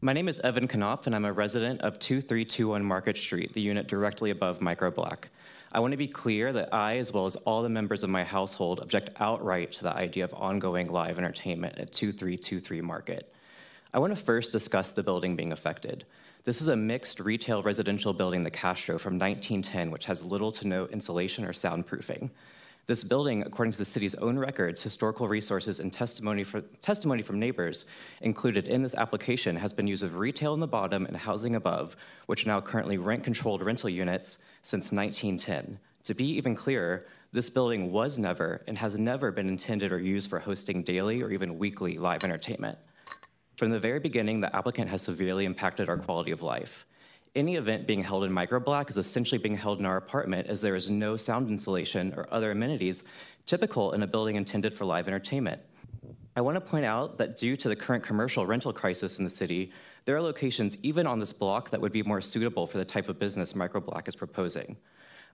my 0.00 0.12
name 0.12 0.28
is 0.28 0.40
Evan 0.40 0.66
Knopf, 0.66 1.06
and 1.06 1.14
I'm 1.14 1.24
a 1.24 1.32
resident 1.32 1.82
of 1.82 2.00
2321 2.00 2.84
Market 2.84 3.16
Street, 3.16 3.52
the 3.52 3.60
unit 3.60 3.86
directly 3.86 4.30
above 4.30 4.60
Micro 4.60 4.90
Black. 4.90 5.28
I 5.70 5.78
want 5.78 5.92
to 5.92 5.96
be 5.96 6.08
clear 6.08 6.52
that 6.52 6.74
I, 6.74 6.96
as 6.96 7.12
well 7.12 7.26
as 7.26 7.36
all 7.36 7.62
the 7.62 7.68
members 7.68 8.02
of 8.02 8.10
my 8.10 8.24
household, 8.24 8.80
object 8.80 9.10
outright 9.20 9.70
to 9.74 9.84
the 9.84 9.94
idea 9.94 10.24
of 10.24 10.34
ongoing 10.34 10.90
live 10.90 11.16
entertainment 11.16 11.78
at 11.78 11.92
2323 11.92 12.80
Market. 12.80 13.32
I 13.94 14.00
want 14.00 14.16
to 14.16 14.20
first 14.20 14.50
discuss 14.50 14.92
the 14.92 15.04
building 15.04 15.36
being 15.36 15.52
affected. 15.52 16.04
This 16.42 16.60
is 16.60 16.66
a 16.66 16.74
mixed 16.74 17.20
retail 17.20 17.62
residential 17.62 18.12
building, 18.12 18.42
the 18.42 18.50
Castro, 18.50 18.98
from 18.98 19.16
1910, 19.16 19.92
which 19.92 20.06
has 20.06 20.24
little 20.24 20.50
to 20.50 20.66
no 20.66 20.86
insulation 20.86 21.44
or 21.44 21.52
soundproofing. 21.52 22.30
This 22.86 23.04
building, 23.04 23.42
according 23.42 23.72
to 23.72 23.78
the 23.78 23.84
city's 23.84 24.16
own 24.16 24.36
records, 24.36 24.82
historical 24.82 25.28
resources, 25.28 25.78
and 25.78 25.92
testimony, 25.92 26.42
for, 26.42 26.62
testimony 26.80 27.22
from 27.22 27.38
neighbors 27.38 27.84
included 28.20 28.66
in 28.66 28.82
this 28.82 28.96
application, 28.96 29.54
has 29.54 29.72
been 29.72 29.86
used 29.86 30.02
of 30.02 30.16
retail 30.16 30.52
in 30.52 30.58
the 30.58 30.66
bottom 30.66 31.06
and 31.06 31.16
housing 31.16 31.54
above, 31.54 31.94
which 32.26 32.44
are 32.44 32.48
now 32.48 32.60
currently 32.60 32.98
rent 32.98 33.22
controlled 33.22 33.62
rental 33.62 33.88
units 33.88 34.38
since 34.62 34.90
1910. 34.90 35.78
To 36.04 36.14
be 36.14 36.24
even 36.32 36.56
clearer, 36.56 37.06
this 37.30 37.48
building 37.48 37.92
was 37.92 38.18
never 38.18 38.62
and 38.66 38.76
has 38.78 38.98
never 38.98 39.30
been 39.30 39.48
intended 39.48 39.92
or 39.92 40.00
used 40.00 40.28
for 40.28 40.40
hosting 40.40 40.82
daily 40.82 41.22
or 41.22 41.30
even 41.30 41.58
weekly 41.58 41.98
live 41.98 42.24
entertainment. 42.24 42.78
From 43.56 43.70
the 43.70 43.78
very 43.78 44.00
beginning, 44.00 44.40
the 44.40 44.54
applicant 44.54 44.90
has 44.90 45.02
severely 45.02 45.44
impacted 45.44 45.88
our 45.88 45.98
quality 45.98 46.32
of 46.32 46.42
life. 46.42 46.84
Any 47.34 47.56
event 47.56 47.86
being 47.86 48.02
held 48.02 48.24
in 48.24 48.30
Microblack 48.30 48.90
is 48.90 48.98
essentially 48.98 49.38
being 49.38 49.56
held 49.56 49.80
in 49.80 49.86
our 49.86 49.96
apartment 49.96 50.48
as 50.48 50.60
there 50.60 50.74
is 50.74 50.90
no 50.90 51.16
sound 51.16 51.48
insulation 51.48 52.12
or 52.14 52.26
other 52.30 52.50
amenities 52.50 53.04
typical 53.46 53.92
in 53.92 54.02
a 54.02 54.06
building 54.06 54.36
intended 54.36 54.74
for 54.74 54.84
live 54.84 55.08
entertainment. 55.08 55.62
I 56.36 56.42
want 56.42 56.56
to 56.56 56.60
point 56.60 56.84
out 56.84 57.16
that 57.16 57.38
due 57.38 57.56
to 57.56 57.70
the 57.70 57.76
current 57.76 58.04
commercial 58.04 58.44
rental 58.44 58.70
crisis 58.74 59.16
in 59.16 59.24
the 59.24 59.30
city, 59.30 59.72
there 60.04 60.14
are 60.14 60.20
locations 60.20 60.76
even 60.82 61.06
on 61.06 61.20
this 61.20 61.32
block 61.32 61.70
that 61.70 61.80
would 61.80 61.90
be 61.90 62.02
more 62.02 62.20
suitable 62.20 62.66
for 62.66 62.76
the 62.76 62.84
type 62.84 63.08
of 63.08 63.18
business 63.18 63.54
Microblack 63.54 64.08
is 64.08 64.14
proposing. 64.14 64.76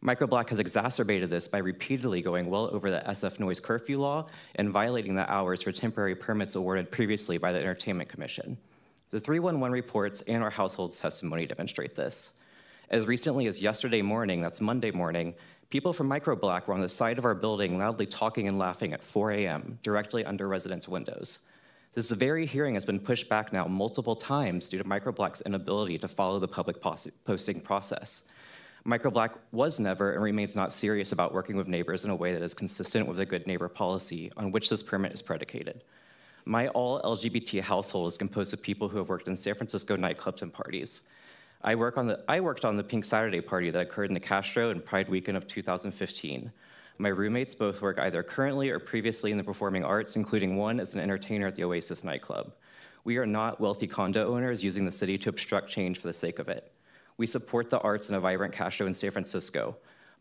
Microblack 0.01 0.51
has 0.51 0.61
exacerbated 0.61 1.31
this 1.31 1.49
by 1.49 1.59
repeatedly 1.59 2.23
going 2.23 2.49
well 2.49 2.73
over 2.73 2.93
the 2.93 3.03
SF 3.09 3.41
noise 3.41 3.59
curfew 3.59 3.99
law 3.99 4.29
and 4.55 4.71
violating 4.71 5.17
the 5.17 5.29
hours 5.29 5.63
for 5.63 5.73
temporary 5.73 6.15
permits 6.15 6.55
awarded 6.55 6.93
previously 6.93 7.39
by 7.39 7.51
the 7.51 7.59
Entertainment 7.59 8.09
Commission. 8.09 8.57
The 9.11 9.21
311 9.21 9.73
reports 9.73 10.21
and 10.23 10.43
our 10.43 10.51
household's 10.51 11.01
testimony 11.01 11.47
demonstrate 11.47 11.95
this. 11.95 12.35
As 12.91 13.07
recently 13.07 13.47
as 13.47 13.63
yesterday 13.63 14.03
morning, 14.03 14.43
that's 14.43 14.61
Monday 14.61 14.91
morning, 14.91 15.35
people 15.71 15.95
from 15.95 16.11
Microblack 16.11 16.67
were 16.67 16.75
on 16.75 16.83
the 16.83 16.91
side 16.91 17.17
of 17.17 17.25
our 17.25 17.35
building 17.35 17.79
loudly 17.79 18.05
talking 18.05 18.49
and 18.49 18.59
laughing 18.59 18.93
at 18.93 19.03
4 19.03 19.31
a.m., 19.33 19.79
directly 19.83 20.27
under 20.27 20.47
residents' 20.47 20.89
windows. 20.89 21.39
This 21.95 22.11
very 22.11 22.45
hearing 22.45 22.75
has 22.75 22.85
been 22.85 23.01
pushed 23.01 23.31
back 23.31 23.51
now 23.51 23.67
multiple 23.67 24.15
times 24.15 24.69
due 24.69 24.77
to 24.77 24.85
Microblack's 24.85 25.41
inability 25.41 25.97
to 25.99 26.09
follow 26.09 26.39
the 26.39 26.47
public 26.47 26.77
posting 27.25 27.61
process. 27.63 28.25
Microblack 28.87 29.39
was 29.53 29.81
never 29.81 30.13
and 30.13 30.23
remains 30.23 30.55
not 30.55 30.71
serious 30.71 31.13
about 31.13 31.33
working 31.33 31.57
with 31.57 31.67
neighbors 31.67 32.05
in 32.05 32.11
a 32.11 32.17
way 32.17 32.35
that 32.35 32.43
is 32.43 32.53
consistent 32.53 33.07
with 33.07 33.17
the 33.17 33.27
good 33.27 33.47
neighbor 33.47 33.69
policy 33.71 34.31
on 34.37 34.53
which 34.53 34.69
this 34.69 34.83
permit 34.83 35.15
is 35.15 35.23
predicated. 35.23 35.83
My 36.49 36.69
all 36.69 37.03
LGBT 37.03 37.61
household 37.61 38.11
is 38.11 38.17
composed 38.17 38.55
of 38.55 38.63
people 38.63 38.89
who 38.89 38.97
have 38.97 39.11
worked 39.11 39.29
in 39.29 39.37
San 39.37 39.55
Francisco 39.55 39.99
nightclubs 39.99 40.41
and 40.41 40.51
parties. 40.51 41.03
I, 41.61 41.75
work 41.75 41.99
on 41.99 42.07
the, 42.07 42.25
I 42.27 42.41
worked 42.41 42.65
on 42.65 42.75
the 42.75 42.83
Pink 42.83 43.05
Saturday 43.05 43.43
party 43.43 43.69
that 43.69 43.83
occurred 43.83 44.09
in 44.09 44.15
the 44.15 44.21
Castro 44.21 44.71
and 44.71 44.83
Pride 44.83 45.11
weekend 45.11 45.37
of 45.37 45.47
2015. 45.47 46.51
My 46.97 47.11
roommates 47.11 47.55
both 47.55 47.83
work 47.83 47.99
either 47.99 48.23
currently 48.23 48.71
or 48.71 48.79
previously 48.79 49.31
in 49.31 49.37
the 49.37 49.45
performing 49.45 49.85
arts, 49.85 50.17
including 50.17 50.57
one 50.57 50.81
as 50.81 50.95
an 50.95 51.01
entertainer 51.01 51.47
at 51.47 51.55
the 51.55 51.65
Oasis 51.65 52.03
nightclub. 52.03 52.55
We 53.05 53.19
are 53.19 53.27
not 53.27 53.61
wealthy 53.61 53.87
condo 53.87 54.35
owners 54.35 54.65
using 54.65 54.87
the 54.87 54.91
city 54.91 55.19
to 55.19 55.29
obstruct 55.29 55.69
change 55.69 55.99
for 55.99 56.07
the 56.07 56.15
sake 56.15 56.39
of 56.39 56.49
it. 56.49 56.73
We 57.19 57.27
support 57.27 57.69
the 57.69 57.81
arts 57.81 58.09
in 58.09 58.15
a 58.15 58.21
vibrant 58.21 58.55
Castro 58.55 58.87
in 58.87 58.95
San 58.95 59.11
Francisco, 59.11 59.77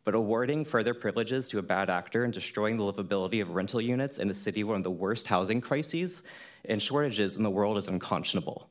but 0.07 0.15
awarding 0.15 0.63
further 0.63 0.93
privileges 0.93 1.49
to 1.49 1.59
a 1.59 1.61
bad 1.61 1.89
actor 1.89 2.23
and 2.23 2.33
destroying 2.33 2.77
the 2.77 2.83
livability 2.93 3.41
of 3.41 3.49
rental 3.49 3.81
units 3.81 4.19
in 4.19 4.29
a 4.29 4.33
city 4.33 4.63
with 4.63 4.69
one 4.69 4.77
of 4.77 4.83
the 4.85 4.89
worst 4.89 5.27
housing 5.27 5.59
crises 5.59 6.23
and 6.63 6.81
shortages 6.81 7.35
in 7.35 7.43
the 7.43 7.49
world 7.49 7.77
is 7.77 7.89
unconscionable. 7.89 8.69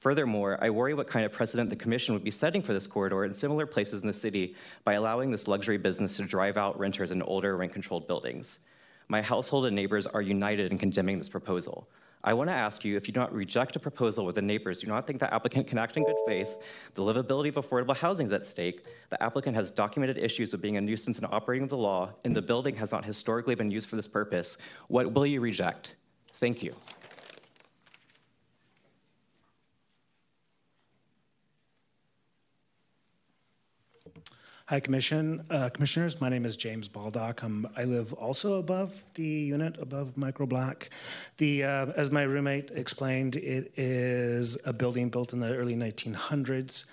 Furthermore, 0.00 0.58
I 0.62 0.70
worry 0.70 0.94
what 0.94 1.06
kind 1.06 1.26
of 1.26 1.32
precedent 1.32 1.68
the 1.68 1.76
Commission 1.76 2.14
would 2.14 2.24
be 2.24 2.30
setting 2.30 2.62
for 2.62 2.72
this 2.72 2.86
corridor 2.86 3.24
and 3.24 3.36
similar 3.36 3.66
places 3.66 4.00
in 4.00 4.06
the 4.06 4.14
city 4.14 4.54
by 4.84 4.94
allowing 4.94 5.30
this 5.30 5.46
luxury 5.46 5.76
business 5.76 6.16
to 6.16 6.24
drive 6.24 6.56
out 6.56 6.78
renters 6.78 7.10
in 7.10 7.20
older, 7.20 7.58
rent 7.58 7.74
controlled 7.74 8.06
buildings. 8.06 8.60
My 9.08 9.20
household 9.20 9.66
and 9.66 9.76
neighbors 9.76 10.06
are 10.06 10.22
united 10.22 10.72
in 10.72 10.78
condemning 10.78 11.18
this 11.18 11.28
proposal. 11.28 11.86
I 12.26 12.32
want 12.32 12.48
to 12.48 12.54
ask 12.54 12.86
you 12.86 12.96
if 12.96 13.06
you 13.06 13.12
do 13.12 13.20
not 13.20 13.34
reject 13.34 13.76
a 13.76 13.78
proposal 13.78 14.24
with 14.24 14.36
the 14.36 14.42
neighbors 14.42 14.80
do 14.80 14.86
not 14.86 15.06
think 15.06 15.20
the 15.20 15.32
applicant 15.32 15.66
can 15.66 15.76
act 15.76 15.98
in 15.98 16.04
good 16.04 16.16
faith, 16.26 16.56
the 16.94 17.02
livability 17.02 17.54
of 17.54 17.56
affordable 17.56 17.94
housing 17.94 18.24
is 18.24 18.32
at 18.32 18.46
stake, 18.46 18.86
the 19.10 19.22
applicant 19.22 19.54
has 19.54 19.70
documented 19.70 20.16
issues 20.16 20.50
with 20.50 20.62
being 20.62 20.78
a 20.78 20.80
nuisance 20.80 21.18
and 21.18 21.26
operating 21.30 21.68
the 21.68 21.76
law, 21.76 22.10
and 22.24 22.34
the 22.34 22.40
building 22.40 22.74
has 22.76 22.92
not 22.92 23.04
historically 23.04 23.54
been 23.54 23.70
used 23.70 23.90
for 23.90 23.96
this 23.96 24.08
purpose, 24.08 24.56
what 24.88 25.12
will 25.12 25.26
you 25.26 25.42
reject? 25.42 25.96
Thank 26.32 26.62
you. 26.62 26.74
Hi, 34.68 34.80
Commission, 34.80 35.44
uh, 35.50 35.68
Commissioners. 35.68 36.22
My 36.22 36.30
name 36.30 36.46
is 36.46 36.56
James 36.56 36.88
Baldock. 36.88 37.42
I'm, 37.42 37.68
I 37.76 37.84
live 37.84 38.14
also 38.14 38.54
above 38.54 39.04
the 39.12 39.22
unit 39.22 39.76
above 39.78 40.16
Micro 40.16 40.46
Black. 40.46 40.88
The, 41.36 41.64
uh, 41.64 41.86
as 41.96 42.10
my 42.10 42.22
roommate 42.22 42.70
explained, 42.70 43.36
it 43.36 43.74
is 43.76 44.56
a 44.64 44.72
building 44.72 45.10
built 45.10 45.34
in 45.34 45.40
the 45.40 45.54
early 45.54 45.76
1900s. 45.76 46.86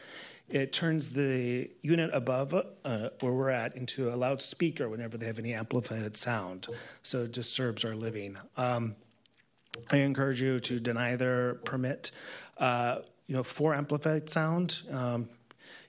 It 0.49 0.73
turns 0.73 1.11
the 1.11 1.71
unit 1.81 2.09
above 2.13 2.53
uh, 2.53 3.09
where 3.21 3.31
we're 3.31 3.49
at 3.49 3.77
into 3.77 4.13
a 4.13 4.17
loudspeaker 4.17 4.89
whenever 4.89 5.17
they 5.17 5.27
have 5.27 5.39
any 5.39 5.53
amplified 5.53 6.17
sound, 6.17 6.67
so 7.03 7.23
it 7.23 7.31
disturbs 7.31 7.85
our 7.85 7.95
living. 7.95 8.35
Um, 8.57 8.97
I 9.89 9.99
encourage 9.99 10.41
you 10.41 10.59
to 10.59 10.81
deny 10.81 11.15
their 11.15 11.53
permit. 11.53 12.11
Uh, 12.57 12.97
you 13.27 13.35
know, 13.37 13.43
for 13.43 13.73
amplified 13.73 14.29
sound, 14.29 14.81
um, 14.91 15.29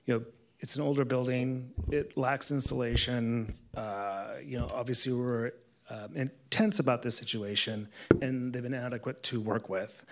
you 0.05 0.13
know 0.13 0.23
it's 0.63 0.77
an 0.77 0.81
older 0.81 1.03
building. 1.03 1.73
It 1.91 2.15
lacks 2.15 2.49
insulation. 2.49 3.53
Uh, 3.75 4.35
you 4.41 4.57
know, 4.57 4.71
obviously 4.73 5.11
we're 5.11 5.51
uh, 5.89 6.07
intense 6.15 6.79
about 6.79 7.01
this 7.01 7.17
situation, 7.17 7.89
and 8.21 8.53
they've 8.53 8.63
been 8.63 8.73
inadequate 8.73 9.21
to 9.23 9.41
work 9.41 9.67
with. 9.69 10.05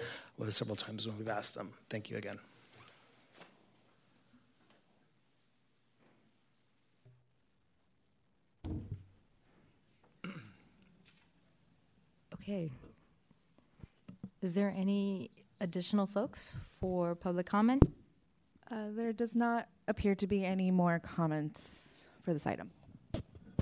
Several 0.49 0.75
times 0.75 1.07
when 1.07 1.17
we've 1.19 1.29
asked 1.29 1.55
them. 1.55 1.71
Thank 1.89 2.09
you 2.09 2.17
again. 2.17 2.39
Okay. 12.33 12.71
Is 14.41 14.55
there 14.55 14.73
any 14.75 15.29
additional 15.61 16.07
folks 16.07 16.55
for 16.79 17.13
public 17.13 17.45
comment? 17.45 17.83
Uh, 18.71 18.85
there 18.95 19.11
does 19.11 19.35
not 19.35 19.67
appear 19.89 20.15
to 20.15 20.25
be 20.25 20.45
any 20.45 20.71
more 20.71 20.99
comments 20.99 22.05
for 22.23 22.31
this 22.31 22.47
item. 22.47 22.71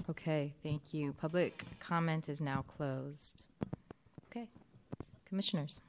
Okay, 0.07 0.53
thank 0.61 0.93
you. 0.93 1.13
Public 1.13 1.63
comment 1.79 2.29
is 2.29 2.41
now 2.41 2.63
closed. 2.67 3.45
Okay, 4.29 4.47
commissioners. 5.25 5.81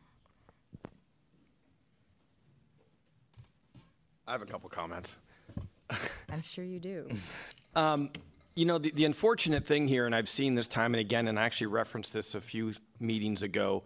I 4.26 4.32
have 4.32 4.42
a 4.42 4.46
couple 4.46 4.70
comments. 4.70 5.18
I'm 6.30 6.42
sure 6.42 6.64
you 6.64 6.80
do. 6.80 7.08
Um, 7.74 8.10
you 8.54 8.64
know, 8.64 8.78
the, 8.78 8.90
the 8.90 9.04
unfortunate 9.04 9.66
thing 9.66 9.86
here, 9.86 10.06
and 10.06 10.14
I've 10.14 10.28
seen 10.28 10.54
this 10.54 10.68
time 10.68 10.94
and 10.94 11.00
again, 11.00 11.28
and 11.28 11.38
I 11.38 11.42
actually 11.42 11.66
referenced 11.66 12.12
this 12.12 12.34
a 12.34 12.40
few 12.40 12.74
meetings 12.98 13.42
ago, 13.42 13.82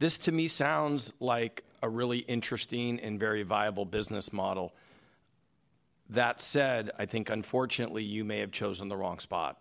this 0.00 0.18
to 0.18 0.32
me 0.32 0.48
sounds 0.48 1.12
like 1.20 1.64
a 1.86 1.88
really 1.88 2.18
interesting 2.18 3.00
and 3.00 3.18
very 3.18 3.42
viable 3.44 3.84
business 3.84 4.32
model. 4.32 4.74
That 6.10 6.40
said, 6.42 6.90
I 6.98 7.06
think 7.06 7.30
unfortunately 7.30 8.02
you 8.02 8.24
may 8.24 8.40
have 8.40 8.52
chosen 8.52 8.88
the 8.88 8.96
wrong 8.96 9.18
spot. 9.20 9.60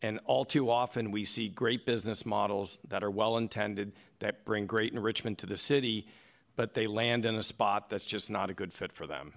And 0.00 0.20
all 0.24 0.44
too 0.44 0.70
often 0.70 1.10
we 1.10 1.24
see 1.24 1.48
great 1.48 1.84
business 1.84 2.24
models 2.24 2.78
that 2.88 3.04
are 3.04 3.10
well 3.10 3.36
intended, 3.36 3.92
that 4.20 4.44
bring 4.44 4.66
great 4.66 4.92
enrichment 4.92 5.38
to 5.38 5.46
the 5.46 5.56
city, 5.56 6.06
but 6.56 6.74
they 6.74 6.86
land 6.86 7.24
in 7.24 7.34
a 7.34 7.42
spot 7.42 7.90
that's 7.90 8.04
just 8.04 8.30
not 8.30 8.50
a 8.50 8.54
good 8.54 8.72
fit 8.72 8.92
for 8.92 9.06
them. 9.06 9.32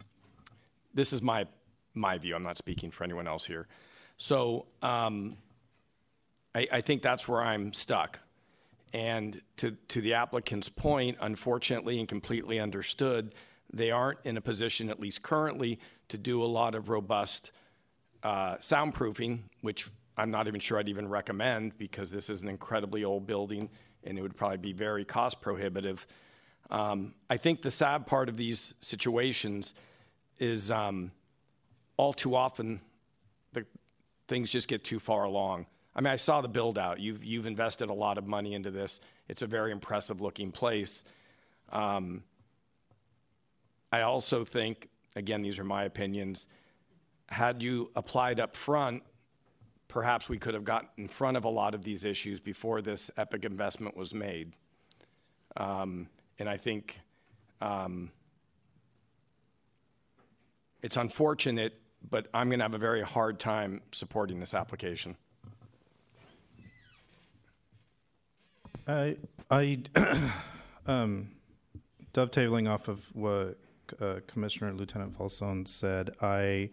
This 0.94 1.14
is 1.14 1.22
my, 1.22 1.45
my 1.94 2.18
view. 2.18 2.36
I'm 2.36 2.44
not 2.44 2.57
speaking 2.57 2.90
for 2.90 3.03
anyone 3.03 3.27
else 3.27 3.45
here. 3.45 3.68
So 4.18 4.65
um, 4.82 5.38
I, 6.53 6.68
I 6.72 6.82
think 6.82 7.02
that's 7.02 7.27
where 7.27 7.41
I'm 7.41 7.73
stuck. 7.73 8.19
And 8.95 9.41
to, 9.57 9.72
to 9.89 9.99
the 9.99 10.13
applicant's 10.13 10.69
point, 10.69 11.17
unfortunately 11.19 11.99
and 11.99 12.07
completely 12.07 12.61
understood, 12.61 13.35
they 13.73 13.91
aren't 13.91 14.19
in 14.23 14.38
a 14.38 14.41
position, 14.41 14.89
at 14.89 15.01
least 15.01 15.22
currently, 15.22 15.81
to 16.07 16.17
do 16.17 16.41
a 16.41 16.45
lot 16.45 16.76
of 16.76 16.88
robust 16.88 17.51
uh, 18.23 18.55
soundproofing, 18.55 19.39
which 19.59 19.89
I'm 20.15 20.31
not 20.31 20.47
even 20.47 20.61
sure 20.61 20.80
I'd 20.80 20.88
even 20.88 21.09
recommend 21.09 21.77
because 21.77 22.09
this 22.09 22.30
is 22.30 22.41
an 22.41 22.47
incredibly 22.47 23.03
old 23.03 23.27
building 23.27 23.69
and 24.05 24.17
it 24.17 24.22
would 24.22 24.38
probably 24.38 24.59
be 24.59 24.72
very 24.72 25.03
cost 25.03 25.41
prohibitive. 25.41 26.07
Um, 26.69 27.15
I 27.30 27.35
think 27.35 27.63
the 27.63 27.72
sad 27.72 28.07
part 28.07 28.30
of 28.30 28.38
these 28.38 28.76
situations 28.80 29.73
is 30.39 30.72
um, 30.72 31.11
all 31.97 32.13
too 32.13 32.34
often 32.34 32.80
the 33.51 33.65
things 34.30 34.49
just 34.49 34.69
get 34.69 34.85
too 34.85 34.99
far 34.99 35.26
along. 35.26 35.65
I 35.95 36.01
mean, 36.01 36.11
I 36.11 36.17
saw 36.17 36.41
the 36.41 36.49
build 36.49 36.77
out. 36.77 36.99
You've, 36.99 37.23
you've 37.23 37.45
invested 37.45 37.89
a 37.89 37.93
lot 37.93 38.17
of 38.17 38.27
money 38.27 38.53
into 38.53 38.69
this. 38.69 38.99
It's 39.30 39.41
a 39.41 39.47
very 39.47 39.72
impressive 39.72 40.19
looking 40.22 40.51
place. 40.51 41.03
Um, 41.69 42.23
I 43.91 44.01
also 44.01 44.43
think, 44.43 44.89
again, 45.15 45.41
these 45.41 45.57
are 45.57 45.63
my 45.63 45.85
opinions, 45.85 46.47
had 47.27 47.63
you 47.63 47.91
applied 47.95 48.39
up 48.39 48.55
front, 48.55 49.03
perhaps 49.88 50.27
we 50.27 50.38
could 50.38 50.53
have 50.53 50.65
gotten 50.65 50.89
in 50.97 51.07
front 51.07 51.38
of 51.38 51.45
a 51.45 51.49
lot 51.49 51.73
of 51.73 51.84
these 51.84 52.03
issues 52.03 52.39
before 52.39 52.81
this 52.81 53.09
epic 53.17 53.45
investment 53.45 53.95
was 53.95 54.13
made. 54.13 54.53
Um, 55.55 56.09
and 56.38 56.49
I 56.49 56.57
think 56.57 56.99
um, 57.61 58.11
it's 60.81 60.97
unfortunate, 60.97 61.80
but 62.07 62.27
I'm 62.34 62.49
going 62.49 62.59
to 62.59 62.65
have 62.65 62.73
a 62.73 62.80
very 62.80 63.01
hard 63.01 63.39
time 63.39 63.81
supporting 63.91 64.39
this 64.39 64.53
application. 64.53 65.15
I, 68.88 69.18
I, 69.49 69.80
um, 70.88 71.30
dovetailing 72.14 72.68
off 72.68 72.88
of 72.88 73.03
what 73.14 73.57
uh, 73.99 74.20
Commissioner 74.28 74.74
Lieutenant 74.74 75.18
Falzon 75.18 75.68
said, 75.68 76.12
I 76.22 76.70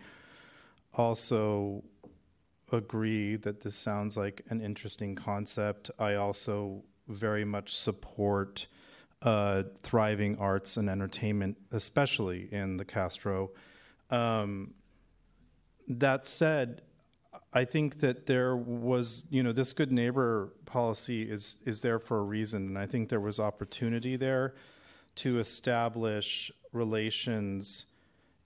also 0.94 1.82
agree 2.70 3.36
that 3.36 3.60
this 3.60 3.76
sounds 3.76 4.16
like 4.16 4.42
an 4.48 4.60
interesting 4.60 5.14
concept. 5.14 5.90
I 5.98 6.14
also 6.14 6.84
very 7.08 7.44
much 7.44 7.76
support 7.76 8.66
uh, 9.22 9.64
thriving 9.82 10.36
arts 10.38 10.76
and 10.76 10.88
entertainment, 10.88 11.56
especially 11.70 12.48
in 12.52 12.76
the 12.76 12.84
Castro. 12.84 13.50
Um, 14.10 14.74
that 15.88 16.26
said, 16.26 16.82
I 17.54 17.64
think 17.64 18.00
that 18.00 18.26
there 18.26 18.56
was, 18.56 19.24
you 19.28 19.42
know, 19.42 19.52
this 19.52 19.72
good 19.72 19.92
neighbor 19.92 20.52
policy 20.64 21.30
is 21.30 21.56
is 21.66 21.82
there 21.82 21.98
for 21.98 22.18
a 22.18 22.22
reason, 22.22 22.68
and 22.68 22.78
I 22.78 22.86
think 22.86 23.08
there 23.08 23.20
was 23.20 23.38
opportunity 23.38 24.16
there 24.16 24.54
to 25.16 25.38
establish 25.38 26.50
relations 26.72 27.86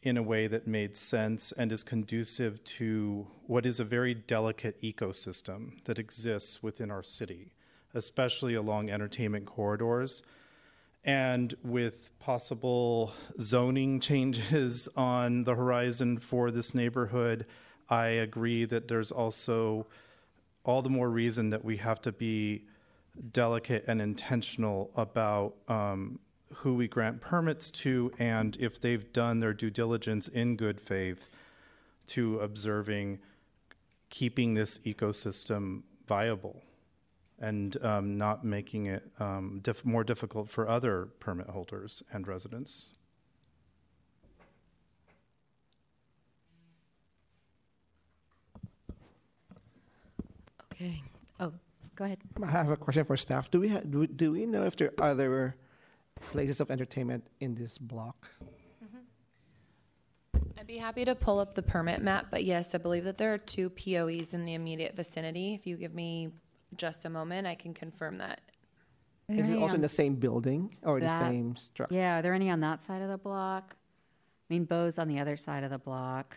in 0.02 0.16
a 0.16 0.22
way 0.22 0.46
that 0.46 0.66
made 0.66 0.96
sense 0.96 1.52
and 1.52 1.72
is 1.72 1.82
conducive 1.82 2.62
to 2.62 3.26
what 3.46 3.66
is 3.66 3.80
a 3.80 3.84
very 3.84 4.14
delicate 4.14 4.80
ecosystem 4.82 5.82
that 5.84 5.98
exists 5.98 6.62
within 6.62 6.90
our 6.90 7.02
city, 7.02 7.52
especially 7.94 8.54
along 8.54 8.90
entertainment 8.90 9.46
corridors. 9.46 10.22
And 11.04 11.54
with 11.62 12.16
possible 12.18 13.12
zoning 13.40 14.00
changes 14.10 14.88
on 14.96 15.44
the 15.44 15.54
horizon 15.54 16.18
for 16.18 16.50
this 16.50 16.74
neighborhood, 16.74 17.46
I 17.88 18.06
agree 18.08 18.64
that 18.64 18.88
there's 18.88 19.12
also 19.12 19.86
all 20.64 20.82
the 20.82 20.90
more 20.90 21.08
reason 21.08 21.50
that 21.50 21.64
we 21.64 21.76
have 21.76 22.00
to 22.02 22.12
be 22.12 22.64
delicate 23.32 23.84
and 23.86 24.02
intentional 24.02 24.90
about 24.96 25.54
um, 25.68 26.18
who 26.54 26.74
we 26.74 26.88
grant 26.88 27.20
permits 27.20 27.70
to 27.70 28.12
and 28.18 28.56
if 28.60 28.80
they've 28.80 29.12
done 29.12 29.40
their 29.40 29.52
due 29.52 29.70
diligence 29.70 30.28
in 30.28 30.56
good 30.56 30.80
faith 30.80 31.28
to 32.06 32.38
observing 32.40 33.18
keeping 34.10 34.54
this 34.54 34.78
ecosystem 34.78 35.82
viable 36.06 36.62
and 37.38 37.82
um, 37.84 38.16
not 38.16 38.44
making 38.44 38.86
it 38.86 39.04
um, 39.18 39.60
diff- 39.62 39.84
more 39.84 40.04
difficult 40.04 40.48
for 40.48 40.68
other 40.68 41.08
permit 41.20 41.48
holders 41.48 42.02
and 42.12 42.26
residents. 42.26 42.86
Okay. 50.76 51.02
Oh, 51.40 51.52
go 51.94 52.04
ahead. 52.04 52.18
I 52.42 52.46
have 52.50 52.70
a 52.70 52.76
question 52.76 53.04
for 53.04 53.16
staff. 53.16 53.50
Do 53.50 53.60
we 53.60 53.68
ha- 53.68 53.80
do, 53.88 54.06
do 54.06 54.32
we 54.32 54.46
know 54.46 54.64
if 54.64 54.76
there 54.76 54.92
are 55.00 55.10
other 55.10 55.56
places 56.20 56.60
of 56.60 56.70
entertainment 56.70 57.26
in 57.40 57.54
this 57.54 57.78
block? 57.78 58.28
Mm-hmm. 58.84 58.98
I'd 60.58 60.66
be 60.66 60.76
happy 60.78 61.04
to 61.04 61.14
pull 61.14 61.38
up 61.38 61.54
the 61.54 61.62
permit 61.62 62.02
map, 62.02 62.26
but 62.30 62.44
yes, 62.44 62.74
I 62.74 62.78
believe 62.78 63.04
that 63.04 63.16
there 63.18 63.32
are 63.32 63.38
two 63.38 63.70
POEs 63.70 64.34
in 64.34 64.44
the 64.44 64.54
immediate 64.54 64.94
vicinity. 64.96 65.54
If 65.54 65.66
you 65.66 65.76
give 65.76 65.94
me 65.94 66.28
just 66.76 67.04
a 67.04 67.10
moment, 67.10 67.46
I 67.46 67.54
can 67.54 67.72
confirm 67.72 68.18
that. 68.18 68.40
Is 69.28 69.50
it 69.50 69.58
also 69.58 69.74
in 69.74 69.80
the 69.80 69.88
same 69.88 70.14
building 70.14 70.76
or 70.82 71.00
the 71.00 71.06
That- 71.06 71.30
same 71.30 71.56
structure? 71.56 71.94
Yeah, 71.94 72.18
are 72.18 72.22
there 72.22 72.32
any 72.34 72.48
on 72.50 72.60
that 72.60 72.80
side 72.82 73.02
of 73.02 73.08
the 73.08 73.18
block? 73.18 73.74
I 74.48 74.54
mean, 74.54 74.64
Beaux's 74.66 74.98
on 75.00 75.08
the 75.08 75.18
other 75.18 75.36
side 75.36 75.64
of 75.64 75.70
the 75.70 75.78
block. 75.78 76.36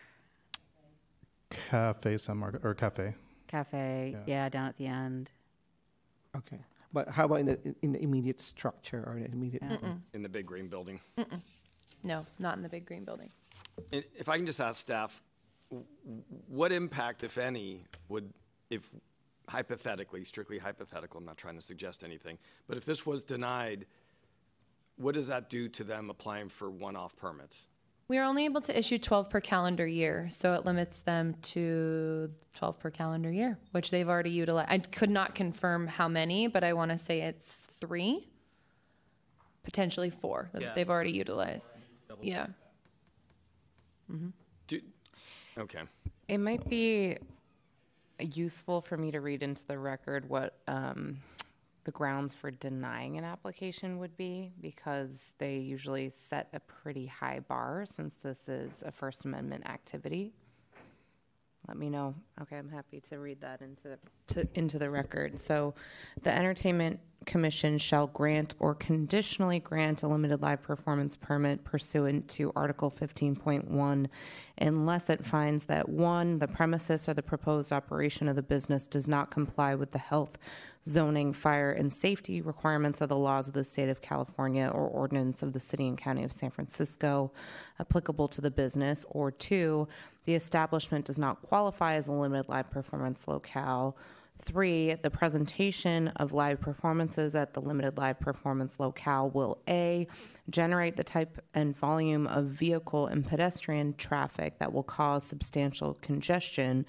Cafe 1.50 2.16
San 2.18 2.38
Marco 2.38 2.58
or 2.62 2.74
cafe. 2.74 3.14
Cafe, 3.54 4.10
Yeah. 4.12 4.22
yeah, 4.26 4.48
down 4.48 4.68
at 4.68 4.76
the 4.76 4.86
end. 4.86 5.30
Okay. 6.36 6.60
But 6.92 7.08
how 7.08 7.24
about 7.24 7.40
in 7.40 7.46
the 7.46 7.74
in 7.82 7.92
the 7.92 8.02
immediate 8.02 8.40
structure 8.40 9.02
or 9.06 9.18
the 9.18 9.26
immediate? 9.26 9.62
In 10.14 10.22
the 10.22 10.28
big 10.28 10.46
green 10.46 10.68
building. 10.68 11.00
Mm-mm. 11.18 11.40
No, 12.04 12.24
not 12.38 12.56
in 12.56 12.62
the 12.62 12.68
big 12.68 12.86
green 12.86 13.04
building. 13.04 13.28
And 13.92 14.04
If 14.16 14.28
I 14.28 14.36
can 14.36 14.46
just 14.46 14.60
ask 14.60 14.80
staff, 14.80 15.22
w- 15.70 15.86
w- 16.04 16.22
what 16.48 16.72
impact, 16.72 17.22
if 17.24 17.38
any, 17.38 17.84
would, 18.08 18.32
if 18.70 18.90
hypothetically, 19.48 20.24
strictly 20.24 20.58
hypothetical, 20.58 21.18
I'm 21.18 21.24
not 21.26 21.36
trying 21.36 21.56
to 21.56 21.62
suggest 21.62 22.02
anything, 22.04 22.38
but 22.68 22.76
if 22.76 22.84
this 22.84 23.04
was 23.04 23.22
denied, 23.24 23.84
what 24.96 25.14
does 25.14 25.26
that 25.26 25.50
do 25.50 25.68
to 25.68 25.84
them 25.84 26.08
applying 26.10 26.48
for 26.48 26.70
one-off 26.70 27.16
permits? 27.16 27.66
We 28.10 28.18
are 28.18 28.24
only 28.24 28.44
able 28.44 28.60
to 28.62 28.76
issue 28.76 28.98
12 28.98 29.30
per 29.30 29.40
calendar 29.40 29.86
year, 29.86 30.26
so 30.30 30.54
it 30.54 30.64
limits 30.64 31.02
them 31.02 31.36
to 31.42 32.28
12 32.56 32.80
per 32.80 32.90
calendar 32.90 33.30
year, 33.30 33.56
which 33.70 33.92
they've 33.92 34.08
already 34.08 34.30
utilized. 34.30 34.68
I 34.68 34.78
could 34.78 35.10
not 35.10 35.36
confirm 35.36 35.86
how 35.86 36.08
many, 36.08 36.48
but 36.48 36.64
I 36.64 36.72
want 36.72 36.90
to 36.90 36.98
say 36.98 37.20
it's 37.20 37.68
three, 37.80 38.26
potentially 39.62 40.10
four 40.10 40.50
that 40.52 40.60
Yeah. 40.60 40.74
they've 40.74 40.90
already 40.90 41.12
utilized. 41.12 41.86
Yeah. 42.20 42.48
Mhm. 44.10 44.32
Do, 44.66 44.80
okay. 45.56 45.82
It 46.26 46.38
might 46.38 46.68
be 46.68 47.16
useful 48.18 48.80
for 48.80 48.96
me 48.96 49.12
to 49.12 49.20
read 49.20 49.44
into 49.44 49.64
the 49.68 49.78
record 49.78 50.28
what 50.28 50.58
um, 50.66 51.20
the 51.84 51.90
grounds 51.90 52.34
for 52.34 52.50
denying 52.50 53.16
an 53.16 53.24
application 53.24 53.98
would 53.98 54.16
be 54.16 54.52
because 54.60 55.32
they 55.38 55.56
usually 55.56 56.10
set 56.10 56.48
a 56.52 56.60
pretty 56.60 57.06
high 57.06 57.40
bar 57.40 57.84
since 57.86 58.16
this 58.16 58.48
is 58.48 58.82
a 58.86 58.92
First 58.92 59.24
Amendment 59.24 59.66
activity. 59.66 60.32
Let 61.68 61.76
me 61.76 61.90
know. 61.90 62.14
Okay, 62.40 62.56
I'm 62.56 62.68
happy 62.68 63.00
to 63.02 63.18
read 63.18 63.40
that 63.42 63.60
into 63.60 63.98
to, 64.28 64.48
into 64.58 64.78
the 64.78 64.90
record. 64.90 65.38
So, 65.38 65.74
the 66.22 66.34
Entertainment 66.34 67.00
Commission 67.26 67.76
shall 67.76 68.06
grant 68.08 68.54
or 68.58 68.74
conditionally 68.74 69.60
grant 69.60 70.02
a 70.02 70.08
limited 70.08 70.40
live 70.40 70.62
performance 70.62 71.16
permit 71.16 71.62
pursuant 71.64 72.26
to 72.28 72.52
Article 72.56 72.90
15.1 72.90 74.08
unless 74.58 75.10
it 75.10 75.24
finds 75.24 75.66
that 75.66 75.88
one, 75.88 76.38
the 76.38 76.48
premises 76.48 77.08
or 77.08 77.14
the 77.14 77.22
proposed 77.22 77.72
operation 77.72 78.28
of 78.28 78.36
the 78.36 78.42
business 78.42 78.86
does 78.86 79.06
not 79.06 79.30
comply 79.30 79.74
with 79.74 79.90
the 79.90 79.98
health, 79.98 80.38
zoning, 80.86 81.32
fire, 81.32 81.72
and 81.72 81.92
safety 81.92 82.40
requirements 82.40 83.00
of 83.00 83.08
the 83.08 83.16
laws 83.16 83.48
of 83.48 83.54
the 83.54 83.64
state 83.64 83.88
of 83.88 84.00
California 84.00 84.70
or 84.72 84.88
ordinance 84.88 85.42
of 85.42 85.52
the 85.52 85.60
city 85.60 85.88
and 85.88 85.98
county 85.98 86.24
of 86.24 86.32
San 86.32 86.50
Francisco 86.50 87.32
applicable 87.78 88.28
to 88.28 88.40
the 88.40 88.50
business, 88.50 89.04
or 89.10 89.30
two, 89.30 89.86
the 90.24 90.34
establishment 90.34 91.04
does 91.04 91.18
not 91.18 91.42
qualify 91.42 91.94
as 91.94 92.06
a 92.06 92.12
limited 92.12 92.48
live 92.48 92.70
performance 92.70 93.28
locale. 93.28 93.96
Three, 94.42 94.94
the 94.94 95.10
presentation 95.10 96.08
of 96.16 96.32
live 96.32 96.60
performances 96.60 97.34
at 97.34 97.52
the 97.52 97.60
limited 97.60 97.98
live 97.98 98.18
performance 98.18 98.80
locale 98.80 99.28
will 99.30 99.58
A, 99.68 100.06
generate 100.48 100.96
the 100.96 101.04
type 101.04 101.40
and 101.54 101.76
volume 101.76 102.26
of 102.26 102.46
vehicle 102.46 103.06
and 103.06 103.24
pedestrian 103.24 103.94
traffic 103.94 104.58
that 104.58 104.72
will 104.72 104.82
cause 104.82 105.24
substantial 105.24 105.94
congestion, 106.00 106.86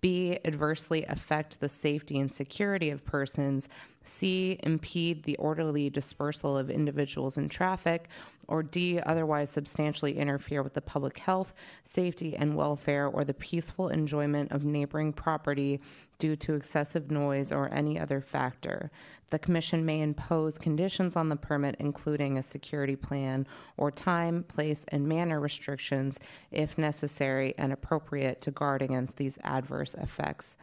B, 0.00 0.38
adversely 0.44 1.04
affect 1.04 1.60
the 1.60 1.68
safety 1.68 2.18
and 2.18 2.32
security 2.32 2.90
of 2.90 3.04
persons, 3.04 3.68
C, 4.04 4.58
impede 4.62 5.24
the 5.24 5.36
orderly 5.36 5.90
dispersal 5.90 6.56
of 6.56 6.70
individuals 6.70 7.36
in 7.36 7.48
traffic, 7.48 8.08
or 8.48 8.62
D, 8.62 9.00
otherwise 9.00 9.50
substantially 9.50 10.18
interfere 10.18 10.62
with 10.62 10.74
the 10.74 10.80
public 10.80 11.18
health, 11.18 11.54
safety, 11.84 12.36
and 12.36 12.56
welfare 12.56 13.06
or 13.06 13.24
the 13.24 13.34
peaceful 13.34 13.88
enjoyment 13.88 14.50
of 14.50 14.64
neighboring 14.64 15.12
property 15.12 15.80
due 16.22 16.36
to 16.36 16.54
excessive 16.54 17.10
noise 17.10 17.50
or 17.50 17.68
any 17.74 17.98
other 17.98 18.20
factor. 18.20 18.92
The 19.30 19.40
Commission 19.40 19.84
may 19.84 20.00
impose 20.00 20.56
conditions 20.56 21.16
on 21.16 21.28
the 21.28 21.34
permit, 21.34 21.74
including 21.80 22.38
a 22.38 22.44
security 22.44 22.94
plan 22.94 23.44
or 23.76 23.90
time, 23.90 24.44
place, 24.44 24.84
and 24.92 25.04
manner 25.04 25.40
restrictions 25.40 26.20
if 26.52 26.78
necessary 26.78 27.56
and 27.58 27.72
appropriate 27.72 28.40
to 28.42 28.52
guard 28.52 28.82
against 28.82 29.16
these 29.16 29.36
adverse 29.42 29.94
effects. 29.94 30.56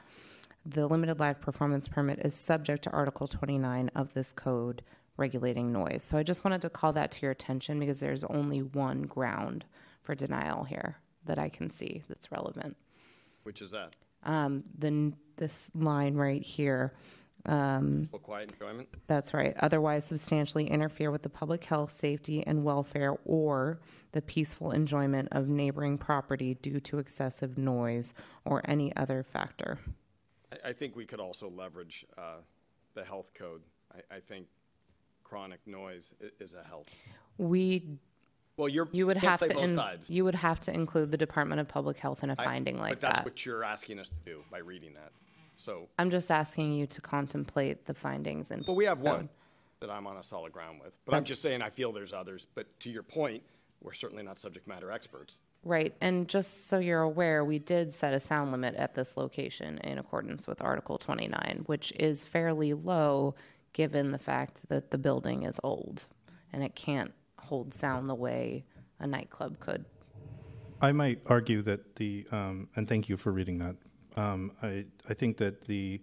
The 0.66 0.88
limited 0.88 1.20
live 1.20 1.42
performance 1.42 1.90
permit 1.90 2.20
is 2.20 2.34
subject 2.34 2.86
to 2.86 2.92
Article 2.92 3.28
29 3.28 3.92
of 3.96 4.14
this 4.14 4.32
code 4.32 4.82
regulating 5.18 5.74
noise. 5.74 6.04
So 6.04 6.18
I 6.18 6.24
just 6.24 6.46
wanted 6.46 6.62
to 6.62 6.70
call 6.70 6.94
that 6.94 7.12
to 7.12 7.24
your 7.24 7.32
attention 7.32 7.82
because 7.82 8.00
there's 8.00 8.24
only 8.24 8.62
one 8.62 9.02
ground 9.02 9.66
for 10.04 10.16
denial 10.16 10.64
here 10.64 10.96
that 11.26 11.38
I 11.38 11.50
can 11.50 11.70
see 11.70 12.02
that's 12.08 12.32
relevant. 12.32 12.78
Which 13.44 13.62
is 13.62 13.72
that? 13.72 13.98
Um, 14.24 14.64
the, 14.78 15.14
this 15.40 15.72
line 15.74 16.14
right 16.16 16.44
here. 16.44 16.94
Um, 17.46 18.10
quiet 18.22 18.52
enjoyment? 18.52 18.90
that's 19.08 19.34
right. 19.34 19.56
Otherwise, 19.62 20.04
substantially 20.06 20.68
interfere 20.70 21.10
with 21.10 21.24
the 21.24 21.30
public 21.30 21.64
health, 21.64 21.90
safety, 21.92 22.46
and 22.46 22.64
welfare 22.66 23.16
or 23.26 23.80
the 24.12 24.22
peaceful 24.22 24.72
enjoyment 24.72 25.30
of 25.32 25.48
neighboring 25.48 25.98
property 25.98 26.56
due 26.56 26.80
to 26.82 27.00
excessive 27.00 27.58
noise 27.58 28.14
or 28.46 28.62
any 28.66 28.94
other 28.98 29.24
factor. 29.24 29.80
I, 30.52 30.70
I 30.70 30.74
think 30.74 30.96
we 30.98 31.06
could 31.06 31.22
also 31.22 31.50
leverage 31.50 32.06
uh, 32.18 32.42
the 32.94 33.06
health 33.06 33.32
code. 33.34 33.62
I, 33.96 34.18
I 34.18 34.20
think 34.20 34.48
chronic 35.24 35.62
noise 35.66 36.12
i- 36.22 36.28
is 36.44 36.54
a 36.54 36.64
health. 36.68 36.88
We 37.38 37.86
Well, 38.58 38.68
you're 38.68 38.90
you 38.92 39.08
would 39.08 39.18
can't 39.18 39.30
have 39.30 39.40
play 39.40 39.48
to 39.48 39.54
both 39.54 39.70
in- 39.70 39.76
sides. 39.78 40.10
you 40.10 40.26
would 40.26 40.36
have 40.36 40.60
to 40.62 40.74
include 40.74 41.10
the 41.12 41.18
Department 41.18 41.62
of 41.62 41.70
Public 41.70 41.98
Health 42.00 42.22
in 42.24 42.32
a 42.32 42.36
I- 42.38 42.44
finding 42.44 42.78
like 42.78 42.96
but 42.96 43.02
that's 43.02 43.18
that. 43.20 43.26
what 43.26 43.46
you're 43.46 43.64
asking 43.64 43.98
us 44.00 44.10
to 44.10 44.16
do 44.26 44.44
by 44.52 44.58
reading 44.58 44.94
that. 44.96 45.14
So, 45.60 45.90
I'm 46.00 46.10
just 46.10 46.32
asking 46.32 46.74
you 46.74 46.88
to 46.88 47.02
contemplate 47.02 47.86
the 47.86 47.94
findings 47.94 48.50
and. 48.50 48.66
but 48.66 48.74
we 48.74 48.86
have 48.86 49.02
one 49.02 49.30
that 49.82 49.90
I'm 49.90 50.08
on 50.08 50.18
a 50.18 50.24
solid 50.24 50.52
ground 50.52 50.80
with. 50.84 50.94
But 51.06 51.16
I'm 51.16 51.24
just 51.24 51.42
saying 51.42 51.62
I 51.62 51.70
feel 51.70 51.92
there's 51.92 52.14
others. 52.14 52.48
But 52.56 52.68
to 52.82 52.90
your 52.90 53.04
point, 53.04 53.44
we're 53.82 53.94
certainly 53.94 54.24
not 54.24 54.38
subject 54.38 54.68
matter 54.68 54.92
experts. 54.92 55.38
Right, 55.64 55.94
and 56.00 56.30
just 56.30 56.68
so 56.68 56.80
you're 56.80 57.02
aware, 57.02 57.44
we 57.44 57.60
did 57.60 57.94
set 57.94 58.14
a 58.14 58.20
sound 58.20 58.52
limit 58.52 58.76
at 58.76 58.96
this 58.96 59.18
location 59.18 59.78
in 59.80 59.98
accordance 59.98 60.48
with 60.48 60.62
Article 60.62 60.98
29, 60.98 61.64
which 61.66 61.92
is 62.00 62.26
fairly 62.26 62.74
low 62.74 63.36
given 63.74 64.12
the 64.12 64.20
fact 64.20 64.62
that 64.70 64.92
the 64.92 64.98
building 64.98 65.44
is 65.44 65.60
old 65.62 66.06
and 66.54 66.64
it 66.64 66.76
can't 66.76 67.14
hold 67.38 67.74
sound 67.74 68.10
the 68.10 68.16
way 68.16 68.64
a 69.00 69.08
nightclub 69.08 69.60
could. 69.60 69.84
I 70.82 70.94
might 70.94 71.22
argue 71.26 71.62
that 71.64 71.98
the, 71.98 72.26
um, 72.32 72.70
and 72.78 72.88
thank 72.88 73.10
you 73.10 73.18
for 73.18 73.32
reading 73.32 73.58
that. 73.60 73.76
Um, 74.16 74.52
I, 74.62 74.86
I 75.08 75.14
think 75.14 75.38
that 75.38 75.66
the 75.66 76.02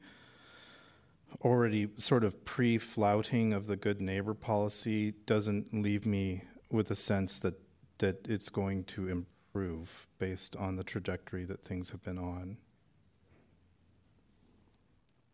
already 1.42 1.88
sort 1.98 2.24
of 2.24 2.44
pre 2.44 2.78
flouting 2.78 3.52
of 3.52 3.66
the 3.66 3.76
good 3.76 4.00
neighbor 4.00 4.34
policy 4.34 5.12
doesn't 5.26 5.72
leave 5.72 6.06
me 6.06 6.42
with 6.70 6.90
a 6.90 6.94
sense 6.94 7.38
that, 7.40 7.54
that 7.98 8.26
it's 8.28 8.48
going 8.48 8.84
to 8.84 9.08
improve 9.08 10.06
based 10.18 10.56
on 10.56 10.76
the 10.76 10.84
trajectory 10.84 11.44
that 11.44 11.64
things 11.64 11.90
have 11.90 12.02
been 12.02 12.18
on. 12.18 12.56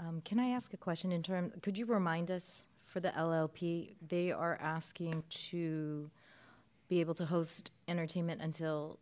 Um, 0.00 0.20
Can 0.24 0.40
I 0.40 0.48
ask 0.48 0.74
a 0.74 0.76
question 0.76 1.12
in 1.12 1.22
terms? 1.22 1.52
could 1.62 1.78
you 1.78 1.86
remind 1.86 2.30
us 2.30 2.64
for 2.84 3.00
the 3.00 3.10
LLP, 3.10 3.94
they 4.06 4.32
are 4.32 4.58
asking 4.60 5.22
to 5.30 6.10
be 6.88 7.00
able 7.00 7.14
to 7.14 7.24
host 7.24 7.70
entertainment 7.88 8.42
until 8.42 8.98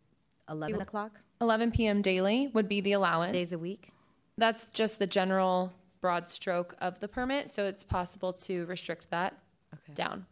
11 0.49 0.81
o'clock? 0.81 1.19
11 1.41 1.71
p.m. 1.71 2.01
daily 2.01 2.47
would 2.53 2.69
be 2.69 2.81
the 2.81 2.93
allowance. 2.93 3.33
Days 3.33 3.51
a 3.51 3.57
week? 3.57 3.89
That's 4.37 4.67
just 4.67 4.99
the 4.99 5.07
general 5.07 5.73
broad 5.99 6.27
stroke 6.27 6.75
of 6.79 6.99
the 6.99 7.07
permit, 7.07 7.49
so 7.49 7.65
it's 7.65 7.83
possible 7.83 8.31
to 8.33 8.65
restrict 8.65 9.09
that 9.09 9.37
down. 9.93 10.25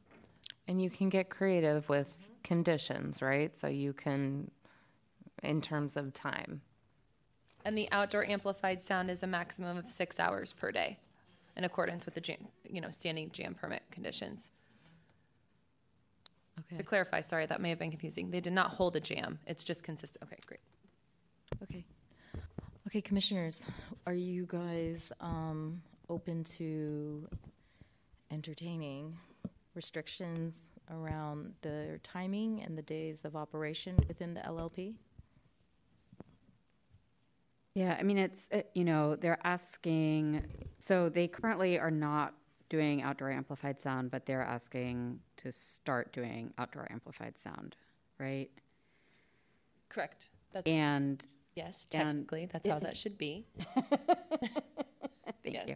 And 0.67 0.81
you 0.81 0.89
can 0.89 1.09
get 1.09 1.29
creative 1.29 1.89
with 1.89 2.27
conditions, 2.43 3.21
right? 3.21 3.55
So 3.55 3.67
you 3.67 3.93
can, 3.93 4.51
in 5.43 5.61
terms 5.61 5.97
of 5.97 6.13
time. 6.13 6.61
And 7.65 7.77
the 7.77 7.89
outdoor 7.91 8.23
amplified 8.25 8.83
sound 8.83 9.11
is 9.11 9.21
a 9.23 9.27
maximum 9.27 9.77
of 9.77 9.89
six 9.89 10.19
hours 10.19 10.53
per 10.53 10.71
day, 10.71 10.97
in 11.57 11.63
accordance 11.63 12.05
with 12.05 12.15
the 12.15 12.21
jam, 12.21 12.47
you 12.67 12.81
know, 12.81 12.89
standing 12.89 13.31
jam 13.31 13.53
permit 13.53 13.83
conditions. 13.91 14.51
Okay. 16.59 16.77
To 16.77 16.83
clarify, 16.83 17.21
sorry, 17.21 17.45
that 17.45 17.61
may 17.61 17.69
have 17.69 17.79
been 17.79 17.91
confusing. 17.91 18.31
They 18.31 18.41
did 18.41 18.53
not 18.53 18.71
hold 18.71 18.95
a 18.95 18.99
jam. 18.99 19.39
It's 19.47 19.63
just 19.63 19.83
consistent. 19.83 20.23
Okay, 20.23 20.37
great. 20.45 20.59
Okay. 21.61 21.83
Okay, 22.87 23.01
commissioners, 23.01 23.65
are 24.07 24.13
you 24.13 24.45
guys 24.47 25.11
um, 25.19 25.81
open 26.09 26.43
to 26.43 27.27
entertaining 28.31 29.17
restrictions 29.75 30.69
around 30.89 31.53
the 31.61 31.99
timing 32.01 32.63
and 32.63 32.77
the 32.77 32.81
days 32.81 33.25
of 33.25 33.35
operation 33.35 33.97
within 34.07 34.33
the 34.33 34.39
LLP? 34.41 34.95
Yeah, 37.75 37.95
I 37.99 38.03
mean, 38.03 38.17
it's, 38.17 38.49
uh, 38.51 38.61
you 38.73 38.83
know, 38.83 39.15
they're 39.15 39.39
asking, 39.43 40.45
so 40.79 41.09
they 41.09 41.27
currently 41.27 41.77
are 41.77 41.91
not 41.91 42.33
doing 42.69 43.01
outdoor 43.01 43.31
amplified 43.31 43.81
sound, 43.81 44.11
but 44.11 44.25
they're 44.25 44.41
asking 44.41 45.19
to 45.37 45.51
start 45.51 46.13
doing 46.13 46.53
outdoor 46.57 46.87
amplified 46.91 47.37
sound, 47.37 47.75
right? 48.17 48.49
Correct. 49.89 50.29
That's 50.53 50.67
And. 50.67 51.23
Yes, 51.59 51.85
and- 51.91 51.91
technically, 51.91 52.45
that's 52.51 52.67
how 52.67 52.79
that 52.79 52.95
should 53.03 53.17
be. 53.17 53.45
Thank 55.43 55.55
Yes. 55.55 55.67
you. 55.69 55.75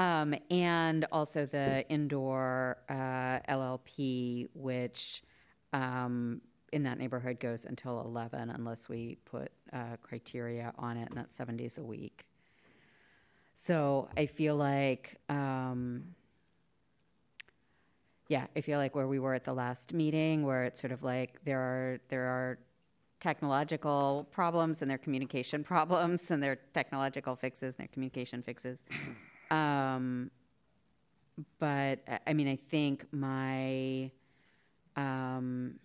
Um, 0.00 0.34
and 0.50 1.04
also 1.10 1.46
the 1.46 1.86
indoor 1.88 2.78
uh, 2.88 3.40
LLP, 3.48 4.48
which 4.54 5.22
um, 5.72 6.40
in 6.72 6.84
that 6.84 6.96
neighborhood 6.98 7.40
goes 7.40 7.64
until 7.64 8.00
11 8.00 8.50
unless 8.50 8.88
we 8.88 9.16
put 9.24 9.50
uh, 9.72 9.96
criteria 10.02 10.72
on 10.78 10.96
it, 10.96 11.08
and 11.08 11.18
that's 11.18 11.34
seven 11.34 11.56
days 11.56 11.76
a 11.76 11.82
week. 11.82 12.24
So 13.54 14.08
I 14.16 14.26
feel 14.26 14.56
like, 14.56 15.16
um, 15.28 16.14
yeah, 18.28 18.46
I 18.56 18.60
feel 18.60 18.78
like 18.78 18.94
where 18.94 19.08
we 19.08 19.18
were 19.18 19.34
at 19.34 19.44
the 19.44 19.52
last 19.52 19.92
meeting, 19.92 20.44
where 20.44 20.64
it's 20.64 20.80
sort 20.80 20.92
of 20.92 21.02
like 21.02 21.44
there 21.44 21.58
are 21.60 22.00
there 22.08 22.24
are 22.26 22.58
technological 23.20 24.26
problems 24.30 24.82
and 24.82 24.90
their 24.90 24.98
communication 24.98 25.62
problems, 25.72 26.30
and 26.30 26.42
their 26.42 26.56
technological 26.74 27.36
fixes 27.36 27.74
and 27.74 27.78
there 27.78 27.84
are 27.84 27.94
communication 27.94 28.42
fixes. 28.42 28.84
Um, 29.52 30.30
but 31.58 31.98
I- 32.06 32.20
I 32.28 32.32
mean, 32.34 32.46
I 32.46 32.54
think 32.70 33.04
my 33.12 34.12
um, 34.96 35.80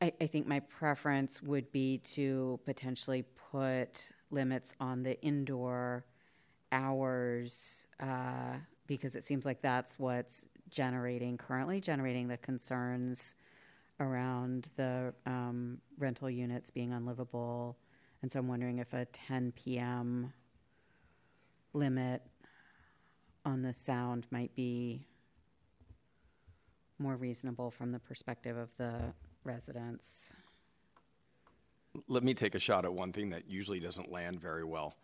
I, 0.00 0.12
I 0.20 0.26
think 0.26 0.46
my 0.48 0.60
preference 0.60 1.40
would 1.42 1.70
be 1.70 1.98
to 1.98 2.58
potentially 2.64 3.24
put 3.52 4.10
limits 4.30 4.74
on 4.80 5.04
the 5.04 5.20
indoor 5.22 6.04
hours 6.72 7.86
uh, 8.00 8.56
because 8.86 9.14
it 9.14 9.24
seems 9.24 9.44
like 9.44 9.62
that's 9.62 9.98
what's 9.98 10.46
generating 10.70 11.36
currently 11.36 11.80
generating 11.80 12.28
the 12.28 12.38
concerns 12.38 13.34
around 14.00 14.68
the 14.76 15.14
um, 15.26 15.78
rental 15.98 16.30
units 16.30 16.70
being 16.70 16.92
unlivable. 16.92 17.76
And 18.22 18.30
so 18.30 18.38
I'm 18.38 18.48
wondering 18.48 18.78
if 18.78 18.92
a 18.92 19.06
10 19.06 19.52
p.m. 19.52 20.32
limit 21.72 22.22
on 23.44 23.62
the 23.62 23.74
sound 23.74 24.26
might 24.30 24.54
be 24.54 25.06
more 26.98 27.16
reasonable 27.16 27.70
from 27.70 27.92
the 27.92 27.98
perspective 27.98 28.56
of 28.56 28.68
the 28.78 28.94
residents. 29.44 30.32
Let 32.08 32.22
me 32.22 32.32
take 32.32 32.54
a 32.54 32.58
shot 32.58 32.84
at 32.84 32.92
one 32.92 33.12
thing 33.12 33.30
that 33.30 33.48
usually 33.48 33.80
doesn't 33.80 34.10
land 34.10 34.40
very 34.40 34.64
well. 34.64 34.94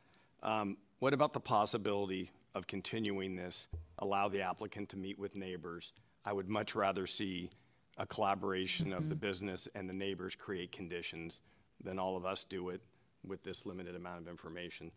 Um, 0.42 0.76
What 1.00 1.12
about 1.12 1.32
the 1.32 1.40
possibility 1.40 2.30
of 2.54 2.66
continuing 2.66 3.36
this, 3.36 3.68
allow 3.98 4.28
the 4.28 4.40
applicant 4.40 4.88
to 4.90 4.96
meet 4.96 5.18
with 5.18 5.36
neighbors? 5.36 5.92
I 6.24 6.32
would 6.32 6.48
much 6.48 6.74
rather 6.74 7.06
see 7.06 7.50
a 7.98 8.06
collaboration 8.06 8.92
of 8.92 9.08
the 9.08 9.14
business 9.14 9.68
and 9.74 9.88
the 9.88 9.92
neighbors 9.92 10.34
create 10.34 10.72
conditions 10.72 11.40
than 11.82 11.98
all 11.98 12.16
of 12.16 12.24
us 12.24 12.44
do 12.44 12.68
it 12.70 12.80
with 13.26 13.42
this 13.42 13.66
limited 13.66 13.96
amount 13.96 14.20
of 14.20 14.28
information. 14.28 14.90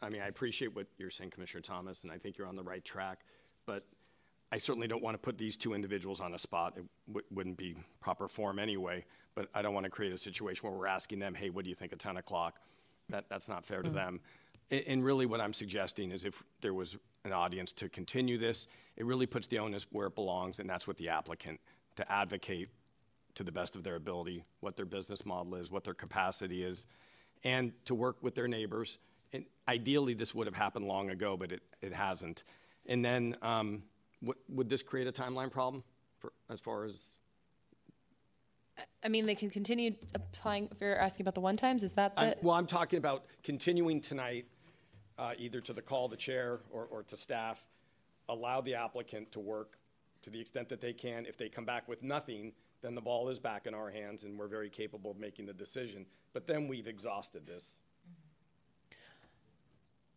I 0.00 0.08
mean, 0.08 0.20
I 0.22 0.28
appreciate 0.28 0.74
what 0.74 0.86
you're 0.98 1.10
saying, 1.10 1.30
Commissioner 1.30 1.62
Thomas, 1.62 2.02
and 2.04 2.12
I 2.12 2.18
think 2.18 2.38
you're 2.38 2.46
on 2.46 2.54
the 2.54 2.62
right 2.62 2.84
track, 2.84 3.20
but 3.66 3.84
I 4.52 4.58
certainly 4.58 4.86
don't 4.86 5.02
want 5.02 5.14
to 5.14 5.18
put 5.18 5.38
these 5.38 5.56
two 5.56 5.74
individuals 5.74 6.20
on 6.20 6.34
a 6.34 6.38
spot. 6.38 6.74
It 6.76 6.84
w- 7.08 7.26
wouldn't 7.32 7.56
be 7.56 7.76
proper 8.00 8.28
form 8.28 8.58
anyway, 8.60 9.04
but 9.34 9.48
I 9.54 9.62
don't 9.62 9.74
want 9.74 9.84
to 9.84 9.90
create 9.90 10.12
a 10.12 10.18
situation 10.18 10.68
where 10.68 10.78
we're 10.78 10.86
asking 10.86 11.18
them, 11.18 11.34
hey, 11.34 11.50
what 11.50 11.64
do 11.64 11.70
you 11.70 11.74
think 11.76 11.92
of 11.92 11.98
10 11.98 12.18
o'clock? 12.18 12.60
That, 13.08 13.24
that's 13.28 13.48
not 13.48 13.64
fair 13.64 13.82
to 13.82 13.90
Mm. 13.90 13.94
them. 13.94 14.20
And, 14.70 14.84
and 14.86 15.04
really 15.04 15.26
what 15.26 15.40
I'm 15.40 15.52
suggesting 15.52 16.12
is 16.12 16.24
if 16.24 16.42
there 16.60 16.74
was 16.74 16.96
an 17.24 17.32
audience 17.32 17.72
to 17.74 17.88
continue 17.88 18.38
this, 18.38 18.68
it 18.96 19.04
really 19.04 19.26
puts 19.26 19.48
the 19.48 19.58
onus 19.58 19.86
where 19.90 20.06
it 20.06 20.14
belongs, 20.14 20.60
and 20.60 20.70
that's 20.70 20.86
with 20.86 20.96
the 20.98 21.08
applicant, 21.08 21.58
to 21.96 22.12
advocate 22.12 22.68
to 23.34 23.44
the 23.44 23.52
best 23.52 23.76
of 23.76 23.82
their 23.82 23.96
ability 23.96 24.44
what 24.60 24.76
their 24.76 24.86
business 24.86 25.26
model 25.26 25.56
is, 25.56 25.70
what 25.70 25.84
their 25.84 25.94
capacity 25.94 26.62
is, 26.62 26.86
and 27.44 27.72
to 27.84 27.94
work 27.94 28.16
with 28.22 28.34
their 28.34 28.48
neighbors. 28.48 28.98
And 29.32 29.44
ideally, 29.68 30.14
this 30.14 30.34
would 30.34 30.46
have 30.46 30.56
happened 30.56 30.86
long 30.86 31.10
ago, 31.10 31.36
but 31.36 31.52
it, 31.52 31.62
it 31.82 31.92
hasn't. 31.92 32.44
And 32.86 33.04
then, 33.04 33.36
um, 33.42 33.82
would, 34.22 34.36
would 34.48 34.68
this 34.70 34.82
create 34.82 35.06
a 35.06 35.12
timeline 35.12 35.50
problem 35.50 35.84
for, 36.18 36.32
as 36.48 36.60
far 36.60 36.84
as, 36.84 37.10
I 39.02 39.08
mean, 39.08 39.26
they 39.26 39.34
can 39.34 39.50
continue 39.50 39.94
applying, 40.14 40.68
if 40.70 40.80
you're 40.80 40.98
asking 40.98 41.24
about 41.24 41.34
the 41.34 41.40
one 41.40 41.56
times, 41.56 41.82
is 41.82 41.92
that 41.94 42.12
I'm, 42.16 42.34
well, 42.42 42.54
I'm 42.54 42.66
talking 42.66 42.98
about 42.98 43.24
continuing 43.42 44.00
tonight, 44.00 44.46
uh, 45.18 45.32
either 45.38 45.60
to 45.62 45.72
the 45.72 45.82
call 45.82 46.08
the 46.08 46.16
chair 46.16 46.60
or, 46.70 46.86
or 46.90 47.02
to 47.04 47.16
staff, 47.16 47.64
allow 48.28 48.60
the 48.60 48.74
applicant 48.74 49.32
to 49.32 49.40
work 49.40 49.78
to 50.26 50.30
the 50.30 50.40
extent 50.40 50.68
that 50.68 50.80
they 50.80 50.92
can. 50.92 51.24
If 51.24 51.36
they 51.36 51.48
come 51.48 51.64
back 51.64 51.86
with 51.86 52.02
nothing, 52.02 52.52
then 52.82 52.96
the 52.96 53.00
ball 53.00 53.28
is 53.28 53.38
back 53.38 53.68
in 53.68 53.74
our 53.74 53.90
hands 53.90 54.24
and 54.24 54.36
we're 54.36 54.48
very 54.48 54.68
capable 54.68 55.12
of 55.12 55.20
making 55.20 55.46
the 55.46 55.52
decision. 55.52 56.04
But 56.32 56.48
then 56.48 56.66
we've 56.66 56.88
exhausted 56.88 57.46
this. 57.46 57.78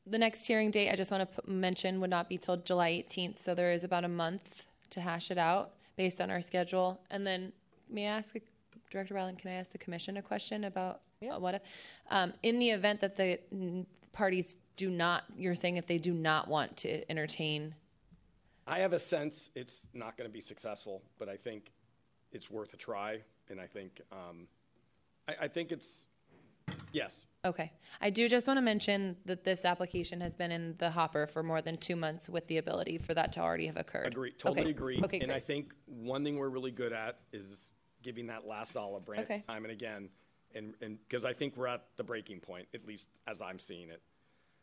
The 0.07 0.18
next 0.18 0.48
hearing 0.48 0.72
date, 0.72 0.90
I 0.91 0.95
just 0.95 1.11
want 1.11 1.31
to 1.31 1.48
mention, 1.48 2.02
would 2.02 2.10
not 2.10 2.27
be 2.27 2.40
till 2.40 2.57
July 2.57 3.06
18th, 3.07 3.38
so 3.38 3.53
there 3.53 3.72
is 3.72 3.84
about 3.84 4.03
a 4.03 4.07
month 4.07 4.65
to 4.90 4.99
hash 4.99 5.30
it 5.30 5.38
out 5.38 5.73
based 5.95 6.19
on 6.19 6.31
our 6.31 6.41
schedule. 6.41 6.99
And 7.11 7.27
then, 7.27 7.53
may 7.88 8.07
I 8.07 8.18
ask, 8.18 8.36
Director 8.90 9.14
Weiland, 9.14 9.38
can 9.38 9.52
I 9.52 9.56
ask 9.56 9.72
the 9.72 9.77
commission 9.77 10.18
a 10.18 10.23
question 10.23 10.64
about 10.64 11.02
uh, 11.22 11.38
what 11.38 11.53
if? 11.53 11.61
Um, 12.10 12.34
in 12.41 12.57
the 12.57 12.72
event 12.72 13.02
that 13.02 13.15
the 13.15 13.38
parties 14.11 14.56
do 14.76 14.90
not, 14.90 15.26
you're 15.38 15.53
saying 15.53 15.77
if 15.77 15.86
they 15.86 15.99
do 15.99 16.14
not 16.15 16.48
want 16.48 16.77
to 16.77 17.11
entertain, 17.11 17.76
I 18.70 18.80
have 18.80 18.94
a 18.94 19.00
sense 19.00 19.50
it's 19.56 19.88
not 19.94 20.16
going 20.16 20.30
to 20.30 20.34
be 20.34 20.40
successful, 20.40 21.02
but 21.18 21.28
I 21.28 21.38
think 21.38 21.72
it's 22.32 22.52
worth 22.52 22.74
a 22.74 22.78
try. 22.78 23.22
And 23.50 23.60
I 23.60 23.66
think, 23.66 24.00
um, 24.12 24.48
I, 25.28 25.46
I 25.46 25.48
think 25.48 25.72
it's, 25.72 26.06
yes, 26.91 27.26
okay. 27.44 27.72
I 28.00 28.12
do 28.12 28.30
just 28.30 28.48
want 28.48 28.60
to 28.60 28.62
mention 28.62 29.18
that 29.26 29.44
this 29.44 29.66
application 29.66 30.22
has 30.22 30.36
been 30.36 30.52
in 30.52 30.76
the 30.78 30.91
hopper 30.91 31.26
for 31.26 31.41
more 31.41 31.64
than 31.64 31.78
two 31.78 31.96
months 31.96 32.30
with 32.30 32.46
the 32.46 32.58
ability 32.58 33.00
for 33.00 33.16
that 33.16 33.32
to 33.34 33.40
already 33.40 33.66
have 33.66 33.78
occurred. 33.78 34.08
Agree, 34.08 34.34
totally 34.34 34.62
Okay. 34.62 34.70
agree. 34.70 35.02
Okay, 35.04 35.20
And 35.20 35.32
I 35.32 35.40
think 35.40 35.74
one 35.88 36.24
thing 36.24 36.38
we're 36.38 36.50
really 36.50 36.72
good 36.72 36.94
at 36.94 37.18
is 37.34 37.72
giving 38.04 38.28
that 38.28 38.46
last 38.46 38.78
olive 38.78 39.04
branch 39.04 39.24
Okay. 39.26 39.44
time 39.48 39.66
and 39.66 39.72
again. 39.72 40.10
And, 40.54 40.76
and, 40.82 40.98
because 41.08 41.26
I 41.26 41.34
think 41.34 41.58
we're 41.58 41.68
at 41.68 41.86
the 41.96 42.04
breaking 42.04 42.40
point, 42.40 42.68
at 42.74 42.86
least 42.86 43.10
as 43.28 43.41
I'm 43.41 43.60
seeing 43.60 43.90
it. 43.90 44.02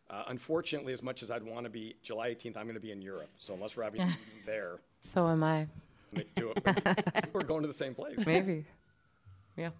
Uh, 0.09 0.23
unfortunately, 0.29 0.93
as 0.93 1.03
much 1.03 1.23
as 1.23 1.31
I'd 1.31 1.43
want 1.43 1.65
to 1.65 1.71
be, 1.71 1.97
July 2.03 2.31
18th, 2.31 2.57
I'm 2.57 2.65
going 2.65 2.75
to 2.75 2.81
be 2.81 2.93
in 2.93 3.03
Europe. 3.03 3.29
So 3.39 3.55
unless 3.55 3.77
we're 3.77 3.85
having 3.85 4.03
a 4.03 4.17
there, 4.47 4.79
So 5.01 5.27
am 5.29 5.43
I. 5.43 5.67
do 6.37 6.53
it. 6.55 7.29
We're 7.33 7.43
going 7.43 7.63
to 7.63 7.69
the 7.69 7.75
same 7.75 7.95
place. 7.95 8.25
Maybe. 8.25 8.65
Yeah. 9.57 9.71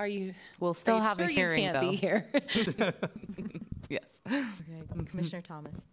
Are 0.00 0.08
you? 0.08 0.34
We'll 0.60 0.74
still 0.74 0.96
are 0.96 0.98
you 0.98 1.02
have 1.04 1.18
a 1.20 1.22
sure 1.24 1.28
hearing, 1.30 1.64
you 1.64 1.70
can't 1.70 1.82
though. 1.84 1.90
be 1.90 1.96
here. 1.96 2.26
Yes. 3.88 4.20
Okay, 4.26 4.44
Commissioner 5.06 5.40
Thomas. 5.40 5.86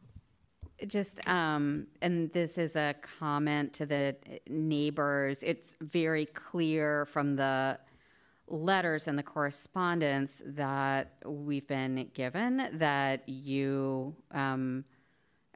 Just, 0.87 1.25
um, 1.29 1.87
and 2.01 2.29
this 2.33 2.57
is 2.57 2.75
a 2.75 2.93
comment 3.19 3.71
to 3.75 3.85
the 3.85 4.17
neighbors. 4.49 5.41
It's 5.43 5.77
very 5.79 6.25
clear 6.25 7.05
from 7.05 7.37
the 7.37 7.79
letters 8.47 9.07
and 9.07 9.17
the 9.17 9.23
correspondence 9.23 10.41
that 10.45 11.13
we've 11.25 11.67
been 11.67 12.09
given 12.13 12.69
that 12.73 13.27
you, 13.27 14.15
um, 14.31 14.85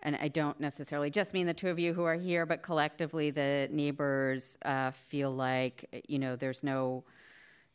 and 0.02 0.16
I 0.16 0.28
don't 0.30 0.60
necessarily 0.60 1.10
just 1.10 1.34
mean 1.34 1.46
the 1.46 1.54
two 1.54 1.70
of 1.70 1.78
you 1.78 1.94
who 1.94 2.04
are 2.04 2.16
here, 2.16 2.46
but 2.46 2.64
collectively 2.64 3.32
the 3.32 3.68
neighbors 3.72 4.58
uh, 4.64 4.92
feel 4.92 5.32
like, 5.32 6.04
you 6.08 6.20
know, 6.20 6.36
there's 6.36 6.64
no 6.64 7.04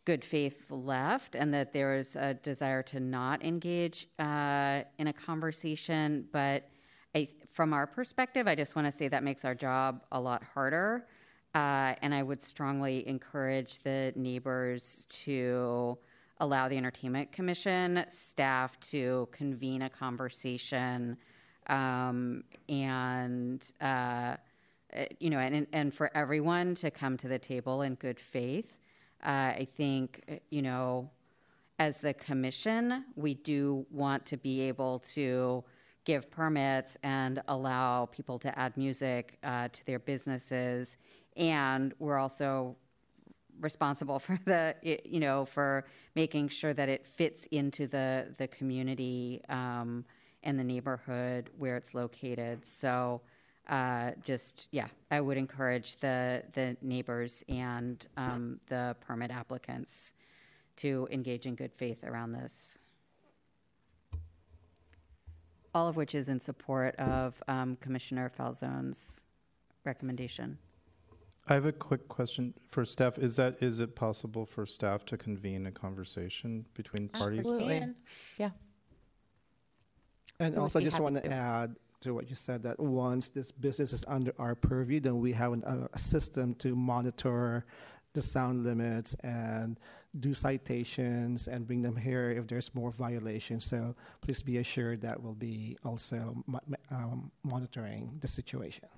good 0.04 0.24
faith 0.24 0.70
left 0.70 1.34
and 1.34 1.54
that 1.54 1.72
there 1.72 1.96
is 1.96 2.16
a 2.16 2.34
desire 2.34 2.82
to 2.82 3.00
not 3.00 3.42
engage 3.42 4.08
uh, 4.18 4.82
in 4.98 5.06
a 5.06 5.12
conversation. 5.12 6.26
But 6.32 6.68
I, 7.14 7.28
from 7.52 7.72
our 7.72 7.86
perspective, 7.86 8.46
I 8.48 8.54
just 8.54 8.74
want 8.74 8.86
to 8.86 8.92
say 8.92 9.08
that 9.08 9.22
makes 9.22 9.44
our 9.44 9.54
job 9.54 10.02
a 10.12 10.20
lot 10.20 10.42
harder. 10.42 11.06
Uh, 11.54 11.94
and 12.02 12.12
I 12.12 12.22
would 12.22 12.42
strongly 12.42 13.06
encourage 13.06 13.78
the 13.84 14.12
neighbors 14.16 15.06
to 15.24 15.96
allow 16.38 16.68
the 16.68 16.76
Entertainment 16.76 17.30
Commission 17.30 18.04
staff 18.08 18.78
to 18.90 19.28
convene 19.30 19.82
a 19.82 19.90
conversation 19.90 21.16
um, 21.68 22.42
and, 22.68 23.64
uh, 23.80 24.36
you 25.20 25.30
know, 25.30 25.38
and, 25.38 25.66
and 25.72 25.94
for 25.94 26.10
everyone 26.14 26.74
to 26.76 26.90
come 26.90 27.16
to 27.18 27.28
the 27.28 27.38
table 27.38 27.82
in 27.82 27.94
good 27.94 28.18
faith. 28.18 28.76
Uh, 29.24 29.54
I 29.56 29.68
think, 29.76 30.42
you 30.50 30.60
know, 30.60 31.08
as 31.78 31.98
the 31.98 32.14
commission, 32.14 33.04
we 33.16 33.34
do 33.34 33.86
want 33.90 34.26
to 34.26 34.36
be 34.36 34.62
able 34.62 34.98
to 35.14 35.64
give 36.04 36.30
permits 36.30 36.96
and 37.02 37.42
allow 37.48 38.06
people 38.06 38.38
to 38.38 38.58
add 38.58 38.76
music 38.76 39.38
uh, 39.42 39.68
to 39.68 39.86
their 39.86 39.98
businesses. 39.98 40.98
And 41.36 41.92
we're 41.98 42.18
also 42.18 42.76
responsible 43.60 44.18
for 44.26 44.38
the, 44.44 44.74
you 44.82 45.20
know, 45.20 45.44
for 45.44 45.84
making 46.14 46.48
sure 46.48 46.74
that 46.74 46.88
it 46.88 47.06
fits 47.06 47.46
into 47.46 47.86
the, 47.86 48.34
the 48.38 48.48
community 48.48 49.42
um, 49.48 50.04
and 50.42 50.58
the 50.58 50.64
neighborhood 50.64 51.50
where 51.58 51.76
it's 51.76 51.94
located. 51.94 52.66
So, 52.66 53.22
uh, 53.68 54.10
just 54.22 54.66
yeah, 54.72 54.88
I 55.10 55.20
would 55.20 55.38
encourage 55.38 55.96
the 55.96 56.42
the 56.52 56.76
neighbors 56.82 57.42
and 57.48 58.06
um, 58.16 58.60
the 58.68 58.94
permit 59.00 59.30
applicants 59.30 60.12
to 60.76 61.08
engage 61.10 61.46
in 61.46 61.54
good 61.54 61.72
faith 61.72 62.04
around 62.04 62.32
this. 62.32 62.78
All 65.74 65.88
of 65.88 65.96
which 65.96 66.14
is 66.14 66.28
in 66.28 66.40
support 66.40 66.94
of 66.96 67.42
um, 67.48 67.76
Commissioner 67.76 68.30
Falzone's 68.38 69.24
recommendation. 69.84 70.58
I 71.46 71.54
have 71.54 71.66
a 71.66 71.72
quick 71.72 72.08
question 72.08 72.54
for 72.70 72.84
staff. 72.86 73.18
Is 73.18 73.36
that 73.36 73.62
is 73.62 73.80
it 73.80 73.94
possible 73.94 74.46
for 74.46 74.64
staff 74.64 75.04
to 75.06 75.16
convene 75.18 75.66
a 75.66 75.72
conversation 75.72 76.64
between 76.74 77.08
parties? 77.08 77.40
Absolutely. 77.40 77.88
Yeah. 78.38 78.50
And 80.40 80.54
We 80.54 80.60
also, 80.60 80.78
I 80.80 80.82
just 80.82 80.98
want 81.00 81.16
to 81.16 81.20
to. 81.22 81.30
add 81.32 81.76
to 82.00 82.14
what 82.14 82.28
you 82.28 82.34
said 82.34 82.62
that 82.62 82.80
once 82.80 83.28
this 83.28 83.50
business 83.50 83.92
is 83.92 84.04
under 84.08 84.32
our 84.38 84.54
purview, 84.54 85.00
then 85.00 85.20
we 85.20 85.32
have 85.32 85.52
an, 85.52 85.62
a, 85.64 85.88
a 85.92 85.98
system 85.98 86.54
to 86.56 86.74
monitor 86.74 87.64
the 88.14 88.22
sound 88.22 88.64
limits 88.64 89.14
and 89.22 89.78
do 90.20 90.32
citations 90.32 91.48
and 91.48 91.66
bring 91.66 91.82
them 91.82 91.96
here 91.96 92.30
if 92.30 92.46
there's 92.46 92.74
more 92.74 92.90
violations. 92.90 93.64
So 93.64 93.94
please 94.20 94.42
be 94.42 94.58
assured 94.58 95.00
that 95.02 95.20
we'll 95.20 95.34
be 95.34 95.76
also 95.84 96.42
um, 96.90 97.30
monitoring 97.42 98.18
the 98.20 98.28
situation. 98.28 98.88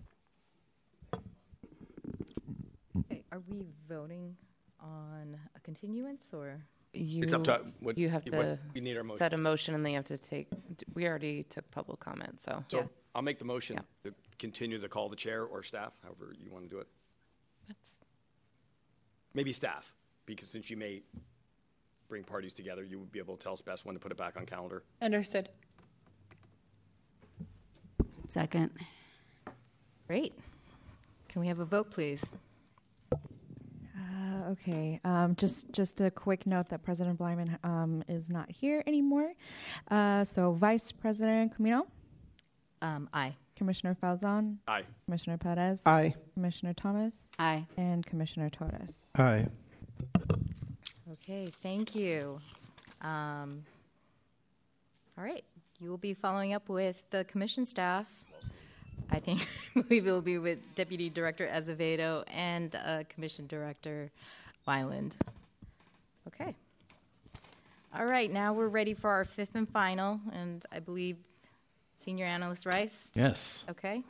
Okay, 2.98 3.22
Are 3.36 3.42
we 3.48 3.66
voting 3.86 4.34
on 4.80 5.36
a 5.54 5.60
continuance 5.60 6.30
or? 6.32 6.58
You, 6.94 7.24
It's 7.24 7.34
up 7.34 7.44
to- 7.44 7.70
what- 7.80 7.98
you 7.98 8.08
have 8.08 8.24
what- 8.24 8.30
to 8.30 8.58
we 8.72 8.80
need 8.80 8.96
our 8.96 9.04
motion. 9.04 9.18
set 9.18 9.34
a 9.34 9.36
motion 9.36 9.74
and 9.74 9.84
then 9.84 9.92
you 9.92 9.98
have 9.98 10.06
to 10.06 10.16
take, 10.16 10.48
we 10.94 11.06
already 11.06 11.42
took 11.42 11.70
public 11.70 12.00
comment, 12.00 12.40
so. 12.40 12.64
So 12.68 12.88
I'll 13.14 13.20
make 13.20 13.38
the 13.38 13.44
motion 13.44 13.78
to 14.04 14.14
continue 14.38 14.78
to 14.80 14.88
call 14.88 15.10
the 15.10 15.16
chair 15.16 15.44
or 15.44 15.62
staff, 15.62 15.92
however 16.02 16.34
you 16.38 16.50
want 16.50 16.64
to 16.64 16.70
do 16.70 16.78
it. 16.78 16.88
That's 17.68 18.00
Maybe 19.34 19.52
staff, 19.52 19.94
because 20.24 20.48
since 20.48 20.70
you 20.70 20.78
may 20.78 21.02
bring 22.08 22.24
parties 22.24 22.54
together, 22.54 22.84
you 22.84 22.98
would 22.98 23.12
be 23.12 23.18
able 23.18 23.36
to 23.36 23.42
tell 23.42 23.52
us 23.52 23.60
best 23.60 23.84
when 23.84 23.94
to 23.94 24.00
put 24.00 24.12
it 24.12 24.16
back 24.16 24.38
on 24.38 24.46
calendar. 24.46 24.82
Understood. 25.02 25.50
Second. 28.28 28.70
Great. 30.06 30.32
Can 31.28 31.42
we 31.42 31.48
have 31.48 31.58
a 31.58 31.66
vote, 31.66 31.90
please? 31.90 32.24
Okay. 34.46 35.00
Um, 35.04 35.34
just 35.36 35.72
just 35.72 36.00
a 36.00 36.10
quick 36.10 36.46
note 36.46 36.68
that 36.68 36.82
President 36.82 37.18
Bleiman 37.18 37.58
um, 37.64 38.04
is 38.08 38.30
not 38.30 38.50
here 38.50 38.82
anymore. 38.86 39.32
Uh, 39.90 40.24
so 40.24 40.52
Vice 40.52 40.92
President 40.92 41.56
Caminong. 41.58 41.86
Um, 42.82 43.08
aye. 43.12 43.34
Commissioner 43.56 43.96
Falzone. 44.00 44.58
Aye. 44.68 44.84
Commissioner 45.06 45.38
Perez. 45.38 45.82
Aye. 45.86 46.14
Commissioner 46.34 46.74
Thomas. 46.74 47.30
Aye. 47.38 47.66
And 47.76 48.04
Commissioner 48.04 48.50
Torres. 48.50 49.08
Aye. 49.16 49.46
Okay, 51.12 51.50
thank 51.62 51.94
you. 51.94 52.38
Um, 53.00 53.64
all 55.16 55.24
right, 55.24 55.44
you 55.80 55.88
will 55.88 55.96
be 55.96 56.12
following 56.12 56.52
up 56.52 56.68
with 56.68 57.02
the 57.10 57.24
commission 57.24 57.64
staff. 57.64 58.25
I 59.10 59.18
think 59.18 59.46
we 59.88 60.00
will 60.00 60.20
be 60.20 60.38
with 60.38 60.58
Deputy 60.74 61.10
Director 61.10 61.48
Azevedo 61.52 62.24
and 62.28 62.74
uh, 62.76 63.04
Commission 63.08 63.46
Director 63.46 64.10
Weiland. 64.66 65.14
Okay. 66.26 66.54
All 67.96 68.04
right, 68.04 68.30
now 68.30 68.52
we're 68.52 68.68
ready 68.68 68.92
for 68.92 69.10
our 69.10 69.24
fifth 69.24 69.54
and 69.54 69.68
final, 69.68 70.20
and 70.32 70.64
I 70.70 70.80
believe 70.80 71.16
Senior 71.96 72.26
Analyst 72.26 72.66
Rice. 72.66 73.12
Yes. 73.14 73.64
Okay. 73.70 74.02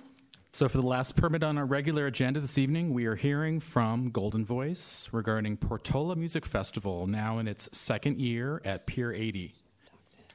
So, 0.50 0.68
for 0.68 0.78
the 0.78 0.86
last 0.86 1.16
permit 1.16 1.42
on 1.42 1.58
our 1.58 1.66
regular 1.66 2.06
agenda 2.06 2.40
this 2.40 2.56
evening, 2.56 2.94
we 2.94 3.04
are 3.04 3.14
hearing 3.14 3.60
from 3.60 4.10
Golden 4.10 4.44
Voice 4.44 5.08
regarding 5.12 5.58
Portola 5.58 6.16
Music 6.16 6.46
Festival, 6.46 7.06
now 7.06 7.38
in 7.38 7.46
its 7.46 7.68
second 7.76 8.18
year 8.18 8.62
at 8.64 8.86
Pier 8.86 9.12
80. 9.12 9.54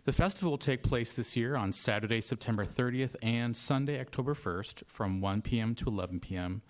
The 0.04 0.12
festival 0.12 0.54
will 0.54 0.58
take 0.58 0.82
place 0.82 1.14
this 1.14 1.38
year 1.38 1.56
on 1.56 1.72
Saturday, 1.72 2.22
September 2.22 2.66
30th 2.66 3.16
and 3.22 3.56
Sunday, 3.56 4.00
October 4.00 4.34
1st 4.34 4.82
from 4.88 5.22
1 5.22 5.44
p.m. 5.44 5.76
to 5.76 5.86
11 5.86 6.22
p.m. 6.22 6.64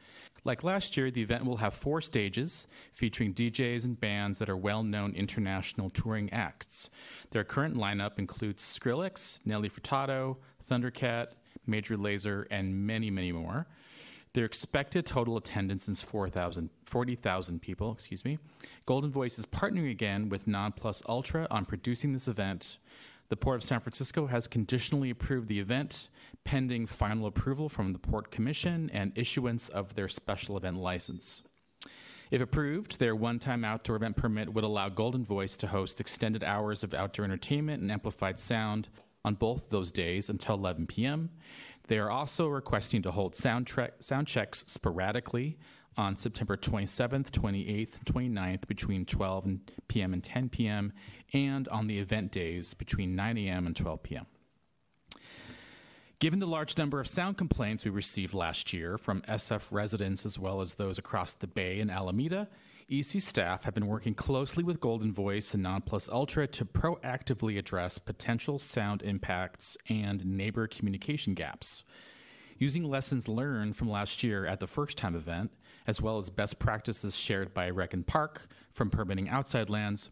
Like 0.43 0.65
last 0.65 0.97
year, 0.97 1.09
the 1.09 1.21
event 1.21 1.45
will 1.45 1.57
have 1.57 1.73
four 1.73 2.01
stages 2.01 2.67
featuring 2.91 3.33
DJs 3.33 3.85
and 3.85 3.97
bands 3.97 4.37
that 4.39 4.49
are 4.49 4.57
well 4.57 4.83
known 4.83 5.13
international 5.13 5.89
touring 5.89 6.33
acts. 6.33 6.89
Their 7.29 7.45
current 7.45 7.77
lineup 7.77 8.19
includes 8.19 8.63
Skrillex, 8.63 9.39
Nelly 9.45 9.69
Furtado, 9.69 10.35
Thundercat, 10.61 11.27
Major 11.65 11.95
Lazer, 11.95 12.47
and 12.51 12.85
many, 12.85 13.09
many 13.09 13.31
more. 13.31 13.65
Their 14.33 14.45
expected 14.45 15.05
total 15.05 15.37
attendance 15.37 15.87
is 15.87 16.01
4,000 16.01 16.69
40,000 16.85 17.61
people. 17.61 17.93
Excuse 17.93 18.25
me. 18.25 18.39
Golden 18.85 19.09
Voice 19.09 19.39
is 19.39 19.45
partnering 19.45 19.89
again 19.89 20.27
with 20.27 20.47
Non 20.47 20.73
Plus 20.73 21.01
Ultra 21.07 21.47
on 21.49 21.63
producing 21.63 22.11
this 22.11 22.27
event. 22.27 22.77
The 23.31 23.37
Port 23.37 23.55
of 23.55 23.63
San 23.63 23.79
Francisco 23.79 24.27
has 24.27 24.45
conditionally 24.45 25.09
approved 25.09 25.47
the 25.47 25.61
event, 25.61 26.09
pending 26.43 26.85
final 26.85 27.25
approval 27.25 27.69
from 27.69 27.93
the 27.93 27.97
Port 27.97 28.29
Commission 28.29 28.89
and 28.93 29.13
issuance 29.15 29.69
of 29.69 29.95
their 29.95 30.09
special 30.09 30.57
event 30.57 30.75
license. 30.75 31.41
If 32.29 32.41
approved, 32.41 32.99
their 32.99 33.15
one 33.15 33.39
time 33.39 33.63
outdoor 33.63 33.95
event 33.95 34.17
permit 34.17 34.53
would 34.53 34.65
allow 34.65 34.89
Golden 34.89 35.23
Voice 35.23 35.55
to 35.57 35.67
host 35.67 36.01
extended 36.01 36.43
hours 36.43 36.83
of 36.83 36.93
outdoor 36.93 37.23
entertainment 37.23 37.81
and 37.81 37.89
amplified 37.89 38.37
sound 38.41 38.89
on 39.23 39.35
both 39.35 39.69
those 39.69 39.93
days 39.93 40.29
until 40.29 40.55
11 40.55 40.87
p.m. 40.87 41.29
They 41.87 41.99
are 41.99 42.11
also 42.11 42.49
requesting 42.49 43.01
to 43.03 43.11
hold 43.11 43.33
sound, 43.33 43.65
tre- 43.65 43.91
sound 44.01 44.27
checks 44.27 44.65
sporadically 44.67 45.57
on 45.95 46.17
September 46.17 46.57
27th, 46.57 47.31
28th, 47.31 47.97
and 47.99 48.35
29th 48.35 48.67
between 48.67 49.05
12 49.05 49.47
p.m. 49.87 50.13
and 50.13 50.23
10 50.23 50.49
p.m., 50.49 50.91
and 51.33 51.67
on 51.69 51.87
the 51.87 51.99
event 51.99 52.31
days 52.31 52.73
between 52.73 53.15
9 53.15 53.37
a.m. 53.37 53.65
and 53.65 53.75
12 53.75 54.03
p.m. 54.03 54.25
Given 56.19 56.39
the 56.39 56.45
large 56.45 56.77
number 56.77 56.99
of 56.99 57.07
sound 57.07 57.37
complaints 57.37 57.83
we 57.83 57.89
received 57.89 58.35
last 58.35 58.73
year 58.73 58.99
from 58.99 59.21
SF 59.21 59.71
residents 59.71 60.23
as 60.23 60.37
well 60.37 60.61
as 60.61 60.75
those 60.75 60.99
across 60.99 61.33
the 61.33 61.47
Bay 61.47 61.79
and 61.79 61.89
Alameda, 61.89 62.47
EC 62.91 63.21
staff 63.21 63.63
have 63.63 63.73
been 63.73 63.87
working 63.87 64.13
closely 64.13 64.63
with 64.63 64.79
Golden 64.79 65.11
Voice 65.11 65.55
and 65.55 65.63
Non 65.63 65.81
Plus 65.81 66.07
Ultra 66.09 66.45
to 66.45 66.65
proactively 66.65 67.57
address 67.57 67.97
potential 67.97 68.59
sound 68.59 69.01
impacts 69.01 69.77
and 69.89 70.23
neighbor 70.23 70.67
communication 70.67 71.33
gaps. 71.33 71.83
Using 72.59 72.83
lessons 72.83 73.27
learned 73.27 73.75
from 73.75 73.89
last 73.89 74.23
year 74.23 74.45
at 74.45 74.59
the 74.59 74.67
first 74.67 74.99
time 74.99 75.15
event, 75.15 75.51
as 75.87 76.03
well 76.03 76.17
as 76.17 76.29
best 76.29 76.59
practices 76.59 77.17
shared 77.17 77.53
by 77.53 77.71
Rec 77.71 77.95
and 77.95 78.05
Park 78.05 78.47
from 78.69 78.91
permitting 78.91 79.27
outside 79.27 79.71
lands, 79.71 80.11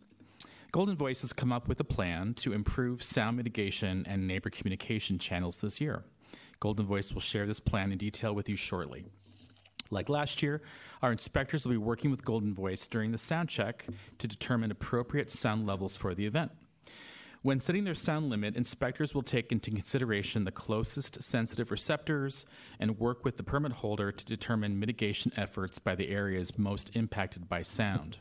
Golden 0.71 0.95
Voice 0.95 1.21
has 1.21 1.33
come 1.33 1.51
up 1.51 1.67
with 1.67 1.79
a 1.79 1.83
plan 1.83 2.35
to 2.35 2.53
improve 2.53 3.01
sound 3.01 3.37
mitigation 3.37 4.05
and 4.07 4.27
neighbor 4.27 4.51
communication 4.51 5.17
channels 5.17 5.61
this 5.61 5.81
year. 5.81 6.03
Golden 6.59 6.85
Voice 6.85 7.11
will 7.11 7.21
share 7.21 7.47
this 7.47 7.59
plan 7.59 7.91
in 7.91 7.97
detail 7.97 8.35
with 8.35 8.47
you 8.47 8.55
shortly. 8.55 9.05
Like 9.89 10.09
last 10.09 10.43
year, 10.43 10.61
our 11.01 11.11
inspectors 11.11 11.65
will 11.65 11.71
be 11.71 11.77
working 11.77 12.11
with 12.11 12.23
Golden 12.23 12.53
Voice 12.53 12.85
during 12.85 13.11
the 13.11 13.17
sound 13.17 13.49
check 13.49 13.87
to 14.19 14.27
determine 14.27 14.69
appropriate 14.69 15.31
sound 15.31 15.65
levels 15.65 15.97
for 15.97 16.13
the 16.13 16.27
event. 16.27 16.51
When 17.41 17.59
setting 17.59 17.85
their 17.85 17.95
sound 17.95 18.29
limit, 18.29 18.55
inspectors 18.55 19.15
will 19.15 19.23
take 19.23 19.51
into 19.51 19.71
consideration 19.71 20.43
the 20.43 20.51
closest 20.51 21.23
sensitive 21.23 21.71
receptors 21.71 22.45
and 22.79 22.99
work 22.99 23.25
with 23.25 23.37
the 23.37 23.43
permit 23.43 23.71
holder 23.71 24.11
to 24.11 24.25
determine 24.25 24.79
mitigation 24.79 25.31
efforts 25.35 25.79
by 25.79 25.95
the 25.95 26.09
areas 26.09 26.59
most 26.59 26.95
impacted 26.95 27.49
by 27.49 27.63
sound. 27.63 28.19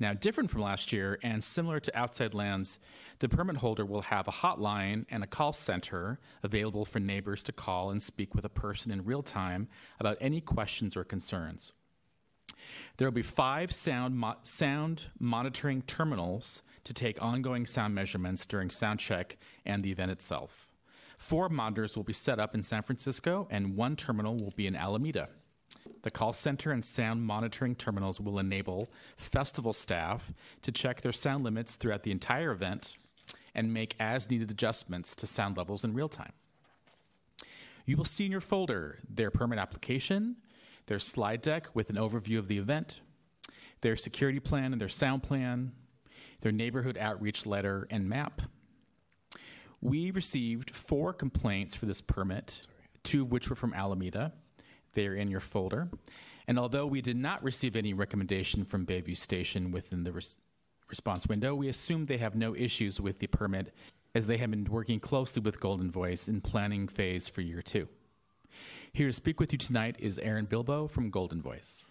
Now, 0.00 0.14
different 0.14 0.50
from 0.50 0.62
last 0.62 0.94
year 0.94 1.18
and 1.22 1.44
similar 1.44 1.78
to 1.78 1.98
outside 1.98 2.32
lands, 2.32 2.78
the 3.18 3.28
permit 3.28 3.58
holder 3.58 3.84
will 3.84 4.00
have 4.02 4.26
a 4.26 4.32
hotline 4.32 5.04
and 5.10 5.22
a 5.22 5.26
call 5.26 5.52
center 5.52 6.18
available 6.42 6.86
for 6.86 6.98
neighbors 6.98 7.42
to 7.44 7.52
call 7.52 7.90
and 7.90 8.02
speak 8.02 8.34
with 8.34 8.46
a 8.46 8.48
person 8.48 8.90
in 8.90 9.04
real 9.04 9.22
time 9.22 9.68
about 10.00 10.16
any 10.18 10.40
questions 10.40 10.96
or 10.96 11.04
concerns. 11.04 11.72
There 12.96 13.06
will 13.06 13.12
be 13.12 13.22
five 13.22 13.72
sound, 13.72 14.16
mo- 14.16 14.36
sound 14.42 15.10
monitoring 15.18 15.82
terminals 15.82 16.62
to 16.84 16.94
take 16.94 17.22
ongoing 17.22 17.66
sound 17.66 17.94
measurements 17.94 18.46
during 18.46 18.70
sound 18.70 19.00
check 19.00 19.36
and 19.66 19.82
the 19.82 19.92
event 19.92 20.10
itself. 20.10 20.72
Four 21.18 21.50
monitors 21.50 21.94
will 21.94 22.04
be 22.04 22.14
set 22.14 22.38
up 22.38 22.54
in 22.54 22.62
San 22.62 22.80
Francisco, 22.80 23.46
and 23.50 23.76
one 23.76 23.96
terminal 23.96 24.36
will 24.36 24.54
be 24.56 24.66
in 24.66 24.74
Alameda. 24.74 25.28
The 26.02 26.10
call 26.10 26.32
center 26.32 26.72
and 26.72 26.84
sound 26.84 27.22
monitoring 27.24 27.74
terminals 27.74 28.20
will 28.20 28.38
enable 28.38 28.90
festival 29.16 29.72
staff 29.72 30.32
to 30.62 30.72
check 30.72 31.00
their 31.00 31.12
sound 31.12 31.44
limits 31.44 31.76
throughout 31.76 32.02
the 32.02 32.10
entire 32.10 32.50
event 32.50 32.96
and 33.54 33.74
make 33.74 33.96
as 34.00 34.30
needed 34.30 34.50
adjustments 34.50 35.14
to 35.16 35.26
sound 35.26 35.56
levels 35.56 35.84
in 35.84 35.94
real 35.94 36.08
time. 36.08 36.32
You 37.84 37.96
will 37.96 38.04
see 38.04 38.26
in 38.26 38.32
your 38.32 38.40
folder 38.40 38.98
their 39.08 39.30
permit 39.30 39.58
application, 39.58 40.36
their 40.86 40.98
slide 40.98 41.42
deck 41.42 41.74
with 41.74 41.90
an 41.90 41.96
overview 41.96 42.38
of 42.38 42.48
the 42.48 42.58
event, 42.58 43.00
their 43.80 43.96
security 43.96 44.40
plan 44.40 44.72
and 44.72 44.80
their 44.80 44.88
sound 44.88 45.22
plan, 45.22 45.72
their 46.40 46.52
neighborhood 46.52 46.96
outreach 46.98 47.46
letter 47.46 47.86
and 47.90 48.08
map. 48.08 48.42
We 49.80 50.10
received 50.10 50.70
four 50.70 51.12
complaints 51.12 51.74
for 51.74 51.86
this 51.86 52.00
permit, 52.00 52.66
two 53.02 53.22
of 53.22 53.32
which 53.32 53.48
were 53.48 53.56
from 53.56 53.74
Alameda. 53.74 54.32
They 54.94 55.06
are 55.06 55.14
in 55.14 55.30
your 55.30 55.40
folder. 55.40 55.88
And 56.46 56.58
although 56.58 56.86
we 56.86 57.00
did 57.00 57.16
not 57.16 57.42
receive 57.42 57.76
any 57.76 57.92
recommendation 57.92 58.64
from 58.64 58.86
Bayview 58.86 59.16
Station 59.16 59.70
within 59.70 60.04
the 60.04 60.12
res- 60.12 60.38
response 60.88 61.26
window, 61.26 61.54
we 61.54 61.68
assume 61.68 62.06
they 62.06 62.18
have 62.18 62.34
no 62.34 62.54
issues 62.56 63.00
with 63.00 63.18
the 63.20 63.28
permit 63.28 63.72
as 64.14 64.26
they 64.26 64.38
have 64.38 64.50
been 64.50 64.64
working 64.64 64.98
closely 64.98 65.40
with 65.40 65.60
Golden 65.60 65.90
Voice 65.90 66.28
in 66.28 66.40
planning 66.40 66.88
phase 66.88 67.28
for 67.28 67.40
year 67.40 67.62
two. 67.62 67.88
Here 68.92 69.06
to 69.06 69.12
speak 69.12 69.38
with 69.38 69.52
you 69.52 69.58
tonight 69.58 69.96
is 70.00 70.18
Aaron 70.18 70.46
Bilbo 70.46 70.88
from 70.88 71.10
Golden 71.10 71.40
Voice. 71.40 71.84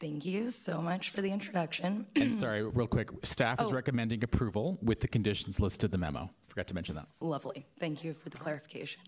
Thank 0.00 0.24
you 0.24 0.50
so 0.50 0.82
much 0.82 1.10
for 1.10 1.22
the 1.22 1.30
introduction. 1.30 2.06
and 2.16 2.34
sorry, 2.34 2.62
real 2.62 2.86
quick, 2.86 3.10
staff 3.22 3.60
is 3.60 3.68
Oh. 3.68 3.72
recommending 3.72 4.24
approval 4.24 4.78
with 4.82 5.00
the 5.00 5.08
conditions 5.08 5.60
listed 5.60 5.86
in 5.88 5.90
the 5.92 5.98
memo. 5.98 6.28
Forgot 6.48 6.66
to 6.68 6.74
mention 6.74 6.94
that. 6.96 7.06
Lovely. 7.20 7.64
Thank 7.80 8.04
you 8.04 8.12
for 8.12 8.28
the 8.28 8.36
clarification. 8.38 9.00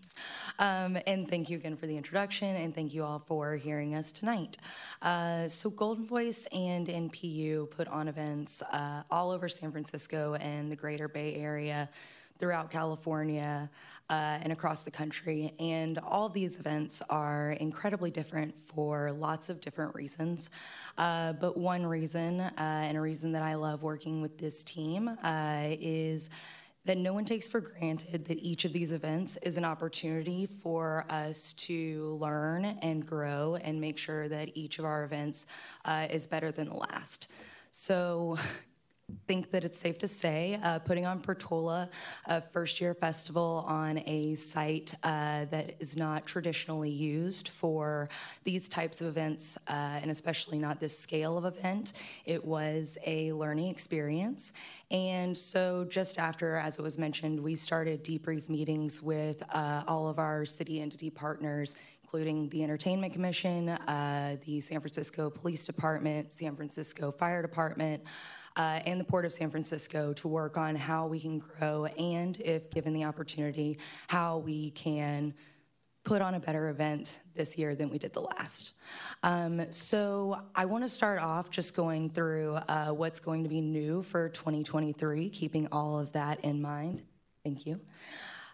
Um, 0.59 0.97
and 1.05 1.29
thank 1.29 1.49
you 1.49 1.57
again 1.57 1.75
for 1.77 1.87
the 1.87 1.95
introduction, 1.95 2.55
and 2.55 2.73
thank 2.73 2.93
you 2.93 3.03
all 3.03 3.19
for 3.19 3.55
hearing 3.55 3.95
us 3.95 4.11
tonight. 4.11 4.57
Uh, 5.01 5.47
so, 5.47 5.69
Golden 5.69 6.05
Voice 6.05 6.45
and 6.51 6.87
NPU 6.87 7.69
put 7.69 7.87
on 7.87 8.07
events 8.07 8.61
uh, 8.63 9.03
all 9.11 9.31
over 9.31 9.47
San 9.47 9.71
Francisco 9.71 10.35
and 10.35 10.71
the 10.71 10.75
greater 10.75 11.07
Bay 11.07 11.35
Area, 11.35 11.89
throughout 12.39 12.69
California, 12.69 13.69
uh, 14.09 14.39
and 14.41 14.53
across 14.53 14.83
the 14.83 14.91
country. 14.91 15.53
And 15.59 15.97
all 15.99 16.29
these 16.29 16.59
events 16.59 17.01
are 17.09 17.51
incredibly 17.51 18.11
different 18.11 18.55
for 18.59 19.11
lots 19.11 19.49
of 19.49 19.61
different 19.61 19.95
reasons. 19.95 20.49
Uh, 20.97 21.33
but 21.33 21.57
one 21.57 21.85
reason, 21.85 22.39
uh, 22.41 22.53
and 22.57 22.97
a 22.97 23.01
reason 23.01 23.31
that 23.33 23.43
I 23.43 23.55
love 23.55 23.83
working 23.83 24.21
with 24.21 24.37
this 24.37 24.63
team, 24.63 25.09
uh, 25.23 25.63
is 25.79 26.29
that 26.85 26.97
no 26.97 27.13
one 27.13 27.25
takes 27.25 27.49
for 27.49 27.59
granted 27.59 28.23
that 28.25 28.39
each 28.39 28.63
of 28.63 28.71
these 28.71 28.93
events 28.93 29.37
is 29.43 29.57
an 29.57 29.65
opportunity 29.65 30.45
for 30.45 31.05
us 31.09 31.51
to 31.53 32.17
learn 32.21 32.63
and 32.63 33.05
grow 33.05 33.57
and 33.57 33.79
make 33.79 33.97
sure 33.97 34.29
that 34.29 34.49
each 34.55 34.79
of 34.79 34.85
our 34.85 35.03
events 35.03 35.47
uh, 35.83 36.07
is 36.09 36.25
better 36.25 36.49
than 36.49 36.69
the 36.69 36.75
last. 36.75 37.29
So, 37.71 38.37
think 39.25 39.51
that 39.51 39.63
it's 39.63 39.77
safe 39.77 39.97
to 39.97 40.07
say 40.07 40.59
uh, 40.63 40.79
putting 40.79 41.05
on 41.05 41.21
Portola, 41.21 41.89
a 42.25 42.41
first 42.41 42.81
year 42.81 42.93
festival 42.93 43.63
on 43.67 43.99
a 44.05 44.35
site 44.35 44.93
uh, 45.03 45.45
that 45.45 45.75
is 45.79 45.95
not 45.95 46.25
traditionally 46.25 46.89
used 46.89 47.47
for 47.47 48.09
these 48.43 48.67
types 48.67 48.99
of 48.99 49.07
events, 49.07 49.57
uh, 49.69 49.71
and 50.01 50.11
especially 50.11 50.59
not 50.59 50.81
this 50.81 50.97
scale 50.97 51.37
of 51.37 51.45
event, 51.45 51.93
it 52.25 52.43
was 52.43 52.97
a 53.05 53.31
learning 53.31 53.69
experience. 53.69 54.51
And 54.91 55.37
so, 55.37 55.85
just 55.85 56.19
after, 56.19 56.57
as 56.57 56.77
it 56.77 56.81
was 56.81 56.97
mentioned, 56.97 57.39
we 57.39 57.55
started 57.55 58.03
debrief 58.03 58.49
meetings 58.49 59.01
with 59.01 59.41
uh, 59.53 59.83
all 59.87 60.07
of 60.07 60.19
our 60.19 60.45
city 60.45 60.81
entity 60.81 61.09
partners 61.09 61.75
including 62.03 62.47
the 62.47 62.63
Entertainment 62.63 63.11
Commission, 63.11 63.67
uh, 63.67 64.37
the 64.45 64.61
San 64.61 64.79
Francisco 64.79 65.29
Police 65.29 65.65
Department, 65.65 66.31
San 66.31 66.55
Francisco 66.55 67.11
Fire 67.11 67.41
Department, 67.41 68.01
uh, 68.57 68.81
and 68.85 68.99
the 68.99 69.05
Port 69.05 69.23
of 69.23 69.31
San 69.31 69.49
Francisco 69.49 70.11
to 70.13 70.27
work 70.27 70.57
on 70.57 70.75
how 70.75 71.07
we 71.07 71.19
can 71.19 71.39
grow 71.39 71.85
and, 71.85 72.41
if 72.41 72.69
given 72.71 72.93
the 72.93 73.05
opportunity, 73.05 73.77
how 74.07 74.39
we 74.39 74.71
can 74.71 75.33
put 76.03 76.21
on 76.21 76.35
a 76.35 76.39
better 76.39 76.69
event 76.69 77.19
this 77.35 77.57
year 77.57 77.75
than 77.75 77.89
we 77.89 77.97
did 77.97 78.13
the 78.13 78.21
last. 78.21 78.73
Um, 79.23 79.71
so 79.71 80.41
I 80.55 80.65
want 80.65 80.83
to 80.85 80.89
start 80.89 81.19
off 81.19 81.49
just 81.49 81.75
going 81.75 82.09
through 82.09 82.55
uh, 82.55 82.87
what's 82.89 83.19
going 83.19 83.43
to 83.43 83.49
be 83.49 83.61
new 83.61 84.01
for 84.03 84.29
2023, 84.29 85.29
keeping 85.29 85.67
all 85.71 85.99
of 85.99 86.13
that 86.13 86.39
in 86.45 86.61
mind. 86.61 87.03
Thank 87.43 87.65
you. 87.65 87.79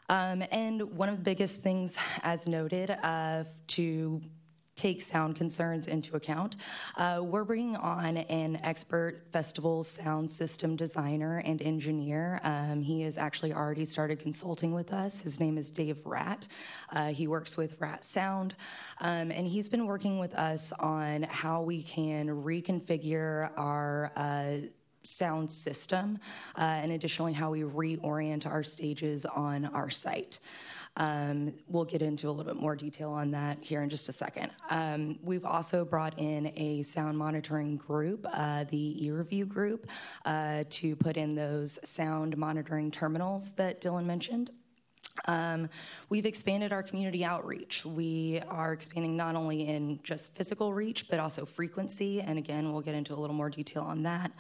Um, 0.10 0.44
and 0.52 0.98
one 0.98 1.10
of 1.10 1.18
the 1.18 1.24
biggest 1.24 1.62
things, 1.62 1.98
as 2.24 2.48
noted, 2.48 2.90
uh, 2.90 3.44
to 3.68 4.22
take 4.76 5.02
sound 5.02 5.36
concerns 5.36 5.88
into 5.88 6.16
account. 6.16 6.56
Uh, 6.98 7.22
we're 7.24 7.44
bringing 7.44 7.76
on 7.76 8.18
an 8.18 8.60
expert 8.64 9.24
festival 9.32 9.84
sound 9.84 10.30
system 10.30 10.76
designer 10.76 11.38
and 11.46 11.62
engineer. 11.62 12.40
Um, 12.44 12.82
he 12.82 13.02
has 13.02 13.18
actually 13.18 13.54
already 13.54 13.86
started 13.86 14.20
consulting 14.20 14.74
with 14.74 14.92
us. 14.92 15.22
His 15.22 15.40
name 15.40 15.58
is 15.58 15.70
Dave 15.70 16.06
Rat. 16.06 16.48
Uh, 16.92 17.08
he 17.08 17.28
works 17.28 17.56
with 17.56 17.80
Rat 17.80 18.04
Sound, 18.04 18.56
um, 19.00 19.32
and 19.32 19.48
he's 19.48 19.70
been 19.70 19.86
working 19.86 20.20
with 20.20 20.34
us 20.36 20.72
on 20.80 21.24
how 21.24 21.62
we 21.62 21.84
can 21.84 22.28
reconfigure 22.28 23.52
our 23.58 24.12
uh, 24.16 24.68
sound 25.04 25.52
system, 25.52 26.18
uh, 26.58 26.62
and 26.62 26.92
additionally, 26.92 27.34
how 27.34 27.52
we 27.52 27.62
reorient 27.62 28.46
our 28.46 28.64
stages 28.64 29.26
on 29.26 29.66
our 29.66 29.90
site. 29.90 30.40
Um, 30.98 31.54
we'll 31.68 31.86
get 31.86 32.02
into 32.02 32.30
a 32.30 32.32
little 32.32 32.54
bit 32.54 32.62
more 32.62 32.76
detail 32.76 33.12
on 33.12 33.32
that 33.32 33.58
here 33.62 33.82
in 33.82 33.90
just 33.90 34.10
a 34.10 34.12
second. 34.12 34.52
Um, 34.70 35.20
we've 35.24 35.46
also 35.46 35.84
brought 35.86 36.20
in 36.20 36.52
a 36.56 36.84
sound 36.84 37.18
monitoring 37.18 37.78
group, 37.78 38.26
uh, 38.32 38.66
the 38.66 39.02
eReview 39.04 39.48
group, 39.48 39.88
uh, 40.26 40.64
to 40.70 40.96
put 40.96 41.18
in 41.18 41.36
those 41.36 41.80
sound 41.84 42.38
monitoring 42.38 42.92
terminals 42.92 43.54
that 43.54 43.82
Dylan 43.82 44.06
mentioned. 44.06 44.52
Um, 45.26 45.70
we've 46.10 46.26
expanded 46.26 46.74
our 46.74 46.82
community 46.82 47.24
outreach. 47.24 47.86
We 47.86 48.42
are 48.50 48.74
expanding 48.74 49.16
not 49.16 49.36
only 49.36 49.68
in 49.68 50.00
just 50.04 50.36
physical 50.36 50.74
reach, 50.74 51.08
but 51.08 51.20
also 51.20 51.46
frequency. 51.46 52.22
And 52.22 52.38
again, 52.38 52.72
we'll 52.72 52.82
get 52.82 52.96
into 52.96 53.14
a 53.14 53.20
little 53.20 53.36
more 53.36 53.50
detail 53.50 53.84
on 53.84 54.04
that. 54.04 54.32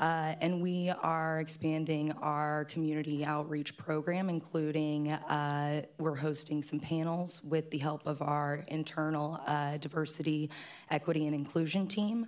Uh, 0.00 0.34
and 0.40 0.62
we 0.62 0.90
are 1.02 1.40
expanding 1.40 2.12
our 2.22 2.64
community 2.66 3.24
outreach 3.24 3.76
program, 3.76 4.28
including 4.28 5.12
uh, 5.12 5.82
we're 5.98 6.16
hosting 6.16 6.62
some 6.62 6.80
panels 6.80 7.42
with 7.44 7.70
the 7.70 7.78
help 7.78 8.06
of 8.06 8.22
our 8.22 8.64
internal 8.68 9.40
uh, 9.46 9.76
diversity, 9.76 10.50
equity, 10.90 11.26
and 11.26 11.34
inclusion 11.34 11.86
team. 11.86 12.26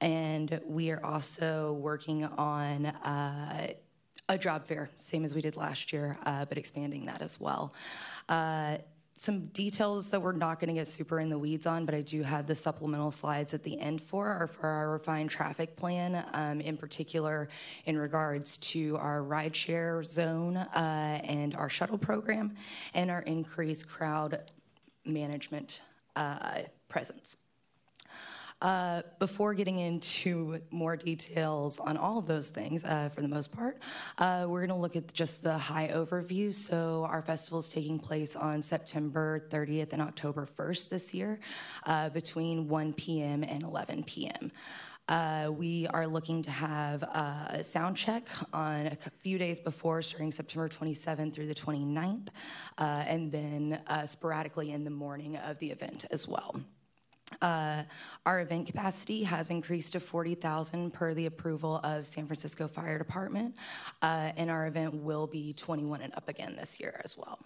And 0.00 0.60
we 0.66 0.90
are 0.90 1.02
also 1.04 1.74
working 1.74 2.24
on 2.24 2.86
uh, 2.86 3.68
a 4.28 4.38
job 4.38 4.66
fair, 4.66 4.90
same 4.96 5.24
as 5.24 5.34
we 5.34 5.40
did 5.40 5.56
last 5.56 5.92
year, 5.92 6.18
uh, 6.26 6.44
but 6.44 6.58
expanding 6.58 7.06
that 7.06 7.22
as 7.22 7.40
well. 7.40 7.72
Uh, 8.28 8.78
some 9.18 9.46
details 9.46 10.10
that 10.10 10.20
we're 10.20 10.32
not 10.32 10.60
going 10.60 10.68
to 10.68 10.74
get 10.74 10.86
super 10.86 11.20
in 11.20 11.30
the 11.30 11.38
weeds 11.38 11.66
on, 11.66 11.86
but 11.86 11.94
I 11.94 12.02
do 12.02 12.22
have 12.22 12.46
the 12.46 12.54
supplemental 12.54 13.10
slides 13.10 13.54
at 13.54 13.62
the 13.62 13.80
end 13.80 14.02
for 14.02 14.28
are 14.28 14.46
for 14.46 14.68
our 14.68 14.90
refined 14.90 15.30
traffic 15.30 15.74
plan, 15.74 16.22
um, 16.34 16.60
in 16.60 16.76
particular 16.76 17.48
in 17.86 17.96
regards 17.96 18.58
to 18.58 18.96
our 18.98 19.22
rideshare 19.22 20.04
zone 20.04 20.58
uh, 20.58 21.20
and 21.24 21.54
our 21.54 21.70
shuttle 21.70 21.96
program 21.96 22.54
and 22.92 23.10
our 23.10 23.22
increased 23.22 23.88
crowd 23.88 24.42
management 25.06 25.80
uh, 26.14 26.60
presence. 26.88 27.38
Uh, 28.62 29.02
before 29.18 29.52
getting 29.52 29.80
into 29.80 30.58
more 30.70 30.96
details 30.96 31.78
on 31.78 31.98
all 31.98 32.16
of 32.16 32.26
those 32.26 32.48
things, 32.48 32.84
uh, 32.84 33.10
for 33.10 33.20
the 33.20 33.28
most 33.28 33.52
part, 33.52 33.78
uh, 34.16 34.46
we're 34.48 34.60
going 34.60 34.70
to 34.70 34.74
look 34.74 34.96
at 34.96 35.12
just 35.12 35.42
the 35.42 35.58
high 35.58 35.88
overview. 35.88 36.52
So, 36.52 37.06
our 37.10 37.20
festival 37.20 37.58
is 37.58 37.68
taking 37.68 37.98
place 37.98 38.34
on 38.34 38.62
September 38.62 39.46
30th 39.50 39.92
and 39.92 40.00
October 40.00 40.48
1st 40.56 40.88
this 40.88 41.12
year 41.12 41.38
uh, 41.84 42.08
between 42.08 42.66
1 42.66 42.94
p.m. 42.94 43.44
and 43.44 43.62
11 43.62 44.04
p.m. 44.04 44.50
Uh, 45.06 45.50
we 45.52 45.86
are 45.88 46.06
looking 46.06 46.42
to 46.42 46.50
have 46.50 47.02
uh, 47.02 47.48
a 47.50 47.62
sound 47.62 47.94
check 47.94 48.26
on 48.54 48.86
a 48.86 48.96
few 49.20 49.36
days 49.36 49.60
before, 49.60 50.00
starting 50.00 50.32
September 50.32 50.66
27th 50.66 51.34
through 51.34 51.46
the 51.46 51.54
29th, 51.54 52.28
uh, 52.78 52.82
and 52.82 53.30
then 53.30 53.78
sporadically 54.06 54.72
in 54.72 54.82
the 54.82 54.90
morning 54.90 55.36
of 55.36 55.58
the 55.58 55.70
event 55.70 56.06
as 56.10 56.26
well. 56.26 56.58
Uh, 57.42 57.82
our 58.24 58.40
event 58.40 58.66
capacity 58.66 59.24
has 59.24 59.50
increased 59.50 59.92
to 59.94 60.00
40,000 60.00 60.92
per 60.92 61.12
the 61.12 61.26
approval 61.26 61.80
of 61.82 62.06
San 62.06 62.26
Francisco 62.26 62.68
Fire 62.68 62.98
Department, 62.98 63.56
uh, 64.02 64.30
and 64.36 64.50
our 64.50 64.66
event 64.66 64.94
will 64.94 65.26
be 65.26 65.52
21 65.52 66.02
and 66.02 66.14
up 66.14 66.28
again 66.28 66.54
this 66.56 66.78
year 66.78 67.00
as 67.04 67.16
well. 67.16 67.38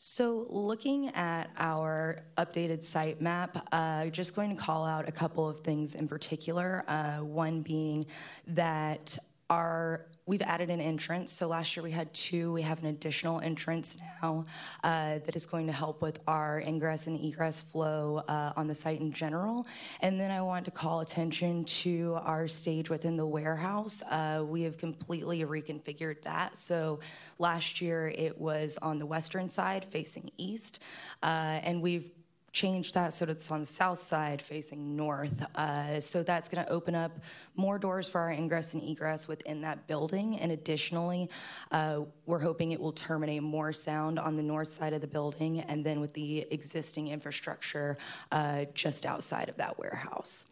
So, 0.00 0.46
looking 0.48 1.08
at 1.08 1.50
our 1.56 2.20
updated 2.36 2.84
site 2.84 3.20
map, 3.20 3.66
uh, 3.72 4.06
just 4.06 4.34
going 4.34 4.56
to 4.56 4.62
call 4.62 4.86
out 4.86 5.08
a 5.08 5.12
couple 5.12 5.48
of 5.48 5.60
things 5.60 5.96
in 5.96 6.06
particular. 6.06 6.84
Uh, 6.86 7.16
one 7.16 7.62
being 7.62 8.06
that 8.46 9.18
our 9.50 10.06
we've 10.28 10.42
added 10.42 10.68
an 10.68 10.80
entrance. 10.80 11.32
So 11.32 11.48
last 11.48 11.74
year 11.74 11.82
we 11.82 11.90
had 11.90 12.12
two. 12.12 12.52
We 12.52 12.60
have 12.60 12.78
an 12.80 12.86
additional 12.86 13.40
entrance 13.40 13.96
now 14.22 14.44
uh, 14.84 15.20
that 15.24 15.34
is 15.34 15.46
going 15.46 15.66
to 15.68 15.72
help 15.72 16.02
with 16.02 16.20
our 16.28 16.60
ingress 16.60 17.06
and 17.06 17.18
egress 17.18 17.62
flow 17.62 18.22
uh, 18.28 18.52
on 18.54 18.68
the 18.68 18.74
site 18.74 19.00
in 19.00 19.10
general. 19.10 19.66
And 20.00 20.20
then 20.20 20.30
I 20.30 20.42
want 20.42 20.66
to 20.66 20.70
call 20.70 21.00
attention 21.00 21.64
to 21.64 22.18
our 22.22 22.46
stage 22.46 22.90
within 22.90 23.16
the 23.16 23.26
warehouse. 23.26 24.02
Uh, 24.02 24.44
we 24.46 24.62
have 24.62 24.76
completely 24.76 25.44
reconfigured 25.46 26.20
that. 26.22 26.58
So 26.58 27.00
last 27.38 27.80
year 27.80 28.08
it 28.08 28.38
was 28.38 28.78
on 28.82 28.98
the 28.98 29.06
western 29.06 29.48
side 29.48 29.86
facing 29.86 30.30
east, 30.36 30.82
uh, 31.22 31.26
and 31.62 31.80
we've 31.80 32.10
changed 32.58 32.94
that 32.94 33.12
so 33.12 33.24
that 33.24 33.32
it's 33.32 33.50
on 33.52 33.60
the 33.60 33.66
south 33.66 34.00
side 34.00 34.42
facing 34.42 34.96
north. 34.96 35.44
Uh, 35.54 36.00
so 36.00 36.24
that's 36.24 36.48
going 36.48 36.64
to 36.64 36.70
open 36.72 36.94
up 36.94 37.12
more 37.54 37.78
doors 37.78 38.08
for 38.08 38.20
our 38.20 38.32
ingress 38.32 38.74
and 38.74 38.82
egress 38.82 39.28
within 39.28 39.60
that 39.60 39.86
building. 39.86 40.36
And 40.40 40.50
additionally, 40.50 41.30
uh, 41.70 42.00
we're 42.26 42.40
hoping 42.40 42.72
it 42.72 42.80
will 42.80 42.92
terminate 42.92 43.44
more 43.44 43.72
sound 43.72 44.18
on 44.18 44.36
the 44.36 44.42
north 44.42 44.68
side 44.68 44.92
of 44.92 45.00
the 45.00 45.06
building 45.06 45.60
and 45.60 45.84
then 45.84 46.00
with 46.00 46.12
the 46.14 46.46
existing 46.50 47.08
infrastructure 47.08 47.96
uh, 48.32 48.64
just 48.74 49.06
outside 49.06 49.48
of 49.48 49.56
that 49.58 49.78
warehouse. 49.78 50.46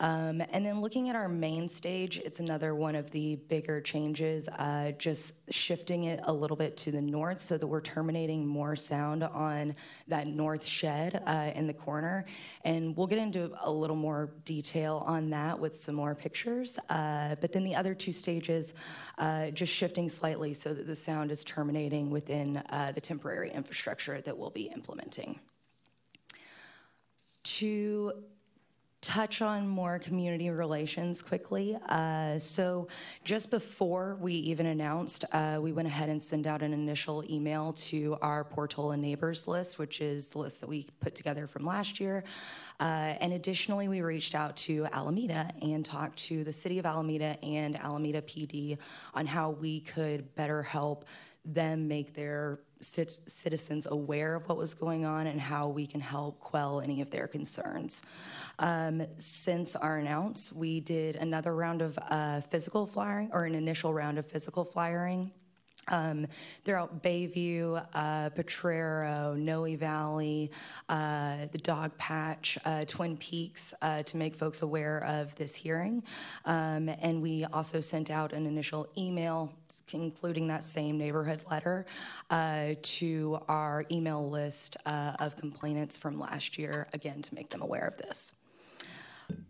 Um, 0.00 0.42
and 0.50 0.66
then 0.66 0.80
looking 0.80 1.08
at 1.08 1.14
our 1.14 1.28
main 1.28 1.68
stage, 1.68 2.18
it's 2.18 2.40
another 2.40 2.74
one 2.74 2.96
of 2.96 3.12
the 3.12 3.36
bigger 3.36 3.80
changes, 3.80 4.48
uh, 4.48 4.90
just 4.98 5.36
shifting 5.52 6.04
it 6.04 6.18
a 6.24 6.32
little 6.32 6.56
bit 6.56 6.76
to 6.78 6.90
the 6.90 7.00
north 7.00 7.40
so 7.40 7.56
that 7.56 7.66
we're 7.66 7.80
terminating 7.80 8.44
more 8.44 8.74
sound 8.74 9.22
on 9.22 9.76
that 10.08 10.26
north 10.26 10.64
shed 10.64 11.22
uh, 11.26 11.52
in 11.54 11.68
the 11.68 11.72
corner. 11.72 12.24
And 12.64 12.96
we'll 12.96 13.06
get 13.06 13.18
into 13.18 13.52
a 13.62 13.70
little 13.70 13.94
more 13.94 14.30
detail 14.44 15.04
on 15.06 15.30
that 15.30 15.60
with 15.60 15.76
some 15.76 15.94
more 15.94 16.16
pictures. 16.16 16.76
Uh, 16.88 17.36
but 17.40 17.52
then 17.52 17.62
the 17.62 17.76
other 17.76 17.94
two 17.94 18.12
stages, 18.12 18.74
uh, 19.18 19.50
just 19.50 19.72
shifting 19.72 20.08
slightly 20.08 20.54
so 20.54 20.74
that 20.74 20.88
the 20.88 20.96
sound 20.96 21.30
is 21.30 21.44
terminating 21.44 22.10
within 22.10 22.56
uh, 22.70 22.90
the 22.92 23.00
temporary 23.00 23.52
infrastructure 23.52 24.20
that 24.22 24.36
we'll 24.36 24.50
be 24.50 24.64
implementing. 24.74 25.38
To 27.44 28.24
touch 29.04 29.42
on 29.42 29.68
more 29.68 29.98
community 29.98 30.48
relations 30.48 31.20
quickly. 31.20 31.76
Uh, 31.90 32.38
so, 32.38 32.88
just 33.22 33.50
before 33.50 34.16
we 34.18 34.32
even 34.32 34.64
announced, 34.64 35.26
uh, 35.32 35.58
we 35.60 35.72
went 35.72 35.86
ahead 35.86 36.08
and 36.08 36.22
sent 36.22 36.46
out 36.46 36.62
an 36.62 36.72
initial 36.72 37.22
email 37.30 37.74
to 37.74 38.16
our 38.22 38.44
Portola 38.44 38.96
neighbors 38.96 39.46
list, 39.46 39.78
which 39.78 40.00
is 40.00 40.28
the 40.28 40.38
list 40.38 40.62
that 40.62 40.68
we 40.70 40.86
put 41.00 41.14
together 41.14 41.46
from 41.46 41.66
last 41.66 42.00
year. 42.00 42.24
Uh, 42.80 43.14
and 43.20 43.34
additionally, 43.34 43.88
we 43.88 44.00
reached 44.00 44.34
out 44.34 44.56
to 44.56 44.86
Alameda 44.86 45.50
and 45.60 45.84
talked 45.84 46.18
to 46.20 46.42
the 46.42 46.52
city 46.52 46.78
of 46.78 46.86
Alameda 46.86 47.36
and 47.44 47.78
Alameda 47.78 48.22
PD 48.22 48.78
on 49.12 49.26
how 49.26 49.50
we 49.50 49.80
could 49.80 50.34
better 50.34 50.62
help 50.62 51.04
them 51.44 51.88
make 51.88 52.14
their 52.14 52.60
citizens 52.80 53.86
aware 53.86 54.34
of 54.34 54.48
what 54.48 54.58
was 54.58 54.74
going 54.74 55.04
on 55.04 55.26
and 55.26 55.40
how 55.40 55.68
we 55.68 55.86
can 55.86 56.00
help 56.00 56.38
quell 56.38 56.80
any 56.80 57.00
of 57.00 57.10
their 57.10 57.26
concerns. 57.26 58.02
Um, 58.58 59.06
since 59.18 59.74
our 59.74 59.98
announce, 59.98 60.52
we 60.52 60.80
did 60.80 61.16
another 61.16 61.54
round 61.54 61.82
of 61.82 61.98
uh, 61.98 62.40
physical 62.42 62.86
flyering, 62.86 63.30
or 63.32 63.44
an 63.44 63.54
initial 63.54 63.92
round 63.92 64.18
of 64.18 64.26
physical 64.26 64.64
flyering. 64.64 65.32
Um, 65.88 66.26
throughout 66.64 67.02
Bayview, 67.02 67.84
uh, 67.92 68.30
Potrero, 68.30 69.34
Noe 69.34 69.76
Valley, 69.76 70.50
uh, 70.88 71.46
the 71.52 71.58
Dogpatch, 71.58 72.56
uh, 72.64 72.86
Twin 72.86 73.18
Peaks, 73.18 73.74
uh, 73.82 74.02
to 74.04 74.16
make 74.16 74.34
folks 74.34 74.62
aware 74.62 75.04
of 75.04 75.34
this 75.36 75.54
hearing. 75.54 76.02
Um, 76.46 76.88
and 76.88 77.20
we 77.20 77.44
also 77.44 77.80
sent 77.80 78.10
out 78.10 78.32
an 78.32 78.46
initial 78.46 78.88
email, 78.96 79.52
including 79.92 80.48
that 80.48 80.64
same 80.64 80.98
neighborhood 80.98 81.42
letter, 81.50 81.86
uh, 82.30 82.74
to 82.82 83.38
our 83.48 83.84
email 83.90 84.28
list 84.28 84.76
uh, 84.86 85.12
of 85.18 85.36
complainants 85.36 85.96
from 85.96 86.18
last 86.18 86.58
year, 86.58 86.86
again, 86.92 87.22
to 87.22 87.34
make 87.34 87.50
them 87.50 87.62
aware 87.62 87.86
of 87.86 87.98
this. 87.98 88.36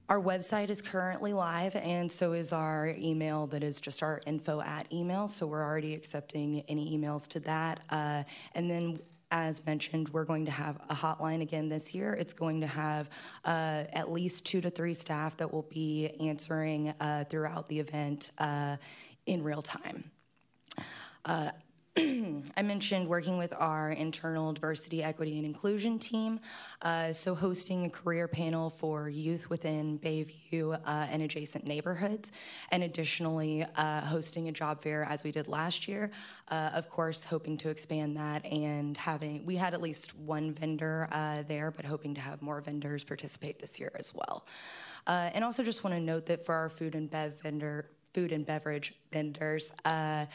Our 0.09 0.21
website 0.21 0.69
is 0.69 0.83
currently 0.83 1.33
live, 1.33 1.75
and 1.77 2.13
so 2.13 2.33
is 2.33 2.53
our 2.53 2.95
email 2.99 3.47
that 3.49 3.65
is 3.65 3.81
just 3.81 4.03
our 4.03 4.21
info 4.27 4.61
at 4.61 4.93
email. 4.93 5.29
So 5.29 5.47
we're 5.47 5.65
already 5.65 5.95
accepting 5.95 6.63
any 6.69 6.97
emails 6.97 7.27
to 7.29 7.41
that. 7.41 7.81
Uh, 7.91 8.25
and 8.55 8.71
then 8.71 8.99
as 9.31 9.65
mentioned, 9.67 10.11
we're 10.11 10.25
going 10.25 10.45
to 10.45 10.51
have 10.51 10.77
a 10.89 10.95
hotline 10.95 11.43
again 11.43 11.69
this 11.69 11.93
year. 11.93 12.13
It's 12.15 12.33
going 12.33 12.61
to 12.61 12.69
have 12.69 13.11
uh, 13.45 13.85
at 13.93 14.13
least 14.13 14.47
two 14.47 14.61
to 14.61 14.71
three 14.71 14.95
staff 14.95 15.37
that 15.39 15.53
will 15.53 15.67
be 15.71 16.15
answering 16.21 16.95
uh, 17.01 17.25
throughout 17.29 17.69
the 17.69 17.81
event 17.81 18.31
uh, 18.39 18.77
in 19.27 19.43
real 19.43 19.63
time. 19.63 20.05
Uh, 21.25 21.51
I 21.97 22.63
mentioned 22.63 23.07
working 23.07 23.39
with 23.39 23.55
our 23.57 23.93
internal 23.93 24.53
diversity, 24.53 25.01
equity, 25.05 25.37
and 25.37 25.47
inclusion 25.47 26.01
team. 26.01 26.41
Uh, 26.83 27.13
so, 27.13 27.37
hosting 27.37 27.85
a 27.85 27.89
career 27.91 28.27
panel 28.27 28.69
for 28.69 29.09
youth 29.09 29.49
within 29.49 30.01
Bayview 30.01 30.75
uh, 30.75 30.79
and 30.85 31.23
adjacent 31.23 31.69
neighborhoods, 31.69 32.33
and 32.73 32.83
additionally, 32.83 33.65
uh, 33.77 34.01
hosting 34.01 34.49
a 34.49 34.53
job 34.53 34.83
fair 34.83 35.05
as 35.05 35.23
we 35.23 35.31
did 35.31 35.47
last 35.47 35.87
year. 35.87 36.11
Uh, 36.49 36.71
of 36.75 36.89
course, 36.89 37.25
hoping 37.25 37.57
to 37.59 37.71
expand 37.71 38.17
that 38.17 38.45
and 38.45 38.97
having, 38.97 39.47
we 39.47 39.55
had 39.55 39.73
at 39.73 39.81
least 39.81 40.19
one 40.19 40.53
vendor 40.53 41.09
uh, 41.13 41.45
there, 41.47 41.71
but 41.71 41.85
hoping 41.85 42.13
to 42.15 42.21
have 42.21 42.43
more 42.43 42.61
vendors 42.61 43.05
participate 43.05 43.61
this 43.61 43.79
year 43.79 43.93
as 43.97 44.13
well. 44.13 44.49
Uh, 45.07 45.31
and 45.33 45.45
also, 45.45 45.63
just 45.63 45.85
want 45.85 45.95
to 45.95 46.01
note 46.01 46.27
that 46.27 46.45
for 46.45 46.57
our 46.57 46.69
food 46.69 46.97
and 46.97 47.09
bev 47.09 47.41
vendor, 47.41 47.89
food 48.15 48.33
and 48.33 48.45
beverage 48.45 48.95
vendors. 49.13 49.73
Uh, 49.85 50.27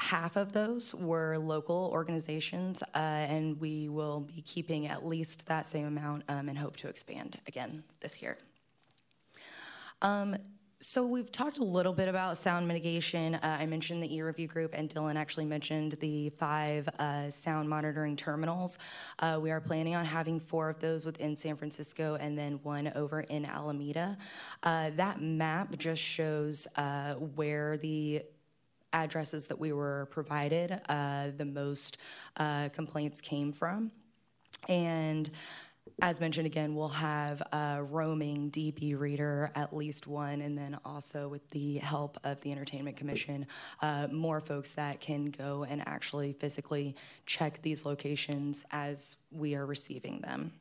half 0.00 0.36
of 0.36 0.52
those 0.52 0.94
were 0.94 1.36
local 1.38 1.90
organizations, 1.92 2.82
uh, 2.94 2.98
and 2.98 3.60
we 3.60 3.88
will 3.88 4.20
be 4.20 4.40
keeping 4.42 4.86
at 4.86 5.06
least 5.06 5.46
that 5.48 5.66
same 5.66 5.86
amount 5.86 6.24
um, 6.28 6.48
and 6.48 6.58
hope 6.58 6.76
to 6.76 6.88
expand 6.88 7.38
again 7.46 7.84
this 8.00 8.22
year. 8.22 8.38
Um, 10.02 10.36
so 10.82 11.04
we've 11.04 11.30
talked 11.30 11.58
a 11.58 11.64
little 11.64 11.92
bit 11.92 12.08
about 12.08 12.38
sound 12.38 12.66
mitigation. 12.66 13.34
Uh, 13.34 13.58
I 13.60 13.66
mentioned 13.66 14.02
the 14.02 14.16
e-review 14.16 14.48
group, 14.48 14.72
and 14.72 14.88
Dylan 14.88 15.16
actually 15.16 15.44
mentioned 15.44 15.92
the 16.00 16.30
five 16.30 16.88
uh, 16.98 17.28
sound 17.28 17.68
monitoring 17.68 18.16
terminals. 18.16 18.78
Uh, 19.18 19.38
we 19.42 19.50
are 19.50 19.60
planning 19.60 19.94
on 19.94 20.06
having 20.06 20.40
four 20.40 20.70
of 20.70 20.80
those 20.80 21.04
within 21.04 21.36
San 21.36 21.56
Francisco, 21.56 22.16
and 22.18 22.38
then 22.38 22.60
one 22.62 22.90
over 22.94 23.20
in 23.20 23.44
Alameda. 23.44 24.16
Uh, 24.62 24.88
that 24.96 25.20
map 25.20 25.76
just 25.76 26.00
shows 26.00 26.66
uh, 26.76 27.12
where 27.12 27.76
the 27.76 28.22
addresses 28.92 29.48
that 29.48 29.58
we 29.58 29.72
were 29.72 30.08
provided, 30.10 30.80
uh, 30.88 31.28
the 31.36 31.44
most 31.44 31.98
uh, 32.36 32.68
complaints 32.70 33.20
came 33.20 33.52
from. 33.52 33.90
And 34.68 35.30
as 36.02 36.20
mentioned 36.20 36.46
again, 36.46 36.74
we'll 36.74 36.88
have 36.88 37.42
a 37.52 37.82
roaming 37.82 38.50
DB 38.50 38.98
reader, 38.98 39.50
at 39.54 39.74
least 39.76 40.06
one, 40.06 40.40
and 40.40 40.56
then 40.56 40.78
also 40.84 41.28
with 41.28 41.48
the 41.50 41.78
help 41.78 42.18
of 42.24 42.40
the 42.40 42.52
Entertainment 42.52 42.96
Commission, 42.96 43.46
uh, 43.82 44.06
more 44.10 44.40
folks 44.40 44.74
that 44.74 45.00
can 45.00 45.26
go 45.26 45.64
and 45.64 45.86
actually 45.86 46.32
physically 46.32 46.96
check 47.26 47.60
these 47.62 47.84
locations 47.84 48.64
as 48.70 49.16
we 49.30 49.54
are 49.54 49.66
receiving 49.66 50.20
them. 50.20 50.52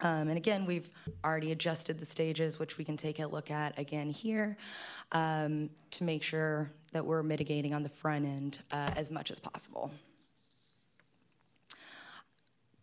Um, 0.00 0.28
and 0.28 0.36
again, 0.36 0.66
we've 0.66 0.90
already 1.24 1.52
adjusted 1.52 1.98
the 1.98 2.06
stages, 2.06 2.58
which 2.58 2.78
we 2.78 2.84
can 2.84 2.96
take 2.96 3.18
a 3.18 3.26
look 3.26 3.50
at 3.50 3.78
again 3.78 4.10
here 4.10 4.56
um, 5.12 5.70
to 5.92 6.04
make 6.04 6.22
sure 6.22 6.70
that 6.92 7.04
we're 7.04 7.22
mitigating 7.22 7.74
on 7.74 7.82
the 7.82 7.88
front 7.88 8.24
end 8.24 8.60
uh, 8.72 8.90
as 8.96 9.10
much 9.10 9.30
as 9.30 9.40
possible. 9.40 9.90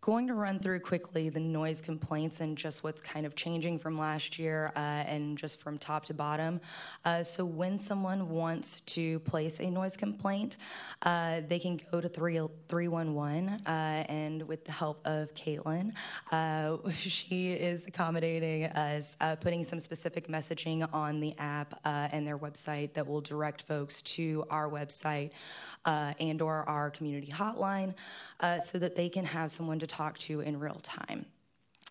Going 0.03 0.27
to 0.27 0.33
run 0.33 0.59
through 0.59 0.81
quickly 0.81 1.29
the 1.29 1.39
noise 1.39 1.79
complaints 1.79 2.41
and 2.41 2.57
just 2.57 2.83
what's 2.83 2.99
kind 2.99 3.25
of 3.25 3.37
changing 3.37 3.79
from 3.79 3.97
last 3.97 4.37
year 4.37 4.69
uh, 4.75 4.79
and 4.79 5.37
just 5.37 5.61
from 5.61 5.77
top 5.77 6.03
to 6.03 6.13
bottom. 6.13 6.59
Uh, 7.05 7.23
so 7.23 7.45
when 7.45 7.77
someone 7.77 8.29
wants 8.29 8.81
to 8.81 9.19
place 9.19 9.61
a 9.61 9.69
noise 9.69 9.95
complaint, 9.95 10.57
uh, 11.03 11.39
they 11.47 11.57
can 11.57 11.79
go 11.89 12.01
to 12.01 12.09
3, 12.09 12.41
311 12.67 13.47
uh, 13.65 13.69
and 14.09 14.45
with 14.45 14.65
the 14.65 14.73
help 14.73 14.99
of 15.05 15.33
Caitlin, 15.35 15.93
uh, 16.33 16.75
she 16.91 17.53
is 17.53 17.87
accommodating 17.87 18.65
us, 18.65 19.15
uh, 19.21 19.37
putting 19.37 19.63
some 19.63 19.79
specific 19.79 20.27
messaging 20.27 20.85
on 20.93 21.21
the 21.21 21.33
app 21.37 21.79
and 21.85 22.27
their 22.27 22.37
website 22.37 22.91
that 22.93 23.07
will 23.07 23.21
direct 23.21 23.61
folks 23.61 24.01
to 24.01 24.43
our 24.49 24.69
website 24.69 25.31
and 25.85 26.41
or 26.41 26.67
our 26.67 26.89
community 26.89 27.31
hotline 27.31 27.93
so 28.59 28.77
that 28.77 28.97
they 28.97 29.07
can 29.07 29.23
have 29.23 29.49
someone 29.49 29.79
to 29.79 29.92
talk 29.95 30.17
to 30.19 30.41
in 30.41 30.59
real 30.59 30.79
time. 30.81 31.25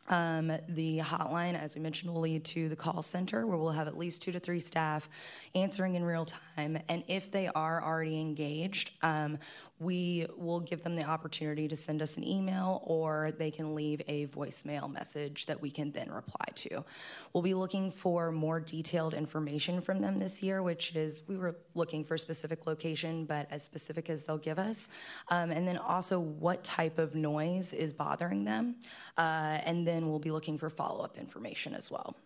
Um, 0.09 0.53
the 0.69 0.99
hotline, 0.99 1.55
as 1.59 1.75
we 1.77 1.81
mentioned, 1.81 2.13
will 2.13 2.21
lead 2.21 2.45
to 2.47 2.69
the 2.69 2.77
call 2.77 3.03
center 3.03 3.47
where 3.47 3.57
we'll 3.57 3.71
have 3.71 3.87
at 3.87 3.97
least 3.97 4.21
two 4.21 4.33
to 4.33 4.41
three 4.41 4.59
staff 4.59 5.09
answering 5.55 5.95
in 5.95 6.05
real 6.05 6.27
time. 6.27 6.79
And 6.89 7.05
if 7.07 7.31
they 7.31 7.49
are 7.49 7.83
already 7.83 8.21
engaged, 8.21 8.91
um, 9.03 9.39
we 9.83 10.27
will 10.37 10.61
give 10.61 10.83
them 10.83 10.95
the 10.95 11.05
opportunity 11.05 11.67
to 11.69 11.77
send 11.77 12.01
us 12.01 12.17
an 12.17 12.27
email 12.27 12.83
or 12.85 13.33
they 13.37 13.51
can 13.51 13.75
leave 13.75 14.01
a 14.09 14.27
voicemail 14.29 14.91
message 14.91 15.47
that 15.47 15.61
we 15.61 15.71
can 15.71 15.91
then 15.93 16.11
reply 16.11 16.47
to. 16.55 16.85
We'll 17.33 17.43
be 17.43 17.55
looking 17.55 17.91
for 17.91 18.31
more 18.31 18.61
detailed 18.61 19.15
information 19.15 19.81
from 19.81 20.01
them 20.01 20.19
this 20.19 20.43
year, 20.43 20.63
which 20.63 20.95
is 20.95 21.23
we 21.29 21.37
were 21.37 21.57
looking 21.75 22.05
for 22.05 22.15
a 22.15 22.19
specific 22.19 22.67
location, 22.67 23.25
but 23.25 23.47
as 23.51 23.63
specific 23.63 24.09
as 24.09 24.25
they'll 24.25 24.39
give 24.39 24.59
us. 24.59 24.89
Um, 25.29 25.51
and 25.51 25.67
then 25.67 25.79
also 25.79 26.21
what 26.21 26.63
type 26.63 26.99
of 26.99 27.15
noise 27.15 27.73
is 27.73 27.93
bothering 27.93 28.45
them. 28.45 28.77
Uh, 29.19 29.59
and 29.65 29.87
then 29.87 30.09
we'll 30.09 30.19
be 30.19 30.31
looking 30.31 30.59
for 30.59 30.71
follow 30.71 31.05
up 31.05 31.19
information 31.19 31.75
as 31.75 31.91
well. 31.91 32.17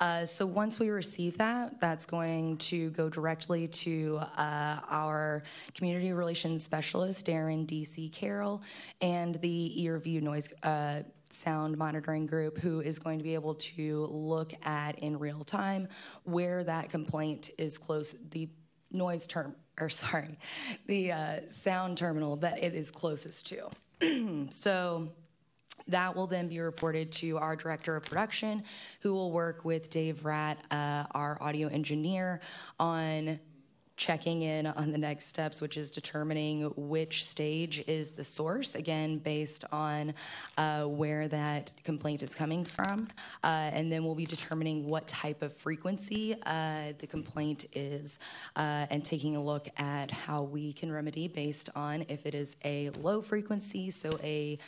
Uh, 0.00 0.24
so 0.24 0.46
once 0.46 0.78
we 0.78 0.88
receive 0.88 1.36
that, 1.36 1.78
that's 1.78 2.06
going 2.06 2.56
to 2.56 2.88
go 2.90 3.10
directly 3.10 3.68
to 3.68 4.18
uh, 4.38 4.78
our 4.88 5.42
community 5.74 6.12
relations 6.14 6.64
specialist, 6.64 7.26
Darren 7.26 7.66
D.C. 7.66 8.08
Carroll, 8.08 8.62
and 9.02 9.34
the 9.36 9.74
EarView 9.78 10.22
noise 10.22 10.48
uh, 10.62 11.00
sound 11.28 11.76
monitoring 11.76 12.24
group, 12.24 12.58
who 12.58 12.80
is 12.80 12.98
going 12.98 13.18
to 13.18 13.24
be 13.24 13.34
able 13.34 13.54
to 13.54 14.06
look 14.06 14.54
at 14.64 14.98
in 15.00 15.18
real 15.18 15.44
time 15.44 15.86
where 16.24 16.64
that 16.64 16.88
complaint 16.88 17.50
is 17.58 17.76
close, 17.76 18.14
the 18.30 18.48
noise 18.90 19.26
term, 19.26 19.54
or 19.78 19.88
sorry, 19.90 20.38
the 20.86 21.12
uh, 21.12 21.40
sound 21.46 21.98
terminal 21.98 22.36
that 22.36 22.62
it 22.62 22.74
is 22.74 22.90
closest 22.90 23.46
to. 23.48 24.48
so 24.50 25.12
that 25.88 26.14
will 26.14 26.26
then 26.26 26.48
be 26.48 26.60
reported 26.60 27.12
to 27.12 27.38
our 27.38 27.56
director 27.56 27.96
of 27.96 28.04
production, 28.04 28.64
who 29.00 29.12
will 29.12 29.32
work 29.32 29.64
with 29.64 29.90
Dave 29.90 30.24
Rat, 30.24 30.58
uh, 30.70 31.04
our 31.12 31.38
audio 31.40 31.68
engineer, 31.68 32.40
on 32.78 33.38
checking 34.00 34.40
in 34.40 34.66
on 34.66 34.90
the 34.90 34.96
next 34.96 35.26
steps, 35.26 35.60
which 35.60 35.76
is 35.76 35.90
determining 35.90 36.62
which 36.74 37.26
stage 37.26 37.84
is 37.86 38.12
the 38.12 38.24
source, 38.24 38.74
again, 38.74 39.18
based 39.18 39.66
on 39.72 40.14
uh, 40.56 40.84
where 40.84 41.28
that 41.28 41.70
complaint 41.84 42.22
is 42.22 42.34
coming 42.34 42.64
from. 42.64 43.06
Uh, 43.44 43.68
and 43.74 43.92
then 43.92 44.02
we'll 44.02 44.14
be 44.14 44.24
determining 44.24 44.88
what 44.88 45.06
type 45.06 45.42
of 45.42 45.54
frequency 45.54 46.34
uh, 46.46 46.94
the 46.98 47.06
complaint 47.06 47.66
is 47.74 48.20
uh, 48.56 48.86
and 48.88 49.04
taking 49.04 49.36
a 49.36 49.42
look 49.42 49.68
at 49.76 50.10
how 50.10 50.42
we 50.44 50.72
can 50.72 50.90
remedy 50.90 51.28
based 51.28 51.68
on 51.76 52.02
if 52.08 52.24
it 52.24 52.34
is 52.34 52.56
a 52.64 52.88
low 53.02 53.20
frequency, 53.20 53.90
so 53.90 54.18
a 54.22 54.58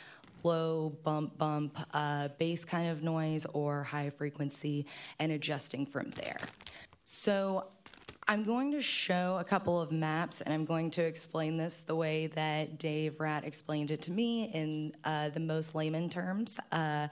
low 0.43 0.97
bump 1.03 1.37
bump 1.37 1.77
uh, 1.93 2.29
bass 2.37 2.65
kind 2.65 2.89
of 2.89 3.03
noise 3.03 3.45
or 3.53 3.83
high 3.83 4.09
frequency 4.09 4.85
and 5.19 5.31
adjusting 5.31 5.85
from 5.85 6.11
there. 6.11 6.39
So 7.03 7.67
I'm 8.27 8.43
going 8.43 8.71
to 8.71 8.81
show 8.81 9.37
a 9.39 9.43
couple 9.43 9.81
of 9.81 9.91
maps 9.91 10.39
and 10.39 10.53
I'm 10.53 10.63
going 10.63 10.91
to 10.91 11.01
explain 11.01 11.57
this 11.57 11.83
the 11.83 11.95
way 11.95 12.27
that 12.27 12.77
Dave 12.77 13.19
Rat 13.19 13.43
explained 13.43 13.91
it 13.91 14.01
to 14.03 14.11
me 14.11 14.45
in 14.53 14.93
uh, 15.03 15.29
the 15.29 15.41
most 15.41 15.75
layman 15.75 16.09
terms. 16.09 16.57
Uh, 16.71 17.09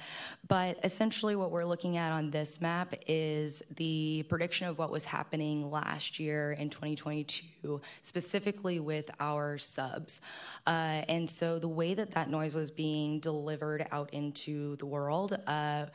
but 0.47 0.79
essentially, 0.83 1.35
what 1.35 1.51
we're 1.51 1.65
looking 1.65 1.97
at 1.97 2.13
on 2.13 2.31
this 2.31 2.61
map 2.61 2.93
is 3.07 3.61
the 3.75 4.25
prediction 4.29 4.67
of 4.67 4.77
what 4.77 4.89
was 4.89 5.03
happening 5.03 5.69
last 5.69 6.17
year 6.17 6.53
in 6.53 6.69
2022, 6.69 7.81
specifically 8.01 8.79
with 8.79 9.11
our 9.19 9.57
subs. 9.57 10.21
Uh, 10.65 11.03
and 11.09 11.29
so, 11.29 11.59
the 11.59 11.67
way 11.67 11.93
that 11.93 12.11
that 12.11 12.29
noise 12.29 12.55
was 12.55 12.71
being 12.71 13.19
delivered 13.19 13.85
out 13.91 14.13
into 14.13 14.77
the 14.77 14.85
world 14.85 15.37
uh, 15.45 15.87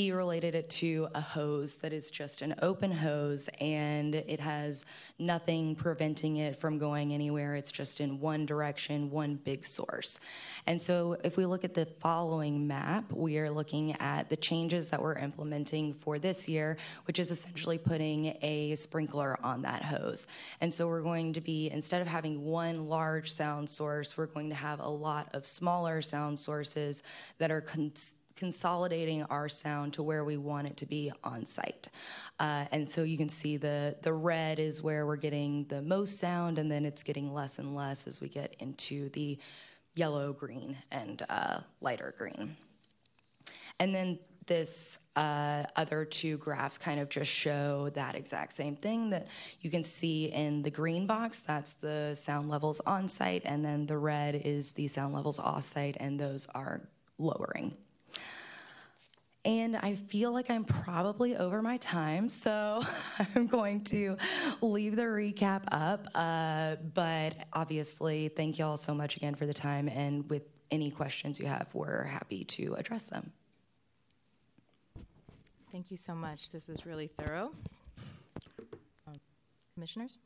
he 0.00 0.12
related 0.12 0.54
it 0.54 0.70
to 0.70 1.06
a 1.14 1.20
hose 1.20 1.76
that 1.76 1.92
is 1.92 2.10
just 2.10 2.40
an 2.40 2.54
open 2.62 2.90
hose 2.90 3.50
and 3.60 4.14
it 4.14 4.40
has 4.40 4.86
nothing 5.18 5.74
preventing 5.74 6.38
it 6.38 6.56
from 6.56 6.78
going 6.78 7.12
anywhere. 7.12 7.54
It's 7.54 7.70
just 7.70 8.00
in 8.00 8.18
one 8.18 8.46
direction, 8.46 9.10
one 9.10 9.34
big 9.34 9.66
source. 9.66 10.18
And 10.66 10.80
so 10.80 11.18
if 11.22 11.36
we 11.36 11.44
look 11.44 11.64
at 11.64 11.74
the 11.74 11.84
following 11.84 12.66
map, 12.66 13.12
we 13.12 13.36
are 13.36 13.50
looking 13.50 13.92
at 14.00 14.30
the 14.30 14.36
changes 14.36 14.88
that 14.88 15.02
we're 15.02 15.18
implementing 15.18 15.92
for 15.92 16.18
this 16.18 16.48
year, 16.48 16.78
which 17.06 17.18
is 17.18 17.30
essentially 17.30 17.76
putting 17.76 18.38
a 18.40 18.74
sprinkler 18.76 19.38
on 19.44 19.60
that 19.62 19.82
hose. 19.82 20.28
And 20.62 20.72
so 20.72 20.88
we're 20.88 21.02
going 21.02 21.34
to 21.34 21.42
be, 21.42 21.68
instead 21.70 22.00
of 22.00 22.08
having 22.08 22.42
one 22.42 22.88
large 22.88 23.30
sound 23.30 23.68
source, 23.68 24.16
we're 24.16 24.24
going 24.24 24.48
to 24.48 24.54
have 24.54 24.80
a 24.80 24.88
lot 24.88 25.28
of 25.34 25.44
smaller 25.44 26.00
sound 26.00 26.38
sources 26.38 27.02
that 27.36 27.50
are 27.50 27.60
cons- 27.60 28.19
consolidating 28.40 29.22
our 29.24 29.48
sound 29.48 29.92
to 29.92 30.02
where 30.02 30.24
we 30.24 30.36
want 30.36 30.66
it 30.66 30.76
to 30.78 30.86
be 30.86 31.12
on 31.22 31.46
site. 31.46 31.88
Uh, 32.40 32.64
and 32.72 32.90
so 32.90 33.02
you 33.02 33.18
can 33.18 33.28
see 33.28 33.58
the, 33.58 33.94
the 34.02 34.12
red 34.12 34.58
is 34.58 34.82
where 34.82 35.06
we're 35.06 35.16
getting 35.16 35.66
the 35.66 35.82
most 35.82 36.18
sound, 36.18 36.58
and 36.58 36.72
then 36.72 36.86
it's 36.86 37.02
getting 37.02 37.32
less 37.32 37.58
and 37.58 37.76
less 37.76 38.08
as 38.08 38.20
we 38.20 38.28
get 38.28 38.56
into 38.58 39.10
the 39.10 39.38
yellow, 39.94 40.32
green, 40.32 40.76
and 40.90 41.22
uh, 41.28 41.60
lighter 41.82 42.14
green. 42.16 42.56
And 43.78 43.94
then 43.94 44.18
this 44.46 44.98
uh, 45.16 45.64
other 45.76 46.04
two 46.04 46.38
graphs 46.38 46.78
kind 46.78 46.98
of 46.98 47.08
just 47.08 47.30
show 47.30 47.90
that 47.90 48.14
exact 48.14 48.52
same 48.54 48.74
thing 48.74 49.10
that 49.10 49.28
you 49.60 49.70
can 49.70 49.82
see 49.82 50.32
in 50.32 50.62
the 50.62 50.70
green 50.70 51.06
box. 51.06 51.40
That's 51.40 51.74
the 51.74 52.14
sound 52.14 52.48
levels 52.48 52.80
on 52.80 53.06
site, 53.06 53.42
and 53.44 53.62
then 53.62 53.86
the 53.86 53.98
red 53.98 54.34
is 54.34 54.72
the 54.72 54.88
sound 54.88 55.14
levels 55.14 55.38
off 55.38 55.64
site, 55.64 55.96
and 56.00 56.18
those 56.18 56.48
are 56.54 56.88
lowering. 57.18 57.76
And 59.44 59.76
I 59.76 59.94
feel 59.94 60.32
like 60.32 60.50
I'm 60.50 60.64
probably 60.64 61.34
over 61.34 61.62
my 61.62 61.78
time, 61.78 62.28
so 62.28 62.82
I'm 63.34 63.46
going 63.46 63.84
to 63.84 64.18
leave 64.60 64.96
the 64.96 65.02
recap 65.02 65.62
up. 65.72 66.06
Uh, 66.14 66.76
but 66.92 67.34
obviously, 67.52 68.28
thank 68.28 68.58
you 68.58 68.66
all 68.66 68.76
so 68.76 68.94
much 68.94 69.16
again 69.16 69.34
for 69.34 69.46
the 69.46 69.54
time. 69.54 69.88
And 69.88 70.28
with 70.28 70.42
any 70.70 70.90
questions 70.90 71.40
you 71.40 71.46
have, 71.46 71.68
we're 71.74 72.04
happy 72.04 72.44
to 72.44 72.74
address 72.74 73.06
them. 73.06 73.32
Thank 75.72 75.90
you 75.90 75.96
so 75.96 76.14
much. 76.14 76.50
This 76.50 76.68
was 76.68 76.84
really 76.84 77.06
thorough. 77.06 77.52
Um, 79.06 79.14
commissioners? 79.74 80.18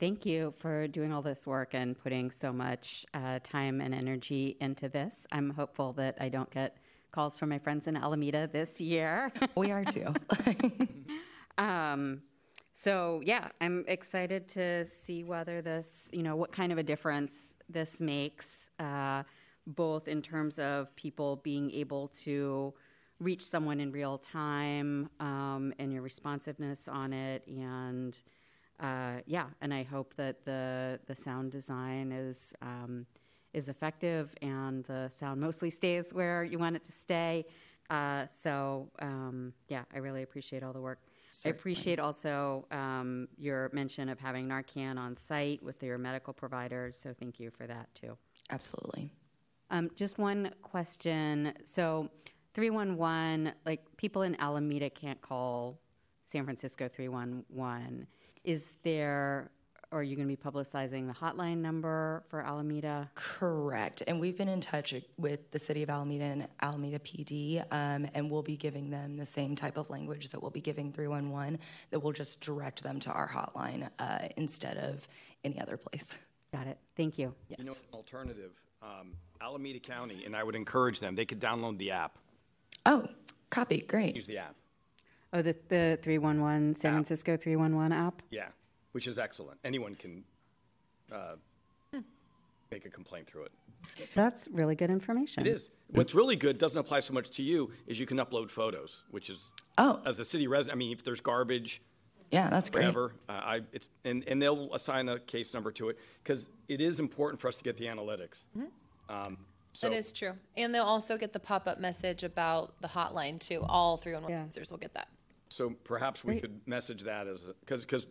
Thank 0.00 0.24
you 0.24 0.54
for 0.60 0.88
doing 0.88 1.12
all 1.12 1.20
this 1.20 1.46
work 1.46 1.74
and 1.74 1.94
putting 1.94 2.30
so 2.30 2.54
much 2.54 3.04
uh, 3.12 3.38
time 3.44 3.82
and 3.82 3.94
energy 3.94 4.56
into 4.58 4.88
this. 4.88 5.26
I'm 5.30 5.50
hopeful 5.50 5.92
that 5.92 6.16
I 6.18 6.30
don't 6.30 6.50
get 6.50 6.78
calls 7.12 7.36
from 7.36 7.50
my 7.50 7.58
friends 7.58 7.86
in 7.86 7.98
Alameda 7.98 8.48
this 8.50 8.80
year. 8.80 9.30
We 9.56 9.70
are 9.70 9.84
too. 9.84 10.14
um, 11.58 12.22
so 12.72 13.20
yeah, 13.26 13.48
I'm 13.60 13.84
excited 13.88 14.48
to 14.50 14.86
see 14.86 15.22
whether 15.22 15.60
this, 15.60 16.08
you 16.14 16.22
know, 16.22 16.34
what 16.34 16.50
kind 16.50 16.72
of 16.72 16.78
a 16.78 16.82
difference 16.82 17.58
this 17.68 18.00
makes, 18.00 18.70
uh, 18.78 19.24
both 19.66 20.08
in 20.08 20.22
terms 20.22 20.58
of 20.58 20.96
people 20.96 21.42
being 21.44 21.70
able 21.72 22.08
to 22.24 22.72
reach 23.18 23.44
someone 23.44 23.80
in 23.80 23.92
real 23.92 24.16
time 24.16 25.10
um, 25.20 25.74
and 25.78 25.92
your 25.92 26.00
responsiveness 26.00 26.88
on 26.88 27.12
it 27.12 27.46
and 27.46 28.16
uh, 28.80 29.20
yeah, 29.26 29.46
and 29.60 29.72
I 29.74 29.82
hope 29.82 30.14
that 30.16 30.44
the 30.44 30.98
the 31.06 31.14
sound 31.14 31.52
design 31.52 32.12
is 32.12 32.54
um, 32.62 33.06
is 33.52 33.68
effective 33.68 34.34
and 34.42 34.84
the 34.84 35.08
sound 35.10 35.40
mostly 35.40 35.70
stays 35.70 36.14
where 36.14 36.44
you 36.44 36.58
want 36.58 36.76
it 36.76 36.84
to 36.84 36.92
stay. 36.92 37.44
Uh, 37.90 38.26
so 38.26 38.88
um, 39.00 39.52
yeah, 39.68 39.82
I 39.94 39.98
really 39.98 40.22
appreciate 40.22 40.62
all 40.62 40.72
the 40.72 40.80
work. 40.80 41.00
Certainly. 41.32 41.56
I 41.56 41.58
appreciate 41.58 41.98
also 42.00 42.66
um, 42.70 43.28
your 43.36 43.70
mention 43.72 44.08
of 44.08 44.18
having 44.18 44.48
Narcan 44.48 44.98
on 44.98 45.16
site 45.16 45.62
with 45.62 45.82
your 45.82 45.98
medical 45.98 46.32
providers. 46.32 46.96
So 46.96 47.14
thank 47.18 47.38
you 47.38 47.50
for 47.50 47.66
that 47.66 47.88
too. 47.94 48.16
Absolutely. 48.50 49.10
Um, 49.70 49.90
just 49.94 50.18
one 50.18 50.50
question. 50.62 51.52
So 51.64 52.10
311, 52.54 53.52
like 53.64 53.84
people 53.96 54.22
in 54.22 54.40
Alameda 54.40 54.90
can't 54.90 55.20
call 55.20 55.78
San 56.24 56.44
Francisco 56.44 56.88
311 56.88 58.06
is 58.44 58.68
there 58.82 59.50
are 59.92 60.04
you 60.04 60.14
going 60.14 60.28
to 60.28 60.36
be 60.36 60.40
publicizing 60.40 61.08
the 61.08 61.12
hotline 61.12 61.58
number 61.58 62.22
for 62.28 62.42
Alameda? 62.42 63.10
Correct. 63.16 64.04
And 64.06 64.20
we've 64.20 64.36
been 64.38 64.48
in 64.48 64.60
touch 64.60 64.94
with 65.18 65.50
the 65.50 65.58
city 65.58 65.82
of 65.82 65.90
Alameda 65.90 66.24
and 66.24 66.48
Alameda 66.62 67.00
PD, 67.00 67.60
um, 67.72 68.06
and 68.14 68.30
we'll 68.30 68.42
be 68.42 68.56
giving 68.56 68.90
them 68.90 69.16
the 69.16 69.26
same 69.26 69.56
type 69.56 69.76
of 69.76 69.90
language 69.90 70.28
that 70.28 70.40
we'll 70.40 70.52
be 70.52 70.60
giving 70.60 70.92
311, 70.92 71.58
that 71.90 71.98
will 71.98 72.12
just 72.12 72.40
direct 72.40 72.84
them 72.84 73.00
to 73.00 73.10
our 73.10 73.28
hotline 73.28 73.88
uh, 73.98 74.28
instead 74.36 74.76
of 74.76 75.08
any 75.42 75.60
other 75.60 75.76
place. 75.76 76.16
Got 76.52 76.68
it. 76.68 76.78
Thank 76.96 77.18
you. 77.18 77.34
Yes. 77.48 77.58
You 77.58 77.64
know, 77.64 77.72
an 77.72 77.94
alternative, 77.94 78.52
um, 78.82 79.14
Alameda 79.40 79.80
County, 79.80 80.24
and 80.24 80.36
I 80.36 80.44
would 80.44 80.54
encourage 80.54 81.00
them, 81.00 81.16
they 81.16 81.24
could 81.24 81.40
download 81.40 81.78
the 81.78 81.90
app, 81.90 82.16
Oh, 82.86 83.08
copy. 83.50 83.80
Great. 83.80 84.14
use 84.14 84.26
the 84.26 84.38
app. 84.38 84.54
Oh, 85.32 85.42
the, 85.42 85.54
the 85.68 85.98
311, 86.02 86.74
San 86.74 86.92
Francisco 86.92 87.36
311 87.36 87.92
app? 87.92 88.22
Yeah, 88.30 88.48
which 88.92 89.06
is 89.06 89.18
excellent. 89.18 89.58
Anyone 89.64 89.94
can 89.94 90.24
uh, 91.12 91.34
make 92.70 92.84
a 92.84 92.90
complaint 92.90 93.26
through 93.26 93.44
it. 93.44 93.52
That's 94.14 94.48
really 94.48 94.74
good 94.74 94.90
information. 94.90 95.46
It 95.46 95.50
is. 95.50 95.70
What's 95.90 96.14
really 96.14 96.36
good, 96.36 96.58
doesn't 96.58 96.78
apply 96.78 97.00
so 97.00 97.14
much 97.14 97.30
to 97.30 97.42
you, 97.42 97.70
is 97.86 97.98
you 97.98 98.06
can 98.06 98.18
upload 98.18 98.50
photos, 98.50 99.02
which 99.10 99.30
is, 99.30 99.50
oh, 99.78 100.00
as 100.04 100.20
a 100.20 100.24
city 100.24 100.46
resident, 100.46 100.76
I 100.76 100.78
mean, 100.78 100.92
if 100.92 101.04
there's 101.04 101.20
garbage, 101.20 101.80
yeah, 102.30 102.48
that's 102.48 102.70
great. 102.70 102.82
whatever, 102.82 103.14
uh, 103.28 103.32
I, 103.32 103.60
it's, 103.72 103.90
and, 104.04 104.24
and 104.28 104.40
they'll 104.40 104.72
assign 104.74 105.08
a 105.08 105.18
case 105.18 105.52
number 105.54 105.72
to 105.72 105.88
it, 105.88 105.98
because 106.22 106.48
it 106.68 106.80
is 106.80 107.00
important 107.00 107.40
for 107.40 107.48
us 107.48 107.56
to 107.58 107.64
get 107.64 107.76
the 107.76 107.86
analytics. 107.86 108.46
Um, 109.08 109.38
so, 109.72 109.88
That 109.88 109.96
is 109.96 110.12
true. 110.12 110.32
And 110.56 110.74
they'll 110.74 110.82
also 110.84 111.16
get 111.16 111.32
the 111.32 111.40
pop-up 111.40 111.78
message 111.78 112.22
about 112.24 112.80
the 112.80 112.88
hotline 112.88 113.38
too. 113.38 113.64
All 113.68 113.96
311 113.96 114.46
users 114.46 114.70
will 114.70 114.78
get 114.78 114.94
that. 114.94 115.08
So 115.50 115.70
perhaps 115.84 116.24
we 116.24 116.40
could 116.40 116.60
message 116.66 117.02
that 117.02 117.26
as, 117.26 117.42
because, 117.60 117.84
because, 117.84 118.06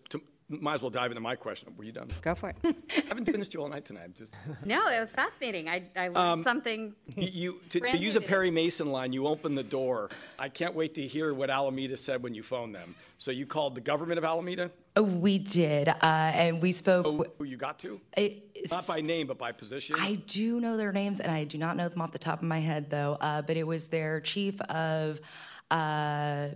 might 0.50 0.74
as 0.74 0.82
well 0.82 0.90
dive 0.90 1.12
into 1.12 1.22
my 1.22 1.36
question. 1.36 1.72
Were 1.78 1.84
you 1.84 1.92
done? 1.92 2.08
Go 2.24 2.34
for 2.34 2.50
it. 2.50 2.56
I 2.64 3.04
haven't 3.08 3.26
finished 3.26 3.54
you 3.54 3.62
all 3.62 3.70
night 3.70 3.86
tonight, 3.86 4.16
just. 4.16 4.34
No, 4.66 4.88
it 4.90 5.00
was 5.00 5.12
fascinating. 5.12 5.70
I, 5.70 5.84
I 5.96 6.08
learned 6.08 6.18
Um, 6.18 6.44
something. 6.44 6.96
You, 7.16 7.28
you 7.28 7.60
to, 7.70 7.80
to 7.82 7.98
use 7.98 8.16
a. 8.16 8.22
Perry 8.22 8.50
Mason 8.50 8.92
line, 8.92 9.14
you 9.14 9.28
open 9.28 9.54
the 9.56 9.62
door. 9.64 10.10
I 10.40 10.50
can't 10.50 10.74
wait 10.74 10.96
to 10.96 11.06
hear 11.06 11.36
what 11.36 11.52
Alameda 11.52 11.96
said 11.98 12.24
when 12.24 12.34
you 12.34 12.42
phoned 12.42 12.74
them. 12.74 12.96
So 13.20 13.30
you 13.30 13.46
called 13.46 13.76
the 13.76 13.82
government 13.82 14.18
of 14.18 14.24
Alameda? 14.26 14.72
Oh, 14.96 15.04
we 15.04 15.38
did, 15.38 15.88
uh, 15.88 15.96
and 16.02 16.60
we 16.62 16.72
spoke. 16.72 17.06
Oh, 17.06 17.26
who 17.38 17.44
you 17.44 17.56
got 17.56 17.78
to? 17.80 18.02
It- 18.18 18.72
Not 18.72 18.88
by 18.88 19.02
name, 19.02 19.28
but 19.28 19.38
by 19.38 19.52
position. 19.52 19.98
I 20.00 20.16
do 20.16 20.60
know 20.60 20.78
their 20.78 20.92
names, 20.92 21.20
and 21.20 21.32
I 21.32 21.44
do 21.44 21.60
not 21.60 21.78
know 21.78 21.88
them 21.88 22.02
off 22.02 22.12
the 22.12 22.18
top 22.20 22.40
of 22.40 22.48
my 22.48 22.60
head, 22.60 22.90
though. 22.90 23.18
Uh, 23.22 23.44
but 23.44 23.56
it 23.56 23.68
was 23.68 23.90
their 23.90 24.20
chief 24.20 24.60
of 24.62 25.22
uh, 25.70 26.50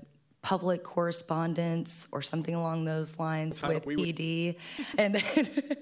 public 0.43 0.83
correspondence 0.83 2.05
or 2.11 2.21
something 2.21 2.53
along 2.53 2.85
those 2.85 3.17
lines 3.17 3.59
with 3.75 3.85
we 3.87 3.95
would- 3.95 4.05
and 4.97 5.15
then, 5.15 5.77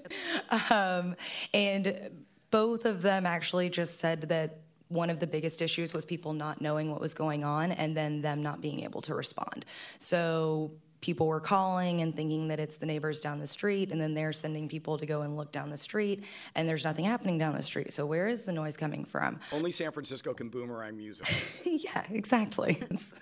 um, 0.70 1.16
and 1.52 2.10
both 2.50 2.86
of 2.86 3.02
them 3.02 3.26
actually 3.26 3.68
just 3.68 3.98
said 3.98 4.22
that 4.22 4.60
one 4.88 5.10
of 5.10 5.18
the 5.20 5.26
biggest 5.26 5.60
issues 5.62 5.92
was 5.92 6.04
people 6.04 6.32
not 6.32 6.60
knowing 6.60 6.90
what 6.90 7.00
was 7.00 7.12
going 7.12 7.44
on 7.44 7.72
and 7.72 7.96
then 7.96 8.22
them 8.22 8.42
not 8.42 8.60
being 8.60 8.84
able 8.84 9.00
to 9.02 9.14
respond. 9.14 9.64
So 9.98 10.70
people 11.02 11.26
were 11.26 11.40
calling 11.40 12.00
and 12.00 12.16
thinking 12.16 12.48
that 12.48 12.58
it's 12.58 12.78
the 12.78 12.86
neighbors 12.86 13.20
down 13.20 13.40
the 13.40 13.46
street, 13.46 13.90
and 13.90 14.00
then 14.00 14.14
they're 14.14 14.32
sending 14.32 14.68
people 14.68 14.96
to 14.96 15.04
go 15.04 15.20
and 15.22 15.36
look 15.36 15.52
down 15.52 15.68
the 15.68 15.76
street, 15.76 16.24
and 16.54 16.66
there's 16.66 16.84
nothing 16.84 17.04
happening 17.04 17.36
down 17.36 17.54
the 17.54 17.62
street. 17.62 17.92
So 17.92 18.06
where 18.06 18.28
is 18.28 18.44
the 18.44 18.52
noise 18.52 18.78
coming 18.78 19.04
from? 19.04 19.40
Only 19.52 19.72
San 19.72 19.92
Francisco 19.92 20.32
can 20.32 20.48
boomerang 20.48 20.96
music. 20.96 21.26
yeah, 21.64 22.04
exactly. 22.10 22.78
It's 22.92 23.14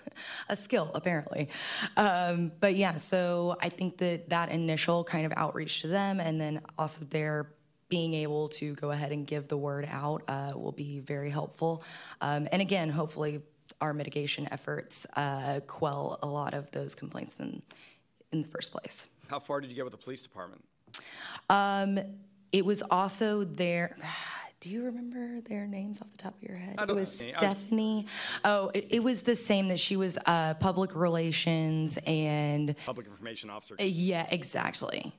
a 0.49 0.55
skill, 0.55 0.91
apparently. 0.93 1.49
Um, 1.97 2.51
but 2.59 2.75
yeah, 2.75 2.97
so 2.97 3.57
I 3.61 3.69
think 3.69 3.97
that 3.97 4.29
that 4.29 4.49
initial 4.49 5.03
kind 5.03 5.25
of 5.25 5.33
outreach 5.35 5.81
to 5.81 5.87
them, 5.87 6.19
and 6.19 6.39
then 6.39 6.61
also 6.77 7.05
their 7.05 7.49
being 7.91 8.13
able 8.13 8.47
to 8.47 8.73
go 8.75 8.91
ahead 8.91 9.11
and 9.11 9.27
give 9.27 9.47
the 9.49 9.57
word 9.57 9.87
out 9.89 10.23
uh, 10.27 10.53
will 10.55 10.71
be 10.71 10.99
very 10.99 11.29
helpful. 11.29 11.83
Um, 12.21 12.47
and 12.51 12.61
again, 12.61 12.89
hopefully, 12.89 13.41
our 13.81 13.93
mitigation 13.93 14.47
efforts 14.51 15.05
uh, 15.15 15.59
quell 15.67 16.19
a 16.21 16.27
lot 16.27 16.53
of 16.53 16.71
those 16.71 16.95
complaints 16.95 17.39
in 17.39 17.61
in 18.31 18.41
the 18.41 18.47
first 18.47 18.71
place. 18.71 19.09
How 19.29 19.39
far 19.39 19.61
did 19.61 19.69
you 19.69 19.75
get 19.75 19.83
with 19.83 19.91
the 19.91 19.97
police 19.97 20.21
department? 20.21 20.63
Um, 21.49 21.99
it 22.51 22.65
was 22.65 22.81
also 22.81 23.43
their. 23.43 23.97
Do 24.59 24.69
you 24.69 24.83
remember 24.83 25.41
their 25.41 25.65
names 25.65 25.99
off 26.01 26.11
the 26.11 26.17
top 26.19 26.35
of 26.37 26.47
your 26.47 26.55
head? 26.55 26.75
I 26.77 26.83
It 26.83 26.93
was 26.93 27.11
Stephanie. 27.11 28.05
Oh, 28.45 28.69
it, 28.75 28.89
it 28.91 29.03
was 29.03 29.23
the 29.23 29.35
same 29.35 29.69
that 29.69 29.79
she 29.79 29.95
was 29.95 30.19
uh, 30.27 30.53
public 30.53 30.95
relations 30.95 31.97
and. 32.05 32.75
Public 32.85 33.07
information 33.07 33.49
officer. 33.49 33.73
Uh, 33.79 33.85
yeah, 33.85 34.27
exactly. 34.29 35.11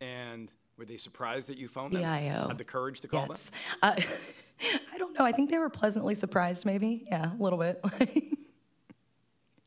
And 0.00 0.50
were 0.76 0.84
they 0.84 0.96
surprised 0.96 1.50
that 1.50 1.56
you 1.56 1.68
phoned 1.68 1.94
them? 1.94 2.02
PIO. 2.02 2.48
Had 2.48 2.58
the 2.58 2.64
courage 2.64 3.00
to 3.02 3.06
call 3.06 3.26
Yes. 3.28 3.52
Uh, 3.80 3.94
I 4.92 4.98
don't 4.98 5.18
know. 5.18 5.24
I 5.24 5.32
think 5.32 5.50
they 5.50 5.58
were 5.58 5.70
pleasantly 5.70 6.14
surprised, 6.14 6.64
maybe. 6.66 7.04
Yeah, 7.08 7.32
a 7.32 7.42
little 7.42 7.58
bit. 7.58 7.84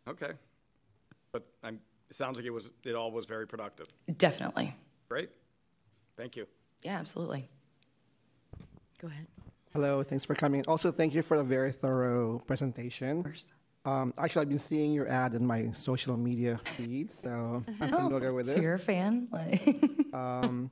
Okay. 0.07 0.33
But 1.31 1.47
I'm, 1.63 1.79
it 2.11 2.15
sounds 2.15 2.37
like 2.37 2.45
it 2.45 2.51
was, 2.51 2.69
it 2.83 2.93
all 2.93 3.11
was 3.11 3.25
very 3.25 3.47
productive. 3.47 3.87
Definitely. 4.17 4.75
Great. 5.09 5.29
Thank 6.15 6.35
you. 6.37 6.45
Yeah, 6.83 6.99
absolutely. 6.99 7.49
Go 9.01 9.07
ahead. 9.07 9.25
Hello, 9.73 10.03
thanks 10.03 10.23
for 10.23 10.35
coming. 10.35 10.63
Also, 10.67 10.91
thank 10.91 11.15
you 11.15 11.23
for 11.23 11.37
a 11.37 11.43
very 11.43 11.71
thorough 11.71 12.37
presentation. 12.45 13.25
Um, 13.83 14.13
actually, 14.17 14.43
I've 14.43 14.49
been 14.49 14.59
seeing 14.59 14.93
your 14.93 15.07
ad 15.09 15.33
in 15.33 15.45
my 15.45 15.71
social 15.71 16.15
media 16.17 16.59
feed, 16.63 17.11
so 17.11 17.63
I'm 17.81 17.93
Oh, 17.93 17.97
familiar 18.09 18.33
with 18.33 18.45
so 18.45 18.57
it. 18.59 18.61
you're 18.61 18.75
a 18.75 18.79
fan? 18.79 19.27
um, 20.13 20.69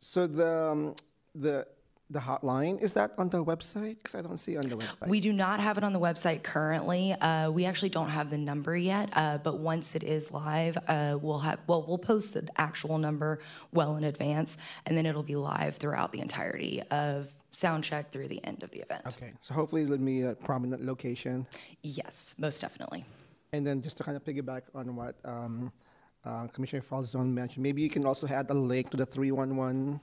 so 0.00 0.26
the 0.26 0.70
um, 0.70 0.94
the 1.34 1.66
the 2.14 2.20
hotline 2.20 2.80
is 2.80 2.94
that 2.94 3.12
on 3.18 3.28
the 3.28 3.44
website? 3.44 3.96
Because 3.98 4.14
I 4.14 4.22
don't 4.22 4.38
see 4.38 4.54
it 4.54 4.64
on 4.64 4.70
the 4.70 4.76
website. 4.76 5.08
We 5.08 5.20
do 5.20 5.32
not 5.32 5.60
have 5.60 5.76
it 5.76 5.84
on 5.84 5.92
the 5.92 6.00
website 6.00 6.42
currently. 6.42 7.12
Uh, 7.12 7.50
we 7.50 7.66
actually 7.66 7.90
don't 7.90 8.08
have 8.08 8.30
the 8.30 8.38
number 8.38 8.74
yet, 8.76 9.10
uh, 9.12 9.38
but 9.38 9.58
once 9.58 9.94
it 9.94 10.04
is 10.04 10.32
live, 10.32 10.78
uh, 10.88 11.18
we'll 11.20 11.40
have 11.40 11.58
well, 11.66 11.84
we'll 11.86 11.98
post 11.98 12.34
the 12.34 12.48
actual 12.56 12.96
number 12.98 13.40
well 13.72 13.96
in 13.96 14.04
advance, 14.04 14.56
and 14.86 14.96
then 14.96 15.04
it'll 15.04 15.24
be 15.24 15.36
live 15.36 15.76
throughout 15.76 16.12
the 16.12 16.20
entirety 16.20 16.80
of 16.90 17.28
sound 17.50 17.84
check 17.84 18.12
through 18.12 18.28
the 18.28 18.42
end 18.44 18.62
of 18.62 18.70
the 18.70 18.78
event. 18.78 19.02
Okay, 19.06 19.32
so 19.40 19.52
hopefully 19.52 19.82
it'll 19.82 19.98
be 19.98 20.22
a 20.22 20.34
prominent 20.34 20.84
location. 20.84 21.46
Yes, 21.82 22.36
most 22.38 22.60
definitely. 22.60 23.04
And 23.52 23.66
then 23.66 23.82
just 23.82 23.96
to 23.98 24.04
kind 24.04 24.16
of 24.16 24.24
piggyback 24.24 24.62
on 24.74 24.94
what 24.96 25.16
um, 25.24 25.72
uh, 26.24 26.46
Commissioner 26.48 26.82
Falzone 26.82 27.32
mentioned, 27.32 27.62
maybe 27.62 27.82
you 27.82 27.90
can 27.90 28.06
also 28.06 28.26
add 28.28 28.46
a 28.50 28.54
link 28.54 28.90
to 28.90 28.96
the 28.96 29.06
311 29.06 30.00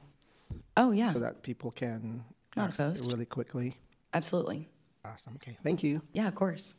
Oh 0.77 0.91
yeah, 0.91 1.13
so 1.13 1.19
that 1.19 1.43
people 1.43 1.71
can 1.71 2.23
Not 2.55 2.69
access 2.69 2.91
it 2.91 2.99
opposed. 2.99 3.11
really 3.11 3.25
quickly. 3.25 3.77
absolutely. 4.13 4.67
Awesome. 5.03 5.33
Okay, 5.35 5.57
thank 5.63 5.83
you. 5.83 6.01
Yeah, 6.13 6.27
of 6.27 6.35
course. 6.35 6.75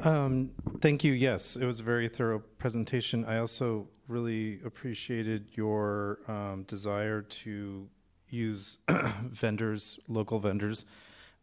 Um, 0.00 0.50
thank 0.80 1.04
you. 1.04 1.12
Yes, 1.12 1.56
it 1.56 1.64
was 1.64 1.80
a 1.80 1.82
very 1.82 2.08
thorough 2.08 2.40
presentation. 2.58 3.24
I 3.24 3.38
also 3.38 3.88
really 4.08 4.60
appreciated 4.64 5.48
your 5.54 6.18
um, 6.28 6.64
desire 6.64 7.22
to 7.22 7.88
use 8.28 8.78
vendors, 9.30 9.98
local 10.08 10.40
vendors. 10.40 10.84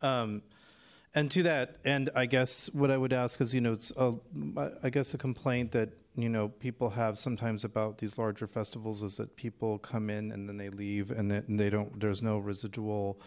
Um, 0.01 0.41
and 1.13 1.29
to 1.31 1.43
that, 1.43 1.77
and 1.83 2.09
I 2.15 2.25
guess 2.25 2.73
what 2.73 2.89
I 2.89 2.97
would 2.97 3.13
ask 3.13 3.41
is, 3.41 3.53
you 3.53 3.61
know, 3.61 3.73
it's 3.73 3.91
a, 3.97 4.13
I 4.81 4.89
guess 4.89 5.13
a 5.13 5.17
complaint 5.17 5.71
that 5.71 5.89
you 6.15 6.29
know 6.29 6.49
people 6.49 6.89
have 6.91 7.17
sometimes 7.17 7.63
about 7.63 7.97
these 7.97 8.17
larger 8.17 8.47
festivals 8.47 9.01
is 9.01 9.17
that 9.17 9.35
people 9.35 9.77
come 9.77 10.09
in 10.09 10.31
and 10.31 10.47
then 10.47 10.57
they 10.57 10.69
leave, 10.69 11.11
and 11.11 11.29
then 11.29 11.43
they 11.49 11.69
don't. 11.69 11.99
There's 11.99 12.23
no 12.23 12.37
residual 12.37 13.19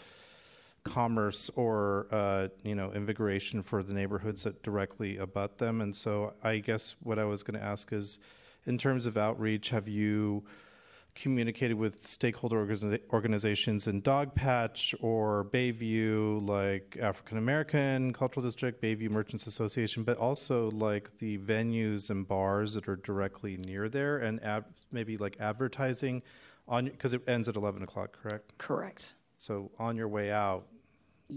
commerce 0.84 1.50
or 1.56 2.06
uh, 2.10 2.48
you 2.62 2.74
know 2.74 2.90
invigoration 2.92 3.62
for 3.62 3.82
the 3.82 3.92
neighborhoods 3.92 4.44
that 4.44 4.62
directly 4.62 5.18
abut 5.18 5.58
them. 5.58 5.80
And 5.80 5.94
so 5.94 6.34
I 6.42 6.58
guess 6.58 6.94
what 7.02 7.18
I 7.18 7.24
was 7.24 7.42
going 7.42 7.58
to 7.58 7.64
ask 7.64 7.92
is, 7.92 8.18
in 8.64 8.78
terms 8.78 9.04
of 9.04 9.18
outreach, 9.18 9.68
have 9.70 9.88
you 9.88 10.44
communicated 11.14 11.74
with 11.74 12.02
stakeholder 12.02 12.64
organiza- 12.64 13.00
organizations 13.12 13.86
in 13.86 14.02
Dogpatch 14.02 14.94
or 15.00 15.44
Bayview, 15.44 16.46
like 16.46 16.98
African 17.00 17.38
American 17.38 18.12
Cultural 18.12 18.44
District, 18.44 18.82
Bayview 18.82 19.10
Merchants 19.10 19.46
Association, 19.46 20.02
but 20.02 20.18
also 20.18 20.70
like 20.72 21.16
the 21.18 21.38
venues 21.38 22.10
and 22.10 22.26
bars 22.26 22.74
that 22.74 22.88
are 22.88 22.96
directly 22.96 23.56
near 23.66 23.88
there, 23.88 24.18
and 24.18 24.42
ad- 24.42 24.64
maybe 24.90 25.16
like 25.16 25.36
advertising 25.40 26.22
on 26.66 26.86
because 26.86 27.12
it 27.12 27.22
ends 27.28 27.48
at 27.48 27.56
eleven 27.56 27.82
o'clock, 27.82 28.16
correct? 28.20 28.56
Correct. 28.58 29.14
So 29.36 29.70
on 29.78 29.96
your 29.96 30.08
way 30.08 30.30
out, 30.32 30.66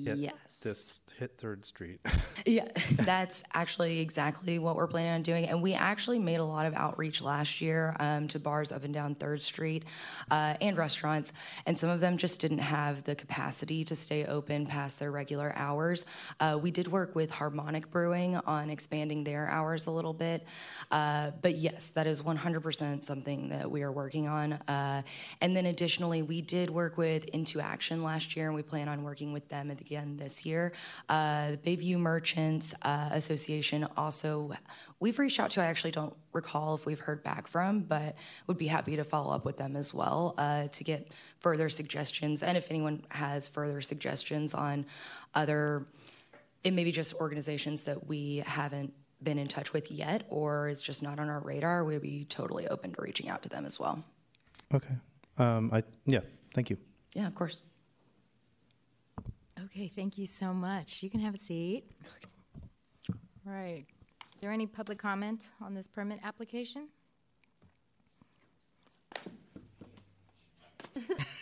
Hit 0.04 0.18
Yes. 0.18 0.60
This 0.62 1.02
hit 1.18 1.38
Third 1.38 1.66
Street. 1.66 2.00
Yeah, 2.46 2.70
that's 2.92 3.44
actually 3.54 4.00
exactly 4.00 4.58
what 4.58 4.78
we're 4.78 4.88
planning 4.88 5.12
on 5.12 5.22
doing. 5.22 5.48
And 5.48 5.62
we 5.62 5.74
actually 5.74 6.18
made 6.18 6.38
a 6.38 6.46
lot 6.46 6.66
of 6.66 6.74
outreach 6.76 7.22
last 7.22 7.60
year 7.60 7.94
um, 8.00 8.30
to 8.30 8.40
bars 8.40 8.72
up 8.72 8.86
and 8.86 8.94
down 8.94 9.16
Third 9.16 9.42
Street 9.42 9.84
uh, 10.32 10.54
and 10.62 10.78
restaurants. 10.78 11.34
And 11.66 11.78
some 11.78 11.90
of 11.90 12.00
them 12.00 12.18
just 12.18 12.40
didn't 12.40 12.60
have 12.60 13.04
the 13.04 13.16
capacity 13.16 13.84
to 13.86 13.98
stay 13.98 14.24
open 14.24 14.66
past 14.66 14.98
their 14.98 15.12
regular 15.12 15.52
hours. 15.58 16.06
Uh, 16.40 16.58
we 16.62 16.72
did 16.72 16.88
work 16.88 17.16
with 17.16 17.32
Harmonic 17.32 17.92
Brewing 17.92 18.38
on 18.38 18.70
expanding 18.70 19.26
their 19.26 19.50
hours 19.50 19.88
a 19.88 19.92
little 19.92 20.14
bit. 20.14 20.46
Uh, 20.90 21.32
but 21.42 21.56
yes, 21.56 21.90
that 21.90 22.08
is 22.08 22.22
100% 22.22 23.04
something 23.04 23.50
that 23.50 23.70
we 23.70 23.82
are 23.82 23.92
working 23.92 24.30
on. 24.30 24.54
Uh, 24.54 25.02
and 25.42 25.54
then 25.54 25.66
additionally, 25.66 26.22
we 26.22 26.42
did 26.42 26.70
work 26.70 26.98
with 26.98 27.26
Into 27.26 27.60
Action 27.60 28.04
last 28.04 28.38
year, 28.38 28.46
and 28.46 28.56
we 28.56 28.62
plan 28.62 28.88
on 28.88 29.04
working 29.04 29.34
with 29.34 29.50
them 29.50 29.70
again 29.88 30.18
this 30.18 30.46
year. 30.46 30.74
Uh, 31.08 31.52
the 31.52 31.58
Bayview 31.58 31.98
Merchants 31.98 32.76
uh, 32.82 33.10
Association 33.14 33.88
also, 33.96 34.52
we've 35.00 35.18
reached 35.18 35.40
out 35.40 35.52
to, 35.52 35.62
I 35.62 35.66
actually 35.66 35.92
don't 35.92 36.14
recall 36.34 36.76
if 36.76 36.86
we've 36.86 37.00
heard 37.00 37.24
back 37.24 37.48
from, 37.48 37.82
but 37.82 38.16
would 38.48 38.58
be 38.58 38.68
happy 38.68 38.98
to 38.98 39.06
follow 39.06 39.34
up 39.34 39.46
with 39.46 39.58
them 39.58 39.76
as 39.76 39.94
well 39.94 40.36
uh, 40.38 40.68
to 40.68 40.84
get 40.84 41.10
further 41.40 41.70
suggestions. 41.70 42.44
And 42.44 42.58
if 42.58 42.70
anyone 42.70 43.04
has 43.10 43.48
further 43.48 43.80
suggestions 43.80 44.54
on 44.54 44.86
other, 45.34 45.88
it 46.64 46.74
may 46.74 46.84
be 46.84 46.92
just 46.92 47.16
organizations 47.16 47.86
that 47.86 48.08
we 48.08 48.44
haven't 48.46 48.94
been 49.24 49.40
in 49.40 49.48
touch 49.48 49.74
with 49.74 49.90
yet 49.90 50.26
or 50.30 50.68
is 50.68 50.82
just 50.82 51.02
not 51.02 51.18
on 51.18 51.30
our 51.30 51.40
radar, 51.40 51.86
we'd 51.86 52.02
be 52.02 52.26
totally 52.26 52.68
open 52.68 52.94
to 52.94 53.02
reaching 53.02 53.30
out 53.30 53.42
to 53.44 53.50
them 53.50 53.66
as 53.66 53.80
well. 53.80 54.04
Okay. 54.74 54.94
Um, 55.38 55.72
I, 55.74 55.84
yeah, 56.06 56.20
thank 56.54 56.70
you. 56.70 56.78
Yeah, 57.16 57.28
of 57.28 57.34
course. 57.34 57.62
Okay, 59.66 59.88
thank 59.88 60.18
you 60.18 60.26
so 60.26 60.54
much. 60.54 61.02
You 61.02 61.10
can 61.10 61.20
have 61.20 61.34
a 61.34 61.38
seat. 61.38 61.84
All 63.10 63.54
right. 63.54 63.86
Is 64.36 64.42
there 64.42 64.52
any 64.52 64.68
public 64.68 65.00
comment 65.00 65.48
on 65.62 65.74
this 65.74 65.88
permit 65.88 66.20
application? 66.24 66.90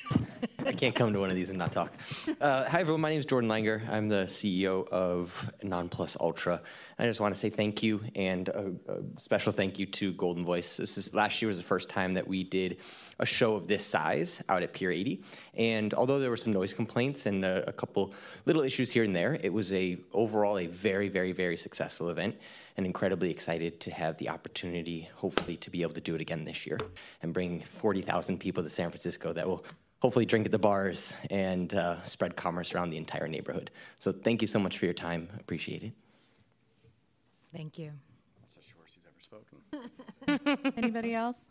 I 0.66 0.72
can't 0.72 0.96
come 0.96 1.14
to 1.14 1.20
one 1.20 1.30
of 1.30 1.36
these 1.36 1.50
and 1.50 1.60
not 1.60 1.72
talk. 1.72 1.94
Uh, 2.42 2.66
hi, 2.66 2.80
everyone. 2.80 3.02
My 3.02 3.10
name 3.10 3.20
is 3.20 3.26
Jordan 3.26 3.50
Langer. 3.50 3.88
I'm 3.90 4.10
the 4.10 4.24
CEO 4.24 4.88
of 4.90 5.52
Non 5.64 5.90
Plus 5.90 6.18
Ultra. 6.20 6.62
I 7.00 7.06
just 7.06 7.20
want 7.20 7.34
to 7.34 7.40
say 7.40 7.50
thank 7.50 7.84
you 7.84 8.02
and 8.16 8.50
a, 8.50 8.72
a 8.88 9.02
special 9.20 9.52
thank 9.52 9.80
you 9.80 9.86
to 9.86 10.14
Goldenvoice. 10.14 10.78
This 10.78 10.98
is 10.98 11.14
last 11.14 11.42
year 11.42 11.48
was 11.48 11.58
the 11.58 11.64
first 11.64 11.90
time 11.90 12.14
that 12.14 12.28
we 12.28 12.44
did 12.44 12.78
a 13.20 13.26
show 13.26 13.56
of 13.56 13.68
this 13.68 13.86
size 13.86 14.44
out 14.50 14.64
at 14.64 14.74
Pier 14.74 14.92
80. 14.92 15.24
And 15.56 15.94
although 15.94 16.20
there 16.20 16.30
were 16.30 16.38
some 16.38 16.54
noise 16.54 16.74
complaints 16.74 17.26
and 17.26 17.46
a, 17.46 17.68
a 17.70 17.74
couple 17.74 18.14
little 18.46 18.64
issues 18.64 18.92
here 18.92 19.04
and 19.04 19.16
there, 19.16 19.38
it 19.42 19.54
was 19.54 19.72
a 19.74 19.98
overall 20.14 20.58
a 20.58 20.68
very, 20.68 21.10
very, 21.10 21.32
very 21.32 21.58
successful 21.58 22.10
event 22.10 22.36
and 22.78 22.86
incredibly 22.86 23.32
excited 23.32 23.80
to 23.80 23.92
have 23.92 24.18
the 24.18 24.28
opportunity, 24.28 25.10
hopefully, 25.16 25.56
to 25.58 25.70
be 25.70 25.82
able 25.82 25.94
to 25.94 26.02
do 26.02 26.14
it 26.14 26.22
again 26.22 26.44
this 26.44 26.66
year 26.66 26.78
and 27.22 27.34
bring 27.34 27.62
40,000 27.62 28.38
people 28.38 28.64
to 28.64 28.70
San 28.70 28.90
Francisco 28.90 29.32
that 29.32 29.48
will 29.48 29.64
hopefully 30.06 30.24
drink 30.24 30.46
at 30.46 30.52
the 30.52 30.60
bars 30.60 31.16
and 31.32 31.74
uh, 31.74 32.04
spread 32.04 32.36
commerce 32.36 32.76
around 32.76 32.92
the 32.92 32.98
entire 32.98 33.28
neighborhood. 33.28 33.72
So 33.98 34.12
thank 34.12 34.40
you 34.40 34.48
so 34.48 34.60
much 34.60 34.78
for 34.78 34.86
your 34.86 34.94
time. 34.94 35.28
Appreciate 35.40 35.82
it. 35.82 35.94
Thank 37.52 37.80
you. 37.80 37.92
That's 38.40 38.54
the 38.54 38.62
shortest 38.62 39.00
he's 39.00 39.08
ever 39.10 39.90
spoken. 40.30 40.74
Anybody 40.78 41.16
else? 41.16 41.48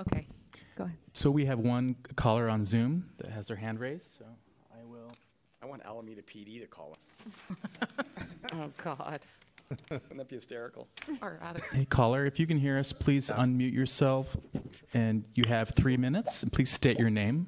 Okay, 0.00 0.28
go 0.76 0.84
ahead. 0.84 0.96
So 1.12 1.28
we 1.28 1.44
have 1.46 1.58
one 1.58 1.96
caller 2.14 2.48
on 2.48 2.64
Zoom 2.64 3.10
that 3.16 3.30
has 3.30 3.46
their 3.46 3.56
hand 3.56 3.80
raised. 3.80 4.16
So 4.16 4.26
I 4.72 4.84
will. 4.84 5.10
I 5.60 5.66
want 5.66 5.82
Alameda 5.84 6.22
PD 6.22 6.60
to 6.60 6.68
call 6.68 6.96
it. 6.96 7.32
Oh, 8.52 8.70
God. 8.76 9.20
Wouldn't 9.90 10.16
that 10.16 10.28
be 10.28 10.36
hysterical? 10.36 10.88
Or 11.22 11.38
rather. 11.40 11.60
Hey, 11.72 11.84
caller, 11.84 12.26
if 12.26 12.38
you 12.38 12.46
can 12.46 12.58
hear 12.58 12.78
us, 12.78 12.92
please 12.92 13.30
unmute 13.30 13.72
yourself. 13.72 14.36
And 14.92 15.24
you 15.34 15.44
have 15.48 15.70
three 15.70 15.96
minutes. 15.96 16.42
And 16.42 16.52
please 16.52 16.70
state 16.70 16.98
your 16.98 17.10
name. 17.10 17.46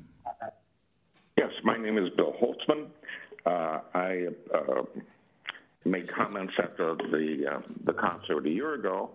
Yes, 1.36 1.50
my 1.64 1.76
name 1.76 1.98
is 1.98 2.10
Bill 2.16 2.34
Holtzman. 2.40 2.88
Uh, 3.44 3.80
I 3.94 4.26
uh, 4.52 4.82
made 5.84 6.12
comments 6.12 6.54
after 6.58 6.96
the 6.96 7.44
uh, 7.52 7.60
the 7.84 7.92
concert 7.92 8.46
a 8.46 8.50
year 8.50 8.74
ago, 8.74 9.10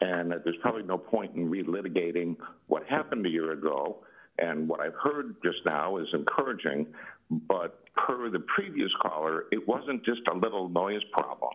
and 0.00 0.30
that 0.30 0.44
there's 0.44 0.56
probably 0.60 0.84
no 0.84 0.98
point 0.98 1.34
in 1.34 1.50
relitigating 1.50 2.36
what 2.68 2.86
happened 2.86 3.26
a 3.26 3.30
year 3.30 3.52
ago. 3.52 3.98
And 4.38 4.68
what 4.68 4.80
I've 4.80 4.94
heard 4.94 5.36
just 5.44 5.58
now 5.66 5.98
is 5.98 6.06
encouraging, 6.14 6.86
but 7.30 7.84
per 7.94 8.30
the 8.30 8.40
previous 8.40 8.90
caller, 9.02 9.44
it 9.52 9.66
wasn't 9.68 10.04
just 10.04 10.22
a 10.32 10.34
little 10.34 10.68
noise 10.68 11.02
problem. 11.12 11.52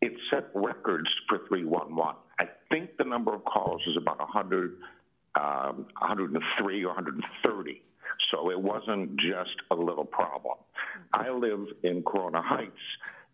It 0.00 0.12
set 0.30 0.50
records 0.54 1.08
for 1.28 1.38
311. 1.48 2.16
I 2.38 2.44
think 2.70 2.96
the 2.98 3.04
number 3.04 3.34
of 3.34 3.44
calls 3.44 3.80
is 3.86 3.96
about 3.96 4.18
100, 4.18 4.76
um, 5.34 5.86
103 6.00 6.84
or 6.84 6.88
130. 6.88 7.82
So 8.30 8.50
it 8.50 8.60
wasn't 8.60 9.16
just 9.16 9.56
a 9.70 9.74
little 9.74 10.04
problem. 10.04 10.58
I 11.12 11.30
live 11.30 11.66
in 11.82 12.02
Corona 12.02 12.42
Heights, 12.42 12.72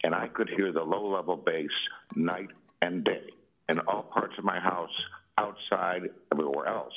and 0.03 0.15
I 0.15 0.29
could 0.29 0.49
hear 0.49 0.73
the 0.73 0.83
low 0.83 1.09
level 1.09 1.37
bass 1.37 1.71
night 2.15 2.49
and 2.81 3.05
day 3.05 3.31
in 3.69 3.79
all 3.81 4.03
parts 4.03 4.35
of 4.39 4.45
my 4.45 4.59
house, 4.61 4.91
outside, 5.39 6.03
everywhere 6.33 6.67
else. 6.67 6.95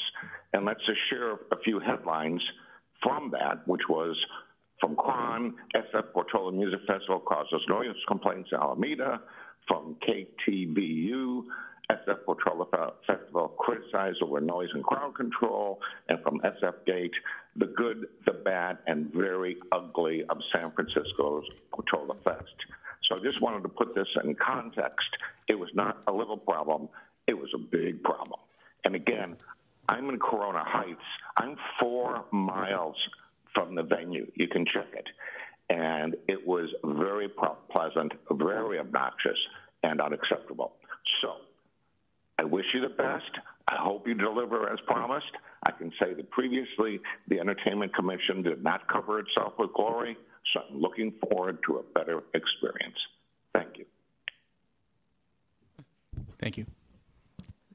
And 0.53 0.65
let's 0.65 0.85
just 0.85 0.99
share 1.09 1.33
a 1.33 1.59
few 1.63 1.79
headlines 1.79 2.41
from 3.01 3.31
that, 3.31 3.67
which 3.67 3.83
was 3.89 4.15
from 4.79 4.95
Kwan, 4.95 5.55
SF 5.75 6.11
Portola 6.13 6.51
Music 6.51 6.79
Festival 6.87 7.19
causes 7.19 7.61
noise 7.69 7.95
complaints 8.07 8.49
in 8.51 8.59
Alameda. 8.59 9.21
From 9.67 9.95
KTVU, 10.07 11.43
SF 11.91 12.25
Portola 12.25 12.65
Fe- 12.71 13.13
Festival 13.13 13.49
criticized 13.59 14.21
over 14.21 14.41
noise 14.41 14.69
and 14.73 14.83
crowd 14.83 15.15
control. 15.15 15.79
And 16.09 16.21
from 16.21 16.39
SF 16.41 16.85
Gate, 16.85 17.13
the 17.55 17.67
good, 17.67 18.07
the 18.25 18.33
bad, 18.33 18.79
and 18.87 19.11
very 19.13 19.57
ugly 19.71 20.23
of 20.29 20.37
San 20.53 20.71
Francisco's 20.71 21.45
Portola 21.73 22.15
Fest. 22.23 22.55
So 23.09 23.17
I 23.17 23.23
just 23.23 23.41
wanted 23.41 23.63
to 23.63 23.69
put 23.69 23.93
this 23.93 24.07
in 24.23 24.35
context. 24.35 25.07
It 25.47 25.59
was 25.59 25.69
not 25.73 26.01
a 26.07 26.11
little 26.11 26.37
problem, 26.37 26.89
it 27.27 27.37
was 27.37 27.49
a 27.53 27.59
big 27.59 28.03
problem. 28.03 28.39
And 28.83 28.95
again, 28.95 29.37
I'm 29.89 30.09
in 30.09 30.19
Corona 30.19 30.63
Heights. 30.65 31.01
I'm 31.37 31.55
four 31.79 32.25
miles 32.31 32.95
from 33.53 33.75
the 33.75 33.83
venue. 33.83 34.31
You 34.35 34.47
can 34.47 34.65
check 34.65 34.87
it. 34.93 35.07
And 35.69 36.15
it 36.27 36.45
was 36.45 36.69
very 36.83 37.27
pro- 37.27 37.57
pleasant, 37.71 38.13
very 38.31 38.79
obnoxious, 38.79 39.37
and 39.83 39.99
unacceptable. 39.99 40.73
So 41.21 41.33
I 42.37 42.43
wish 42.43 42.65
you 42.73 42.81
the 42.81 42.89
best. 42.89 43.31
I 43.67 43.75
hope 43.79 44.07
you 44.07 44.13
deliver 44.13 44.71
as 44.71 44.79
promised. 44.85 45.31
I 45.65 45.71
can 45.71 45.91
say 45.99 46.13
that 46.13 46.29
previously 46.29 46.99
the 47.27 47.39
Entertainment 47.39 47.95
Commission 47.95 48.43
did 48.43 48.63
not 48.63 48.87
cover 48.87 49.19
itself 49.19 49.53
with 49.57 49.73
glory, 49.73 50.15
so 50.53 50.61
I'm 50.69 50.79
looking 50.79 51.13
forward 51.29 51.57
to 51.67 51.77
a 51.77 51.83
better 51.97 52.21
experience. 52.35 52.97
Thank 53.53 53.77
you. 53.79 53.85
Thank 56.37 56.57
you. 56.57 56.65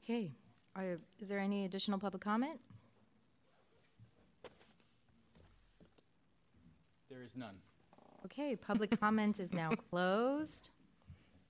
Okay. 0.03 0.31
Are, 0.75 0.97
is 1.19 1.27
there 1.27 1.39
any 1.39 1.65
additional 1.65 1.99
public 1.99 2.23
comment? 2.23 2.59
There 7.09 7.23
is 7.23 7.35
none. 7.35 7.55
Okay, 8.25 8.55
public 8.55 8.97
comment 8.99 9.39
is 9.39 9.53
now 9.53 9.71
closed. 9.89 10.69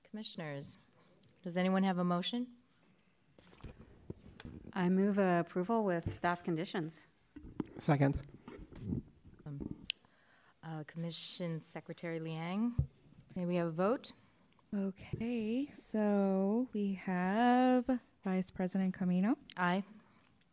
Commissioners, 0.10 0.77
does 1.43 1.57
anyone 1.57 1.84
have 1.84 1.98
a 1.98 2.03
motion? 2.03 2.48
I 4.73 4.89
move 4.89 5.19
uh, 5.19 5.43
approval 5.45 5.84
with 5.84 6.14
staff 6.14 6.43
conditions. 6.43 7.07
Second. 7.80 8.18
Uh, 10.64 10.84
Commission 10.88 11.60
Secretary 11.60 12.19
Liang, 12.19 12.73
may 13.35 13.45
we 13.45 13.56
have 13.56 13.68
a 13.68 13.72
vote? 13.72 14.14
Okay, 14.73 15.69
so 15.73 16.68
we 16.73 16.93
have 17.06 17.84
Vice 18.23 18.49
President 18.49 18.98
Caminong. 18.98 19.35
Aye. 19.57 19.84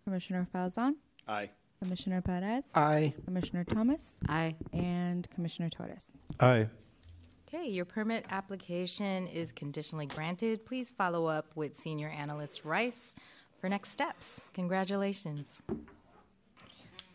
Commissioner 0.04 0.48
Falzone. 0.52 0.94
Aye. 1.28 1.50
Commissioner 1.80 2.20
Perez. 2.20 2.64
Aye. 2.74 3.14
Commissioner 3.24 3.64
Thomas. 3.64 4.16
Aye. 4.28 4.56
And 4.72 5.28
Commissioner 5.30 5.68
Torres. 5.68 6.10
Aye. 6.40 6.68
Okay, 7.48 7.68
your 7.68 7.84
permit 7.86 8.26
application 8.30 9.26
is 9.26 9.52
conditionally 9.52 10.06
granted. 10.06 10.66
Please 10.66 10.90
follow 10.90 11.26
up 11.26 11.46
with 11.54 11.74
Senior 11.74 12.08
Analyst 12.08 12.64
Rice 12.64 13.14
for 13.58 13.68
next 13.68 13.90
steps. 13.90 14.42
Congratulations. 14.52 15.56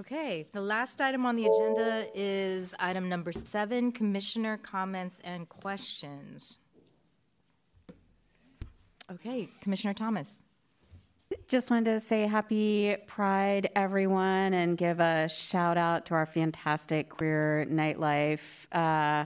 Okay, 0.01 0.47
the 0.51 0.59
last 0.61 1.01
item 1.01 1.25
on 1.25 1.35
the 1.35 1.45
agenda 1.45 2.07
is 2.15 2.73
item 2.79 3.07
number 3.09 3.31
seven, 3.31 3.91
Commissioner 3.91 4.57
comments 4.57 5.21
and 5.23 5.47
questions. 5.47 6.57
Okay, 9.11 9.49
Commissioner 9.61 9.93
Thomas. 9.93 10.41
Just 11.47 11.69
wanted 11.69 11.85
to 11.85 11.99
say 11.99 12.27
happy 12.27 12.95
Pride, 13.07 13.69
everyone, 13.75 14.53
and 14.53 14.77
give 14.77 14.99
a 14.99 15.29
shout 15.29 15.77
out 15.77 16.05
to 16.07 16.13
our 16.13 16.25
fantastic 16.25 17.09
queer 17.09 17.65
nightlife 17.69 18.39
uh, 18.71 19.25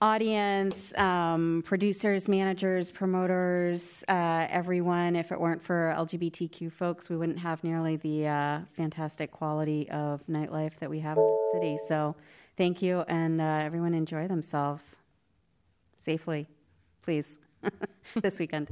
audience, 0.00 0.96
um, 0.96 1.62
producers, 1.66 2.28
managers, 2.28 2.90
promoters, 2.90 4.04
uh, 4.08 4.46
everyone. 4.48 5.16
If 5.16 5.32
it 5.32 5.40
weren't 5.40 5.62
for 5.62 5.94
LGBTQ 5.96 6.72
folks, 6.72 7.08
we 7.08 7.16
wouldn't 7.16 7.38
have 7.38 7.62
nearly 7.64 7.96
the 7.96 8.26
uh, 8.26 8.60
fantastic 8.76 9.30
quality 9.30 9.88
of 9.90 10.26
nightlife 10.28 10.78
that 10.80 10.90
we 10.90 11.00
have 11.00 11.16
in 11.16 11.24
the 11.24 11.50
city. 11.54 11.78
So 11.88 12.14
thank 12.56 12.82
you, 12.82 13.00
and 13.08 13.40
uh, 13.40 13.60
everyone 13.62 13.94
enjoy 13.94 14.28
themselves 14.28 15.00
safely, 15.96 16.46
please, 17.02 17.40
this 18.22 18.38
weekend. 18.38 18.68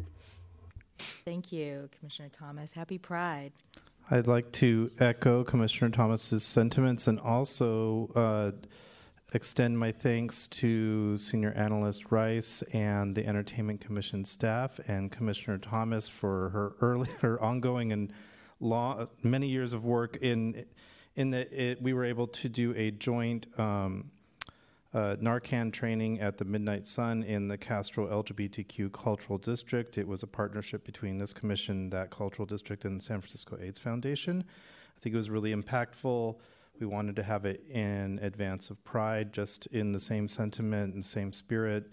Thank 1.25 1.53
you, 1.53 1.89
Commissioner 1.99 2.29
Thomas. 2.31 2.73
Happy 2.73 2.99
Pride. 2.99 3.53
I'd 4.11 4.27
like 4.27 4.53
to 4.53 4.91
echo 4.99 5.45
Commissioner 5.45 5.91
Thomas's 5.91 6.45
sentiments 6.45 7.07
and 7.07 7.19
also 7.21 8.11
uh, 8.15 8.51
extend 9.33 9.79
my 9.79 9.93
thanks 9.93 10.47
to 10.49 11.17
Senior 11.17 11.53
Analyst 11.53 12.11
Rice 12.11 12.63
and 12.73 13.15
the 13.15 13.27
Entertainment 13.27 13.81
Commission 13.81 14.25
staff 14.25 14.79
and 14.89 15.11
Commissioner 15.11 15.59
Thomas 15.59 16.07
for 16.07 16.51
her 16.51 16.73
early, 16.81 17.09
her 17.21 17.43
ongoing 17.43 17.93
and 17.93 18.13
long, 18.61 19.09
many 19.23 19.49
years 19.49 19.73
of 19.73 19.85
work 19.87 20.19
in 20.21 20.67
in 21.17 21.31
that 21.31 21.79
we 21.81 21.93
were 21.93 22.05
able 22.05 22.27
to 22.27 22.49
do 22.49 22.75
a 22.77 22.91
joint 22.91 23.47
um, 23.59 24.11
uh, 24.95 25.17
Narcan 25.17 25.73
training 25.73 26.21
at 26.21 26.39
the 26.39 26.45
Midnight 26.45 26.87
Sun 26.87 27.25
in 27.25 27.49
the 27.49 27.59
Castro 27.59 28.07
LGBTQ 28.23 28.93
Cultural 28.93 29.39
District. 29.39 29.99
It 29.99 30.07
was 30.07 30.23
a 30.23 30.27
partnership 30.29 30.85
between 30.85 31.19
this 31.19 31.33
commission, 31.33 31.91
that 31.91 32.11
cultural 32.11 32.47
district, 32.47 32.85
and 32.85 33.01
the 33.01 33.05
San 33.05 33.21
Francisco 33.21 33.59
AIDS 33.61 33.79
Foundation. 33.79 34.45
I 34.97 35.01
think 35.01 35.15
it 35.15 35.17
was 35.17 35.31
really 35.31 35.53
impactful. 35.53 36.37
We 36.79 36.87
wanted 36.87 37.17
to 37.17 37.25
have 37.25 37.45
it 37.45 37.65
in 37.69 38.21
advance 38.23 38.71
of 38.71 38.83
Pride, 38.85 39.33
just 39.33 39.67
in 39.67 39.91
the 39.91 40.01
same 40.01 40.29
sentiment 40.29 40.95
and 40.95 41.05
same 41.05 41.33
spirit 41.33 41.91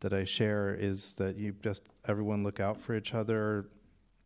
that 0.00 0.12
I 0.12 0.22
share 0.22 0.74
is 0.74 1.14
that 1.14 1.36
you 1.36 1.56
just 1.60 1.82
everyone 2.06 2.44
look 2.44 2.60
out 2.60 2.80
for 2.80 2.94
each 2.94 3.14
other. 3.14 3.66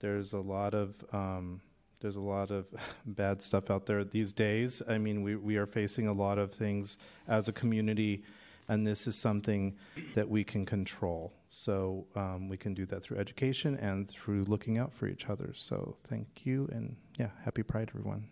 There's 0.01 0.35
a 0.35 0.41
lot 0.41 0.75
of 0.75 1.03
um, 1.13 1.63
there's 2.03 2.17
a 2.17 2.21
lot 2.21 2.51
of 2.51 2.67
bad 3.07 3.43
stuff 3.43 3.71
out 3.71 3.87
there 3.87 4.05
these 4.05 4.33
days. 4.33 4.83
I 4.87 4.99
mean, 4.99 5.23
we, 5.23 5.37
we 5.37 5.57
are 5.57 5.67
facing 5.67 6.09
a 6.09 6.13
lot 6.13 6.39
of 6.39 6.53
things 6.53 6.99
as 7.29 7.49
a 7.49 7.53
community, 7.53 8.25
and 8.69 8.87
this 8.87 9.07
is 9.07 9.17
something 9.17 9.77
that 10.15 10.29
we 10.29 10.45
can 10.45 10.67
control. 10.67 11.33
So 11.49 12.07
um, 12.15 12.49
we 12.49 12.57
can 12.57 12.75
do 12.75 12.85
that 12.87 13.03
through 13.03 13.19
education 13.19 13.77
and 13.77 14.09
through 14.09 14.45
looking 14.45 14.79
out 14.79 14.93
for 14.93 15.07
each 15.07 15.29
other. 15.29 15.53
So 15.55 15.97
thank 16.05 16.45
you, 16.45 16.69
and 16.73 16.97
yeah, 17.19 17.31
happy 17.45 17.63
Pride, 17.63 17.91
everyone. 17.95 18.29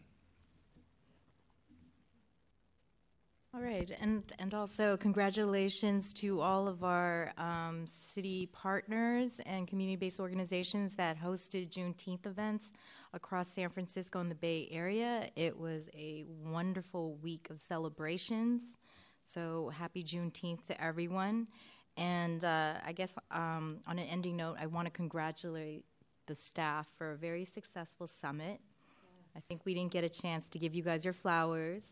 All 3.53 3.61
right, 3.61 3.91
and 4.01 4.23
and 4.39 4.55
also 4.55 4.97
congratulations 4.97 6.13
to 6.15 6.41
all 6.41 6.69
of 6.69 6.85
our 6.85 7.33
um, 7.37 7.85
city 7.85 8.47
partners 8.53 9.41
and 9.45 9.67
community-based 9.67 10.21
organizations 10.21 10.95
that 10.95 11.21
hosted 11.21 11.69
Juneteenth 11.69 12.27
events 12.27 12.73
across 13.13 13.49
San 13.49 13.69
Francisco 13.71 14.21
and 14.21 14.31
the 14.31 14.37
Bay 14.37 14.69
Area. 14.71 15.29
It 15.37 15.59
was 15.59 15.89
a 15.95 16.25
wonderful 16.45 17.17
week 17.17 17.49
of 17.51 17.59
celebrations. 17.59 18.79
So 19.23 19.71
happy 19.71 20.03
Juneteenth 20.05 20.67
to 20.67 20.83
everyone. 20.83 21.49
And 21.97 22.45
uh, 22.45 22.75
I 22.85 22.93
guess 22.93 23.17
um, 23.31 23.79
on 23.87 23.99
an 23.99 24.07
ending 24.07 24.37
note, 24.37 24.57
I 24.61 24.67
want 24.67 24.87
to 24.87 24.91
congratulate 24.91 25.85
the 26.27 26.35
staff 26.35 26.87
for 26.97 27.13
a 27.13 27.17
very 27.17 27.45
successful 27.45 28.07
summit. 28.07 28.61
Yes. 28.61 29.37
I 29.37 29.41
think 29.41 29.63
we 29.65 29.75
didn't 29.75 29.93
get 29.93 30.05
a 30.05 30.09
chance 30.09 30.49
to 30.51 30.59
give 30.59 30.75
you 30.75 30.83
guys 30.83 31.05
your 31.05 31.15
flowers. 31.15 31.89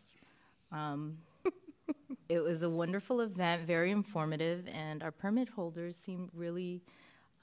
Um, 0.71 1.17
it 2.29 2.39
was 2.39 2.63
a 2.63 2.69
wonderful 2.69 3.21
event, 3.21 3.63
very 3.63 3.91
informative, 3.91 4.67
and 4.73 5.03
our 5.03 5.11
permit 5.11 5.49
holders 5.49 5.97
seemed 5.97 6.29
really 6.33 6.81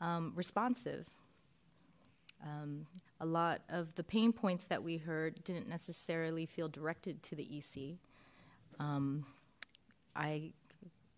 um, 0.00 0.32
responsive. 0.34 1.06
Um, 2.44 2.86
a 3.20 3.26
lot 3.26 3.62
of 3.68 3.94
the 3.94 4.04
pain 4.04 4.32
points 4.32 4.66
that 4.66 4.82
we 4.82 4.98
heard 4.98 5.42
didn't 5.44 5.68
necessarily 5.68 6.46
feel 6.46 6.68
directed 6.68 7.22
to 7.24 7.34
the 7.34 7.48
EC. 7.58 7.96
Um, 8.78 9.24
I 10.14 10.52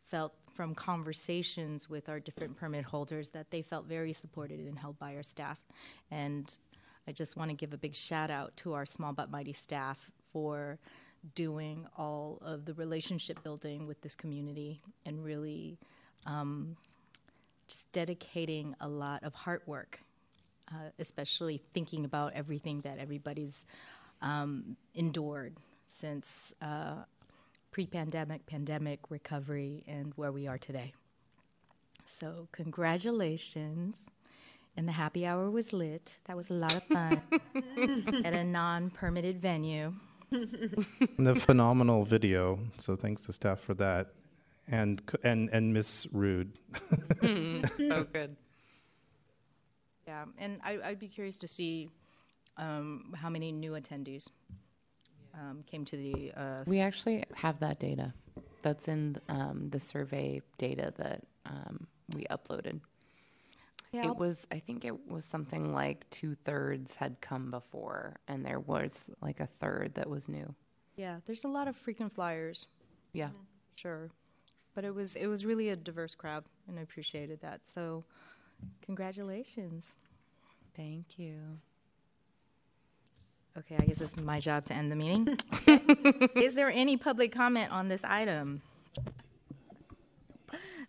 felt 0.07 0.35
from 0.55 0.75
conversations 0.75 1.89
with 1.89 2.09
our 2.09 2.19
different 2.19 2.57
permit 2.57 2.85
holders 2.85 3.31
that 3.31 3.51
they 3.51 3.63
felt 3.63 3.87
very 3.87 4.13
supported 4.13 4.61
and 4.61 4.79
held 4.79 4.99
by 4.99 5.15
our 5.15 5.23
staff. 5.23 5.61
And 6.11 6.57
I 7.07 7.13
just 7.13 7.37
want 7.37 7.51
to 7.51 7.57
give 7.57 7.73
a 7.73 7.79
big 7.79 7.95
shout 7.95 8.31
out 8.31 8.57
to 8.59 8.75
our 8.75 8.87
small 8.87 9.13
but 9.13 9.31
mighty 9.31 9.53
staff 9.53 10.11
for 10.33 10.79
doing 11.35 11.87
all 11.97 12.39
of 12.43 12.65
the 12.65 12.75
relationship 12.75 13.43
building 13.43 13.87
with 13.87 14.01
this 14.03 14.15
community 14.15 14.81
and 15.05 15.25
really 15.25 15.79
um, 16.27 16.77
just 17.67 17.91
dedicating 17.93 18.75
a 18.81 18.89
lot 18.89 19.23
of 19.23 19.35
hard 19.35 19.63
work 19.67 20.01
uh, 20.71 20.91
especially 20.99 21.63
thinking 21.73 22.05
about 22.05 22.33
everything 22.35 22.81
that 22.83 22.99
everybody's 22.99 23.65
um, 24.21 24.77
endured 24.95 25.57
since 25.87 26.55
uh, 26.61 27.05
pre 27.71 27.87
pandemic, 27.87 28.47
pandemic 28.47 29.01
recovery, 29.11 29.85
and 29.87 30.13
where 30.17 30.33
we 30.33 30.47
are 30.47 30.59
today. 30.59 30.93
So, 32.07 32.49
congratulations. 32.53 34.07
And 34.77 34.87
the 34.87 34.93
happy 34.93 35.27
hour 35.27 35.51
was 35.51 35.73
lit. 35.73 36.19
That 36.27 36.37
was 36.37 36.51
a 36.51 36.55
lot 36.55 36.75
of 36.75 36.85
fun 36.85 37.23
at 38.25 38.33
a 38.33 38.45
non 38.45 38.91
permitted 38.91 39.41
venue. 39.41 39.95
the 40.31 41.35
phenomenal 41.35 42.05
video. 42.05 42.61
So, 42.79 42.95
thanks 42.97 43.25
to 43.27 43.33
staff 43.33 43.61
for 43.61 43.75
that. 43.75 44.13
And, 44.71 45.03
and, 45.25 45.49
and 45.51 45.73
Miss 45.73 46.07
Rude. 46.13 46.53
mm, 47.23 47.89
so 47.89 48.05
good. 48.13 48.37
Yeah, 50.09 50.25
and 50.39 50.59
I, 50.65 50.79
would 50.89 50.99
be 50.99 51.07
curious 51.07 51.37
to 51.41 51.47
see 51.47 51.91
um, 52.57 53.13
how 53.15 53.29
many 53.29 53.53
new 53.53 53.73
attendees 53.73 54.27
um, 55.35 55.63
came 55.71 55.85
to 55.85 55.99
the. 55.99 56.33
Uh, 56.35 56.65
we 56.67 56.81
actually 56.81 57.25
have 57.35 57.61
that 57.61 57.79
data. 57.79 58.15
That's 58.63 58.89
in 58.89 59.19
um, 59.29 59.69
the 59.69 59.79
survey 59.79 60.41
data 60.57 60.95
that 60.97 61.25
um, 61.45 61.87
we 62.15 62.25
uploaded. 62.31 62.81
Yeah, 63.93 64.05
it 64.05 64.07
I'll 64.07 64.15
was, 64.15 64.47
I 64.51 64.61
think 64.61 64.87
it 64.87 65.11
was 65.11 65.27
something 65.27 65.75
like 65.75 66.09
two 66.09 66.35
thirds 66.37 66.95
had 66.95 67.21
come 67.21 67.51
before, 67.51 68.17
and 68.27 68.47
there 68.47 68.61
was 68.61 69.11
like 69.21 69.41
a 69.41 69.47
third 69.47 69.95
that 69.97 70.09
was 70.09 70.27
new. 70.27 70.55
Yeah, 70.97 71.19
there's 71.27 71.45
a 71.45 71.49
lot 71.49 71.69
of 71.69 71.77
frequent 71.77 72.15
flyers. 72.15 72.67
Yeah, 73.13 73.27
mm-hmm. 73.27 73.43
sure, 73.75 74.11
but 74.75 74.87
it 74.87 74.95
was 74.95 75.17
it 75.17 75.27
was 75.27 75.45
really 75.45 75.69
a 75.69 75.77
diverse 75.77 76.15
crowd, 76.15 76.45
and 76.67 76.79
I 76.79 76.83
appreciated 76.83 77.43
that. 77.43 77.69
So, 77.69 78.05
congratulations. 78.85 79.87
Thank 80.77 81.19
you. 81.19 81.59
Okay, 83.59 83.77
I 83.79 83.85
guess 83.87 84.01
it's 84.01 84.17
my 84.17 84.39
job 84.39 84.65
to 84.67 84.75
end 84.75 84.93
the 84.93 84.97
meeting. 84.97 85.37
Is 86.37 86.55
there 86.55 86.71
any 86.71 86.97
public 86.97 87.33
comment 87.33 87.73
on 87.73 87.89
this 87.89 88.05
item? 88.05 88.63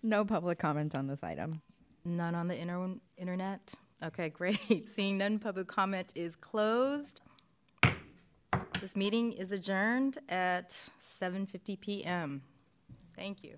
No 0.03 0.23
public 0.23 0.59
comment 0.59 0.95
on 0.95 1.07
this 1.07 1.23
item. 1.23 1.61
None 2.05 2.35
on 2.35 2.47
the 2.47 2.55
inter- 2.55 2.95
internet? 3.17 3.73
Okay, 4.03 4.29
great. 4.39 4.89
Seeing 4.89 5.17
none, 5.17 5.39
public 5.39 5.67
comment 5.67 6.13
is 6.15 6.35
closed. 6.35 7.21
This 8.79 8.95
meeting 8.95 9.33
is 9.33 9.51
adjourned 9.51 10.19
at 10.29 10.69
7:50 11.01 11.79
p.m. 11.79 12.43
Thank 13.15 13.43
you. 13.43 13.57